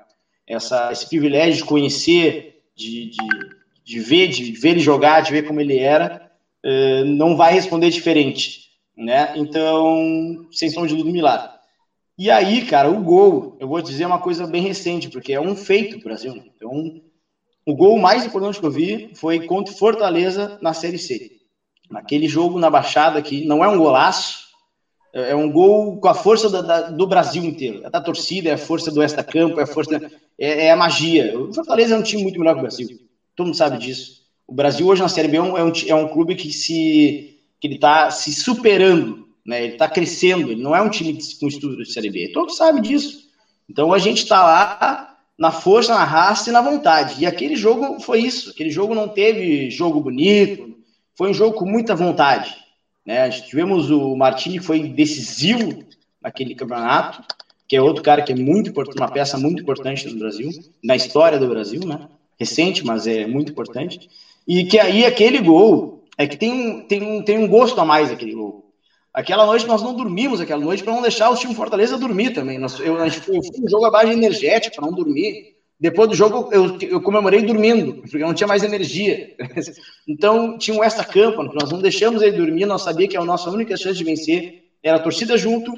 essa, 0.48 0.90
esse 0.90 1.10
privilégio 1.10 1.58
de 1.58 1.66
conhecer 1.66 2.62
de, 2.74 3.10
de, 3.10 3.18
de, 3.84 4.00
ver, 4.00 4.30
de 4.30 4.54
ver 4.54 4.70
ele 4.70 4.80
jogar, 4.80 5.20
de 5.20 5.32
ver 5.34 5.46
como 5.46 5.60
ele 5.60 5.78
era, 5.78 6.32
uh, 6.66 7.04
não 7.06 7.36
vai 7.36 7.54
responder 7.54 7.90
diferente, 7.90 8.70
né? 8.96 9.34
Então, 9.36 10.48
sem 10.50 10.70
som 10.70 10.88
de 10.88 10.96
dúvida, 10.96 11.12
Milar. 11.12 11.60
E 12.18 12.32
aí, 12.32 12.66
cara, 12.66 12.90
o 12.90 13.04
gol, 13.04 13.58
eu 13.60 13.68
vou 13.68 13.82
dizer 13.82 14.06
uma 14.06 14.20
coisa 14.20 14.48
bem 14.48 14.62
recente, 14.62 15.10
porque 15.10 15.34
é 15.34 15.42
um 15.42 15.54
feito 15.54 15.98
do 15.98 16.04
Brasil. 16.06 16.42
Então, 16.56 17.02
o 17.66 17.76
gol 17.76 18.00
mais 18.00 18.26
importante 18.26 18.58
que 18.58 18.66
eu 18.66 18.72
vi 18.72 19.12
foi 19.16 19.46
contra 19.46 19.74
Fortaleza 19.74 20.58
na 20.62 20.74
Série 20.74 20.98
C. 20.98 21.33
Naquele 21.94 22.28
jogo 22.28 22.58
na 22.58 22.72
Baixada, 22.72 23.22
que 23.22 23.46
não 23.46 23.64
é 23.64 23.68
um 23.68 23.78
golaço, 23.78 24.48
é, 25.14 25.30
é 25.32 25.36
um 25.36 25.52
gol 25.52 25.98
com 25.98 26.08
a 26.08 26.16
força 26.16 26.50
da, 26.50 26.62
da, 26.62 26.82
do 26.90 27.06
Brasil 27.06 27.44
inteiro. 27.44 27.82
É 27.86 27.90
da 27.90 28.02
torcida, 28.02 28.50
é 28.50 28.54
a 28.54 28.58
força 28.58 28.90
do 28.90 29.00
Esta 29.00 29.24
Campo, 29.24 29.60
é 29.60 29.64
a 29.64 29.68
força. 29.68 30.02
É, 30.40 30.66
é, 30.66 30.72
a 30.72 30.76
magia. 30.76 31.40
O 31.40 31.54
Fortaleza 31.54 31.94
é 31.94 31.98
um 31.98 32.02
time 32.02 32.24
muito 32.24 32.40
melhor 32.40 32.54
que 32.54 32.60
o 32.60 32.64
Brasil. 32.64 32.88
Todo 33.36 33.46
mundo 33.46 33.56
sabe 33.56 33.78
disso. 33.78 34.24
O 34.48 34.56
Brasil 34.56 34.88
hoje 34.88 35.04
na 35.04 35.08
Série 35.08 35.28
B 35.28 35.38
é 35.38 35.42
um, 35.42 35.56
é 35.56 35.64
um, 35.96 36.06
é 36.06 36.10
clube 36.10 36.36
que 36.36 36.52
se 36.52 37.30
que 37.60 37.68
ele 37.68 37.76
está 37.76 38.12
se 38.12 38.34
superando, 38.34 39.26
né? 39.46 39.64
Ele 39.64 39.74
está 39.74 39.88
crescendo. 39.88 40.52
Ele 40.52 40.64
não 40.64 40.76
é 40.76 40.82
um 40.82 40.90
time 40.90 41.18
com 41.40 41.48
estudo 41.48 41.78
de 41.78 41.94
Série 41.94 42.10
B. 42.10 42.32
Todos 42.34 42.58
sabem 42.58 42.82
disso. 42.82 43.30
Então 43.70 43.94
a 43.94 44.00
gente 44.00 44.24
está 44.24 44.44
lá 44.44 45.16
na 45.38 45.52
força, 45.52 45.94
na 45.94 46.04
raça 46.04 46.50
e 46.50 46.54
na 46.54 46.62
vontade. 46.62 47.22
E 47.22 47.26
aquele 47.28 47.56
jogo 47.56 48.00
foi 48.00 48.20
isso. 48.20 48.50
Aquele 48.50 48.72
jogo 48.72 48.96
não 48.96 49.08
teve 49.08 49.70
jogo 49.70 50.02
bonito. 50.02 50.74
Foi 51.16 51.30
um 51.30 51.34
jogo 51.34 51.58
com 51.58 51.66
muita 51.66 51.96
vontade. 51.96 52.56
Né? 53.06 53.30
Tivemos 53.30 53.92
o 53.92 54.16
Martini, 54.16 54.60
que 54.60 54.66
foi 54.66 54.88
decisivo 54.88 55.84
naquele 56.22 56.56
campeonato, 56.56 57.24
que 57.68 57.76
é 57.76 57.82
outro 57.82 58.04
cara 58.04 58.22
que 58.22 58.32
é 58.32 58.36
muito 58.36 58.70
importante, 58.70 58.98
uma 58.98 59.12
peça 59.12 59.38
muito 59.38 59.62
importante 59.62 60.08
no 60.08 60.20
Brasil, 60.20 60.50
na 60.84 60.96
história 60.96 61.40
do 61.40 61.48
Brasil, 61.48 61.82
né? 61.86 62.08
Recente, 62.40 62.86
mas 62.86 63.08
é 63.08 63.26
muito 63.26 63.52
importante. 63.52 64.10
E 64.48 64.66
que 64.66 64.80
aí 64.80 65.06
aquele 65.06 65.40
gol 65.40 66.04
é 66.18 66.28
que 66.28 66.38
tem, 66.38 66.82
tem, 66.82 67.22
tem 67.24 67.38
um 67.38 67.48
gosto 67.48 67.80
a 67.80 67.86
mais 67.86 68.12
aquele 68.12 68.34
gol. 68.34 68.72
Aquela 69.14 69.46
noite 69.46 69.68
nós 69.68 69.82
não 69.82 69.94
dormimos 69.94 70.42
aquela 70.42 70.64
noite 70.64 70.84
para 70.84 70.94
não 70.94 71.02
deixar 71.02 71.30
o 71.30 71.36
time 71.36 71.54
Fortaleza 71.54 71.98
dormir 71.98 72.32
também. 72.32 72.58
Nós, 72.58 72.80
eu, 72.80 73.00
gente 73.04 73.22
foi 73.22 73.38
um 73.38 73.70
jogo 73.70 73.86
à 73.86 73.92
base 73.92 74.12
energética 74.12 74.76
para 74.76 74.86
não 74.86 74.96
dormir. 74.96 75.56
Depois 75.84 76.08
do 76.08 76.16
jogo, 76.16 76.48
eu, 76.54 76.78
eu 76.80 77.02
comemorei 77.02 77.42
dormindo, 77.42 77.96
porque 77.96 78.16
eu 78.16 78.26
não 78.26 78.34
tinha 78.34 78.48
mais 78.48 78.64
energia. 78.64 79.36
Então, 80.08 80.58
tinha 80.58 80.78
um 80.78 80.84
extra-campo, 80.84 81.44
nós 81.44 81.72
não 81.72 81.80
deixamos 81.80 82.22
ele 82.22 82.38
dormir, 82.38 82.66
nós 82.66 82.84
sabíamos 82.84 83.12
que 83.12 83.18
a 83.18 83.26
nossa 83.26 83.50
única 83.50 83.76
chance 83.76 83.98
de 83.98 84.04
vencer 84.04 84.64
era 84.82 84.96
a 84.96 85.00
torcida 85.00 85.38
junto, 85.38 85.74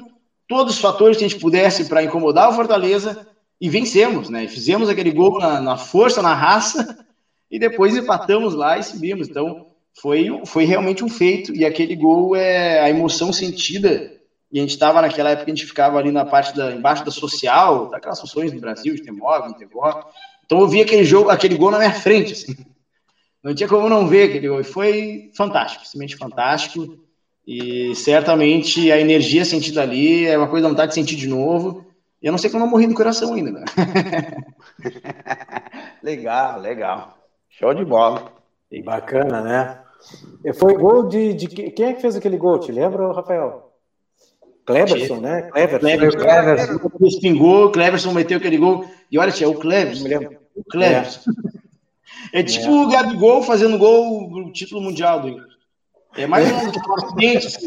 todos 0.46 0.74
os 0.74 0.80
fatores 0.80 1.16
que 1.16 1.24
a 1.24 1.28
gente 1.28 1.40
pudesse 1.40 1.86
para 1.86 2.04
incomodar 2.04 2.48
o 2.48 2.52
Fortaleza, 2.52 3.26
e 3.60 3.68
vencemos, 3.68 4.30
né? 4.30 4.46
Fizemos 4.46 4.88
aquele 4.88 5.10
gol 5.10 5.40
na, 5.40 5.60
na 5.60 5.76
força, 5.76 6.22
na 6.22 6.34
raça, 6.34 7.04
e 7.50 7.58
depois 7.58 7.96
empatamos 7.96 8.54
lá 8.54 8.78
e 8.78 8.84
subimos. 8.84 9.28
Então, 9.28 9.66
foi, 10.00 10.28
foi 10.44 10.64
realmente 10.64 11.04
um 11.04 11.08
feito, 11.08 11.52
e 11.52 11.64
aquele 11.64 11.96
gol 11.96 12.36
é 12.36 12.80
a 12.80 12.88
emoção 12.88 13.32
sentida 13.32 14.12
e 14.50 14.58
a 14.58 14.62
gente 14.62 14.70
estava 14.70 15.02
naquela 15.02 15.30
época, 15.30 15.50
a 15.50 15.54
gente 15.54 15.66
ficava 15.66 15.98
ali 15.98 16.12
na 16.12 16.24
parte 16.24 16.54
da, 16.56 16.72
embaixo 16.72 17.04
da 17.04 17.10
social, 17.10 17.88
daquelas 17.88 18.20
funções 18.20 18.52
do 18.52 18.60
Brasil, 18.60 18.94
de 18.94 19.02
ter 19.02 19.10
móvel, 19.10 19.52
ter 19.54 19.66
voto. 19.66 20.06
Então 20.44 20.60
eu 20.60 20.68
vi 20.68 20.80
aquele 20.80 21.04
jogo, 21.04 21.30
aquele 21.30 21.56
gol 21.56 21.70
na 21.70 21.78
minha 21.78 21.92
frente, 21.92 22.32
assim. 22.32 22.54
Não 23.42 23.54
tinha 23.54 23.68
como 23.68 23.88
não 23.88 24.06
ver 24.06 24.28
aquele 24.28 24.48
gol. 24.48 24.60
E 24.60 24.64
foi 24.64 25.30
fantástico, 25.36 25.84
simplesmente 25.84 26.16
fantástico. 26.16 26.98
E 27.46 27.94
certamente 27.94 28.90
a 28.90 29.00
energia 29.00 29.44
sentida 29.44 29.82
ali 29.82 30.26
é 30.26 30.36
uma 30.36 30.48
coisa 30.48 30.64
da 30.64 30.70
vontade 30.70 30.88
de 30.90 30.94
sentir 30.94 31.16
de 31.16 31.28
novo. 31.28 31.84
E 32.22 32.26
eu 32.26 32.32
não 32.32 32.38
sei 32.38 32.50
como 32.50 32.64
eu 32.64 32.68
morri 32.68 32.86
do 32.86 32.94
coração 32.94 33.34
ainda, 33.34 33.50
né? 33.52 33.64
legal, 36.02 36.60
legal. 36.60 37.18
Show 37.50 37.74
de 37.74 37.84
bola. 37.84 38.32
Bacana, 38.84 39.40
né? 39.40 39.80
Foi 40.54 40.74
gol 40.76 41.08
de, 41.08 41.34
de. 41.34 41.46
Quem 41.48 41.86
é 41.86 41.92
que 41.94 42.00
fez 42.00 42.16
aquele 42.16 42.36
gol? 42.36 42.58
Te 42.58 42.72
lembra, 42.72 43.12
Rafael? 43.12 43.65
Cleverson, 44.66 45.20
né? 45.20 45.42
Cleverson. 45.42 45.78
Cleverson. 45.78 46.18
Cleverson. 46.18 46.90
Respingou, 47.00 47.70
Cleverson 47.70 48.12
meteu 48.12 48.38
aquele 48.38 48.58
gol. 48.58 48.84
E 49.10 49.18
olha, 49.18 49.30
tia, 49.30 49.48
o 49.48 49.54
Cleverson. 49.54 50.08
O 50.54 50.64
Cleverson. 50.64 51.30
É, 52.32 52.40
é 52.40 52.42
tipo 52.42 52.66
é. 52.66 52.70
o 52.70 52.88
Gabigol 52.88 53.42
fazendo 53.42 53.78
gol 53.78 54.28
no 54.28 54.52
título 54.52 54.82
mundial 54.82 55.20
do 55.20 55.28
Inter. 55.28 55.46
É 56.16 56.26
mais 56.26 56.50
um, 56.50 56.56
um 56.56 56.94
acidente. 56.94 57.46
Assim, 57.46 57.66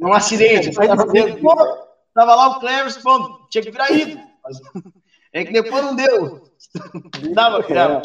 um 0.00 0.12
acidente. 0.12 0.70
Tava, 2.14 2.34
lá 2.36 2.48
o 2.48 2.60
Cleverson, 2.60 3.00
bom, 3.02 3.46
tinha 3.50 3.62
que 3.62 3.70
virar 3.72 3.90
ídolo. 3.90 4.20
É 5.32 5.44
que 5.44 5.52
depois 5.52 5.82
não 5.82 5.96
deu. 5.96 6.42
Dava, 7.34 7.60
cara. 7.64 8.02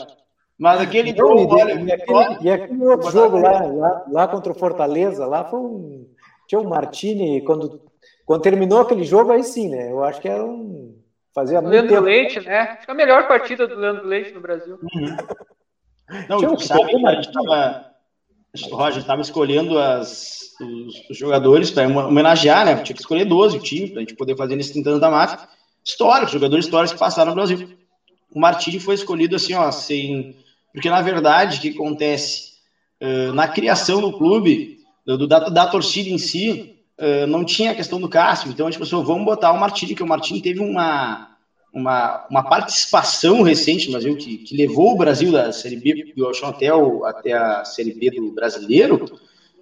Mas 0.58 0.82
aquele 0.82 1.14
gol, 1.14 1.48
olha. 1.48 1.74
E 1.74 1.92
aquele, 1.92 2.38
e 2.42 2.50
aquele 2.50 2.86
outro 2.88 3.12
jogo 3.12 3.38
lá, 3.38 3.64
lá, 3.66 4.04
lá 4.10 4.28
contra 4.28 4.52
o 4.52 4.56
Fortaleza, 4.56 5.28
lá 5.28 5.46
foi 5.46 5.60
um 5.60 6.08
tinha 6.50 6.60
o 6.60 6.68
Martini, 6.68 7.42
quando, 7.42 7.80
quando 8.26 8.42
terminou 8.42 8.82
aquele 8.82 9.04
jogo, 9.04 9.32
aí 9.32 9.44
sim, 9.44 9.70
né? 9.70 9.92
Eu 9.92 10.04
acho 10.04 10.20
que 10.20 10.28
era 10.28 10.44
um. 10.44 10.98
Fazia 11.34 11.62
muito 11.62 11.74
Leandro 11.74 11.94
tempo. 11.94 12.06
Leite, 12.06 12.40
né? 12.40 12.60
Acho 12.62 12.86
que 12.86 12.92
é 12.92 12.94
a 12.94 12.98
melhor 12.98 13.28
partida 13.28 13.68
do 13.68 13.76
Leandro 13.76 14.08
Leite 14.08 14.34
no 14.34 14.42
Brasil. 14.42 14.80
Uhum. 14.82 15.18
Não, 16.28 16.40
Tinha 16.40 16.58
sabe, 16.58 17.06
a 17.06 17.14
gente 17.14 17.32
tava, 17.32 17.86
o 18.72 18.76
Roger 18.76 18.98
estava 18.98 19.22
escolhendo 19.22 19.78
as, 19.78 20.40
os, 20.60 21.10
os 21.12 21.16
jogadores 21.16 21.70
para 21.70 21.88
homenagear, 21.88 22.66
né? 22.66 22.82
Tinha 22.82 22.96
que 22.96 23.02
escolher 23.02 23.26
12 23.26 23.58
o 23.58 23.62
time, 23.62 23.90
para 23.90 23.98
a 23.98 24.02
gente 24.02 24.16
poder 24.16 24.36
fazer 24.36 24.56
nesse 24.56 24.74
tentando 24.74 25.00
da 25.00 25.12
máfia. 25.12 25.48
Históricos, 25.86 26.32
jogadores 26.32 26.66
históricos 26.66 26.94
que 26.94 27.00
passaram 27.00 27.30
no 27.30 27.36
Brasil. 27.36 27.78
O 28.34 28.40
Martini 28.40 28.80
foi 28.80 28.96
escolhido 28.96 29.36
assim, 29.36 29.54
ó, 29.54 29.72
sem. 29.72 30.36
Porque, 30.74 30.90
na 30.90 31.04
verdade, 31.04 31.60
o 31.60 31.62
que 31.62 31.70
acontece? 31.70 32.54
Uh, 33.00 33.34
na 33.34 33.48
criação 33.48 34.02
do 34.02 34.18
clube, 34.18 34.79
do, 35.18 35.28
da, 35.28 35.40
da 35.40 35.68
torcida 35.68 36.10
em 36.10 36.18
si, 36.18 36.76
uh, 37.00 37.28
não 37.28 37.44
tinha 37.44 37.72
a 37.72 37.76
questão 37.76 38.00
do 38.00 38.10
Cássio. 38.10 38.50
Então 38.50 38.68
a 38.68 38.72
gente 38.72 38.80
pensou, 38.80 39.04
vamos 39.04 39.26
botar 39.26 39.52
o 39.52 39.60
Martini, 39.60 39.96
que 39.96 40.04
o 40.04 40.08
Martini 40.08 40.42
teve 40.42 40.60
uma, 40.60 41.30
uma, 41.74 42.28
uma 42.30 42.44
participação 42.44 43.42
recente 43.42 43.86
no 43.86 43.94
Brasil, 43.94 44.16
que, 44.18 44.38
que 44.40 44.56
levou 44.56 44.94
o 44.94 44.98
Brasil 44.98 45.32
da 45.32 45.52
Série 45.52 45.78
B 45.78 46.14
do 46.16 46.28
até, 46.44 46.68
até 47.06 47.34
a 47.34 47.64
Série 47.66 47.94
B 47.94 48.12
do 48.12 48.32
brasileiro, 48.32 49.06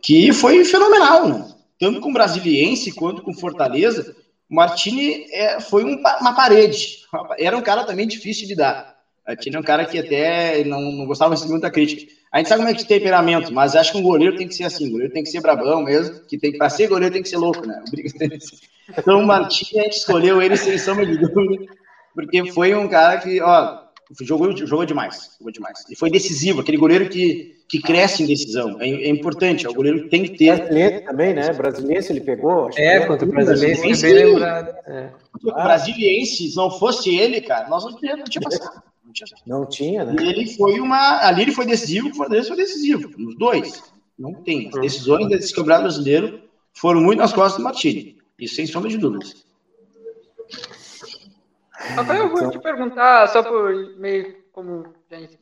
que 0.01 0.31
foi 0.31 0.63
fenomenal, 0.63 1.27
né? 1.27 1.53
Tanto 1.79 2.01
com 2.01 2.09
o 2.09 2.13
Brasiliense 2.13 2.91
quanto 2.91 3.21
com 3.21 3.33
Fortaleza. 3.33 4.15
O 4.49 4.55
Martini 4.55 5.25
é, 5.31 5.59
foi 5.59 5.83
um, 5.83 6.01
uma 6.21 6.33
parede. 6.33 6.99
Era 7.37 7.55
um 7.55 7.61
cara 7.61 7.83
também 7.83 8.07
difícil 8.07 8.47
de 8.47 8.55
dar. 8.55 8.97
Martini 9.27 9.57
é 9.57 9.59
um 9.59 9.63
cara 9.63 9.85
que 9.85 9.99
até 9.99 10.63
não, 10.63 10.81
não 10.81 11.05
gostava 11.05 11.35
de 11.35 11.47
muita 11.47 11.69
crítica. 11.69 12.11
A 12.31 12.37
gente 12.37 12.49
sabe 12.49 12.59
como 12.61 12.69
é 12.69 12.73
que 12.73 12.83
é 12.83 12.85
temperamento, 12.85 13.53
mas 13.53 13.75
acho 13.75 13.91
que 13.91 13.97
um 13.97 14.03
goleiro 14.03 14.35
tem 14.35 14.47
que 14.47 14.55
ser 14.55 14.65
assim, 14.65 14.87
o 14.87 14.91
goleiro 14.91 15.13
tem 15.13 15.23
que 15.23 15.29
ser 15.29 15.41
brabão 15.41 15.83
mesmo, 15.83 16.19
que 16.27 16.37
tem 16.37 16.57
para 16.57 16.69
ser 16.69 16.87
goleiro 16.87 17.13
tem 17.13 17.23
que 17.23 17.29
ser 17.29 17.37
louco, 17.37 17.65
né? 17.65 17.81
Então 18.97 19.19
o 19.19 19.27
Martins 19.27 19.77
a 19.77 19.83
gente 19.83 19.97
escolheu 19.97 20.41
ele 20.41 20.55
sem 20.55 20.77
sombra 20.77 21.05
de 21.05 21.17
dúvida, 21.17 21.65
porque 22.15 22.49
foi 22.53 22.73
um 22.73 22.87
cara 22.87 23.17
que, 23.19 23.41
ó, 23.41 23.79
jogou, 24.21 24.55
jogou 24.55 24.85
demais, 24.85 25.35
jogou 25.37 25.51
demais. 25.51 25.83
E 25.89 25.95
foi 25.95 26.09
decisivo, 26.09 26.61
aquele 26.61 26.77
goleiro 26.77 27.09
que, 27.09 27.55
que 27.67 27.81
cresce 27.81 28.23
em 28.23 28.27
decisão, 28.27 28.77
é, 28.79 28.87
é 28.87 29.09
importante, 29.09 29.65
é 29.65 29.69
o 29.69 29.73
goleiro 29.73 30.03
que 30.03 30.09
tem 30.09 30.23
que 30.23 30.37
ter. 30.37 30.55
Brasileiro 30.55 31.05
também, 31.05 31.33
né? 31.33 31.53
Brasiliense 31.53 32.11
ele 32.13 32.21
pegou. 32.21 32.69
É, 32.77 33.01
contra 33.05 33.27
o 33.27 33.29
Brasiliense, 33.29 34.01
bem 34.01 34.13
lembrado. 34.13 34.73
É. 34.87 35.09
O 35.43 35.51
Brasiliense, 35.51 36.49
se 36.49 36.55
não 36.55 36.71
fosse 36.71 37.13
ele, 37.13 37.41
cara, 37.41 37.67
nós 37.67 37.83
não 37.83 37.97
tínhamos 37.97 38.29
passado. 38.41 38.83
Não 39.07 39.13
tinha, 39.13 39.27
não 39.45 39.65
tinha 39.65 40.05
né? 40.05 40.15
E 40.19 40.27
ele 40.27 40.53
foi 40.55 40.81
uma. 40.81 41.25
Ali 41.25 41.43
ele 41.43 41.53
foi 41.53 41.65
decisivo, 41.65 42.09
o 42.09 42.13
Fortaleza 42.13 42.49
foi 42.49 42.57
decisivo. 42.57 43.09
Nos 43.17 43.37
dois. 43.37 43.81
Não 44.19 44.33
tem. 44.33 44.67
As 44.67 44.81
decisões 44.81 45.29
desse 45.29 45.55
campeonato 45.55 45.83
brasileiro 45.83 46.41
foram 46.73 46.99
muito 46.99 47.19
nas 47.19 47.31
costas 47.31 47.57
do 47.57 47.63
Martini. 47.63 48.17
Isso 48.37 48.55
sem 48.55 48.67
sombra 48.67 48.89
de 48.89 48.97
dúvidas. 48.97 49.45
Rafael, 51.71 52.23
eu 52.23 52.29
vou 52.29 52.39
então... 52.39 52.51
te 52.51 52.59
perguntar, 52.59 53.27
só 53.27 53.41
por 53.41 53.95
meio 53.97 54.35
como, 54.51 54.93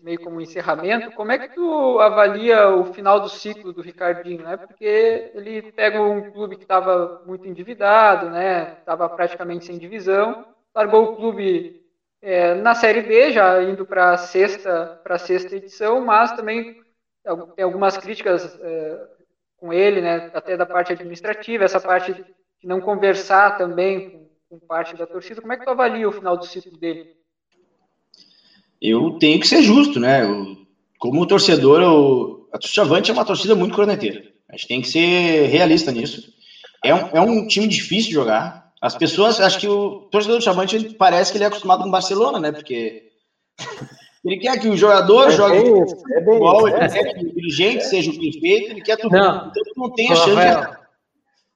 meio 0.04 0.22
como 0.22 0.42
encerramento, 0.42 1.12
como 1.16 1.32
é 1.32 1.40
que 1.40 1.56
tu 1.56 2.00
avalia 2.00 2.70
o 2.70 2.94
final 2.94 3.20
do 3.20 3.30
ciclo 3.30 3.74
do 3.74 3.82
Ricardinho, 3.82 4.44
né? 4.44 4.58
Porque 4.58 5.32
ele 5.34 5.72
pega 5.72 6.02
um 6.02 6.30
clube 6.32 6.58
que 6.58 6.64
estava 6.64 7.24
muito 7.26 7.48
endividado, 7.48 8.30
né? 8.30 8.76
Estava 8.78 9.10
praticamente 9.10 9.66
sem 9.66 9.78
divisão, 9.78 10.46
largou 10.74 11.04
o 11.04 11.16
clube 11.16 11.85
é, 12.26 12.56
na 12.56 12.74
Série 12.74 13.04
B, 13.04 13.32
já 13.32 13.62
indo 13.62 13.86
para 13.86 14.14
a 14.14 14.18
sexta, 14.18 15.00
sexta 15.20 15.56
edição, 15.56 16.04
mas 16.04 16.32
também 16.32 16.82
tem 17.56 17.64
algumas 17.64 17.96
críticas 17.98 18.60
é, 18.62 19.00
com 19.58 19.72
ele, 19.72 20.02
né, 20.02 20.32
até 20.34 20.58
da 20.58 20.66
parte 20.66 20.92
administrativa, 20.92 21.64
essa 21.64 21.80
parte 21.80 22.14
de 22.14 22.26
não 22.64 22.82
conversar 22.82 23.60
também 23.60 24.10
com, 24.10 24.30
com 24.50 24.66
parte 24.66 24.96
da 24.96 25.06
torcida. 25.06 25.40
Como 25.40 25.54
é 25.54 25.58
que 25.58 25.66
tu 25.66 25.70
avalia 25.70 26.10
o 26.10 26.12
final 26.12 26.36
do 26.36 26.48
ciclo 26.48 26.76
dele? 26.80 27.16
Eu 28.82 29.20
tenho 29.20 29.40
que 29.40 29.48
ser 29.48 29.62
justo, 29.62 30.00
né? 30.00 30.24
Eu, 30.24 30.58
como 30.98 31.28
torcedor, 31.28 31.80
eu, 31.80 32.50
a 32.52 32.58
torcida 32.58 32.82
Avante 32.82 33.12
é 33.12 33.14
uma 33.14 33.26
torcida 33.26 33.54
muito 33.54 33.76
corneteira. 33.76 34.24
A 34.50 34.54
gente 34.54 34.68
tem 34.68 34.82
que 34.82 34.88
ser 34.88 35.46
realista 35.46 35.92
nisso. 35.92 36.34
É 36.84 36.94
um, 36.94 37.08
é 37.10 37.22
um 37.22 37.48
time 37.48 37.68
difícil 37.68 38.10
de 38.10 38.16
jogar. 38.16 38.65
As 38.86 38.96
pessoas, 38.96 39.42
acho 39.42 39.58
que 39.58 39.68
o 39.68 40.02
torcedor 40.12 40.38
do 40.38 40.44
Chavante 40.44 40.94
parece 40.94 41.32
que 41.32 41.40
ele 41.40 41.44
é 41.44 41.48
acostumado 41.48 41.82
com 41.82 41.88
o 41.90 41.92
Barcelona, 41.92 42.40
né? 42.40 42.52
Porque 42.52 43.10
ele 44.24 44.38
quer 44.38 44.60
que 44.60 44.68
o 44.68 44.78
jogador 44.78 45.30
é 45.30 45.32
jogue 45.32 45.64
bem, 45.64 45.82
é 45.82 45.88
futebol, 45.88 46.68
ele 46.68 46.78
quer 46.90 47.14
que 47.16 47.26
o 47.26 47.34
dirigente 47.34 47.84
seja 47.84 48.12
o 48.12 48.20
perfeito, 48.20 48.72
ele 48.72 48.82
quer 48.82 48.98
tudo. 48.98 49.18
Não, 49.18 49.48
então 49.48 49.64
não 49.76 49.92
tem 49.92 50.12
a 50.12 50.16
chance. 50.16 50.36
Rafael, 50.36 50.76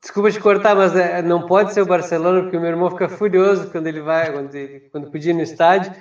desculpa 0.02 0.32
te 0.32 0.40
cortar, 0.40 0.76
mas 0.76 0.96
é, 0.96 1.22
não 1.22 1.46
pode 1.46 1.72
ser 1.72 1.82
o 1.84 1.86
Barcelona, 1.86 2.42
porque 2.42 2.58
o 2.58 2.62
meu 2.62 2.72
irmão 2.72 2.90
fica 2.90 3.08
furioso 3.08 3.70
quando 3.70 3.86
ele 3.86 4.02
vai, 4.02 4.34
quando, 4.34 4.56
ele, 4.56 4.80
quando 4.90 5.12
pedir 5.12 5.34
no 5.34 5.44
estádio, 5.44 5.94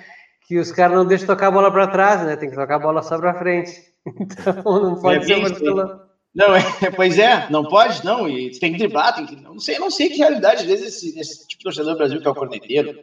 que 0.47 0.57
os 0.57 0.71
caras 0.71 0.97
não 0.97 1.05
deixam 1.05 1.27
tocar 1.27 1.49
a 1.49 1.51
bola 1.51 1.71
para 1.71 1.85
trás, 1.85 2.23
né? 2.25 2.37
Tem 2.37 2.49
que 2.49 2.55
tocar 2.55 2.77
a 2.77 2.79
bola 2.79 3.03
só 3.03 3.19
para 3.19 3.37
frente. 3.37 3.71
Então 4.19 4.63
não 4.63 4.95
pode 4.99 5.25
é 5.25 5.27
ser 5.27 5.37
o 5.37 5.41
Barcelona. 5.41 6.08
Não, 6.33 6.55
é, 6.55 6.61
pois 6.95 7.17
é, 7.17 7.47
não 7.49 7.65
pode, 7.65 8.03
não, 8.05 8.29
e 8.29 8.51
tem 8.51 8.71
que 8.71 8.77
driblar, 8.77 9.15
tem 9.15 9.25
que, 9.25 9.35
não 9.35 9.59
sei, 9.59 9.79
não 9.79 9.89
sei 9.89 10.09
que 10.09 10.17
realidade, 10.17 10.61
às 10.61 10.67
vezes, 10.67 10.87
esse, 10.87 11.19
esse 11.19 11.47
tipo 11.47 11.59
de 11.59 11.63
torcedor 11.63 11.93
do 11.93 11.97
Brasil, 11.97 12.21
que 12.21 12.27
é 12.27 12.31
o 12.31 12.35
corneteiro, 12.35 12.99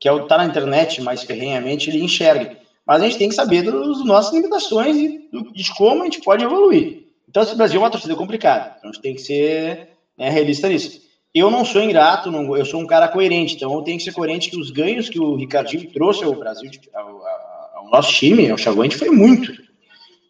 que 0.00 0.08
é 0.08 0.12
o 0.12 0.26
tá 0.26 0.38
na 0.38 0.46
internet 0.46 1.00
mais 1.00 1.22
ferrenhamente, 1.22 1.90
ele 1.90 2.02
enxerga. 2.02 2.58
Mas 2.84 3.00
a 3.00 3.04
gente 3.04 3.18
tem 3.18 3.28
que 3.28 3.34
saber 3.34 3.62
das 3.62 4.04
nossas 4.04 4.32
limitações 4.32 4.96
e 4.96 5.28
do, 5.30 5.52
de 5.52 5.72
como 5.74 6.02
a 6.02 6.04
gente 6.04 6.20
pode 6.22 6.42
evoluir. 6.42 7.04
Então, 7.28 7.42
esse 7.42 7.54
Brasil 7.54 7.80
é 7.80 7.84
uma 7.84 7.90
torcida 7.90 8.16
complicada, 8.16 8.74
então 8.78 8.90
a 8.90 8.92
gente 8.92 9.02
tem 9.02 9.14
que 9.14 9.22
ser 9.22 9.88
né, 10.18 10.28
realista 10.28 10.68
nisso. 10.68 11.00
Eu 11.34 11.50
não 11.50 11.64
sou 11.64 11.80
ingrato, 11.80 12.30
não, 12.30 12.54
eu 12.56 12.64
sou 12.64 12.80
um 12.80 12.86
cara 12.86 13.08
coerente, 13.08 13.54
então 13.54 13.72
eu 13.72 13.82
tenho 13.82 13.96
que 13.96 14.04
ser 14.04 14.12
coerente 14.12 14.50
que 14.50 14.58
os 14.58 14.70
ganhos 14.70 15.08
que 15.08 15.18
o 15.18 15.34
Ricardinho 15.34 15.90
trouxe 15.90 16.24
ao 16.24 16.34
Brasil, 16.34 16.70
ao, 16.92 17.08
ao, 17.08 17.70
ao 17.76 17.90
nosso 17.90 18.12
time, 18.12 18.50
ao 18.50 18.58
Chavante, 18.58 18.96
foi 18.96 19.08
muito. 19.08 19.50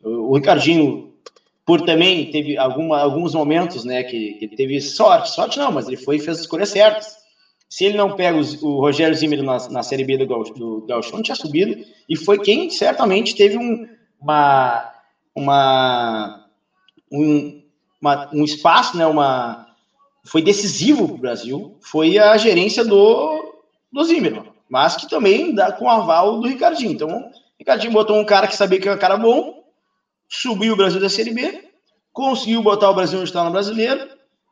O, 0.05 0.31
o 0.31 0.35
Ricardinho 0.37 1.12
por 1.65 1.83
também 1.83 2.31
teve 2.31 2.57
alguma, 2.57 3.01
alguns 3.01 3.35
momentos, 3.35 3.85
né, 3.85 4.03
que, 4.03 4.35
que, 4.35 4.45
ele 4.47 4.57
teve 4.57 4.81
sorte, 4.81 5.31
sorte 5.31 5.59
não, 5.59 5.71
mas 5.71 5.87
ele 5.87 5.97
foi 5.97 6.19
fez 6.19 6.39
as 6.39 6.41
escolhas 6.41 6.71
certas. 6.71 7.17
Se 7.69 7.85
ele 7.85 7.97
não 7.97 8.17
pega 8.17 8.37
os, 8.37 8.61
o 8.63 8.81
Rogério 8.81 9.15
Zimmer 9.15 9.43
na, 9.43 9.69
na 9.69 9.83
Série 9.83 10.05
B 10.05 10.19
do, 10.19 10.27
do 10.27 10.87
Gauchão, 10.87 11.23
tinha 11.23 11.35
subido, 11.35 11.83
e 12.09 12.17
foi 12.17 12.39
quem 12.41 12.69
certamente 12.69 13.35
teve 13.35 13.57
um, 13.57 13.87
uma, 14.21 14.93
uma, 15.35 16.47
um, 17.11 17.63
uma, 18.01 18.31
um 18.35 18.45
espaço, 18.45 18.97
né, 18.97 19.07
uma, 19.07 19.67
foi 20.25 20.43
decisivo 20.43 21.07
para 21.07 21.15
o 21.15 21.21
Brasil, 21.21 21.79
foi 21.81 22.19
a 22.19 22.37
gerência 22.37 22.85
do, 22.85 23.55
do 23.91 24.05
Zimmer. 24.05 24.43
mas 24.69 24.97
que 24.97 25.09
também 25.09 25.55
dá 25.55 25.73
com 25.73 25.87
o 25.87 25.91
aval 25.91 26.41
do 26.41 26.49
Ricardinho. 26.49 26.93
Então, 26.93 27.09
o 27.09 27.31
Ricardinho 27.59 27.93
botou 27.93 28.19
um 28.19 28.25
cara 28.25 28.47
que 28.47 28.57
sabia 28.57 28.81
que 28.81 28.89
era 28.89 28.97
um 28.97 29.01
cara 29.01 29.17
bom, 29.17 29.62
subiu 30.33 30.73
o 30.73 30.77
Brasil 30.77 30.99
da 30.99 31.11
Série 31.11 31.31
B, 31.31 31.63
conseguiu 32.11 32.63
botar 32.63 32.89
o 32.89 32.95
Brasil 32.95 33.19
onde 33.19 33.29
está 33.29 33.45
no 33.45 33.51
brasileiro, 33.51 34.09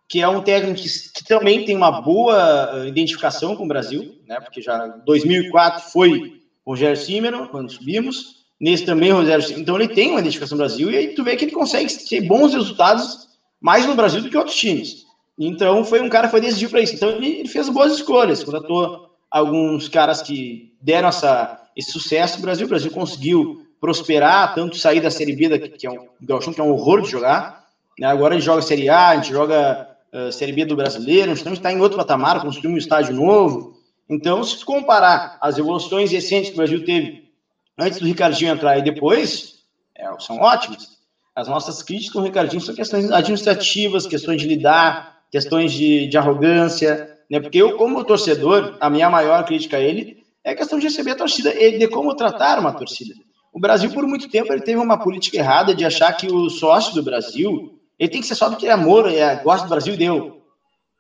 que 0.06 0.20
é 0.20 0.28
um 0.28 0.42
técnico 0.42 0.80
que, 1.14 1.24
também 1.24 1.64
tem 1.64 1.74
uma 1.74 2.02
boa 2.02 2.70
eh, 2.74 2.88
identificação 2.88 3.56
com 3.56 3.64
o 3.64 3.68
Brasil, 3.68 4.18
né? 4.26 4.38
Porque 4.40 4.60
já 4.60 4.86
2004 4.86 5.90
foi 5.90 6.42
Rogério 6.66 6.96
Cimerman, 6.96 7.46
quando 7.46 7.72
subimos, 7.72 8.44
nesse 8.60 8.84
também 8.84 9.10
Rogério 9.10 9.42
Cimerman. 9.42 9.62
Então 9.62 9.76
ele 9.76 9.88
tem 9.88 10.10
uma 10.10 10.20
identificação 10.20 10.58
com 10.58 10.64
Brasil 10.64 10.90
e 10.90 10.96
aí 10.96 11.14
tu 11.14 11.24
vê 11.24 11.34
que 11.34 11.46
ele 11.46 11.52
consegue 11.52 11.92
ter 12.06 12.20
bons 12.22 12.52
resultados 12.52 13.28
mais 13.58 13.86
no 13.86 13.94
Brasil 13.94 14.20
do 14.20 14.28
que 14.28 14.36
outros 14.36 14.56
times. 14.56 15.06
Então 15.38 15.82
foi 15.84 16.00
um 16.02 16.10
cara 16.10 16.26
que 16.26 16.32
foi 16.32 16.40
decidido 16.42 16.72
para 16.72 16.82
isso. 16.82 16.94
Então 16.94 17.08
ele, 17.10 17.48
fez 17.48 17.68
boas 17.70 17.94
escolhas, 17.94 18.44
contratou 18.44 19.08
alguns 19.30 19.88
caras 19.88 20.20
que 20.20 20.74
deram 20.82 21.08
essa, 21.08 21.62
esse 21.74 21.92
sucesso 21.92 22.36
no 22.36 22.42
Brasil. 22.42 22.66
O 22.66 22.68
Brasil 22.68 22.90
conseguiu 22.90 23.64
prosperar, 23.80 24.54
tanto 24.54 24.76
sair 24.76 25.00
da 25.00 25.10
Série 25.10 25.34
B, 25.34 25.58
que 25.58 25.86
é 25.86 25.90
um, 25.90 26.08
que 26.52 26.60
é 26.60 26.62
um 26.62 26.70
horror 26.70 27.02
de 27.02 27.10
jogar. 27.10 27.64
Né? 27.98 28.06
Agora 28.06 28.34
a 28.34 28.38
gente 28.38 28.46
joga 28.46 28.62
Série 28.62 28.88
A, 28.88 29.08
a 29.08 29.16
gente 29.16 29.30
joga 29.30 29.88
uh, 30.12 30.30
Série 30.32 30.52
B 30.52 30.64
do 30.64 30.76
Brasileiro, 30.76 31.32
a 31.32 31.34
gente 31.34 31.52
está 31.52 31.72
em 31.72 31.80
outro 31.80 31.96
patamar, 31.96 32.42
construiu 32.42 32.74
um 32.74 32.78
estádio 32.78 33.14
novo. 33.14 33.78
Então, 34.08 34.42
se 34.42 34.64
comparar 34.64 35.38
as 35.40 35.56
evoluções 35.56 36.10
recentes 36.10 36.50
que 36.50 36.54
o 36.54 36.58
Brasil 36.58 36.84
teve 36.84 37.30
antes 37.78 37.98
do 37.98 38.06
Ricardinho 38.06 38.52
entrar 38.52 38.76
e 38.76 38.82
depois, 38.82 39.60
é, 39.96 40.06
são 40.18 40.38
ótimas. 40.38 40.98
As 41.34 41.48
nossas 41.48 41.82
críticas 41.82 42.12
com 42.12 42.18
o 42.18 42.24
Ricardinho 42.24 42.60
são 42.60 42.74
questões 42.74 43.10
administrativas, 43.10 44.06
questões 44.06 44.42
de 44.42 44.48
lidar, 44.48 45.20
questões 45.30 45.72
de, 45.72 46.06
de 46.06 46.18
arrogância, 46.18 47.16
né? 47.30 47.38
Porque 47.38 47.58
eu, 47.58 47.76
como 47.76 48.04
torcedor, 48.04 48.76
a 48.80 48.90
minha 48.90 49.08
maior 49.08 49.44
crítica 49.44 49.76
a 49.76 49.80
ele 49.80 50.24
é 50.42 50.50
a 50.50 50.56
questão 50.56 50.78
de 50.78 50.86
receber 50.86 51.12
a 51.12 51.16
torcida 51.16 51.54
e 51.54 51.78
de 51.78 51.86
como 51.86 52.14
tratar 52.16 52.58
uma 52.58 52.72
torcida. 52.72 53.14
O 53.52 53.60
Brasil, 53.60 53.90
por 53.90 54.06
muito 54.06 54.28
tempo, 54.28 54.52
ele 54.52 54.62
teve 54.62 54.78
uma 54.78 54.98
política 54.98 55.36
errada 55.36 55.74
de 55.74 55.84
achar 55.84 56.12
que 56.12 56.26
o 56.30 56.48
sócio 56.48 56.94
do 56.94 57.02
Brasil 57.02 57.80
ele 58.00 58.08
tem 58.08 58.22
que 58.22 58.26
ser 58.26 58.34
só 58.34 58.48
porque 58.48 58.66
é 58.66 58.72
amor, 58.72 59.06
é, 59.12 59.36
gosta 59.36 59.66
do 59.66 59.70
Brasil 59.70 59.94
deu. 59.94 60.40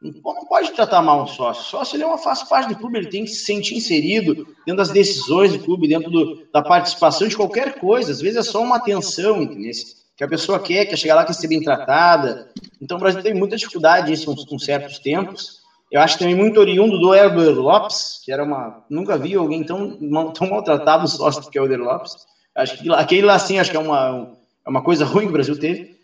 Não 0.02 0.46
pode 0.46 0.70
tratar 0.72 1.00
mal 1.00 1.22
um 1.22 1.26
sócio. 1.26 1.62
O 1.62 1.66
sócio 1.66 1.96
ele 1.96 2.02
é 2.02 2.06
uma, 2.06 2.18
faz 2.18 2.42
parte 2.42 2.68
do 2.68 2.76
clube, 2.76 2.98
ele 2.98 3.08
tem 3.08 3.24
que 3.24 3.30
se 3.30 3.46
sentir 3.46 3.74
inserido 3.74 4.46
dentro 4.66 4.76
das 4.76 4.90
decisões 4.90 5.52
do 5.52 5.58
clube, 5.60 5.88
dentro 5.88 6.10
do, 6.10 6.46
da 6.52 6.60
participação 6.60 7.26
de 7.26 7.36
qualquer 7.36 7.78
coisa. 7.78 8.12
Às 8.12 8.20
vezes 8.20 8.36
é 8.36 8.42
só 8.42 8.62
uma 8.62 8.76
atenção, 8.76 9.42
entendeu? 9.42 9.70
Que 10.14 10.24
a 10.24 10.28
pessoa 10.28 10.58
quer, 10.60 10.84
quer 10.84 10.96
chegar 10.96 11.14
lá, 11.14 11.24
quer 11.24 11.32
ser 11.32 11.48
bem 11.48 11.62
tratada. 11.62 12.50
Então 12.80 12.98
o 12.98 13.00
Brasil 13.00 13.22
tem 13.22 13.32
muita 13.32 13.56
dificuldade 13.56 14.10
nisso 14.10 14.34
com 14.46 14.58
certos 14.58 14.98
tempos. 14.98 15.60
Eu 15.90 16.02
acho 16.02 16.18
também 16.18 16.34
muito 16.34 16.60
oriundo 16.60 16.98
do 16.98 17.14
Elber 17.14 17.58
Lopes, 17.58 18.20
que 18.22 18.30
era 18.30 18.44
uma. 18.44 18.84
Nunca 18.90 19.16
vi 19.16 19.34
alguém 19.34 19.64
tão, 19.64 19.98
tão 20.32 20.48
maltratado 20.48 21.08
sócio 21.08 21.50
que 21.50 21.58
o 21.58 21.64
Elber 21.64 21.80
Lopes. 21.80 22.14
Acho 22.54 22.78
que 22.78 22.92
aquele 22.92 23.22
lá, 23.22 23.38
sim, 23.38 23.58
acho 23.58 23.70
que 23.70 23.76
é 23.76 23.80
uma, 23.80 24.36
é 24.66 24.70
uma 24.70 24.82
coisa 24.82 25.04
ruim 25.04 25.24
que 25.24 25.30
o 25.30 25.32
Brasil 25.32 25.58
teve. 25.58 25.98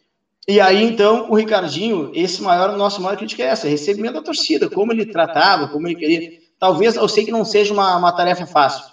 E 0.49 0.61
aí, 0.61 0.83
então, 0.85 1.29
o 1.31 1.35
Ricardinho, 1.35 2.13
esse 2.15 2.41
maior, 2.41 2.77
nosso 2.77 3.03
maior 3.03 3.17
crítica 3.17 3.43
é 3.43 3.47
essa, 3.47 3.69
recebimento 3.69 4.15
da 4.15 4.23
torcida, 4.23 4.71
como 4.71 4.93
ele 4.93 5.07
tratava, 5.07 5.69
como 5.69 5.89
ele 5.89 5.97
queria. 5.97 6.39
Talvez, 6.59 6.95
eu 6.95 7.09
sei 7.09 7.25
que 7.25 7.33
não 7.33 7.45
seja 7.45 7.75
uma, 7.75 7.97
uma 7.97 8.13
tarefa 8.13 8.47
fácil. 8.47 8.85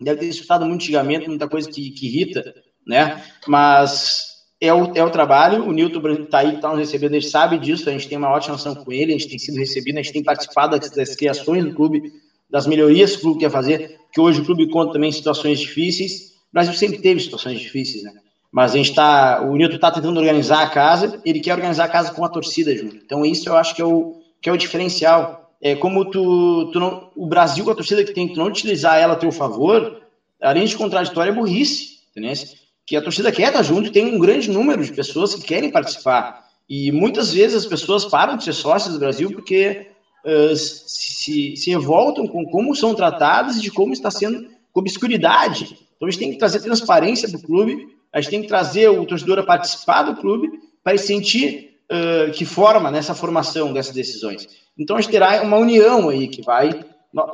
Deve 0.00 0.20
ter 0.20 0.26
escutado 0.26 0.64
muito 0.64 0.84
xingamento, 0.84 1.28
muita 1.28 1.46
coisa 1.46 1.70
que, 1.70 1.90
que 1.90 2.06
irrita, 2.06 2.54
né? 2.86 3.22
Mas 3.46 4.34
é 4.60 4.72
o, 4.72 4.92
é 4.94 5.04
o 5.04 5.10
trabalho, 5.10 5.64
o 5.64 5.72
Nilton 5.72 6.00
está 6.10 6.38
aí, 6.38 6.54
está 6.54 6.68
nos 6.70 6.78
recebendo, 6.78 7.14
ele 7.14 7.26
sabe 7.26 7.58
disso, 7.58 7.88
a 7.88 7.92
gente 7.92 8.08
tem 8.08 8.16
uma 8.16 8.30
ótima 8.30 8.54
ação 8.54 8.74
com 8.74 8.90
ele, 8.90 9.12
a 9.12 9.18
gente 9.18 9.28
tem 9.28 9.38
sido 9.38 9.58
recebido, 9.58 9.98
a 9.98 10.02
gente 10.02 10.12
tem 10.12 10.22
participado 10.22 10.78
das, 10.78 10.90
das 10.90 11.14
criações 11.14 11.64
do 11.64 11.74
clube, 11.74 12.12
das 12.50 12.66
melhorias 12.66 13.12
que 13.12 13.18
o 13.18 13.20
clube 13.22 13.40
quer 13.40 13.50
fazer, 13.50 13.98
que 14.12 14.20
hoje 14.20 14.40
o 14.40 14.44
clube 14.44 14.70
conta 14.70 14.94
também 14.94 15.12
situações 15.12 15.60
difíceis. 15.60 16.33
Brasil 16.54 16.72
sempre 16.72 16.98
teve 16.98 17.20
situações 17.20 17.58
difíceis, 17.58 18.04
né? 18.04 18.12
Mas 18.52 18.72
a 18.72 18.76
gente 18.76 18.90
está, 18.90 19.42
o 19.42 19.56
Nilton 19.56 19.74
está 19.74 19.90
tentando 19.90 20.20
organizar 20.20 20.62
a 20.62 20.70
casa, 20.70 21.20
ele 21.24 21.40
quer 21.40 21.54
organizar 21.54 21.86
a 21.86 21.88
casa 21.88 22.12
com 22.12 22.24
a 22.24 22.28
torcida 22.28 22.74
junto. 22.76 22.94
Então 22.94 23.26
isso 23.26 23.48
eu 23.48 23.56
acho 23.56 23.74
que 23.74 23.82
é 23.82 23.84
o, 23.84 24.20
que 24.40 24.48
é 24.48 24.52
o 24.52 24.56
diferencial. 24.56 25.50
É 25.60 25.74
como 25.74 26.04
tu, 26.04 26.70
tu 26.72 26.78
não, 26.78 27.10
o 27.16 27.26
Brasil 27.26 27.64
com 27.64 27.72
a 27.72 27.74
torcida 27.74 28.04
que 28.04 28.14
tem, 28.14 28.32
tu 28.32 28.38
não 28.38 28.46
utilizar 28.46 28.96
ela 28.96 29.14
a 29.14 29.16
teu 29.16 29.32
favor, 29.32 30.00
além 30.40 30.64
de 30.64 30.76
contraditório, 30.76 31.32
é 31.32 31.34
burrice, 31.34 31.98
entendeu? 32.12 32.32
Que 32.86 32.96
a 32.96 33.02
torcida 33.02 33.32
quer 33.32 33.48
estar 33.48 33.62
junto, 33.64 33.90
tem 33.90 34.14
um 34.14 34.20
grande 34.20 34.48
número 34.48 34.84
de 34.84 34.92
pessoas 34.92 35.34
que 35.34 35.42
querem 35.42 35.72
participar. 35.72 36.44
E 36.68 36.92
muitas 36.92 37.32
vezes 37.32 37.64
as 37.64 37.66
pessoas 37.66 38.04
param 38.04 38.36
de 38.36 38.44
ser 38.44 38.52
sócias 38.52 38.94
do 38.94 39.00
Brasil 39.00 39.32
porque 39.32 39.88
uh, 40.24 40.54
se, 40.54 41.56
se 41.56 41.70
revoltam 41.70 42.28
com 42.28 42.44
como 42.44 42.76
são 42.76 42.94
tratadas 42.94 43.56
e 43.56 43.60
de 43.60 43.72
como 43.72 43.92
está 43.92 44.12
sendo 44.12 44.48
com 44.72 44.78
obscuridade. 44.78 45.76
Então 46.04 46.08
a 46.08 46.10
gente 46.10 46.20
tem 46.20 46.32
que 46.32 46.38
trazer 46.38 46.60
transparência 46.60 47.28
para 47.28 47.38
o 47.38 47.42
clube 47.42 47.94
a 48.14 48.20
gente 48.20 48.30
tem 48.30 48.42
que 48.42 48.48
trazer 48.48 48.88
o 48.88 49.04
torcedor 49.04 49.40
a 49.40 49.42
participar 49.42 50.04
do 50.04 50.14
clube 50.14 50.48
para 50.84 50.96
sentir 50.96 51.80
uh, 51.90 52.30
que 52.30 52.44
forma 52.44 52.88
nessa 52.88 53.12
formação 53.12 53.72
dessas 53.72 53.92
decisões. 53.92 54.48
Então 54.78 54.96
a 54.96 55.00
gente 55.00 55.10
terá 55.10 55.42
uma 55.42 55.56
união 55.56 56.08
aí 56.08 56.28
que 56.28 56.40
vai, 56.40 56.84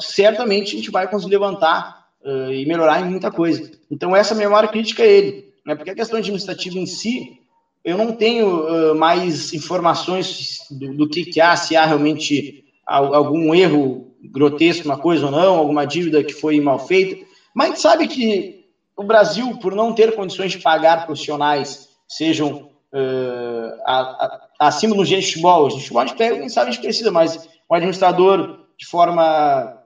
certamente 0.01 0.75
a 0.75 0.79
gente 0.79 0.91
vai 0.91 1.07
conseguir 1.07 1.33
levantar 1.33 2.07
uh, 2.25 2.51
e 2.51 2.65
melhorar 2.65 3.03
em 3.03 3.11
muita 3.11 3.31
coisa. 3.31 3.71
Então 3.91 4.17
essa 4.17 4.33
é 4.33 4.35
a 4.35 4.37
minha 4.39 4.49
maior 4.49 4.69
crítica 4.69 5.03
a 5.03 5.07
ele, 5.07 5.53
né? 5.67 5.75
porque 5.75 5.91
a 5.91 5.95
questão 5.95 6.19
administrativa 6.19 6.79
em 6.79 6.87
si, 6.87 7.39
eu 7.85 7.99
não 7.99 8.13
tenho 8.13 8.47
uh, 8.49 8.95
mais 8.95 9.53
informações 9.53 10.61
do, 10.71 10.95
do, 10.95 11.09
que, 11.11 11.27
que 11.27 11.43
há, 11.43 11.55
se 11.57 11.77
há 11.77 11.85
realmente 11.85 12.65
algum 12.87 13.55
erro 13.55 14.15
grotesco, 14.25 14.87
uma 14.87 14.99
coisa 14.99 15.27
ou 15.27 15.31
não, 15.31 15.59
alguma 15.59 15.85
dívida 15.85 16.25
que 16.25 16.33
foi 16.33 16.59
mal 16.59 16.79
feita, 16.79 17.23
mas 17.55 17.81
sabe 17.81 18.09
que 18.09 18.60
o 19.01 19.03
Brasil, 19.03 19.57
por 19.57 19.75
não 19.75 19.95
ter 19.95 20.15
condições 20.15 20.53
de 20.53 20.59
pagar 20.59 21.07
profissionais, 21.07 21.89
sejam 22.07 22.69
uh, 22.93 23.81
a, 23.87 24.01
a, 24.59 24.69
acima 24.69 24.95
do 24.95 25.07
jeito 25.07 25.23
de 25.23 25.29
futebol, 25.29 25.67
o 25.67 25.71
futebol 25.71 26.03
a 26.03 26.07
gente 26.07 26.19
pega, 26.19 26.39
quem 26.39 26.51
sabe 26.51 26.69
a 26.69 26.73
gente 26.73 26.83
precisa, 26.83 27.11
mas 27.11 27.49
o 27.67 27.75
administrador, 27.75 28.67
de 28.79 28.87
forma, 28.87 29.79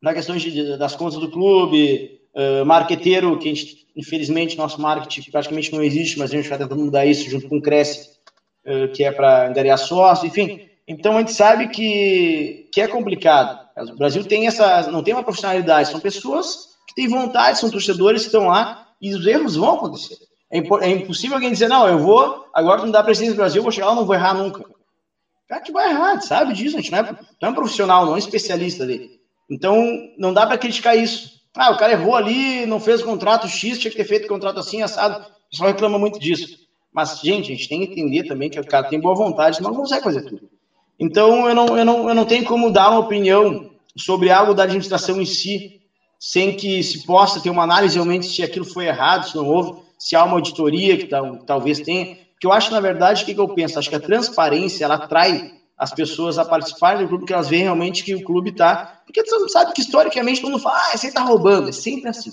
na 0.00 0.14
questão 0.14 0.36
de, 0.36 0.78
das 0.78 0.94
contas 0.94 1.18
do 1.18 1.28
clube, 1.32 2.20
uh, 2.32 2.64
marqueteiro, 2.64 3.36
que 3.40 3.52
gente, 3.52 3.88
infelizmente, 3.96 4.56
nosso 4.56 4.80
marketing 4.80 5.28
praticamente 5.32 5.72
não 5.72 5.82
existe, 5.82 6.16
mas 6.16 6.30
a 6.30 6.36
gente 6.36 6.48
vai 6.48 6.58
tentando 6.58 6.84
mudar 6.84 7.04
isso 7.04 7.28
junto 7.28 7.48
com 7.48 7.56
o 7.56 7.62
Cresce, 7.62 8.08
uh, 8.66 8.92
que 8.92 9.02
é 9.02 9.10
para 9.10 9.48
angariar 9.48 9.78
sócio, 9.78 10.28
enfim. 10.28 10.60
Então 10.86 11.16
a 11.16 11.18
gente 11.18 11.32
sabe 11.32 11.68
que, 11.70 12.68
que 12.72 12.80
é 12.80 12.86
complicado. 12.86 13.68
O 13.76 13.96
Brasil 13.96 14.24
tem 14.24 14.46
essa, 14.46 14.88
não 14.92 15.02
tem 15.02 15.12
uma 15.12 15.24
profissionalidade, 15.24 15.88
são 15.88 15.98
pessoas 15.98 16.69
que 16.90 16.94
têm 16.94 17.08
vontade, 17.08 17.58
são 17.58 17.70
torcedores 17.70 18.22
que 18.22 18.28
estão 18.28 18.48
lá 18.48 18.88
e 19.00 19.14
os 19.14 19.24
erros 19.26 19.56
vão 19.56 19.74
acontecer. 19.74 20.16
É, 20.50 20.58
é 20.58 20.90
impossível 20.90 21.36
alguém 21.36 21.52
dizer, 21.52 21.68
não, 21.68 21.86
eu 21.86 21.98
vou, 21.98 22.46
agora 22.52 22.82
não 22.82 22.90
dá 22.90 23.02
presidência 23.02 23.34
do 23.34 23.38
Brasil, 23.38 23.60
eu 23.60 23.62
vou 23.62 23.72
chegar 23.72 23.86
lá, 23.86 23.94
não 23.94 24.04
vou 24.04 24.14
errar 24.14 24.34
nunca. 24.34 24.64
Cara, 25.48 25.62
que 25.62 25.72
vai 25.72 25.90
errar, 25.90 26.20
sabe 26.20 26.52
disso, 26.52 26.76
a 26.76 26.80
gente 26.80 26.92
não 26.92 26.98
é, 26.98 27.18
é 27.40 27.48
um 27.48 27.54
profissional, 27.54 28.04
não 28.04 28.12
é 28.12 28.14
um 28.16 28.18
especialista 28.18 28.84
dele. 28.84 29.20
Então, 29.48 29.76
não 30.18 30.32
dá 30.32 30.46
para 30.46 30.58
criticar 30.58 30.96
isso. 30.96 31.40
Ah, 31.54 31.70
o 31.70 31.76
cara 31.76 31.92
errou 31.92 32.14
ali, 32.14 32.66
não 32.66 32.78
fez 32.78 33.00
o 33.00 33.04
contrato 33.04 33.48
X, 33.48 33.78
tinha 33.78 33.90
que 33.90 33.96
ter 33.96 34.04
feito 34.04 34.24
o 34.26 34.28
contrato 34.28 34.60
assim, 34.60 34.82
assado. 34.82 35.26
O 35.26 35.50
pessoal 35.50 35.70
reclama 35.70 35.98
muito 35.98 36.20
disso. 36.20 36.56
Mas, 36.92 37.20
gente, 37.20 37.52
a 37.52 37.56
gente 37.56 37.68
tem 37.68 37.80
que 37.80 37.92
entender 37.92 38.28
também 38.28 38.48
que 38.48 38.58
o 38.58 38.66
cara 38.66 38.88
tem 38.88 39.00
boa 39.00 39.14
vontade, 39.14 39.58
mas 39.60 39.72
não 39.72 39.80
consegue 39.80 40.04
fazer 40.04 40.22
tudo. 40.22 40.48
Então, 40.98 41.48
eu 41.48 41.54
não, 41.54 41.78
eu, 41.78 41.84
não, 41.84 42.08
eu 42.08 42.14
não 42.14 42.24
tenho 42.24 42.44
como 42.44 42.70
dar 42.70 42.90
uma 42.90 43.00
opinião 43.00 43.70
sobre 43.96 44.30
algo 44.30 44.54
da 44.54 44.64
administração 44.64 45.20
em 45.20 45.26
si, 45.26 45.79
sem 46.20 46.54
que 46.54 46.82
se 46.82 47.06
possa 47.06 47.40
ter 47.40 47.48
uma 47.48 47.62
análise 47.62 47.94
realmente 47.94 48.26
se 48.26 48.42
aquilo 48.42 48.66
foi 48.66 48.84
errado, 48.86 49.26
se 49.26 49.34
não 49.34 49.48
houve, 49.48 49.80
se 49.98 50.14
há 50.14 50.22
uma 50.22 50.34
auditoria 50.34 50.98
que 50.98 51.06
tal, 51.06 51.38
talvez 51.38 51.80
tenha. 51.80 52.18
Que 52.38 52.46
eu 52.46 52.52
acho, 52.52 52.70
na 52.70 52.80
verdade, 52.80 53.22
o 53.22 53.26
que, 53.26 53.34
que 53.34 53.40
eu 53.40 53.48
penso? 53.48 53.78
Acho 53.78 53.88
que 53.88 53.96
a 53.96 54.00
transparência 54.00 54.84
ela 54.84 54.96
atrai 54.96 55.54
as 55.76 55.92
pessoas 55.94 56.38
a 56.38 56.44
participar 56.44 56.98
do 56.98 57.08
clube, 57.08 57.24
que 57.24 57.32
elas 57.32 57.48
veem 57.48 57.62
realmente 57.62 58.04
que 58.04 58.14
o 58.14 58.22
clube 58.22 58.50
está. 58.50 59.00
Porque 59.06 59.24
você 59.24 59.48
sabe 59.48 59.72
que 59.72 59.80
historicamente 59.80 60.42
todo 60.42 60.50
mundo 60.50 60.62
fala, 60.62 60.76
ah, 60.76 60.96
você 60.96 61.08
está 61.08 61.22
roubando. 61.22 61.70
É 61.70 61.72
sempre 61.72 62.10
assim. 62.10 62.32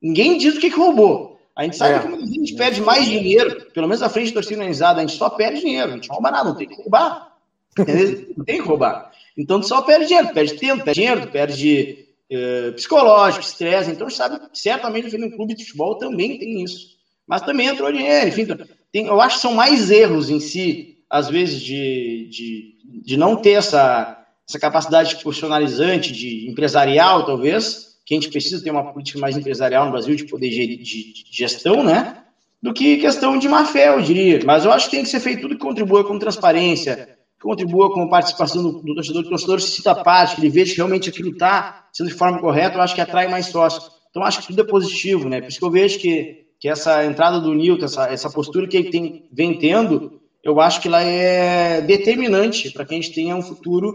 Ninguém 0.00 0.38
diz 0.38 0.56
o 0.56 0.60
que, 0.60 0.70
que 0.70 0.76
roubou. 0.76 1.40
A 1.56 1.64
gente 1.64 1.76
sabe 1.76 1.94
é. 1.94 1.98
que 1.98 2.22
a 2.22 2.26
gente 2.26 2.54
perde 2.54 2.80
mais 2.80 3.04
dinheiro, 3.04 3.66
pelo 3.74 3.88
menos 3.88 4.00
na 4.00 4.08
frente 4.08 4.28
da 4.28 4.34
torcida 4.34 4.56
organizada, 4.56 5.00
a 5.00 5.06
gente 5.06 5.18
só 5.18 5.28
perde 5.28 5.60
dinheiro, 5.60 5.90
a 5.90 5.94
gente 5.94 6.08
não 6.08 6.14
rouba 6.14 6.30
nada, 6.30 6.48
não 6.48 6.56
tem 6.56 6.68
que 6.68 6.76
roubar. 6.76 7.36
não 7.76 8.44
tem 8.44 8.62
que 8.62 8.68
roubar. 8.68 9.10
Então 9.36 9.60
tu 9.60 9.66
só 9.66 9.82
perde 9.82 10.06
dinheiro, 10.06 10.32
perde 10.32 10.54
tempo, 10.54 10.84
perde 10.84 11.00
dinheiro, 11.00 11.26
perde 11.26 12.09
é, 12.30 12.70
psicológico, 12.70 13.44
estresse. 13.44 13.90
Então, 13.90 14.08
sabe, 14.08 14.40
certamente 14.52 15.14
o 15.14 15.36
clube 15.36 15.54
de 15.54 15.64
futebol 15.64 15.98
também 15.98 16.38
tem 16.38 16.62
isso. 16.62 16.98
Mas 17.26 17.42
também 17.42 17.66
entrou 17.66 17.92
dinheiro, 17.92 18.28
enfim. 18.28 18.42
Então, 18.42 18.58
tem, 18.92 19.06
eu 19.06 19.20
acho 19.20 19.36
que 19.36 19.42
são 19.42 19.54
mais 19.54 19.90
erros 19.90 20.30
em 20.30 20.40
si, 20.40 20.98
às 21.08 21.28
vezes, 21.28 21.60
de, 21.60 22.28
de, 22.30 23.02
de 23.04 23.16
não 23.16 23.36
ter 23.36 23.52
essa, 23.52 24.24
essa 24.48 24.58
capacidade 24.58 25.16
profissionalizante, 25.16 26.12
de 26.12 26.48
empresarial, 26.48 27.26
talvez, 27.26 27.98
que 28.06 28.14
a 28.14 28.16
gente 28.16 28.30
precisa 28.30 28.62
ter 28.62 28.70
uma 28.70 28.92
política 28.92 29.18
mais 29.18 29.36
empresarial 29.36 29.84
no 29.84 29.92
Brasil, 29.92 30.14
de 30.14 30.26
poder 30.26 30.50
de, 30.50 30.76
de, 30.76 31.12
de 31.12 31.24
gestão, 31.30 31.82
né? 31.82 32.16
Do 32.62 32.74
que 32.74 32.98
questão 32.98 33.38
de 33.38 33.48
má 33.48 33.64
fé, 33.64 33.88
eu 33.88 34.02
diria. 34.02 34.40
Mas 34.44 34.64
eu 34.64 34.72
acho 34.72 34.86
que 34.86 34.96
tem 34.96 35.02
que 35.02 35.08
ser 35.08 35.20
feito 35.20 35.42
tudo 35.42 35.54
que 35.54 35.60
contribua 35.60 36.04
com 36.04 36.18
transparência, 36.18 37.16
contribua 37.40 37.92
com 37.92 38.02
a 38.02 38.08
participação 38.08 38.62
do, 38.62 38.72
do 38.82 38.94
torcedor, 38.94 39.22
que 39.22 39.28
o 39.28 39.30
torcedor 39.30 39.60
se 39.60 39.70
sinta 39.70 39.94
parte, 39.94 40.34
que 40.34 40.40
ele 40.42 40.50
veja 40.50 40.72
que 40.72 40.76
realmente 40.76 41.08
aquilo 41.08 41.30
está 41.30 41.88
sendo 41.92 42.08
de 42.08 42.14
forma 42.14 42.38
correta, 42.38 42.76
eu 42.76 42.82
acho 42.82 42.94
que 42.94 43.00
atrai 43.00 43.28
mais 43.28 43.46
sócios. 43.46 43.90
Então, 44.10 44.22
acho 44.22 44.40
que 44.40 44.48
tudo 44.48 44.60
é 44.60 44.64
positivo, 44.64 45.28
né? 45.28 45.40
Por 45.40 45.48
isso 45.48 45.58
que 45.58 45.64
eu 45.64 45.70
vejo 45.70 45.98
que, 45.98 46.46
que 46.58 46.68
essa 46.68 47.04
entrada 47.04 47.40
do 47.40 47.54
Nilton, 47.54 47.84
essa, 47.84 48.06
essa 48.12 48.30
postura 48.30 48.66
que 48.66 48.76
ele 48.76 48.90
tem, 48.90 49.28
vem 49.32 49.58
tendo, 49.58 50.20
eu 50.44 50.60
acho 50.60 50.80
que 50.80 50.88
ela 50.88 51.02
é 51.02 51.80
determinante 51.80 52.70
para 52.70 52.84
que 52.84 52.94
a 52.94 52.96
gente 52.96 53.12
tenha 53.12 53.36
um 53.36 53.42
futuro 53.42 53.94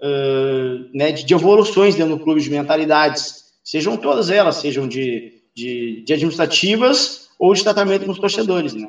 uh, 0.00 0.90
né, 0.94 1.12
de, 1.12 1.24
de, 1.24 1.34
evoluções 1.34 1.94
dentro 1.94 2.16
do 2.16 2.22
clube, 2.22 2.40
de 2.40 2.50
mentalidades, 2.50 3.44
sejam 3.64 3.96
todas 3.96 4.30
elas, 4.30 4.56
sejam 4.56 4.86
de, 4.86 5.42
de, 5.54 6.02
de 6.06 6.12
administrativas 6.12 7.28
ou 7.38 7.52
de 7.52 7.62
tratamento 7.62 8.06
com 8.06 8.12
os 8.12 8.18
torcedores, 8.18 8.72
né? 8.74 8.86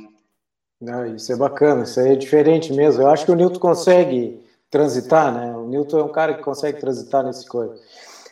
Não, 0.79 1.05
isso 1.15 1.31
é 1.33 1.35
bacana, 1.35 1.83
isso 1.83 1.99
aí 1.99 2.13
é 2.13 2.15
diferente 2.15 2.71
mesmo. 2.71 3.01
Eu 3.01 3.09
acho 3.09 3.25
que 3.25 3.31
o 3.31 3.35
Nilton 3.35 3.59
consegue 3.59 4.43
transitar, 4.69 5.33
né? 5.33 5.55
O 5.55 5.67
Nilton 5.67 5.99
é 5.99 6.03
um 6.03 6.11
cara 6.11 6.35
que 6.35 6.43
consegue 6.43 6.79
transitar 6.79 7.23
nesse 7.23 7.47
coisa. 7.47 7.75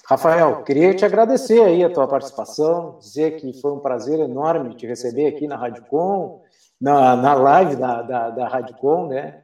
Rafael, 0.07 0.63
queria 0.63 0.93
te 0.93 1.03
agradecer 1.03 1.61
aí 1.61 1.83
a 1.83 1.89
tua 1.89 2.07
participação, 2.07 2.99
dizer 2.99 3.37
que 3.37 3.59
foi 3.59 3.71
um 3.71 3.79
prazer 3.79 4.19
enorme 4.19 4.75
te 4.75 4.85
receber 4.85 5.27
aqui 5.27 5.47
na 5.47 5.55
Rádio 5.55 5.83
Com, 5.89 6.43
na, 6.79 7.15
na 7.15 7.33
live 7.33 7.75
da, 7.75 8.03
da, 8.03 8.29
da 8.29 8.47
Rádio 8.47 8.75
Com, 8.75 9.07
né? 9.07 9.41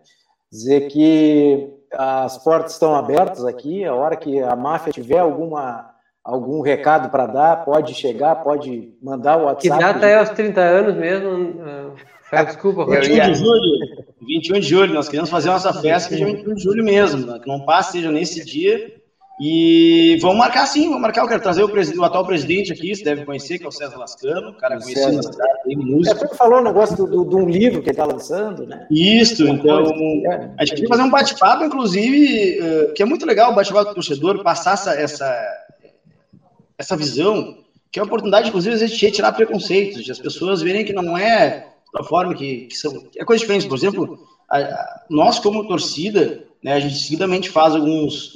Dizer 0.52 0.88
que 0.90 1.74
as 1.92 2.38
portas 2.38 2.74
estão 2.74 2.94
abertas 2.94 3.44
aqui, 3.44 3.84
a 3.84 3.96
hora 3.96 4.16
que 4.16 4.40
a 4.40 4.56
máfia 4.56 4.94
tiver 4.94 5.20
alguma 5.20 5.90
algum 6.24 6.62
recado 6.62 7.10
para 7.10 7.26
dar, 7.26 7.66
pode 7.66 7.96
chegar, 7.96 8.36
pode 8.44 8.96
mandar 9.02 9.38
o 9.38 9.46
WhatsApp. 9.46 9.62
Que 9.62 9.70
data 9.70 10.06
é 10.06 10.20
aos 10.20 10.30
30 10.30 10.62
anos 10.62 10.96
mesmo? 10.96 11.96
Ah, 12.32 12.44
desculpa, 12.44 12.86
21 12.86 13.32
de 13.32 13.34
julho. 13.36 14.02
21 14.22 14.60
de 14.60 14.68
julho, 14.68 14.94
nós 14.94 15.10
queremos 15.10 15.30
fazer 15.30 15.50
nossa 15.50 15.74
festa 15.74 16.16
dia 16.16 16.26
21 16.26 16.54
de 16.54 16.64
julho 16.64 16.84
mesmo, 16.84 17.26
né? 17.26 17.40
que 17.40 17.48
não 17.48 17.66
passe, 17.66 17.94
seja 17.94 18.12
nesse 18.12 18.46
dia. 18.46 19.02
E 19.44 20.20
vamos 20.22 20.38
marcar 20.38 20.68
sim, 20.68 20.86
vamos 20.86 21.02
marcar. 21.02 21.22
Eu 21.22 21.28
quero 21.28 21.42
trazer 21.42 21.64
o, 21.64 21.68
o, 21.68 22.04
atual 22.04 22.26
presidente 22.26 22.72
aqui, 22.72 22.96
você 22.96 23.04
deve 23.04 23.26
conhecer, 23.26 23.58
que 23.58 23.66
é 23.66 23.68
o 23.68 23.72
César 23.72 23.98
Lascano, 23.98 24.54
cara 24.54 24.80
conhecido 24.80 25.14
na 25.14 25.24
cidade, 25.24 25.64
tem 25.66 25.78
música. 25.78 26.16
É, 26.16 26.28
você 26.28 26.36
falou 26.36 26.60
um 26.60 26.64
negócio 26.64 26.96
do, 26.96 27.08
do, 27.08 27.26
de 27.26 27.36
um 27.36 27.50
livro 27.50 27.82
que 27.82 27.90
ele 27.90 27.92
está 27.92 28.06
lançando, 28.06 28.68
né? 28.68 28.86
Isso, 28.92 29.48
então. 29.48 29.84
É. 30.32 30.52
A 30.60 30.64
gente 30.64 30.76
queria 30.76 30.90
fazer 30.90 31.02
um 31.02 31.10
bate-papo, 31.10 31.66
inclusive, 31.66 32.60
uh, 32.60 32.94
que 32.94 33.02
é 33.02 33.06
muito 33.06 33.26
legal 33.26 33.52
o 33.52 33.56
bate-papo 33.56 33.90
do 33.90 33.96
torcedor, 33.96 34.44
passar 34.44 34.74
essa, 34.74 34.94
essa, 34.94 35.66
essa 36.78 36.96
visão, 36.96 37.58
que 37.92 38.00
é 38.00 38.02
a 38.04 38.06
oportunidade, 38.06 38.50
inclusive, 38.50 38.78
de 38.78 39.06
retirar 39.06 39.32
preconceitos, 39.32 40.04
de 40.04 40.12
as 40.12 40.20
pessoas 40.20 40.62
verem 40.62 40.86
que 40.86 40.94
não 40.94 41.18
é 41.18 41.71
da 41.94 42.04
forma 42.04 42.34
que, 42.34 42.68
que 42.68 42.78
são. 42.78 43.04
É 43.18 43.26
coisa 43.26 43.42
diferente. 43.42 43.68
Por 43.68 43.78
exemplo, 43.78 44.20
a, 44.50 44.58
a, 44.58 45.02
nós, 45.10 45.40
como 45.40 45.68
torcida, 45.68 46.44
né, 46.64 46.74
a 46.74 46.80
gente 46.80 46.96
seguidamente 46.96 47.50
faz 47.50 47.76
algumas 47.76 48.34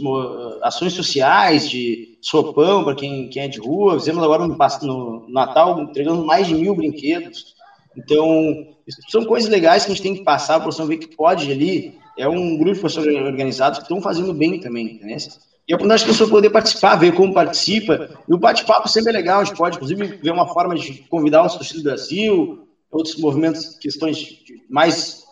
ações 0.61 0.93
sociais 0.93 1.69
de 1.69 2.17
sopão 2.21 2.83
para 2.83 2.95
quem, 2.95 3.29
quem 3.29 3.43
é 3.43 3.47
de 3.47 3.59
rua. 3.59 3.99
Fizemos 3.99 4.23
agora 4.23 4.47
no, 4.47 4.57
no 4.83 5.29
Natal 5.29 5.81
entregando 5.81 6.25
mais 6.25 6.47
de 6.47 6.55
mil 6.55 6.75
brinquedos. 6.75 7.55
Então, 7.95 8.65
são 9.09 9.23
coisas 9.25 9.49
legais 9.49 9.85
que 9.85 9.91
a 9.91 9.95
gente 9.95 10.03
tem 10.03 10.15
que 10.15 10.23
passar 10.23 10.59
para 10.59 10.71
você 10.71 10.83
ver 10.85 10.97
que 10.97 11.15
pode 11.15 11.51
ali. 11.51 11.97
É 12.17 12.27
um 12.27 12.57
grupo 12.57 12.75
de 12.75 12.81
pessoas 12.81 13.07
organizados 13.07 13.79
que 13.79 13.85
estão 13.85 14.01
fazendo 14.01 14.33
bem 14.33 14.59
também, 14.59 14.93
entendeu? 14.93 15.17
E 15.67 15.73
a 15.73 15.75
oportunidade 15.75 16.03
de 16.03 16.09
pessoa 16.09 16.29
poder 16.29 16.49
participar, 16.49 16.95
ver 16.95 17.13
como 17.13 17.33
participa. 17.33 18.09
E 18.27 18.33
o 18.33 18.37
bate-papo 18.37 18.87
sempre 18.87 19.09
é 19.09 19.13
legal, 19.13 19.41
a 19.41 19.43
gente 19.43 19.57
pode, 19.57 19.75
inclusive, 19.75 20.17
ver 20.17 20.31
uma 20.31 20.47
forma 20.47 20.75
de 20.75 20.93
convidar 21.09 21.45
os 21.45 21.55
torcedores 21.55 21.83
do 21.83 21.89
Brasil, 21.89 22.64
outros 22.95 23.15
movimentos, 23.17 23.77
questões 23.77 24.39
mais 24.69 25.25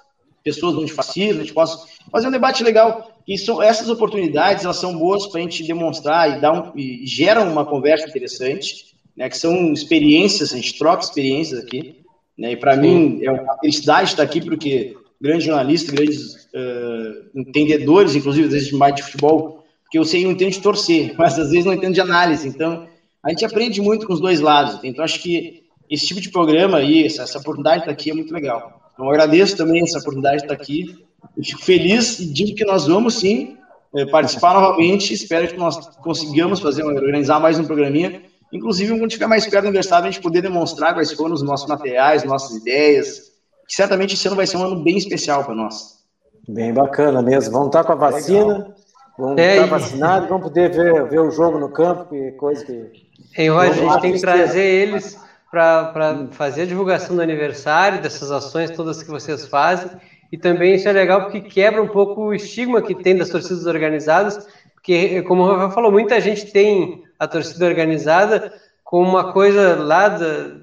pessoas 0.44 0.76
antifascistas, 0.76 1.38
a 1.38 1.44
gente 1.44 1.54
possa 1.54 1.88
fazer 2.12 2.28
um 2.28 2.32
debate 2.32 2.64
legal. 2.64 3.18
E 3.28 3.38
são, 3.38 3.64
essas 3.64 3.90
oportunidades, 3.90 4.66
elas 4.66 4.78
são 4.78 4.98
boas 4.98 5.28
para 5.28 5.40
a 5.40 5.44
gente 5.44 5.64
demonstrar 5.64 6.38
e, 6.38 6.42
dar 6.42 6.52
um, 6.52 6.78
e 6.78 7.08
geram 7.08 7.50
uma 7.50 7.66
conversa 7.66 8.08
interessante, 8.08 8.94
né, 9.16 9.30
que 9.30 9.38
são 9.38 9.72
experiências, 9.72 10.52
a 10.52 10.58
gente 10.58 10.78
troca 10.78 11.04
experiências 11.04 11.64
aqui. 11.64 12.04
Né, 12.38 12.54
e 12.54 12.58
para 12.58 12.76
mim 12.76 13.20
é 13.24 13.32
uma 13.32 13.58
felicidade 13.60 14.10
estar 14.10 14.24
aqui, 14.24 14.42
porque 14.42 14.96
grandes 15.22 15.46
jornalistas, 15.46 15.94
grandes 15.94 16.36
uh, 16.54 17.30
entendedores, 17.34 18.16
inclusive, 18.16 18.48
às 18.48 18.54
vezes, 18.54 18.72
mais 18.74 18.96
de 18.96 19.04
futebol, 19.04 19.64
porque 19.84 19.98
eu 19.98 20.04
sei, 20.04 20.26
eu 20.26 20.32
entendo 20.32 20.52
de 20.52 20.62
torcer, 20.62 21.14
mas 21.18 21.40
às 21.40 21.52
vezes 21.52 21.66
não 21.66 21.74
entendo 21.74 21.94
de 21.94 22.02
análise. 22.02 22.46
Então, 22.48 22.88
a 23.24 23.30
gente 23.30 23.46
aprende 23.46 23.80
muito 23.80 24.06
com 24.06 24.12
os 24.12 24.20
dois 24.20 24.42
lados. 24.42 24.84
Então, 24.84 25.06
acho 25.06 25.22
que 25.22 25.63
esse 25.94 26.08
tipo 26.08 26.20
de 26.20 26.32
programa 26.32 26.80
aí, 26.80 27.06
essa, 27.06 27.22
essa 27.22 27.38
oportunidade 27.38 27.78
de 27.78 27.82
estar 27.84 27.92
aqui 27.92 28.10
é 28.10 28.14
muito 28.14 28.34
legal. 28.34 28.82
Então, 28.94 29.06
eu 29.06 29.12
agradeço 29.12 29.56
também 29.56 29.84
essa 29.84 30.00
oportunidade 30.00 30.38
de 30.38 30.44
estar 30.44 30.54
aqui. 30.56 31.06
Eu 31.38 31.44
fico 31.44 31.64
feliz 31.64 32.20
e 32.20 32.26
digo 32.26 32.56
que 32.56 32.66
nós 32.66 32.88
vamos 32.88 33.20
sim 33.20 33.58
eh, 33.96 34.06
participar 34.08 34.54
novamente. 34.54 35.14
Espero 35.14 35.48
que 35.48 35.58
nós 35.58 35.78
consigamos 35.98 36.60
fazer, 36.60 36.84
organizar 36.84 37.40
mais 37.40 37.60
um 37.60 37.66
programinha. 37.66 38.24
Inclusive, 38.52 38.92
quando 38.92 39.08
estiver 39.08 39.28
mais 39.28 39.46
perto 39.46 39.64
do 39.64 39.68
aniversário, 39.68 40.08
a 40.08 40.12
gente 40.12 40.22
poder 40.22 40.42
demonstrar 40.42 40.94
quais 40.94 41.12
foram 41.12 41.34
os 41.34 41.44
nossos 41.44 41.68
materiais, 41.68 42.24
nossas 42.24 42.58
ideias. 42.58 43.32
Que 43.68 43.76
certamente 43.76 44.16
esse 44.16 44.28
ano 44.28 44.36
vai 44.36 44.48
ser 44.48 44.58
um 44.58 44.64
ano 44.64 44.84
bem 44.84 44.98
especial 44.98 45.44
para 45.44 45.56
nós. 45.56 46.00
Bem 46.48 46.74
bacana 46.74 47.22
mesmo. 47.22 47.54
Vamos 47.54 47.68
estar 47.68 47.84
com 47.84 47.94
a 47.94 47.96
vacina. 47.96 48.54
Legal. 48.54 48.74
Vamos 49.18 49.38
é, 49.38 49.54
estar 49.56 49.68
vacinados, 49.68 50.28
vamos 50.28 50.44
poder 50.44 50.72
ver, 50.72 51.08
ver 51.08 51.20
o 51.20 51.30
jogo 51.30 51.60
no 51.60 51.70
campo, 51.70 52.10
que 52.10 52.32
coisa 52.32 52.66
que. 52.66 52.90
Hein, 53.38 53.50
Roger, 53.50 53.72
a 53.72 53.94
gente 53.94 54.02
tem 54.02 54.14
que 54.14 54.20
trazer 54.20 54.64
eles 54.64 55.20
para 55.54 56.28
fazer 56.32 56.64
a 56.64 56.66
divulgação 56.66 57.16
do 57.16 57.22
aniversário, 57.22 58.02
dessas 58.02 58.32
ações 58.32 58.72
todas 58.72 59.04
que 59.04 59.12
vocês 59.12 59.46
fazem. 59.46 59.88
E 60.32 60.38
também 60.38 60.74
isso 60.74 60.90
é 60.90 60.92
legal 60.92 61.22
porque 61.22 61.42
quebra 61.42 61.80
um 61.80 61.88
pouco 61.88 62.22
o 62.22 62.34
estigma 62.34 62.82
que 62.82 62.96
tem 62.96 63.16
das 63.16 63.30
torcidas 63.30 63.68
organizadas, 63.68 64.48
porque, 64.74 65.22
como 65.22 65.44
o 65.44 65.46
Rafael 65.46 65.70
falou, 65.70 65.92
muita 65.92 66.20
gente 66.20 66.52
tem 66.52 67.04
a 67.20 67.28
torcida 67.28 67.68
organizada 67.68 68.52
como 68.84 69.08
uma 69.08 69.32
coisa 69.32 69.76
lá 69.76 70.10
da, 70.10 70.56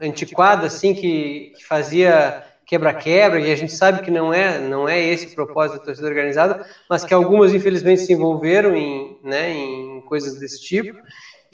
antiquada, 0.00 0.66
assim, 0.66 0.94
que, 0.94 1.52
que 1.56 1.64
fazia 1.64 2.42
quebra-quebra, 2.66 3.38
e 3.38 3.52
a 3.52 3.56
gente 3.56 3.72
sabe 3.72 4.02
que 4.02 4.10
não 4.10 4.34
é, 4.34 4.58
não 4.58 4.88
é 4.88 5.00
esse 5.00 5.26
o 5.26 5.34
propósito 5.34 5.78
da 5.78 5.84
torcida 5.84 6.08
organizada, 6.08 6.66
mas 6.90 7.04
que 7.04 7.14
algumas, 7.14 7.54
infelizmente, 7.54 8.00
se 8.00 8.12
envolveram 8.12 8.74
em, 8.74 9.16
né, 9.22 9.52
em 9.52 10.00
coisas 10.00 10.40
desse 10.40 10.60
tipo, 10.60 10.98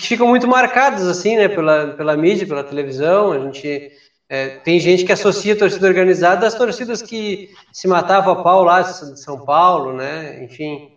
que 0.01 0.09
ficam 0.09 0.27
muito 0.27 0.49
marcadas, 0.49 1.07
assim, 1.07 1.37
né, 1.37 1.49
pela, 1.49 1.89
pela 1.89 2.17
mídia, 2.17 2.47
pela 2.47 2.65
televisão, 2.65 3.33
a 3.33 3.39
gente... 3.39 3.93
É, 4.33 4.59
tem 4.59 4.79
gente 4.79 5.05
que 5.05 5.11
associa 5.11 5.55
a 5.55 5.59
torcida 5.59 5.89
organizada 5.89 6.47
às 6.47 6.55
torcidas 6.55 7.03
que 7.03 7.51
se 7.73 7.89
matavam 7.89 8.33
a 8.35 8.43
pau 8.45 8.63
lá 8.63 8.81
de 8.81 9.21
São 9.21 9.45
Paulo, 9.45 9.93
né? 9.93 10.45
Enfim, 10.45 10.93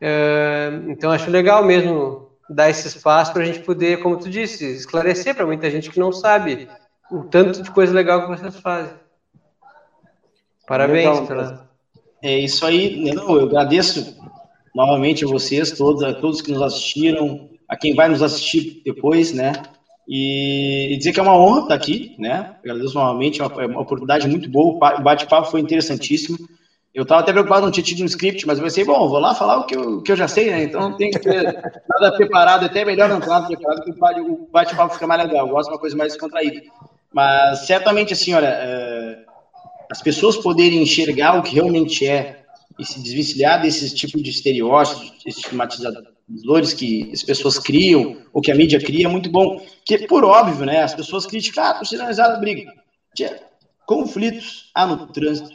é, 0.00 0.70
então 0.88 1.10
acho 1.10 1.30
legal 1.30 1.62
mesmo 1.62 2.30
dar 2.48 2.70
esse 2.70 2.88
espaço 2.88 3.34
para 3.34 3.42
a 3.42 3.44
gente 3.44 3.60
poder, 3.60 4.00
como 4.00 4.16
tu 4.16 4.30
disse, 4.30 4.64
esclarecer 4.64 5.34
para 5.34 5.44
muita 5.44 5.70
gente 5.70 5.90
que 5.90 6.00
não 6.00 6.10
sabe 6.10 6.70
o 7.12 7.24
tanto 7.24 7.60
de 7.60 7.70
coisa 7.70 7.92
legal 7.92 8.22
que 8.22 8.38
vocês 8.38 8.56
fazem. 8.60 8.94
Parabéns 10.66 11.20
pela... 11.28 11.68
É 12.22 12.38
isso 12.38 12.64
aí, 12.64 13.12
não, 13.12 13.36
eu 13.36 13.44
agradeço 13.44 14.16
novamente 14.74 15.26
a 15.26 15.28
vocês, 15.28 15.72
todos, 15.72 16.02
a 16.02 16.14
todos 16.14 16.40
que 16.40 16.50
nos 16.50 16.62
assistiram, 16.62 17.49
a 17.70 17.76
quem 17.76 17.94
vai 17.94 18.08
nos 18.08 18.20
assistir 18.20 18.82
depois, 18.84 19.32
né? 19.32 19.52
E, 20.08 20.96
dizer 20.98 21.12
que 21.12 21.20
é 21.20 21.22
uma 21.22 21.38
honra 21.38 21.60
estar 21.60 21.74
aqui, 21.76 22.16
né? 22.18 22.56
Agradeço 22.64 22.94
novamente, 22.94 23.40
é 23.40 23.46
uma, 23.46 23.62
é 23.62 23.66
uma 23.66 23.80
oportunidade 23.80 24.26
muito 24.26 24.50
boa, 24.50 24.74
o 24.98 25.02
bate-papo 25.02 25.48
foi 25.48 25.60
interessantíssimo. 25.60 26.36
Eu 26.92 27.04
estava 27.04 27.20
até 27.20 27.30
preocupado, 27.30 27.64
não 27.64 27.70
tinha 27.70 27.84
tido 27.84 28.02
um 28.02 28.06
script, 28.06 28.44
mas 28.44 28.58
eu 28.58 28.64
pensei, 28.64 28.84
bom, 28.84 29.08
vou 29.08 29.20
lá 29.20 29.36
falar 29.36 29.58
o 29.58 29.66
que 29.66 29.76
eu, 29.76 30.02
que 30.02 30.10
eu 30.10 30.16
já 30.16 30.26
sei, 30.26 30.50
né? 30.50 30.64
Então 30.64 30.80
não 30.80 30.96
tem 30.96 31.12
que 31.12 31.20
ter 31.20 31.44
nada 31.88 32.16
preparado, 32.16 32.66
até 32.66 32.84
melhor 32.84 33.08
não 33.08 33.20
ter 33.20 33.28
nada 33.28 33.46
preparado, 33.46 33.84
porque 33.84 34.20
o 34.20 34.48
bate-papo 34.50 34.94
fica 34.94 35.06
mais 35.06 35.22
legal. 35.22 35.46
Eu 35.46 35.52
gosto 35.52 35.68
de 35.68 35.74
uma 35.74 35.80
coisa 35.80 35.96
mais 35.96 36.12
descontraída. 36.12 36.60
Mas 37.12 37.66
certamente, 37.66 38.12
assim, 38.12 38.34
olha, 38.34 38.48
é, 38.48 39.18
as 39.88 40.02
pessoas 40.02 40.36
poderem 40.36 40.82
enxergar 40.82 41.38
o 41.38 41.42
que 41.42 41.54
realmente 41.54 42.04
é 42.04 42.39
e 42.80 42.84
se 42.84 43.00
desvencilhar 43.00 43.60
desse 43.60 43.94
tipo 43.94 44.20
de 44.22 44.30
estereótipos, 44.30 45.12
estigmatizadores 45.26 46.72
que 46.72 47.10
as 47.12 47.22
pessoas 47.22 47.58
criam, 47.58 48.16
ou 48.32 48.40
que 48.40 48.50
a 48.50 48.54
mídia 48.54 48.80
cria, 48.80 49.06
é 49.06 49.08
muito 49.08 49.30
bom. 49.30 49.62
Que, 49.84 50.06
por 50.06 50.24
óbvio, 50.24 50.64
né, 50.64 50.82
as 50.82 50.94
pessoas 50.94 51.26
criticam, 51.26 51.62
ah, 51.62 51.74
torcida 51.74 52.02
organizada 52.02 52.40
briga. 52.40 52.72
Conflitos 53.86 54.70
há 54.74 54.86
no 54.86 55.06
trânsito, 55.08 55.50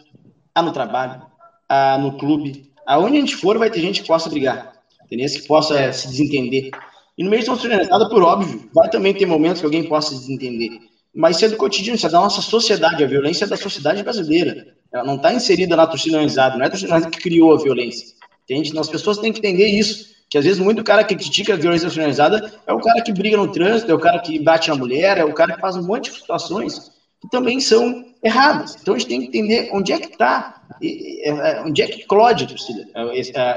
há 0.54 0.62
no 0.62 0.72
trabalho, 0.72 1.26
há 1.68 1.98
no 1.98 2.18
clube. 2.18 2.72
Aonde 2.86 3.18
a 3.18 3.20
gente 3.22 3.36
for, 3.36 3.58
vai 3.58 3.72
ter 3.72 3.82
gente 3.82 4.02
que 4.02 4.08
possa 4.08 4.30
brigar, 4.30 4.74
entendeu? 5.04 5.28
que 5.28 5.48
possa 5.48 5.92
se 5.92 6.08
desentender. 6.08 6.70
E 7.18 7.24
no 7.24 7.30
meio 7.30 7.42
de 7.42 7.48
torcida 7.48 7.74
organizada, 7.74 8.08
por 8.10 8.22
óbvio, 8.22 8.70
vai 8.74 8.90
também 8.90 9.14
ter 9.14 9.26
momentos 9.26 9.62
que 9.62 9.66
alguém 9.66 9.88
possa 9.88 10.14
se 10.14 10.20
desentender 10.20 10.80
mas 11.16 11.38
isso 11.38 11.46
é 11.46 11.48
do 11.48 11.56
cotidiano, 11.56 11.96
isso 11.96 12.06
é 12.06 12.10
da 12.10 12.20
nossa 12.20 12.42
sociedade. 12.42 13.02
A 13.02 13.08
violência 13.08 13.46
é 13.46 13.48
da 13.48 13.56
sociedade 13.56 14.04
brasileira. 14.04 14.75
Ela 14.94 15.04
não 15.04 15.16
está 15.16 15.34
inserida 15.34 15.76
na 15.76 15.88
torcida 15.88 16.18
organizada, 16.18 16.56
não 16.56 16.64
é 16.64 16.68
a 16.68 16.70
torcida 16.70 16.94
organizada 16.94 17.16
que 17.16 17.24
criou 17.24 17.54
a 17.54 17.58
violência. 17.58 18.16
Entende? 18.44 18.78
As 18.78 18.90
pessoas 18.90 19.18
têm 19.18 19.34
que 19.34 19.40
entender 19.40 19.68
isso. 19.68 20.16
Que 20.30 20.40
às 20.40 20.44
vezes 20.46 20.60
muito 20.60 20.84
cara 20.84 21.04
que 21.04 21.16
critica 21.16 21.54
a 21.54 21.58
violência 21.58 21.88
organizada 21.88 22.52
é 22.66 22.74
o 22.74 22.80
cara 22.80 23.02
que 23.02 23.14
briga 23.14 23.38
no 23.38 23.52
trânsito, 23.52 23.92
é 23.92 23.94
o 23.94 24.00
cara 24.00 24.20
que 24.20 24.40
bate 24.40 24.70
na 24.70 24.76
mulher, 24.76 25.18
é 25.18 25.24
o 25.24 25.34
cara 25.34 25.54
que 25.54 25.62
faz 25.62 25.76
um 25.76 25.84
monte 25.84 26.10
de 26.10 26.18
situações 26.18 26.92
que 27.22 27.30
também 27.30 27.60
são 27.60 28.06
erradas. 28.24 28.76
Então 28.82 28.96
a 28.96 28.98
gente 28.98 29.08
tem 29.08 29.22
que 29.22 29.28
entender 29.28 29.70
onde 29.72 29.92
é 29.92 30.00
que 30.00 30.12
está, 30.12 30.62
é, 30.82 31.62
onde 31.66 31.82
é 31.82 31.88
que 31.88 32.02
eclode 32.02 32.46
a 32.46 32.48
torcida, 32.48 32.88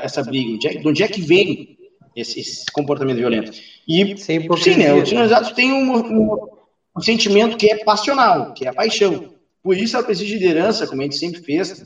essa 0.02 0.22
briga, 0.22 0.68
é, 0.68 0.74
de 0.74 0.88
onde 0.88 1.02
é 1.02 1.08
que 1.08 1.20
vem 1.20 1.76
esse, 2.14 2.40
esse 2.40 2.66
comportamento 2.72 3.16
violento. 3.16 3.52
E 3.86 4.16
sim, 4.18 4.40
né, 4.76 4.92
os 4.92 5.10
organizados 5.10 5.52
têm 5.52 5.72
um, 5.72 5.96
um, 5.96 6.48
um, 6.96 7.00
sentimento 7.00 7.56
que 7.56 7.70
é 7.70 7.84
passional, 7.84 8.52
que 8.52 8.66
é 8.66 8.68
a 8.68 8.74
paixão. 8.74 9.32
Por 9.62 9.76
isso 9.76 9.96
ela 9.96 10.04
precisa 10.04 10.26
de 10.26 10.34
liderança, 10.34 10.86
como 10.86 11.00
a 11.00 11.04
gente 11.04 11.18
sempre 11.18 11.40
fez, 11.42 11.84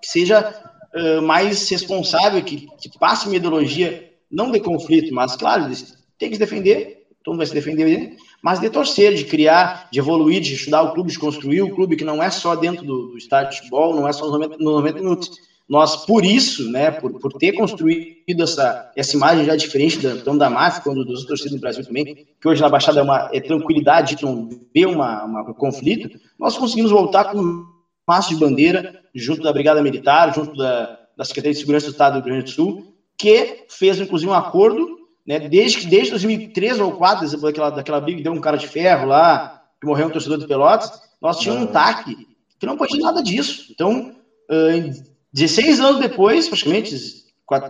que 0.00 0.08
seja 0.08 0.54
uh, 0.94 1.22
mais 1.22 1.68
responsável, 1.68 2.42
que, 2.42 2.66
que 2.80 2.98
passe 2.98 3.26
uma 3.26 3.36
ideologia 3.36 4.10
não 4.30 4.50
de 4.50 4.60
conflito, 4.60 5.12
mas 5.12 5.34
claro, 5.34 5.70
tem 6.18 6.28
que 6.28 6.36
se 6.36 6.40
defender, 6.40 7.06
todo 7.24 7.32
mundo 7.32 7.38
vai 7.38 7.46
se 7.46 7.54
defender, 7.54 8.16
mas 8.42 8.60
de 8.60 8.70
torcer, 8.70 9.14
de 9.14 9.24
criar, 9.24 9.88
de 9.90 9.98
evoluir, 9.98 10.40
de 10.40 10.54
estudar 10.54 10.82
o 10.82 10.92
clube, 10.92 11.10
de 11.10 11.18
construir 11.18 11.62
o 11.62 11.74
clube, 11.74 11.96
que 11.96 12.04
não 12.04 12.22
é 12.22 12.30
só 12.30 12.54
dentro 12.54 12.84
do, 12.84 13.08
do 13.08 13.18
estádio 13.18 13.50
de 13.50 13.58
futebol, 13.58 13.94
não 13.94 14.08
é 14.08 14.12
só 14.12 14.26
nos 14.26 14.32
90, 14.32 14.56
nos 14.56 14.72
90 14.74 14.98
minutos. 15.00 15.30
Nós, 15.70 16.04
por 16.04 16.24
isso, 16.24 16.68
né, 16.70 16.90
por, 16.90 17.12
por 17.20 17.32
ter 17.34 17.52
construído 17.52 18.42
essa, 18.42 18.90
essa 18.96 19.16
imagem 19.16 19.44
já 19.44 19.54
diferente 19.54 19.98
da, 19.98 20.10
então, 20.14 20.36
da 20.36 20.50
máfia, 20.50 20.82
quando 20.82 21.04
dos 21.04 21.24
torcidos 21.24 21.52
no 21.52 21.60
Brasil 21.60 21.84
também, 21.86 22.26
que 22.40 22.48
hoje 22.48 22.60
na 22.60 22.68
Baixada 22.68 22.98
é, 22.98 23.02
uma, 23.02 23.30
é 23.32 23.40
tranquilidade 23.40 24.16
de 24.16 24.24
não 24.24 24.48
ver 24.74 24.86
uma, 24.86 25.24
uma, 25.24 25.42
um 25.48 25.54
conflito, 25.54 26.18
nós 26.36 26.58
conseguimos 26.58 26.90
voltar 26.90 27.26
com 27.26 27.38
um 27.38 27.64
passo 28.04 28.30
de 28.30 28.36
bandeira, 28.36 29.00
junto 29.14 29.42
da 29.42 29.52
Brigada 29.52 29.80
Militar, 29.80 30.34
junto 30.34 30.56
da, 30.56 30.98
da 31.16 31.24
Secretaria 31.24 31.54
de 31.54 31.60
Segurança 31.60 31.86
do 31.86 31.92
Estado 31.92 32.14
do 32.14 32.24
Rio 32.24 32.34
Grande 32.34 32.50
do 32.50 32.50
Sul, 32.50 32.92
que 33.16 33.64
fez, 33.68 34.00
inclusive, 34.00 34.28
um 34.28 34.34
acordo 34.34 35.00
né? 35.30 35.38
Desde, 35.38 35.86
desde 35.86 36.10
2003 36.10 36.80
ou 36.80 36.90
2004, 36.98 37.40
daquela, 37.40 37.70
daquela 37.70 38.00
briga 38.00 38.18
que 38.18 38.24
deu 38.24 38.32
um 38.32 38.40
cara 38.40 38.56
de 38.56 38.66
ferro 38.66 39.06
lá, 39.06 39.62
que 39.80 39.86
morreu 39.86 40.08
um 40.08 40.10
torcedor 40.10 40.38
de 40.38 40.46
Pelotas, 40.46 40.90
nós 41.20 41.38
tínhamos 41.38 41.64
um 41.64 41.66
TAC 41.66 42.16
que 42.58 42.66
não 42.66 42.76
podia 42.76 43.00
nada 43.00 43.22
disso. 43.22 43.66
Então, 43.70 44.12
uh, 44.50 45.10
16 45.32 45.80
anos 45.80 46.00
depois, 46.00 46.48
praticamente, 46.48 46.94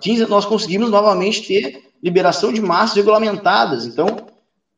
15, 0.00 0.26
nós 0.26 0.44
conseguimos 0.44 0.90
novamente 0.90 1.46
ter 1.46 1.90
liberação 2.02 2.52
de 2.52 2.60
massas 2.60 2.96
regulamentadas. 2.96 3.86
Então, 3.86 4.06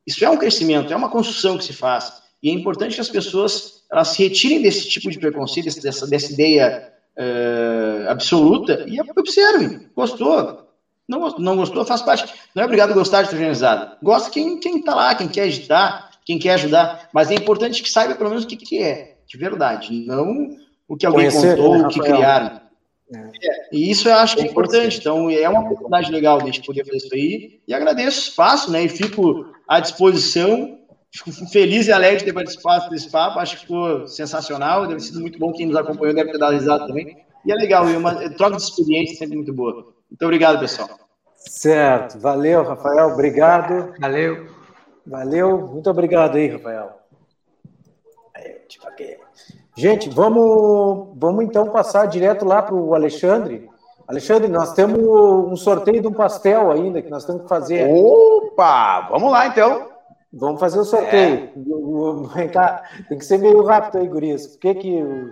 isso 0.05 0.23
é 0.23 0.29
um 0.29 0.37
crescimento, 0.37 0.91
é 0.91 0.95
uma 0.95 1.09
construção 1.09 1.57
que 1.57 1.63
se 1.63 1.73
faz. 1.73 2.21
E 2.41 2.49
é 2.49 2.53
importante 2.53 2.95
que 2.95 3.01
as 3.01 3.09
pessoas 3.09 3.83
elas 3.89 4.09
se 4.09 4.23
retirem 4.23 4.61
desse 4.61 4.89
tipo 4.89 5.09
de 5.09 5.19
preconceito, 5.19 5.81
dessa, 5.81 6.07
dessa 6.07 6.33
ideia 6.33 6.91
uh, 7.17 8.09
absoluta 8.09 8.85
e 8.87 8.99
observem. 9.17 9.87
Gostou? 9.95 10.67
Não, 11.07 11.29
não 11.37 11.55
gostou, 11.55 11.85
faz 11.85 12.01
parte. 12.01 12.33
Não 12.55 12.63
é 12.63 12.65
obrigado 12.65 12.91
a 12.91 12.95
gostar 12.95 13.21
de 13.21 13.29
torcida 13.29 13.41
organizada. 13.41 13.97
Gosta 14.01 14.29
quem, 14.29 14.59
quem 14.59 14.81
tá 14.81 14.95
lá, 14.95 15.15
quem 15.15 15.27
quer 15.27 15.43
agitar, 15.43 16.11
quem 16.25 16.39
quer 16.39 16.55
ajudar. 16.55 17.09
Mas 17.13 17.29
é 17.29 17.35
importante 17.35 17.83
que 17.83 17.89
saiba 17.89 18.15
pelo 18.15 18.29
menos 18.29 18.45
o 18.45 18.47
que, 18.47 18.57
que 18.57 18.81
é, 18.81 19.17
de 19.27 19.37
verdade. 19.37 20.05
Não 20.05 20.57
o 20.87 20.97
que 20.97 21.05
alguém 21.05 21.29
Conhecer, 21.29 21.55
contou, 21.55 21.77
né, 21.77 21.85
o 21.85 21.89
que 21.89 21.99
criaram. 21.99 22.61
É. 23.15 23.47
É, 23.47 23.69
e 23.71 23.89
isso 23.91 24.09
eu 24.09 24.15
acho 24.15 24.35
que 24.35 24.43
é 24.43 24.45
importante. 24.45 24.99
Então, 24.99 25.29
é 25.29 25.47
uma 25.47 25.61
oportunidade 25.61 26.11
legal 26.11 26.37
de 26.37 26.43
a 26.43 26.45
gente 26.47 26.65
poder 26.65 26.85
fazer 26.85 26.97
isso 26.97 27.13
aí. 27.13 27.61
E 27.67 27.73
agradeço 27.73 28.17
o 28.17 28.23
espaço, 28.29 28.71
né? 28.71 28.83
E 28.83 28.89
fico 28.89 29.45
à 29.67 29.79
disposição. 29.79 30.79
Fico 31.11 31.31
feliz 31.49 31.87
e 31.87 31.91
alegre 31.91 32.19
de 32.19 32.25
ter 32.25 32.33
participado 32.33 32.89
desse 32.89 33.09
papo. 33.09 33.39
Acho 33.39 33.55
que 33.55 33.61
ficou 33.61 34.07
sensacional. 34.07 34.87
Deve 34.87 34.99
ter 34.99 35.07
sido 35.07 35.21
muito 35.21 35.37
bom. 35.37 35.53
Quem 35.53 35.67
nos 35.67 35.75
acompanhou 35.75 36.15
deve 36.15 36.31
ter 36.31 36.37
dado 36.39 36.53
risada 36.53 36.87
também. 36.87 37.17
E 37.45 37.51
é 37.51 37.55
legal. 37.55 37.87
E 37.89 37.95
uma 37.95 38.15
troca 38.31 38.57
de 38.57 38.63
experiência 38.63 39.17
sempre 39.17 39.35
muito 39.35 39.53
boa. 39.53 39.93
Muito 40.09 40.23
obrigado, 40.23 40.59
pessoal. 40.59 40.89
Certo. 41.35 42.19
Valeu, 42.19 42.63
Rafael. 42.63 43.09
Obrigado. 43.09 43.93
Valeu. 43.99 44.47
Valeu. 45.05 45.67
Muito 45.67 45.89
obrigado 45.89 46.35
aí, 46.35 46.47
Rafael. 46.47 47.03
Gente, 49.75 50.09
vamos, 50.09 51.09
vamos 51.15 51.45
então 51.45 51.69
passar 51.69 52.05
direto 52.05 52.45
lá 52.45 52.61
para 52.61 52.75
o 52.75 52.93
Alexandre. 52.93 53.69
Alexandre, 54.07 54.47
nós 54.47 54.73
temos 54.73 54.99
um 54.99 55.55
sorteio 55.55 56.01
de 56.01 56.07
um 56.07 56.13
pastel 56.13 56.71
ainda 56.71 57.01
que 57.01 57.09
nós 57.09 57.25
temos 57.25 57.43
que 57.43 57.49
fazer. 57.49 57.89
Opa! 57.89 59.07
Vamos 59.09 59.31
lá 59.31 59.47
então. 59.47 59.87
Vamos 60.31 60.59
fazer 60.59 60.79
o 60.79 60.85
sorteio. 60.85 61.49
É. 62.35 63.03
Tem 63.07 63.17
que 63.17 63.25
ser 63.25 63.37
meio 63.37 63.63
rápido 63.63 63.99
aí, 63.99 64.07
Gurias. 64.07 64.45
O 64.45 64.59
que 64.59 64.75
que, 64.75 65.03
o 65.03 65.31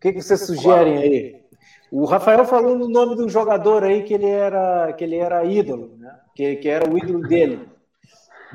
que, 0.00 0.12
que 0.12 0.22
vocês 0.22 0.46
sugerem 0.46 0.98
aí? 0.98 1.42
O 1.90 2.04
Rafael 2.04 2.44
falou 2.44 2.76
no 2.76 2.88
nome 2.88 3.16
do 3.16 3.28
jogador 3.28 3.84
aí 3.84 4.02
que 4.02 4.14
ele 4.14 4.28
era, 4.28 4.92
que 4.94 5.04
ele 5.04 5.16
era 5.16 5.44
ídolo, 5.44 5.92
né? 5.98 6.14
que, 6.34 6.56
que 6.56 6.68
era 6.68 6.88
o 6.88 6.96
ídolo 6.96 7.20
dele. 7.20 7.68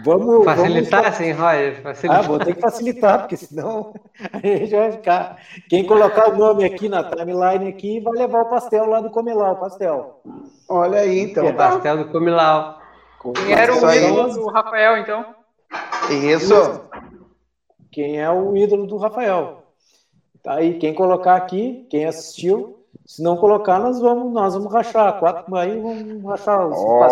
Vamos 0.03 0.45
facilitar, 0.45 1.01
vamos... 1.03 1.17
sim, 1.17 1.31
Roger. 1.31 1.81
Facilitar. 1.81 2.19
Ah, 2.19 2.27
vou 2.27 2.39
ter 2.39 2.55
que 2.55 2.61
facilitar, 2.61 3.19
porque 3.19 3.37
senão 3.37 3.93
a 4.31 4.37
gente 4.39 4.75
vai 4.75 4.91
ficar. 4.91 5.37
Quem 5.69 5.85
colocar 5.85 6.29
o 6.29 6.37
nome 6.37 6.65
aqui 6.65 6.87
na 6.87 7.03
timeline 7.03 7.67
aqui 7.67 7.99
vai 7.99 8.13
levar 8.13 8.41
o 8.41 8.49
pastel 8.49 8.85
lá 8.85 9.01
do 9.01 9.09
Comilau, 9.09 9.53
o 9.53 9.59
pastel. 9.59 10.21
Olha 10.69 10.99
aí, 10.99 11.21
então. 11.21 11.45
O 11.45 11.53
tá. 11.53 11.69
pastel 11.69 11.97
do 11.97 12.11
Comilau. 12.11 12.77
Quem 13.35 13.53
era 13.53 13.73
o 13.73 13.91
ídolo 13.91 14.33
do 14.33 14.47
Rafael, 14.47 14.97
então? 14.97 15.25
Isso. 16.09 16.81
Quem 17.91 18.19
é 18.19 18.29
o 18.29 18.55
ídolo 18.55 18.85
do 18.85 18.97
Rafael? 18.97 19.63
Tá 20.43 20.53
aí, 20.53 20.77
quem 20.77 20.93
colocar 20.93 21.35
aqui, 21.35 21.87
quem 21.89 22.05
assistiu, 22.05 22.76
se 23.07 23.23
não 23.23 23.37
colocar, 23.37 23.79
nós 23.79 24.01
vamos, 24.01 24.33
nós 24.33 24.53
vamos 24.53 24.71
rachar. 24.71 25.17
Quatro 25.17 25.55
aí 25.55 25.79
vamos 25.79 26.25
rachar 26.25 26.67
os 26.67 26.77
oh. 26.77 27.05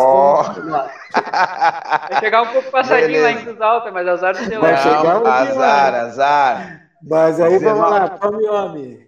Vai 2.10 2.20
chegar 2.20 2.42
um 2.42 2.48
pouco 2.48 2.70
passadinho 2.70 3.24
lá 3.24 3.32
em 3.32 3.38
Cruz 3.38 3.62
Alta, 3.62 3.92
mas 3.92 4.06
azar 4.06 4.34
do 4.36 4.44
seu 4.44 4.60
Vai 4.60 4.76
chegar 4.76 5.22
um 5.22 5.26
azar, 5.26 5.96
azar. 5.96 6.82
Mas 7.02 7.40
aí 7.40 7.60
19... 7.60 7.80
vamos 7.80 7.92
lá, 7.92 8.10
come 8.10 8.46
homem. 8.46 9.08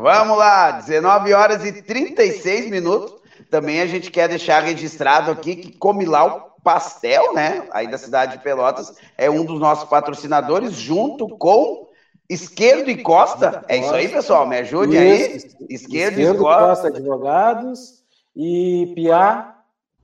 Vamos 0.00 0.38
lá, 0.38 0.70
19 0.70 1.34
horas 1.34 1.66
e 1.66 1.82
36 1.82 2.70
minutos. 2.70 3.20
Também 3.50 3.82
a 3.82 3.86
gente 3.86 4.10
quer 4.10 4.26
deixar 4.26 4.62
registrado 4.62 5.30
aqui 5.30 5.54
que 5.54 5.76
Comilau 5.76 6.56
Pastel, 6.64 7.34
né? 7.34 7.64
Aí 7.72 7.90
da 7.90 7.98
cidade 7.98 8.38
de 8.38 8.42
Pelotas, 8.42 8.96
é 9.18 9.28
um 9.28 9.44
dos 9.44 9.60
nossos 9.60 9.86
patrocinadores, 9.86 10.72
junto 10.72 11.28
com 11.36 11.89
Esquerdo 12.30 12.88
e 12.88 13.02
Costa, 13.02 13.64
é 13.66 13.78
isso 13.78 13.92
aí, 13.92 14.08
pessoal, 14.08 14.46
me 14.46 14.58
ajude 14.58 14.96
aí. 14.96 15.36
Esquerdo, 15.36 15.66
Esquerdo 15.68 16.20
e 16.20 16.38
Costa. 16.38 16.66
Costa 16.66 16.88
Advogados 16.88 18.04
e 18.36 18.92
Piá, 18.94 19.56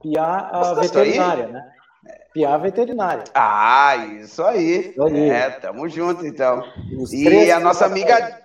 Piá 0.03 0.51
a 0.53 0.75
veterinária, 0.75 1.47
né? 1.47 1.65
Piá 2.35 2.57
veterinária. 2.57 3.23
Ah, 3.33 3.97
isso 4.21 4.43
aí. 4.43 4.91
isso 4.91 5.03
aí. 5.05 5.31
É, 5.31 5.51
tamo 5.51 5.89
junto, 5.89 6.27
então. 6.27 6.65
Os 6.99 7.13
e 7.13 7.51
a 7.53 7.61
nossa 7.61 7.87
amiga 7.87 8.41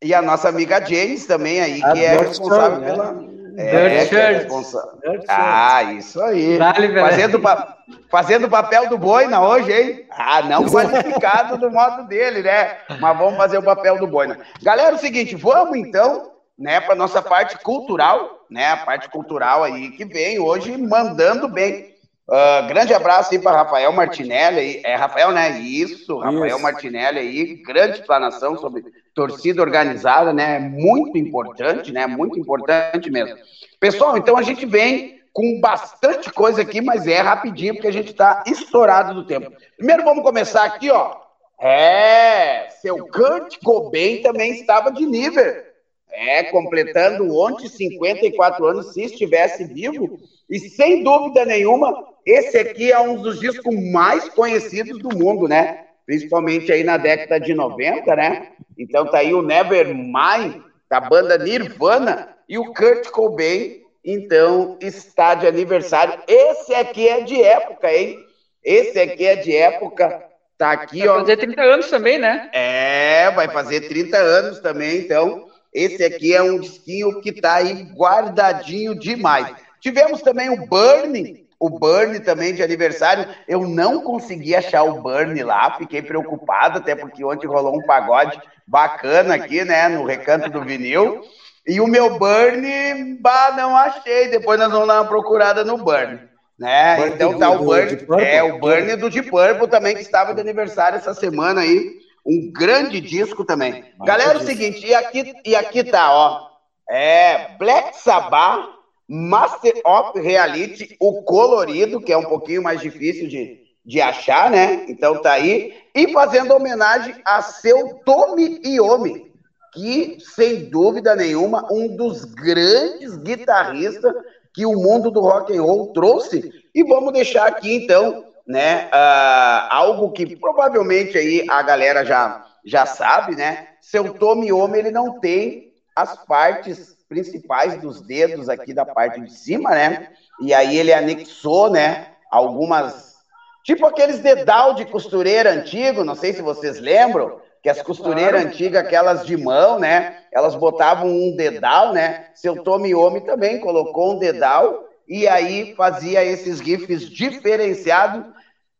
e 0.00 0.14
a 0.14 0.22
nossa 0.22 0.48
amiga 0.48 0.80
James 0.84 1.26
também 1.26 1.60
aí, 1.60 1.82
a 1.82 1.92
que 1.92 2.04
é 2.04 2.16
responsável 2.18 2.78
né? 2.78 2.86
pela 2.86 3.37
é, 3.60 4.04
Dirt 4.04 4.12
é 4.12 4.32
responsável. 4.34 4.98
Ah, 5.28 5.82
isso 5.92 6.22
aí. 6.22 6.56
Vale, 6.56 7.00
fazendo, 7.00 7.40
pa... 7.40 7.76
fazendo 8.08 8.48
papel 8.48 8.88
do 8.88 8.96
Boina 8.96 9.40
hoje, 9.40 9.72
hein? 9.72 10.06
Ah, 10.10 10.42
não 10.42 10.64
qualificado 10.66 11.58
do 11.58 11.68
modo 11.68 12.06
dele, 12.06 12.42
né? 12.42 12.76
Mas 13.00 13.18
vamos 13.18 13.36
fazer 13.36 13.58
o 13.58 13.62
papel 13.62 13.98
do 13.98 14.06
Boina. 14.06 14.38
Galera, 14.62 14.92
é 14.92 14.94
o 14.94 14.98
seguinte, 14.98 15.34
vamos 15.34 15.76
então, 15.76 16.30
né, 16.56 16.80
para 16.80 16.94
nossa 16.94 17.20
parte 17.20 17.58
cultural, 17.58 18.46
né? 18.48 18.70
A 18.70 18.76
parte 18.76 19.08
cultural 19.08 19.64
aí 19.64 19.90
que 19.90 20.04
vem 20.04 20.38
hoje 20.38 20.76
mandando 20.76 21.48
bem. 21.48 21.97
Uh, 22.28 22.68
grande 22.68 22.92
abraço 22.92 23.32
aí 23.32 23.38
para 23.38 23.56
Rafael 23.56 23.90
Martinelli. 23.90 24.82
É 24.84 24.94
Rafael, 24.94 25.32
né? 25.32 25.58
Isso, 25.60 26.18
Rafael 26.18 26.46
Isso. 26.46 26.62
Martinelli 26.62 27.18
aí. 27.18 27.54
Grande 27.62 28.00
explanação 28.00 28.54
sobre 28.58 28.84
torcida 29.14 29.62
organizada, 29.62 30.30
né? 30.30 30.58
Muito 30.58 31.16
importante, 31.16 31.90
né? 31.90 32.06
Muito 32.06 32.38
importante 32.38 33.10
mesmo. 33.10 33.34
Pessoal, 33.80 34.18
então 34.18 34.36
a 34.36 34.42
gente 34.42 34.66
vem 34.66 35.22
com 35.32 35.58
bastante 35.58 36.30
coisa 36.30 36.60
aqui, 36.60 36.82
mas 36.82 37.06
é 37.06 37.18
rapidinho 37.18 37.74
porque 37.74 37.88
a 37.88 37.92
gente 37.92 38.10
está 38.10 38.44
estourado 38.46 39.14
do 39.14 39.24
tempo. 39.24 39.50
Primeiro 39.78 40.04
vamos 40.04 40.22
começar 40.22 40.64
aqui, 40.64 40.90
ó. 40.90 41.16
É, 41.58 42.68
seu 42.82 43.08
Kurt 43.08 43.56
Cobain 43.64 44.20
também 44.20 44.52
estava 44.52 44.92
de 44.92 45.06
nível. 45.06 45.66
É, 46.10 46.44
completando 46.44 47.36
ontem 47.38 47.68
54 47.68 48.66
anos, 48.66 48.92
se 48.92 49.02
estivesse 49.02 49.64
vivo. 49.64 50.18
E 50.50 50.58
sem 50.58 51.02
dúvida 51.02 51.44
nenhuma, 51.44 51.92
esse 52.30 52.58
aqui 52.58 52.92
é 52.92 53.00
um 53.00 53.16
dos 53.22 53.40
discos 53.40 53.74
mais 53.90 54.28
conhecidos 54.28 54.98
do 54.98 55.16
mundo, 55.16 55.48
né? 55.48 55.86
Principalmente 56.04 56.70
aí 56.70 56.84
na 56.84 56.98
década 56.98 57.40
de 57.40 57.54
90, 57.54 58.14
né? 58.14 58.48
Então 58.76 59.10
tá 59.10 59.18
aí 59.18 59.32
o 59.32 59.40
Nevermind, 59.40 60.62
da 60.90 61.00
banda 61.00 61.38
Nirvana, 61.38 62.36
e 62.48 62.58
o 62.58 62.72
Kurt 62.72 63.08
Cobain, 63.10 63.82
então, 64.04 64.78
está 64.80 65.34
de 65.34 65.46
aniversário. 65.46 66.18
Esse 66.26 66.74
aqui 66.74 67.08
é 67.08 67.22
de 67.22 67.42
época, 67.42 67.92
hein? 67.92 68.18
Esse 68.64 68.98
aqui 68.98 69.26
é 69.26 69.36
de 69.36 69.54
época. 69.54 70.22
Tá 70.56 70.72
aqui, 70.72 71.00
vai 71.00 71.08
ó. 71.08 71.12
Vai 71.14 71.20
fazer 71.20 71.36
30 71.38 71.62
anos 71.62 71.90
também, 71.90 72.18
né? 72.18 72.50
É, 72.52 73.30
vai 73.30 73.48
fazer 73.48 73.88
30 73.88 74.16
anos 74.16 74.60
também, 74.60 74.98
então. 74.98 75.46
Esse 75.72 76.02
aqui 76.04 76.34
é 76.34 76.42
um 76.42 76.58
disquinho 76.58 77.20
que 77.20 77.32
tá 77.32 77.56
aí 77.56 77.84
guardadinho 77.94 78.94
demais. 78.94 79.54
Tivemos 79.80 80.22
também 80.22 80.50
o 80.50 80.66
Burning, 80.66 81.46
o 81.58 81.68
Burn 81.68 82.20
também 82.20 82.54
de 82.54 82.62
aniversário. 82.62 83.26
Eu 83.46 83.66
não 83.66 84.00
consegui 84.00 84.54
achar 84.54 84.84
o 84.84 85.02
Burn 85.02 85.42
lá, 85.42 85.76
fiquei 85.76 86.02
preocupado, 86.02 86.78
até 86.78 86.94
porque 86.94 87.24
ontem 87.24 87.46
rolou 87.46 87.76
um 87.76 87.82
pagode 87.82 88.40
bacana 88.66 89.34
aqui, 89.34 89.64
né, 89.64 89.88
no 89.88 90.04
recanto 90.04 90.48
do 90.50 90.62
vinil. 90.62 91.22
E 91.66 91.80
o 91.80 91.86
meu 91.86 92.18
Burn, 92.18 93.18
bah, 93.20 93.52
não 93.56 93.76
achei. 93.76 94.28
Depois 94.28 94.58
nós 94.58 94.70
vamos 94.70 94.88
dar 94.88 95.02
uma 95.02 95.08
procurada 95.08 95.64
no 95.64 95.78
Burn. 95.78 96.20
Né? 96.58 96.96
Burn 96.96 97.14
então 97.14 97.38
tá 97.38 97.50
o 97.50 97.58
Burn, 97.58 97.96
é 98.20 98.42
o 98.42 98.58
Burn 98.58 98.96
do 98.96 99.10
Deep 99.10 99.30
Purple 99.30 99.68
também 99.68 99.94
que 99.94 100.00
estava 100.00 100.34
de 100.34 100.40
aniversário 100.40 100.96
essa 100.96 101.14
semana 101.14 101.60
aí, 101.60 101.98
um 102.26 102.50
grande 102.52 103.00
disco 103.00 103.44
também. 103.44 103.84
Galera, 104.04 104.34
é 104.34 104.36
o 104.36 104.46
seguinte, 104.46 104.86
e 104.86 104.94
aqui 104.94 105.32
e 105.44 105.54
aqui 105.54 105.84
tá, 105.84 106.12
ó. 106.12 106.48
É 106.90 107.56
Black 107.58 107.98
Sabbath 107.98 108.77
Master 109.08 109.72
of 109.86 110.20
Reality, 110.20 110.94
o 111.00 111.22
colorido, 111.22 112.00
que 112.00 112.12
é 112.12 112.16
um 112.16 112.26
pouquinho 112.26 112.62
mais 112.62 112.80
difícil 112.80 113.26
de, 113.26 113.58
de 113.84 114.00
achar, 114.02 114.50
né? 114.50 114.84
Então 114.86 115.22
tá 115.22 115.32
aí. 115.32 115.72
E 115.94 116.12
fazendo 116.12 116.52
homenagem 116.52 117.14
a 117.24 117.40
seu 117.40 118.00
Tommy 118.04 118.60
Iommi, 118.62 119.32
que, 119.72 120.18
sem 120.20 120.68
dúvida 120.68 121.16
nenhuma, 121.16 121.66
um 121.72 121.96
dos 121.96 122.24
grandes 122.24 123.16
guitarristas 123.16 124.12
que 124.52 124.66
o 124.66 124.74
mundo 124.74 125.10
do 125.10 125.20
rock 125.20 125.56
and 125.56 125.62
roll 125.62 125.92
trouxe. 125.94 126.52
E 126.74 126.84
vamos 126.84 127.14
deixar 127.14 127.46
aqui, 127.46 127.74
então, 127.74 128.26
né, 128.46 128.90
uh, 128.92 129.68
algo 129.70 130.12
que 130.12 130.36
provavelmente 130.36 131.16
aí 131.16 131.46
a 131.48 131.62
galera 131.62 132.04
já, 132.04 132.44
já 132.62 132.84
sabe, 132.84 133.36
né? 133.36 133.68
Seu 133.80 134.12
Tommy 134.12 134.48
Iommi, 134.48 134.78
ele 134.78 134.90
não 134.90 135.18
tem 135.18 135.72
as 135.96 136.14
partes 136.26 136.97
principais 137.08 137.80
dos 137.80 138.00
dedos 138.02 138.48
aqui 138.48 138.74
da 138.74 138.84
parte 138.84 139.20
de 139.20 139.32
cima, 139.32 139.70
né? 139.70 140.08
E 140.40 140.52
aí 140.52 140.76
ele 140.76 140.92
anexou, 140.92 141.70
né, 141.70 142.08
algumas 142.30 143.16
tipo 143.64 143.86
aqueles 143.86 144.20
dedal 144.20 144.74
de 144.74 144.84
costureira 144.84 145.50
antigo, 145.52 146.04
não 146.04 146.14
sei 146.14 146.32
se 146.32 146.42
vocês 146.42 146.78
lembram, 146.78 147.40
que 147.62 147.68
as 147.68 147.82
costureiras 147.82 148.44
antigas, 148.44 148.84
aquelas 148.84 149.26
de 149.26 149.36
mão, 149.36 149.78
né, 149.78 150.18
elas 150.32 150.54
botavam 150.54 151.08
um 151.08 151.34
dedal, 151.34 151.92
né? 151.92 152.26
Seu 152.34 152.62
Tomiomi 152.62 153.22
também 153.22 153.58
colocou 153.60 154.14
um 154.14 154.18
dedal 154.18 154.84
e 155.08 155.26
aí 155.26 155.74
fazia 155.74 156.24
esses 156.24 156.60
riffs 156.60 157.08
diferenciados, 157.10 158.24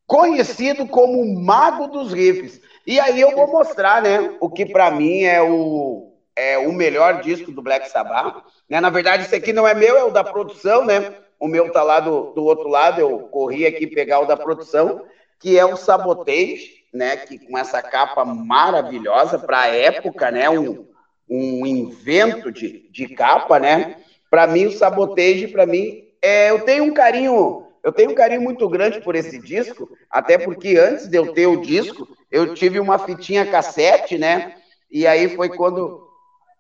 conhecido 0.07 0.87
como 0.87 1.21
o 1.21 1.43
mago 1.43 1.89
dos 1.89 2.13
riffs. 2.13 2.61
E 2.87 3.01
aí 3.01 3.21
eu 3.21 3.35
vou 3.35 3.49
mostrar, 3.49 4.01
né, 4.01 4.37
o 4.41 4.49
que 4.49 4.65
para 4.65 4.91
mim 4.91 5.25
é 5.25 5.43
o 5.43 6.08
é 6.39 6.57
o 6.57 6.73
melhor 6.73 7.21
disco 7.21 7.51
do 7.51 7.61
Black 7.61 7.91
Sabbath. 7.91 8.45
Né? 8.69 8.81
Na 8.81 8.91
verdade, 8.91 9.25
esse 9.25 9.35
aqui 9.35 9.53
não 9.53 9.67
é 9.67 9.75
meu, 9.75 9.97
é 9.97 10.05
o 10.05 10.11
da 10.11 10.23
produção, 10.23 10.85
né? 10.85 11.13
O 11.39 11.49
meu 11.49 11.73
tá 11.73 11.83
lá 11.83 11.99
do, 11.99 12.33
do 12.33 12.45
outro 12.45 12.69
lado, 12.69 13.01
eu 13.01 13.19
corri 13.29 13.67
aqui 13.67 13.87
pegar 13.87 14.21
o 14.21 14.27
da 14.27 14.37
produção, 14.37 15.05
que 15.41 15.59
é 15.59 15.65
o 15.65 15.77
Sabotage, 15.77 16.85
né? 16.95 17.17
Que 17.17 17.39
com 17.39 17.59
essa 17.59 17.83
capa 17.83 18.25
maravilhosa 18.25 19.37
para 19.37 19.63
a 19.63 19.67
época, 19.67 20.31
né? 20.31 20.49
Um, 20.49 20.87
um 21.29 21.67
invento 21.67 22.53
de, 22.53 22.89
de 22.89 23.09
capa, 23.15 23.59
né? 23.59 23.97
Para 24.31 24.47
mim, 24.47 24.67
o 24.67 24.73
Sabotage, 24.73 25.49
para 25.49 25.67
mim, 25.67 26.05
é, 26.23 26.51
eu 26.51 26.61
tenho 26.61 26.85
um 26.85 26.95
carinho, 26.95 27.67
eu 27.83 27.93
tenho 27.93 28.13
um 28.13 28.15
carinho 28.15 28.43
muito 28.43 28.69
grande 28.69 29.01
por 29.01 29.17
esse 29.17 29.41
disco, 29.41 29.91
até 30.09 30.39
porque 30.39 30.77
antes 30.77 31.09
de 31.09 31.17
eu 31.17 31.33
ter 31.33 31.47
o 31.49 31.61
disco, 31.61 32.09
eu 32.31 32.55
tive 32.55 32.79
uma 32.79 32.99
fitinha 32.99 33.45
cassete, 33.47 34.17
né? 34.17 34.55
E 34.91 35.07
aí 35.07 35.35
foi 35.35 35.49
quando 35.49 36.08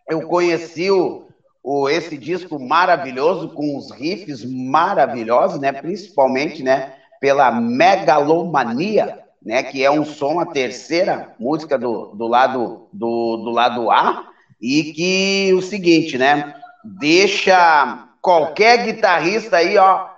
eu 0.08 0.22
conheci 0.22 0.90
o, 0.90 1.28
o, 1.62 1.88
esse 1.88 2.16
disco 2.16 2.58
maravilhoso, 2.58 3.50
com 3.50 3.76
os 3.76 3.90
riffs 3.90 4.44
maravilhosos, 4.44 5.60
né? 5.60 5.72
Principalmente, 5.72 6.62
né? 6.62 6.94
Pela 7.20 7.50
Megalomania, 7.50 9.18
né? 9.42 9.62
Que 9.62 9.84
é 9.84 9.90
um 9.90 10.04
som, 10.04 10.40
a 10.40 10.46
terceira 10.46 11.34
música 11.38 11.78
do, 11.78 12.14
do, 12.14 12.26
lado, 12.26 12.88
do, 12.92 13.36
do 13.36 13.50
lado 13.50 13.90
A, 13.90 14.28
e 14.60 14.92
que 14.92 15.52
o 15.54 15.60
seguinte, 15.60 16.16
né? 16.16 16.54
Deixa 16.82 18.08
qualquer 18.22 18.84
guitarrista 18.84 19.58
aí, 19.58 19.76
ó, 19.76 20.08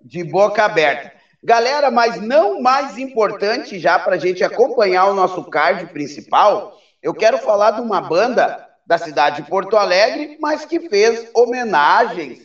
de 0.00 0.22
boca 0.22 0.64
aberta. 0.64 1.12
Galera, 1.42 1.90
mas 1.90 2.20
não 2.20 2.62
mais 2.62 2.96
importante 2.96 3.78
já 3.78 3.98
para 3.98 4.14
a 4.14 4.18
gente 4.18 4.44
acompanhar 4.44 5.06
o 5.06 5.14
nosso 5.14 5.42
card 5.44 5.86
principal, 5.86 6.78
eu 7.02 7.12
quero 7.12 7.38
falar 7.38 7.72
de 7.72 7.80
uma 7.80 8.00
banda 8.00 8.71
da 8.86 8.98
cidade 8.98 9.42
de 9.42 9.48
Porto 9.48 9.76
Alegre, 9.76 10.36
mas 10.40 10.64
que 10.64 10.88
fez 10.88 11.30
homenagens 11.34 12.40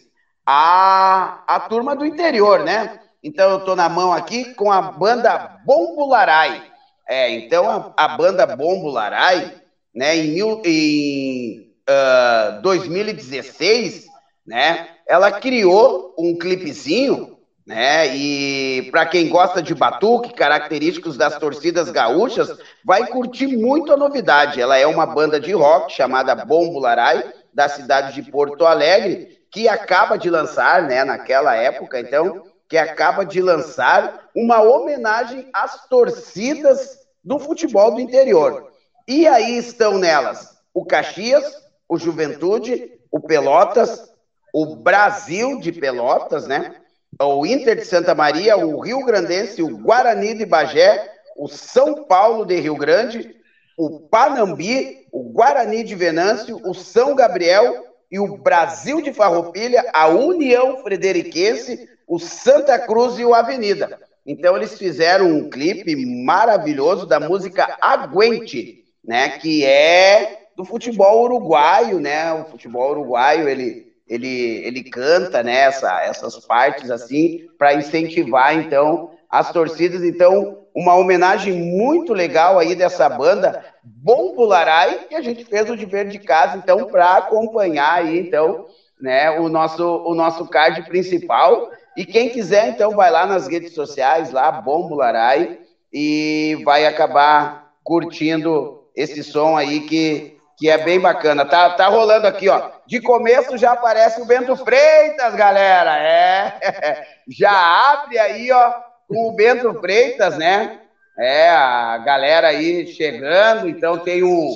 à, 0.46 1.44
à 1.48 1.60
turma 1.62 1.96
do 1.96 2.06
interior, 2.06 2.64
né? 2.64 3.00
Então 3.24 3.50
eu 3.52 3.58
estou 3.60 3.76
na 3.76 3.90
mão 3.90 4.14
aqui 4.14 4.54
com 4.54 4.72
a 4.72 4.82
banda 4.82 5.60
Bombularai. 5.66 6.64
É, 7.08 7.30
então 7.32 7.94
a, 7.98 8.06
a 8.06 8.08
banda 8.10 8.46
Bombularai, 8.46 9.56
né, 9.94 10.16
em, 10.16 10.34
mil, 10.34 10.62
em 10.64 11.74
uh, 11.90 12.62
2016, 12.62 14.06
né, 14.46 14.90
ela 15.08 15.32
criou 15.32 16.14
um 16.18 16.38
clipezinho 16.38 17.37
né? 17.68 18.16
E 18.16 18.90
para 18.92 19.06
quem 19.06 19.28
gosta 19.28 19.62
de 19.62 19.76
batuque, 19.76 20.34
característicos 20.34 21.18
das 21.18 21.38
torcidas 21.38 21.90
gaúchas, 21.90 22.58
vai 22.84 23.06
curtir 23.08 23.58
muito 23.58 23.92
a 23.92 23.98
novidade. 23.98 24.62
Ela 24.62 24.78
é 24.78 24.88
uma 24.88 25.06
banda 25.06 25.38
de 25.38 25.52
rock 25.52 25.92
chamada 25.92 26.34
Bombularai, 26.34 27.22
da 27.54 27.68
cidade 27.68 28.14
de 28.14 28.32
Porto 28.32 28.66
Alegre, 28.66 29.38
que 29.52 29.68
acaba 29.68 30.18
de 30.18 30.30
lançar, 30.30 30.84
né, 30.84 31.04
naquela 31.04 31.56
época, 31.56 32.00
então, 32.00 32.44
que 32.70 32.78
acaba 32.78 33.26
de 33.26 33.42
lançar 33.42 34.30
uma 34.34 34.62
homenagem 34.62 35.50
às 35.52 35.88
torcidas 35.88 37.00
do 37.24 37.38
futebol 37.38 37.94
do 37.94 38.00
interior. 38.00 38.72
E 39.06 39.28
aí 39.28 39.58
estão 39.58 39.98
nelas 39.98 40.58
o 40.74 40.86
Caxias, 40.86 41.44
o 41.90 41.98
Juventude, 41.98 42.92
o 43.12 43.20
Pelotas, 43.20 44.14
o 44.54 44.76
Brasil 44.76 45.60
de 45.60 45.72
Pelotas, 45.72 46.46
né? 46.46 46.76
O 47.20 47.46
Inter 47.46 47.76
de 47.76 47.86
Santa 47.86 48.14
Maria, 48.14 48.58
o 48.58 48.80
Rio 48.80 49.04
Grandense, 49.04 49.64
o 49.64 49.78
Guarani 49.78 50.34
de 50.34 50.46
Bagé, 50.46 51.10
o 51.36 51.48
São 51.48 52.04
Paulo 52.04 52.46
de 52.46 52.60
Rio 52.60 52.76
Grande, 52.76 53.36
o 53.78 54.00
Panambi, 54.00 55.06
o 55.12 55.24
Guarani 55.24 55.84
de 55.84 55.96
Venâncio, 55.96 56.60
o 56.64 56.74
São 56.74 57.16
Gabriel 57.16 57.86
e 58.12 58.20
o 58.20 58.38
Brasil 58.38 59.02
de 59.02 59.14
Farroupilha, 59.14 59.84
a 59.94 60.08
União 60.08 60.78
Frederiquense, 60.84 61.90
o 62.08 62.20
Santa 62.20 62.80
Cruz 62.80 63.20
e 63.20 63.26
o 63.26 63.34
Avenida. 63.34 64.00
Então 64.26 64.56
eles 64.56 64.78
fizeram 64.78 65.28
um 65.28 65.50
clipe 65.50 65.96
maravilhoso 66.26 67.06
da 67.06 67.20
música 67.20 67.78
Aguente, 67.82 68.84
né, 69.04 69.30
que 69.30 69.64
é 69.64 70.48
do 70.56 70.66
futebol 70.66 71.24
uruguaio, 71.24 72.00
né? 72.00 72.34
O 72.34 72.46
futebol 72.46 72.92
uruguaio, 72.92 73.48
ele 73.48 73.87
ele, 74.08 74.66
ele 74.66 74.84
canta 74.84 75.44
né, 75.44 75.62
essas 75.62 76.46
partes 76.46 76.90
assim 76.90 77.48
para 77.58 77.74
incentivar 77.74 78.58
então 78.58 79.12
as 79.30 79.52
torcidas. 79.52 80.04
Então, 80.04 80.60
uma 80.74 80.96
homenagem 80.96 81.54
muito 81.54 82.14
legal 82.14 82.58
aí 82.58 82.76
dessa 82.76 83.10
banda 83.10 83.66
Bombularai, 83.84 85.08
que 85.10 85.16
a 85.16 85.22
gente 85.22 85.44
fez 85.44 85.70
o 85.70 85.76
dever 85.76 86.08
de 86.08 86.20
casa 86.20 86.58
então 86.58 86.86
para 86.86 87.18
acompanhar 87.18 87.96
aí 87.96 88.20
então 88.20 88.66
né, 89.00 89.32
o 89.40 89.50
nosso 89.50 89.84
o 90.06 90.14
nosso 90.16 90.48
card 90.48 90.84
principal. 90.84 91.70
E 91.96 92.06
quem 92.06 92.30
quiser 92.30 92.70
então 92.70 92.92
vai 92.92 93.12
lá 93.12 93.26
nas 93.26 93.48
redes 93.48 93.74
sociais 93.74 94.32
lá 94.32 94.52
Bombularai 94.52 95.60
e 95.92 96.62
vai 96.64 96.86
acabar 96.86 97.72
curtindo 97.84 98.84
esse 98.96 99.24
som 99.24 99.58
aí 99.58 99.82
que 99.82 100.37
que 100.58 100.70
é 100.70 100.78
bem 100.78 101.00
bacana. 101.00 101.46
Tá, 101.46 101.70
tá 101.70 101.88
rolando 101.88 102.26
aqui, 102.28 102.50
ó. 102.50 102.72
De 102.88 103.00
começo 103.00 103.58
já 103.58 103.74
aparece 103.74 104.20
o 104.20 104.26
Bento 104.26 104.56
Freitas, 104.56 105.36
galera. 105.36 105.98
É. 106.00 107.08
Já 107.30 107.52
abre 107.92 108.18
aí, 108.18 108.52
ó, 108.52 108.74
com 109.08 109.28
o 109.28 109.34
Bento 109.34 109.74
Freitas, 109.82 110.38
né? 110.38 110.80
É, 111.20 111.50
a 111.50 111.98
galera 111.98 112.48
aí 112.48 112.88
chegando, 112.94 113.68
então 113.68 114.00
tem 114.00 114.24
um 114.24 114.50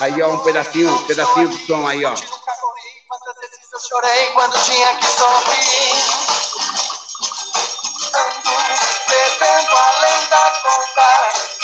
aí 0.00 0.22
ó 0.22 0.28
um 0.30 0.38
pedacinho, 0.38 0.90
um 0.90 1.06
pedacinho 1.06 1.48
do 1.48 1.56
som 1.58 1.86
aí, 1.86 2.04
ó. 2.04 2.12
Eu 2.12 3.80
chorei 3.80 4.26
quando 4.32 4.52
tinha 4.64 4.96
que 4.96 5.06
sorrir. 5.06 6.30
Ando 9.42 9.76
além 9.76 10.26
da 10.28 10.50
conta 10.62 11.59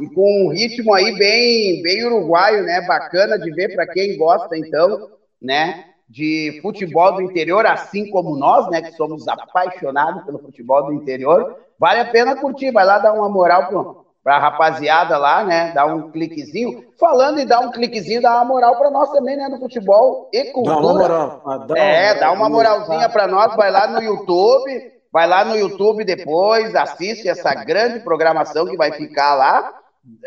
e 0.00 0.06
com 0.08 0.46
um 0.46 0.48
ritmo 0.48 0.94
aí 0.94 1.16
bem, 1.16 1.82
bem 1.82 2.04
uruguaio, 2.06 2.64
né? 2.64 2.80
Bacana 2.86 3.38
de 3.38 3.50
ver 3.50 3.74
para 3.74 3.86
quem 3.86 4.16
gosta, 4.16 4.56
então, 4.56 5.10
né? 5.40 5.84
De 6.08 6.58
futebol 6.62 7.12
do 7.12 7.22
interior, 7.22 7.66
assim 7.66 8.10
como 8.10 8.36
nós, 8.36 8.68
né? 8.70 8.80
Que 8.82 8.92
somos 8.92 9.28
apaixonados 9.28 10.24
pelo 10.24 10.38
futebol 10.38 10.86
do 10.86 10.94
interior. 10.94 11.56
Vale 11.78 12.00
a 12.00 12.06
pena 12.06 12.36
curtir, 12.36 12.70
vai 12.70 12.84
lá 12.84 12.98
dar 12.98 13.12
uma 13.12 13.28
moral 13.28 13.68
pro, 13.68 14.06
para 14.24 14.36
a 14.36 14.40
rapaziada 14.40 15.18
lá, 15.18 15.44
né? 15.44 15.72
Dar 15.72 15.86
um 15.86 16.10
cliquezinho. 16.10 16.84
Falando 16.98 17.38
em 17.38 17.46
dar 17.46 17.60
um 17.60 17.70
cliquezinho, 17.70 18.22
dá 18.22 18.36
uma 18.36 18.44
moral 18.44 18.76
para 18.76 18.90
nós 18.90 19.10
também, 19.10 19.36
né? 19.36 19.48
No 19.48 19.58
futebol 19.58 20.28
e 20.32 20.44
cultura. 20.46 20.76
Dá 20.76 20.80
uma 20.80 20.94
moral. 20.94 21.66
Dá 21.66 21.78
é, 21.78 22.14
dá 22.18 22.32
uma 22.32 22.48
moralzinha 22.48 23.08
para 23.08 23.26
nós. 23.26 23.54
Vai 23.54 23.70
lá 23.70 23.86
no 23.86 24.02
YouTube, 24.02 24.92
vai 25.12 25.26
lá 25.26 25.44
no 25.44 25.56
YouTube 25.56 26.04
depois, 26.04 26.74
assiste 26.74 27.28
essa 27.28 27.54
grande 27.54 28.00
programação 28.00 28.66
que 28.66 28.76
vai 28.76 28.92
ficar 28.92 29.34
lá. 29.34 29.74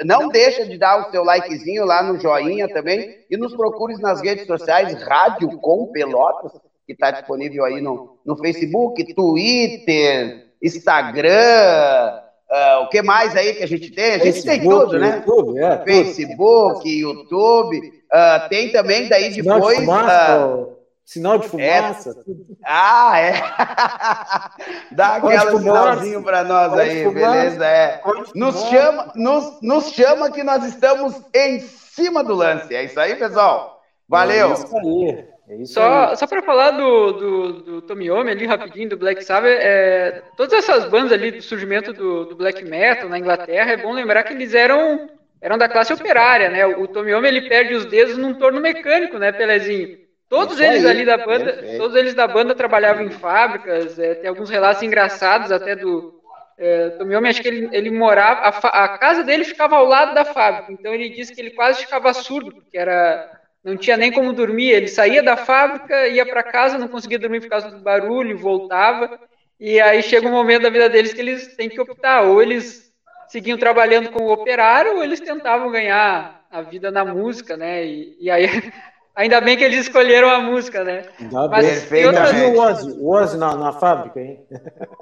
Não 0.03 0.27
deixa 0.27 0.65
de 0.65 0.77
dar 0.77 0.99
o 0.99 1.11
seu 1.11 1.23
likezinho 1.23 1.85
lá 1.85 2.03
no 2.03 2.19
joinha 2.19 2.67
também 2.67 3.17
e 3.29 3.35
nos 3.35 3.55
procure 3.55 3.95
nas 3.97 4.21
redes 4.21 4.45
sociais 4.45 5.01
Rádio 5.01 5.57
com 5.59 5.91
Pelotas, 5.91 6.51
que 6.85 6.93
está 6.93 7.11
disponível 7.11 7.65
aí 7.65 7.81
no, 7.81 8.19
no 8.25 8.37
Facebook, 8.37 9.13
Twitter, 9.13 10.47
Instagram, 10.61 12.21
Uh, 12.53 12.83
o 12.83 12.89
que 12.89 13.01
mais 13.01 13.35
aí 13.35 13.55
que 13.55 13.63
a 13.63 13.67
gente 13.67 13.89
tem? 13.89 14.13
A 14.13 14.17
gente 14.19 14.43
Facebook, 14.43 14.59
tem 14.59 14.69
tudo, 14.69 14.99
né? 14.99 15.23
YouTube, 15.25 15.59
é, 15.59 15.83
Facebook, 15.83 16.87
YouTube. 16.87 17.77
Uh, 17.79 18.49
tem 18.49 18.71
também 18.71 19.09
daí 19.09 19.33
depois. 19.33 19.79
Uh, 19.79 20.77
sinal 21.05 21.37
de 21.37 21.47
fumaça. 21.47 22.11
É... 22.11 22.53
Ah, 22.65 23.19
é. 23.19 23.33
Dá 24.95 25.15
aquele 25.15 25.57
sinalzinho 25.57 26.23
para 26.23 26.43
nós 26.43 26.73
aí, 26.73 27.09
beleza? 27.13 27.65
É. 27.65 28.01
Nos 28.33 28.61
chama, 28.69 29.11
nos, 29.15 29.61
nos 29.61 29.91
chama 29.91 30.31
que 30.31 30.43
nós 30.43 30.63
estamos 30.65 31.21
em 31.33 31.59
cima 31.59 32.23
do 32.23 32.33
lance. 32.33 32.73
É 32.73 32.83
isso 32.83 32.99
aí, 32.99 33.15
pessoal. 33.15 33.81
Valeu. 34.07 34.51
É 34.51 34.53
isso 34.53 34.77
aí. 34.77 35.33
É 35.49 35.65
só 35.65 36.15
só 36.15 36.25
para 36.25 36.41
falar 36.41 36.71
do, 36.71 37.11
do, 37.11 37.53
do 37.63 37.81
Tomiyomi 37.81 38.31
ali 38.31 38.45
rapidinho, 38.45 38.89
do 38.89 38.97
Black 38.97 39.23
Sabbath, 39.23 39.51
é, 39.59 40.21
todas 40.37 40.53
essas 40.53 40.85
bandas 40.85 41.11
ali 41.11 41.31
do 41.31 41.41
surgimento 41.41 41.91
do, 41.91 42.25
do, 42.25 42.35
Black 42.35 42.63
Metal 42.63 43.09
na 43.09 43.19
Inglaterra, 43.19 43.71
é 43.71 43.77
bom 43.77 43.91
lembrar 43.91 44.23
que 44.23 44.33
eles 44.33 44.53
eram, 44.53 45.09
eram 45.41 45.57
da 45.57 45.67
classe 45.67 45.91
operária, 45.91 46.49
né? 46.49 46.65
O, 46.65 46.87
Tomiyomi 46.87 47.27
ele 47.27 47.49
perde 47.49 47.73
os 47.73 47.85
dedos 47.85 48.17
num 48.17 48.33
torno 48.33 48.61
mecânico, 48.61 49.17
né, 49.19 49.33
Pelezinho? 49.33 50.02
Todos 50.33 50.59
eles 50.59 50.83
ali 50.83 51.05
da 51.05 51.17
banda, 51.17 51.53
perfeito. 51.53 51.77
todos 51.77 51.95
eles 51.95 52.13
da 52.15 52.27
banda 52.27 52.55
trabalhavam 52.55 53.03
em 53.03 53.11
fábricas, 53.11 53.99
é, 53.99 54.15
tem 54.15 54.27
alguns 54.27 54.49
relatos 54.49 54.81
engraçados 54.81 55.51
até 55.51 55.75
do 55.75 56.19
é, 56.57 56.89
Tomiyomi, 56.89 57.29
acho 57.29 57.41
que 57.41 57.47
ele, 57.47 57.69
ele 57.71 57.91
morava, 57.91 58.41
a, 58.41 58.83
a 58.83 58.97
casa 58.97 59.23
dele 59.23 59.43
ficava 59.43 59.75
ao 59.75 59.85
lado 59.85 60.15
da 60.15 60.25
fábrica, 60.25 60.71
então 60.71 60.91
ele 60.91 61.09
disse 61.09 61.35
que 61.35 61.39
ele 61.39 61.51
quase 61.51 61.81
ficava 61.81 62.11
surdo, 62.13 62.51
porque 62.51 62.77
era 62.77 63.29
não 63.63 63.77
tinha 63.77 63.95
nem 63.95 64.11
como 64.11 64.33
dormir. 64.33 64.71
Ele 64.71 64.87
saía 64.87 65.23
da 65.23 65.37
fábrica, 65.37 66.07
ia 66.07 66.25
para 66.25 66.43
casa, 66.43 66.77
não 66.77 66.87
conseguia 66.87 67.17
dormir 67.17 67.39
por 67.39 67.49
causa 67.49 67.71
do 67.71 67.79
barulho, 67.79 68.37
voltava. 68.37 69.19
E 69.59 69.79
aí 69.79 70.03
chega 70.03 70.27
um 70.27 70.31
momento 70.31 70.63
da 70.63 70.69
vida 70.69 70.89
deles 70.89 71.13
que 71.13 71.21
eles 71.21 71.55
têm 71.55 71.69
que 71.69 71.79
optar: 71.79 72.23
ou 72.23 72.41
eles 72.41 72.91
seguiam 73.27 73.57
trabalhando 73.57 74.11
como 74.11 74.33
operário, 74.33 74.97
ou 74.97 75.03
eles 75.03 75.21
tentavam 75.21 75.71
ganhar 75.71 76.45
a 76.51 76.61
vida 76.61 76.91
na 76.91 77.05
música, 77.05 77.55
né? 77.55 77.85
E, 77.85 78.17
e 78.19 78.29
aí. 78.29 78.47
Ainda 79.15 79.39
bem 79.41 79.55
que 79.55 79.63
eles 79.63 79.81
escolheram 79.81 80.29
a 80.29 80.39
música, 80.39 80.83
né? 80.83 81.03
Ainda 81.19 81.47
Mas 81.47 81.83
bem, 81.85 82.05
outras... 82.07 82.31
o 82.31 82.59
Ozzy, 82.59 82.91
o 82.99 83.11
Ozzy 83.11 83.37
na, 83.37 83.55
na 83.55 83.71
fábrica, 83.71 84.19
hein? 84.19 84.39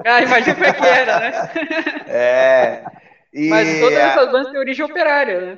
Ah, 0.06 0.22
imagina 0.22 0.54
como 0.54 0.66
é 0.66 0.74
que 0.74 0.86
era, 0.86 1.20
né? 1.20 1.52
É. 2.08 2.84
E... 3.34 3.48
Mas 3.48 3.80
todas 3.80 3.98
essas 3.98 4.32
bandas 4.32 4.52
têm 4.52 4.60
origem 4.60 4.86
operária, 4.86 5.42
né? 5.42 5.58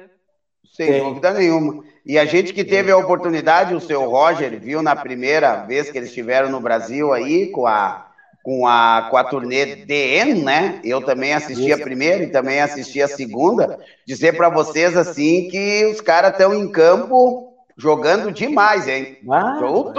Sem 0.72 1.00
dúvida 1.00 1.32
nenhuma. 1.32 1.84
E 2.06 2.20
a 2.20 2.26
gente 2.26 2.54
que 2.54 2.64
teve 2.64 2.92
a 2.92 2.98
oportunidade, 2.98 3.74
o 3.74 3.82
seu 3.82 4.08
Roger 4.10 4.60
viu 4.60 4.84
na 4.84 4.96
primeira 4.96 5.66
vez 5.66 5.90
que 5.90 5.98
eles 5.98 6.10
estiveram 6.10 6.50
no 6.50 6.60
Brasil 6.60 7.12
aí 7.12 7.48
com 7.48 7.66
a 7.66 8.10
com 8.44 8.68
a, 8.68 9.08
com 9.10 9.16
a 9.16 9.24
turnê 9.24 9.78
DN, 9.86 10.44
né? 10.44 10.82
Eu 10.84 11.02
também 11.02 11.34
assisti 11.34 11.72
a 11.72 11.78
primeira 11.78 12.26
e 12.26 12.30
também 12.30 12.60
assisti 12.60 13.02
a 13.02 13.08
segunda. 13.08 13.80
Dizer 14.06 14.36
para 14.36 14.50
vocês 14.50 14.98
assim 14.98 15.48
que 15.48 15.86
os 15.86 16.02
caras 16.02 16.34
estão 16.34 16.54
em 16.54 16.70
campo 16.70 17.53
jogando 17.78 18.32
demais, 18.32 18.88
hein? 18.88 19.18
Ah, 19.30 19.60
o, 19.62 19.94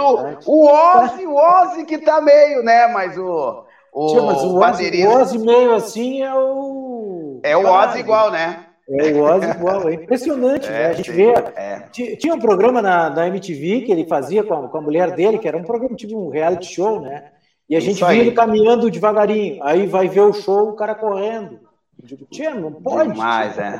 o 0.45 0.67
Ozzy, 0.67 1.25
o 1.25 1.35
Ozzy 1.35 1.85
que 1.85 1.97
tá 1.97 2.21
meio, 2.21 2.63
né? 2.63 2.87
Mas 2.87 3.17
o 3.17 3.65
o, 3.93 4.07
Tia, 4.07 4.21
mas 4.23 4.43
o, 4.43 4.57
Ozzy, 4.57 5.05
o 5.05 5.09
Ozzy 5.09 5.39
meio 5.39 5.73
assim 5.73 6.21
é 6.21 6.33
o 6.33 7.39
é 7.43 7.55
o 7.55 7.65
Ozzy 7.65 7.99
igual, 7.99 8.31
né? 8.31 8.65
É 8.89 9.13
o 9.13 9.23
Ozzy 9.23 9.49
igual, 9.49 9.87
é 9.87 9.93
impressionante, 9.93 10.67
é, 10.69 10.71
né? 10.71 10.85
A 10.87 10.93
gente 10.93 11.11
sim, 11.11 11.15
vê. 11.15 11.31
É. 11.55 11.79
Tinha 12.17 12.33
um 12.33 12.39
programa 12.39 12.81
na, 12.81 13.09
na 13.09 13.27
MTV 13.27 13.81
que 13.81 13.91
ele 13.91 14.05
fazia 14.05 14.43
com 14.43 14.53
a, 14.53 14.67
com 14.67 14.77
a 14.77 14.81
mulher 14.81 15.11
dele, 15.11 15.37
que 15.37 15.47
era 15.47 15.57
um 15.57 15.63
programa 15.63 15.95
tipo 15.95 16.17
um 16.17 16.29
reality 16.29 16.73
show, 16.73 16.99
né? 16.99 17.31
E 17.69 17.75
a 17.75 17.79
gente 17.79 18.03
via 18.03 18.15
ele 18.15 18.31
caminhando 18.31 18.91
devagarinho. 18.91 19.63
Aí 19.63 19.87
vai 19.87 20.07
ver 20.07 20.21
o 20.21 20.33
show, 20.33 20.69
o 20.69 20.75
cara 20.75 20.93
correndo. 20.93 21.59
Eu 21.99 22.07
digo, 22.07 22.25
tia, 22.25 22.53
não 22.53 22.71
pode. 22.71 23.11
Demais, 23.11 23.57
é. 23.57 23.79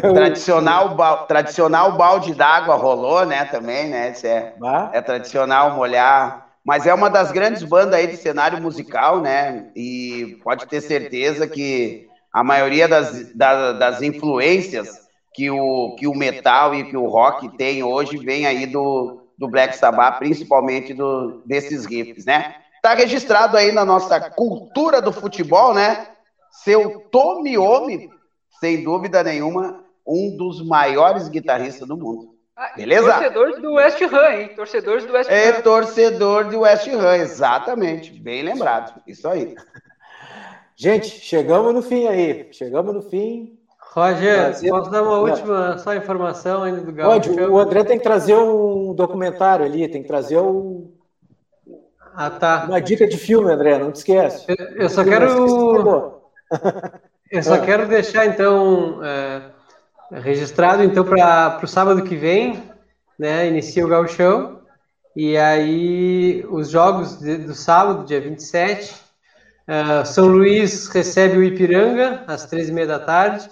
Tradicional, 0.00 0.94
ba... 0.94 1.18
tradicional 1.18 1.92
balde 1.92 2.34
d'água 2.34 2.74
rolou, 2.76 3.26
né? 3.26 3.44
Também, 3.44 3.88
né? 3.88 4.12
Isso 4.12 4.26
é, 4.26 4.54
é 4.92 5.00
tradicional 5.00 5.72
molhar. 5.72 6.48
Mas 6.64 6.86
é 6.86 6.94
uma 6.94 7.10
das 7.10 7.32
grandes 7.32 7.62
bandas 7.62 7.94
aí 7.94 8.06
de 8.06 8.16
cenário 8.16 8.60
musical, 8.60 9.20
né? 9.20 9.70
E 9.74 10.38
pode 10.44 10.66
ter 10.66 10.80
certeza 10.80 11.46
que 11.46 12.08
a 12.32 12.42
maioria 12.42 12.88
das, 12.88 13.34
das, 13.34 13.78
das, 13.78 14.02
influências 14.02 15.02
que 15.34 15.50
o, 15.50 15.94
que 15.96 16.06
o 16.06 16.14
metal 16.14 16.74
e 16.74 16.84
que 16.84 16.96
o 16.96 17.06
rock 17.06 17.56
tem 17.56 17.82
hoje 17.82 18.16
vem 18.16 18.46
aí 18.46 18.66
do, 18.66 19.26
do 19.36 19.48
Black 19.48 19.76
Sabbath, 19.76 20.18
principalmente 20.18 20.94
do, 20.94 21.42
desses 21.44 21.84
riffs, 21.84 22.24
né? 22.24 22.54
Tá 22.80 22.94
registrado 22.94 23.56
aí 23.56 23.72
na 23.72 23.84
nossa 23.84 24.20
cultura 24.20 25.00
do 25.02 25.12
futebol, 25.12 25.74
né? 25.74 26.08
Seu 26.50 27.00
Tommy 27.10 27.58
Omi, 27.58 28.08
sem 28.60 28.84
dúvida 28.84 29.22
nenhuma, 29.22 29.81
um 30.06 30.36
dos 30.36 30.64
maiores 30.66 31.28
guitarristas 31.28 31.86
do 31.86 31.96
mundo. 31.96 32.34
Ah, 32.56 32.72
Beleza? 32.76 33.12
Torcedores 33.12 33.62
do 33.62 33.72
West 33.74 34.02
Ham, 34.02 34.30
hein? 34.32 34.50
Torcedores 34.54 35.06
do 35.06 35.12
West 35.12 35.30
é 35.30 35.34
Ham. 35.34 35.48
É 35.48 35.52
torcedor 35.62 36.44
do 36.48 36.60
West 36.60 36.86
Ham, 36.88 37.16
exatamente. 37.16 38.12
Bem 38.12 38.42
lembrado. 38.42 39.00
Isso 39.06 39.26
aí. 39.28 39.54
Gente, 40.76 41.08
chegamos 41.08 41.74
no 41.74 41.82
fim 41.82 42.06
aí. 42.06 42.48
Chegamos 42.52 42.94
no 42.94 43.02
fim. 43.02 43.58
Roger, 43.94 44.36
trazer... 44.36 44.70
posso 44.70 44.90
dar 44.90 45.02
uma 45.02 45.18
última 45.18 45.78
só 45.78 45.94
informação 45.94 46.62
ainda 46.62 46.80
do 46.80 46.92
Gaúcho? 46.92 47.30
Pode, 47.30 47.40
o 47.42 47.58
André 47.58 47.84
tem 47.84 47.98
que 47.98 48.04
trazer 48.04 48.34
um 48.34 48.94
documentário 48.94 49.66
ali, 49.66 49.86
tem 49.86 50.02
que 50.02 50.08
trazer 50.08 50.38
um... 50.38 50.90
Ah, 52.14 52.30
tá. 52.30 52.64
Uma 52.66 52.80
dica 52.80 53.06
de 53.06 53.16
filme, 53.16 53.52
André, 53.52 53.78
não 53.78 53.92
te 53.92 53.96
esquece. 53.96 54.46
Eu, 54.48 54.82
eu 54.82 54.88
só 54.88 55.04
quero... 55.04 56.22
eu 57.30 57.42
só 57.42 57.58
quero 57.58 57.86
deixar, 57.86 58.26
então, 58.26 59.04
é, 59.04 59.42
registrado, 60.20 60.82
então, 60.82 61.04
para 61.04 61.60
o 61.62 61.66
sábado 61.66 62.02
que 62.02 62.16
vem, 62.16 62.62
né, 63.18 63.48
inicia 63.48 63.84
o 63.84 63.88
Gauchão, 63.88 64.60
e 65.16 65.36
aí 65.36 66.44
os 66.50 66.70
jogos 66.70 67.18
de, 67.18 67.38
do 67.38 67.54
sábado, 67.54 68.04
dia 68.04 68.20
27, 68.20 69.02
Uh, 69.62 70.04
São 70.04 70.26
Luís 70.26 70.88
recebe 70.88 71.38
o 71.38 71.42
Ipiranga 71.42 72.24
às 72.26 72.46
três 72.46 72.68
e 72.68 72.72
meia 72.72 72.86
da 72.86 72.98
tarde. 72.98 73.48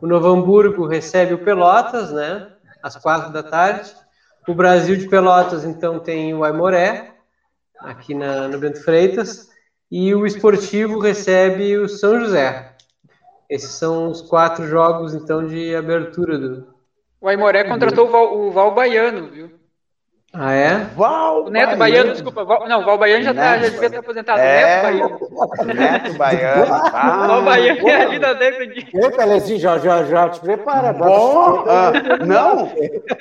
O 0.00 0.06
Novo 0.06 0.28
Hamburgo 0.28 0.86
recebe 0.86 1.34
o 1.34 1.44
Pelotas, 1.44 2.12
né? 2.12 2.48
Às 2.82 2.96
quatro 2.96 3.32
da 3.32 3.42
tarde. 3.42 3.92
O 4.46 4.54
Brasil 4.54 4.96
de 4.96 5.08
Pelotas, 5.08 5.64
então, 5.64 5.98
tem 5.98 6.32
o 6.32 6.44
Aimoré, 6.44 7.12
aqui 7.80 8.14
na, 8.14 8.46
no 8.48 8.58
Bento 8.58 8.82
Freitas. 8.82 9.48
E 9.90 10.14
o 10.14 10.24
Esportivo 10.26 10.98
recebe 11.00 11.76
o 11.76 11.88
São 11.88 12.20
José. 12.20 12.67
Esses 13.48 13.70
são 13.70 14.10
os 14.10 14.20
quatro 14.20 14.66
jogos, 14.66 15.14
então, 15.14 15.46
de 15.46 15.74
abertura 15.74 16.38
do. 16.38 16.66
O 17.20 17.28
Aimoré 17.28 17.64
contratou 17.64 18.06
o 18.06 18.10
Val, 18.10 18.38
o 18.38 18.50
Val 18.52 18.74
Baiano, 18.74 19.28
viu? 19.28 19.50
Ah, 20.32 20.52
é? 20.52 20.84
Val 20.94 21.46
o 21.46 21.50
Neto 21.50 21.68
Baiano, 21.68 21.78
Baiano 21.78 22.12
desculpa. 22.12 22.44
Val, 22.44 22.68
não, 22.68 22.84
Val 22.84 22.98
Baiano 22.98 23.24
já, 23.24 23.32
tá, 23.32 23.58
já 23.58 23.70
devia 23.70 23.86
estar 23.86 23.98
aposentado. 24.00 24.38
É, 24.38 24.82
Neto 24.82 24.82
Baiano. 24.82 25.74
Neto 25.74 26.12
Baiano. 26.18 26.66
Ah, 26.92 27.26
Val 27.26 27.42
Baiano 27.42 27.88
é 27.88 28.02
ali 28.02 28.18
da 28.18 28.32
década 28.34 28.66
de. 28.66 28.86
Ei, 28.92 29.10
Pelezinho, 29.10 29.58
já, 29.58 29.78
já, 29.78 30.04
já 30.04 30.28
te 30.28 30.40
prepara. 30.40 30.92
Bom, 30.92 31.64
ah, 31.66 31.92
não, 32.24 32.70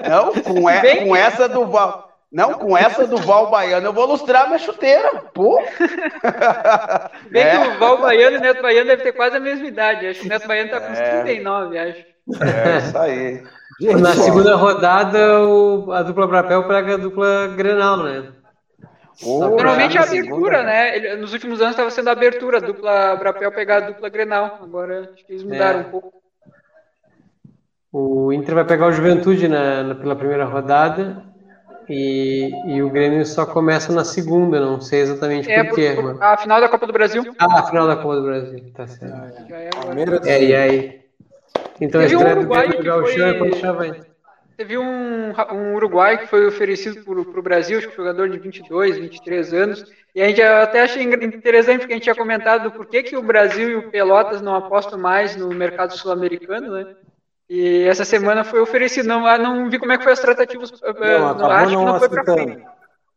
não, 0.07 0.33
com, 0.33 0.69
e, 0.69 1.05
com 1.05 1.15
essa 1.15 1.47
do 1.47 1.65
Val. 1.65 2.06
Não, 2.31 2.55
com 2.55 2.77
essa 2.77 3.07
do 3.07 3.17
Val 3.17 3.49
Baiano 3.49 3.87
eu 3.87 3.93
vou 3.93 4.05
lustrar 4.05 4.47
minha 4.47 4.59
chuteira. 4.59 5.23
Pô! 5.33 5.61
Bem 7.31 7.43
é. 7.43 7.61
que 7.61 7.67
o 7.69 7.79
Val 7.79 8.01
Baiano 8.01 8.35
e 8.35 8.39
o 8.39 8.41
Neto 8.41 8.61
Baiano 8.61 8.87
devem 8.87 9.03
ter 9.03 9.13
quase 9.13 9.37
a 9.37 9.39
mesma 9.39 9.65
idade. 9.65 10.07
Acho 10.07 10.19
que 10.19 10.25
o 10.25 10.29
Neto 10.29 10.47
Baiano 10.47 10.69
tá 10.69 10.81
com 10.81 10.91
uns 10.91 10.99
é. 10.99 11.21
39, 11.21 11.79
acho. 11.79 12.05
É, 12.41 12.77
isso 12.79 12.97
aí. 12.97 13.43
Na 14.01 14.13
segunda 14.13 14.55
rodada, 14.55 15.43
o, 15.43 15.91
a 15.93 16.03
dupla 16.03 16.27
Brapel 16.27 16.67
pega 16.67 16.95
a 16.95 16.97
dupla 16.97 17.47
Grenal, 17.55 18.03
né? 18.03 18.33
Normalmente 19.23 19.97
é 19.97 20.01
a 20.01 20.03
abertura, 20.03 20.63
né? 20.63 20.97
Ele, 20.97 21.15
nos 21.15 21.31
últimos 21.31 21.61
anos 21.61 21.71
estava 21.71 21.89
sendo 21.89 22.09
a 22.09 22.11
abertura, 22.11 22.57
a 22.57 22.61
dupla 22.61 23.15
Brapel 23.15 23.51
pegar 23.53 23.77
a 23.77 23.87
dupla 23.91 24.09
Grenal. 24.09 24.59
Agora 24.61 25.11
acho 25.13 25.25
que 25.25 25.31
eles 25.31 25.43
mudaram 25.43 25.79
é. 25.79 25.83
um 25.83 25.89
pouco. 25.89 26.13
O 27.91 28.33
Inter 28.33 28.53
vai 28.53 28.65
pegar 28.65 28.87
o 28.87 28.91
Juventude 28.91 29.47
na, 29.47 29.81
na, 29.81 29.95
pela 29.95 30.15
primeira 30.15 30.43
rodada 30.43 31.23
e, 31.89 32.49
e 32.65 32.81
o 32.81 32.89
Grêmio 32.89 33.26
só 33.26 33.45
começa 33.45 33.91
na 33.93 34.03
segunda, 34.03 34.59
não 34.59 34.80
sei 34.80 35.01
exatamente 35.01 35.49
é, 35.49 35.64
por 35.64 35.76
quê. 35.76 35.93
Por, 35.95 36.18
a 36.22 36.38
final 36.38 36.59
da 36.59 36.68
Copa 36.68 36.85
do 36.85 36.93
Brasil? 36.93 37.23
Ah, 37.38 37.59
a 37.59 37.64
final 37.64 37.88
da 37.88 37.95
Copa 37.95 38.15
do 38.15 38.23
Brasil, 38.23 38.59
tá 38.73 38.88
certo. 38.88 39.15
Ah, 39.15 39.31
é, 39.53 40.30
é, 40.30 40.34
é 40.34 40.43
e 40.43 40.55
aí? 40.55 40.91
Então, 41.80 42.01
Teve 42.01 42.15
a 42.15 42.18
um 42.18 42.22
estreia 42.22 42.35
do 42.35 42.39
Uruguai 42.41 42.68
Grêmio 42.68 42.81
que 42.81 42.89
no 42.89 42.95
Gauchão 42.95 43.27
é 43.27 43.31
foi- 43.31 43.39
contra 43.39 43.55
o 43.55 43.59
Chavantes. 43.59 44.07
Teve 44.57 44.76
um, 44.76 45.34
um 45.51 45.76
Uruguai 45.76 46.18
que 46.18 46.27
foi 46.27 46.47
oferecido 46.47 46.97
para 47.05 47.39
o 47.39 47.43
Brasil, 47.43 47.77
acho 47.77 47.88
que 47.88 47.95
jogador 47.95 48.27
de 48.27 48.39
22, 48.39 48.97
23 48.97 49.53
anos, 49.53 49.85
e 50.15 50.22
a 50.22 50.27
gente 50.27 50.41
até 50.41 50.81
achei 50.81 51.03
interessante 51.03 51.81
porque 51.81 51.93
a 51.93 51.95
gente 51.95 52.03
tinha 52.05 52.15
comentado 52.15 52.72
por 52.72 52.88
que, 52.88 53.03
que 53.03 53.15
o 53.15 53.22
Brasil 53.22 53.69
e 53.69 53.76
o 53.76 53.84
Pelotas 53.84 54.41
não 54.41 54.55
apostam 54.55 54.97
mais 54.97 55.35
no 55.35 55.49
mercado 55.49 55.93
sul-americano, 55.93 56.72
né? 56.72 56.88
E 57.49 57.84
essa 57.84 58.03
semana 58.03 58.44
foi 58.44 58.60
oferecido, 58.60 59.07
não, 59.07 59.26
ah, 59.26 59.38
não 59.38 59.69
vi 59.69 59.80
como 59.80 59.94
é 59.94 59.98
que 59.98 60.03
foi 60.03 60.11
as 60.14 60.19
tratativas, 60.19 60.72
eh, 60.84 61.18
Não, 61.18 61.30
acabou 61.30 61.52
acho 61.52 61.69
que 61.69 61.76
não 61.76 61.86
não 61.86 61.99
foi 61.99 62.10
para 62.10 62.24
frente. 62.26 62.64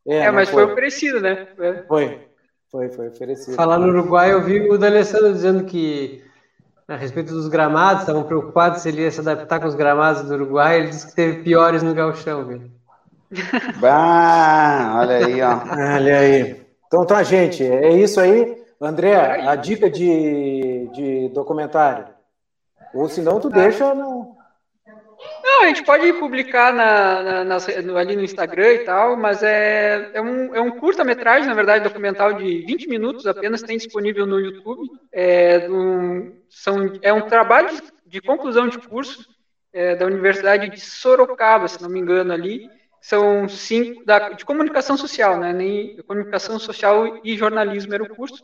É, 0.07 0.17
É, 0.17 0.27
não 0.27 0.35
mas 0.35 0.49
foi 0.49 0.65
oferecido, 0.65 1.21
né? 1.21 1.49
É. 1.59 1.83
Foi, 1.89 2.29
foi, 2.71 2.89
foi 2.91 3.09
oferecido. 3.09 3.55
Falar 3.57 3.79
no 3.79 3.89
Uruguai, 3.89 4.33
eu 4.33 4.41
vi 4.43 4.69
o 4.71 4.79
D'Alessandro 4.79 5.33
dizendo 5.33 5.65
que, 5.65 6.23
a 6.87 6.95
respeito 6.97 7.33
dos 7.33 7.49
gramados, 7.49 8.03
estavam 8.03 8.23
preocupados 8.23 8.83
se 8.83 8.89
ele 8.89 9.03
ia 9.03 9.11
se 9.11 9.21
adaptar 9.21 9.59
com 9.61 9.67
os 9.67 9.75
gramados 9.75 10.23
do 10.23 10.35
Uruguai. 10.35 10.79
Ele 10.79 10.89
disse 10.89 11.09
que 11.09 11.15
teve 11.15 11.43
piores 11.43 11.83
no 11.83 11.93
Gauchão, 11.93 12.45
velho. 12.45 12.71
Bah, 13.81 14.99
olha 15.01 15.27
aí, 15.27 15.43
ó. 15.43 15.61
Olha 15.97 16.19
aí. 16.19 16.67
Então 16.87 17.05
tá, 17.05 17.23
gente, 17.23 17.65
é 17.65 17.93
isso 17.93 18.21
aí. 18.21 18.61
André, 18.81 19.15
a 19.15 19.55
dica 19.57 19.91
de, 19.91 20.89
de 20.93 21.29
documentário. 21.31 22.07
Ou 22.95 23.09
senão 23.09 23.41
tu 23.41 23.49
deixa 23.49 23.95
no. 23.95 24.37
Não, 25.45 25.65
a 25.65 25.67
gente 25.69 25.85
pode 25.85 26.13
publicar 26.15 26.73
na, 26.73 27.45
na- 27.45 27.59
no- 27.85 27.97
ali 27.97 28.17
no 28.17 28.23
Instagram 28.23 28.73
e 28.73 28.79
tal, 28.85 29.17
mas 29.17 29.43
é, 29.43 30.11
é 30.15 30.21
um, 30.21 30.55
é 30.55 30.61
um 30.61 30.71
curta-metragem, 30.71 31.47
na 31.47 31.55
verdade, 31.55 31.85
documental 31.85 32.33
de 32.33 32.65
20 32.65 32.89
minutos 32.89 33.27
apenas, 33.27 33.63
tem 33.63 33.77
disponível 33.77 34.27
no 34.27 34.41
YouTube. 34.41 34.89
É, 35.13 35.61
do- 35.61 36.33
são, 36.49 36.99
é 37.03 37.13
um 37.13 37.23
trabalho 37.23 37.69
de, 37.69 37.83
de 38.07 38.21
conclusão 38.21 38.69
de 38.69 38.79
curso 38.79 39.29
é, 39.73 39.95
da 39.95 40.07
Universidade 40.07 40.69
de 40.71 40.81
Sorocaba, 40.81 41.69
se 41.69 41.81
não 41.83 41.91
me 41.91 42.01
engano, 42.01 42.33
ali. 42.33 42.69
São 43.01 43.49
cinco, 43.49 44.05
da, 44.05 44.31
de 44.31 44.45
comunicação 44.45 44.97
social, 44.97 45.39
né? 45.39 45.53
Nem, 45.53 45.97
comunicação 46.03 46.59
social 46.59 47.21
e 47.25 47.37
jornalismo 47.37 47.95
era 47.95 48.03
o 48.03 48.09
curso. 48.15 48.43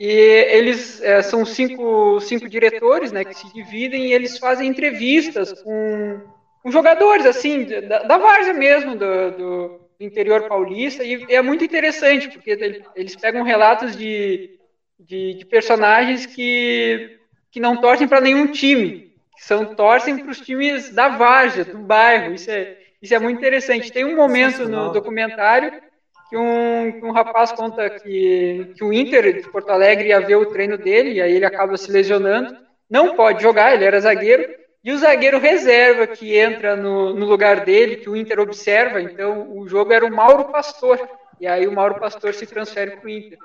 E 0.00 0.06
eles 0.06 1.02
é, 1.02 1.20
são 1.20 1.44
cinco, 1.44 2.18
cinco 2.20 2.48
diretores, 2.48 3.12
né, 3.12 3.22
que 3.22 3.34
se 3.34 3.52
dividem 3.52 4.06
e 4.06 4.14
eles 4.14 4.38
fazem 4.38 4.66
entrevistas 4.66 5.52
com, 5.62 6.22
com 6.62 6.70
jogadores, 6.70 7.26
assim, 7.26 7.64
da, 7.64 8.04
da 8.04 8.16
várzea 8.16 8.54
mesmo, 8.54 8.96
do, 8.96 9.30
do, 9.32 9.80
interior 10.00 10.48
paulista, 10.48 11.04
e 11.04 11.26
é 11.28 11.42
muito 11.42 11.62
interessante, 11.62 12.30
porque 12.30 12.52
ele- 12.52 12.82
eles 12.96 13.14
pegam 13.14 13.42
relatos 13.42 13.94
de, 13.94 14.58
de, 14.98 15.34
de 15.34 15.44
personagens 15.44 16.24
que, 16.24 17.18
que 17.50 17.60
não 17.60 17.76
torcem 17.76 18.08
para 18.08 18.22
nenhum 18.22 18.46
time, 18.46 19.12
que 19.36 19.44
são, 19.44 19.74
torcem 19.74 20.16
para 20.16 20.30
os 20.30 20.40
times 20.40 20.88
da 20.94 21.08
várzea, 21.08 21.66
do 21.66 21.76
bairro, 21.76 22.32
isso 22.32 22.50
é, 22.50 22.78
isso 23.02 23.14
é 23.14 23.18
muito 23.18 23.36
interessante. 23.36 23.92
Tem 23.92 24.06
um 24.06 24.16
momento 24.16 24.66
no 24.66 24.90
documentário 24.90 25.89
que 26.30 26.36
um, 26.36 27.08
um 27.08 27.10
rapaz 27.10 27.50
conta 27.50 27.90
que, 27.90 28.72
que 28.76 28.84
o 28.84 28.92
Inter 28.92 29.42
de 29.42 29.50
Porto 29.50 29.70
Alegre 29.70 30.10
ia 30.10 30.20
ver 30.20 30.36
o 30.36 30.46
treino 30.46 30.78
dele, 30.78 31.14
e 31.14 31.20
aí 31.20 31.34
ele 31.34 31.44
acaba 31.44 31.76
se 31.76 31.90
lesionando, 31.90 32.56
não 32.88 33.16
pode 33.16 33.42
jogar, 33.42 33.74
ele 33.74 33.84
era 33.84 34.00
zagueiro, 34.00 34.48
e 34.82 34.92
o 34.92 34.98
zagueiro 34.98 35.40
reserva 35.40 36.06
que 36.06 36.38
entra 36.38 36.76
no, 36.76 37.12
no 37.12 37.26
lugar 37.26 37.64
dele, 37.64 37.96
que 37.96 38.08
o 38.08 38.16
Inter 38.16 38.38
observa, 38.38 39.02
então 39.02 39.58
o 39.58 39.68
jogo 39.68 39.92
era 39.92 40.06
o 40.06 40.14
Mauro 40.14 40.44
Pastor, 40.44 41.00
e 41.40 41.48
aí 41.48 41.66
o 41.66 41.72
Mauro 41.72 41.98
Pastor 41.98 42.32
se 42.32 42.46
transfere 42.46 42.92
para 42.92 43.06
o 43.06 43.10
Inter. 43.10 43.38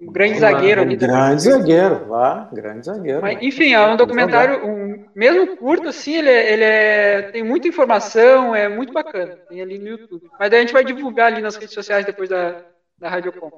Um 0.00 0.10
grande 0.12 0.38
zagueiro 0.40 0.80
ali. 0.80 0.96
Grande 0.96 1.42
zagueiro, 1.42 2.06
vá, 2.08 2.48
grande 2.52 2.86
zagueiro. 2.86 3.20
mas, 3.22 3.38
enfim, 3.40 3.72
é 3.72 3.86
um 3.86 3.96
documentário, 3.96 4.66
um, 4.66 5.04
mesmo 5.14 5.56
curto 5.56 5.88
assim, 5.88 6.16
ele, 6.16 6.28
é- 6.28 6.52
ele 6.52 6.64
é, 6.64 7.22
tem 7.30 7.42
muita 7.44 7.68
informação, 7.68 8.54
é 8.54 8.68
muito 8.68 8.92
bacana. 8.92 9.36
Tem 9.48 9.62
ali 9.62 9.78
no 9.78 9.88
YouTube. 9.88 10.28
Mas 10.38 10.50
daí 10.50 10.58
a 10.58 10.62
gente 10.62 10.72
vai 10.72 10.84
divulgar 10.84 11.28
ali 11.28 11.40
nas 11.40 11.56
redes 11.56 11.72
sociais 11.74 12.04
depois 12.04 12.28
da, 12.28 12.56
da 12.98 13.08
Radiocom. 13.08 13.50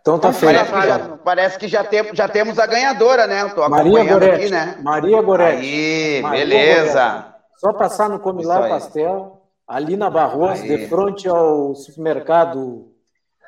Então 0.00 0.18
tá 0.18 0.32
feito. 0.32 0.54
Parece 0.54 0.72
que, 0.72 0.86
já, 0.86 0.98
parece 1.18 1.58
que 1.58 1.68
já, 1.68 1.84
tem, 1.84 2.14
já 2.14 2.28
temos 2.28 2.58
a 2.58 2.66
ganhadora, 2.66 3.26
né? 3.26 3.48
Tô 3.48 3.68
Maria 3.68 4.04
Goretti. 4.04 4.34
aqui, 4.34 4.50
né? 4.50 4.78
Maria 4.80 5.20
Goretti. 5.20 5.58
Aí, 5.66 6.22
Maria 6.22 6.38
beleza. 6.46 7.34
Só 7.56 7.72
passar 7.72 8.08
no 8.08 8.20
Comilar. 8.20 8.68
Pastel, 8.68 9.42
ali 9.66 9.96
na 9.96 10.08
Barroso, 10.08 10.62
de 10.62 10.86
frente 10.86 11.28
ao 11.28 11.74
supermercado. 11.74 12.95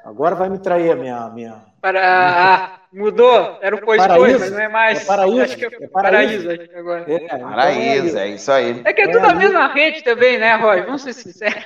Agora 0.04 0.34
vai 0.34 0.48
me 0.48 0.58
trair 0.58 0.92
a 0.92 0.96
minha. 0.96 1.28
minha... 1.30 1.54
Para, 1.80 2.00
ah, 2.02 2.70
mudou, 2.92 3.56
era 3.60 3.76
o 3.76 3.80
Pois 3.80 3.98
Paraíso. 4.00 4.24
Pois, 4.24 4.40
mas 4.40 4.50
não 4.52 4.60
é 4.60 4.68
mais. 4.68 5.02
É 5.02 5.04
Paraíso. 5.04 5.40
Acho 5.42 5.56
que 5.56 5.64
é, 5.64 5.68
É 5.68 5.86
Paraíso, 5.88 6.44
Paraíso. 6.46 6.78
agora. 6.78 7.04
É, 7.06 7.14
então 7.24 7.38
Paraíso, 7.40 8.18
é 8.18 8.28
isso 8.28 8.52
aí. 8.52 8.82
É 8.84 8.92
que 8.92 9.00
é 9.02 9.08
tudo 9.08 9.24
a 9.26 9.34
mesma 9.34 9.68
rede 9.72 10.02
também, 10.02 10.38
né, 10.38 10.56
Roy? 10.56 10.82
Vamos 10.82 11.02
ser 11.02 11.12
sinceros. 11.12 11.64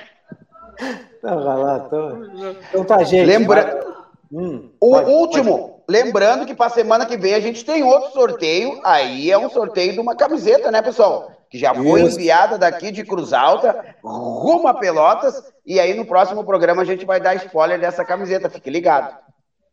Então, 1.17 1.43
vai 1.43 1.57
lá, 1.57 1.83
então... 1.85 2.23
então 2.69 2.83
tá, 2.83 3.03
gente. 3.03 3.25
Lembra- 3.25 3.93
Hum, 4.35 4.71
O 4.81 4.93
pode- 4.93 5.11
último, 5.11 5.83
lembrando 5.87 6.47
que 6.47 6.55
para 6.55 6.67
semana 6.67 7.05
que 7.05 7.15
vem 7.15 7.35
a 7.35 7.39
gente 7.39 7.63
tem 7.63 7.83
outro 7.83 8.11
sorteio. 8.13 8.81
Aí 8.83 9.29
é 9.29 9.37
um 9.37 9.47
sorteio 9.47 9.93
de 9.93 9.99
uma 9.99 10.15
camiseta, 10.15 10.71
né, 10.71 10.81
pessoal? 10.81 11.31
Que 11.51 11.59
já 11.59 11.71
foi 11.71 12.01
enviada 12.01 12.57
daqui 12.57 12.89
de 12.91 13.05
Cruz 13.05 13.31
Alta, 13.31 13.93
rumo 14.03 14.67
a 14.67 14.73
Pelotas. 14.73 15.52
E 15.65 15.79
aí 15.79 15.93
no 15.93 16.05
próximo 16.05 16.43
programa 16.43 16.81
a 16.81 16.85
gente 16.85 17.05
vai 17.05 17.19
dar 17.19 17.35
spoiler 17.35 17.79
dessa 17.79 18.03
camiseta. 18.03 18.49
Fique 18.49 18.69
ligado. 18.69 19.17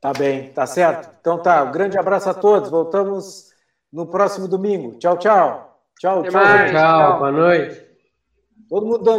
Tá 0.01 0.13
bem, 0.13 0.51
tá 0.53 0.67
certo. 0.67 1.11
Então 1.21 1.39
tá, 1.39 1.63
um 1.63 1.73
grande 1.73 1.99
abraço 1.99 2.31
a 2.31 2.35
todos. 2.35 2.71
Voltamos 2.71 3.51
no 3.93 4.07
próximo 4.07 4.49
domingo. 4.49 4.99
Tchau, 4.99 5.19
tchau. 5.19 5.81
Tchau, 5.99 6.23
tchau. 6.23 6.31
Tchau, 6.31 6.71
Tchau. 6.71 7.19
boa 7.19 7.33
noite. 7.33 7.91
Todo 8.69 8.87
mundo 8.87 8.99
dando 8.99 9.09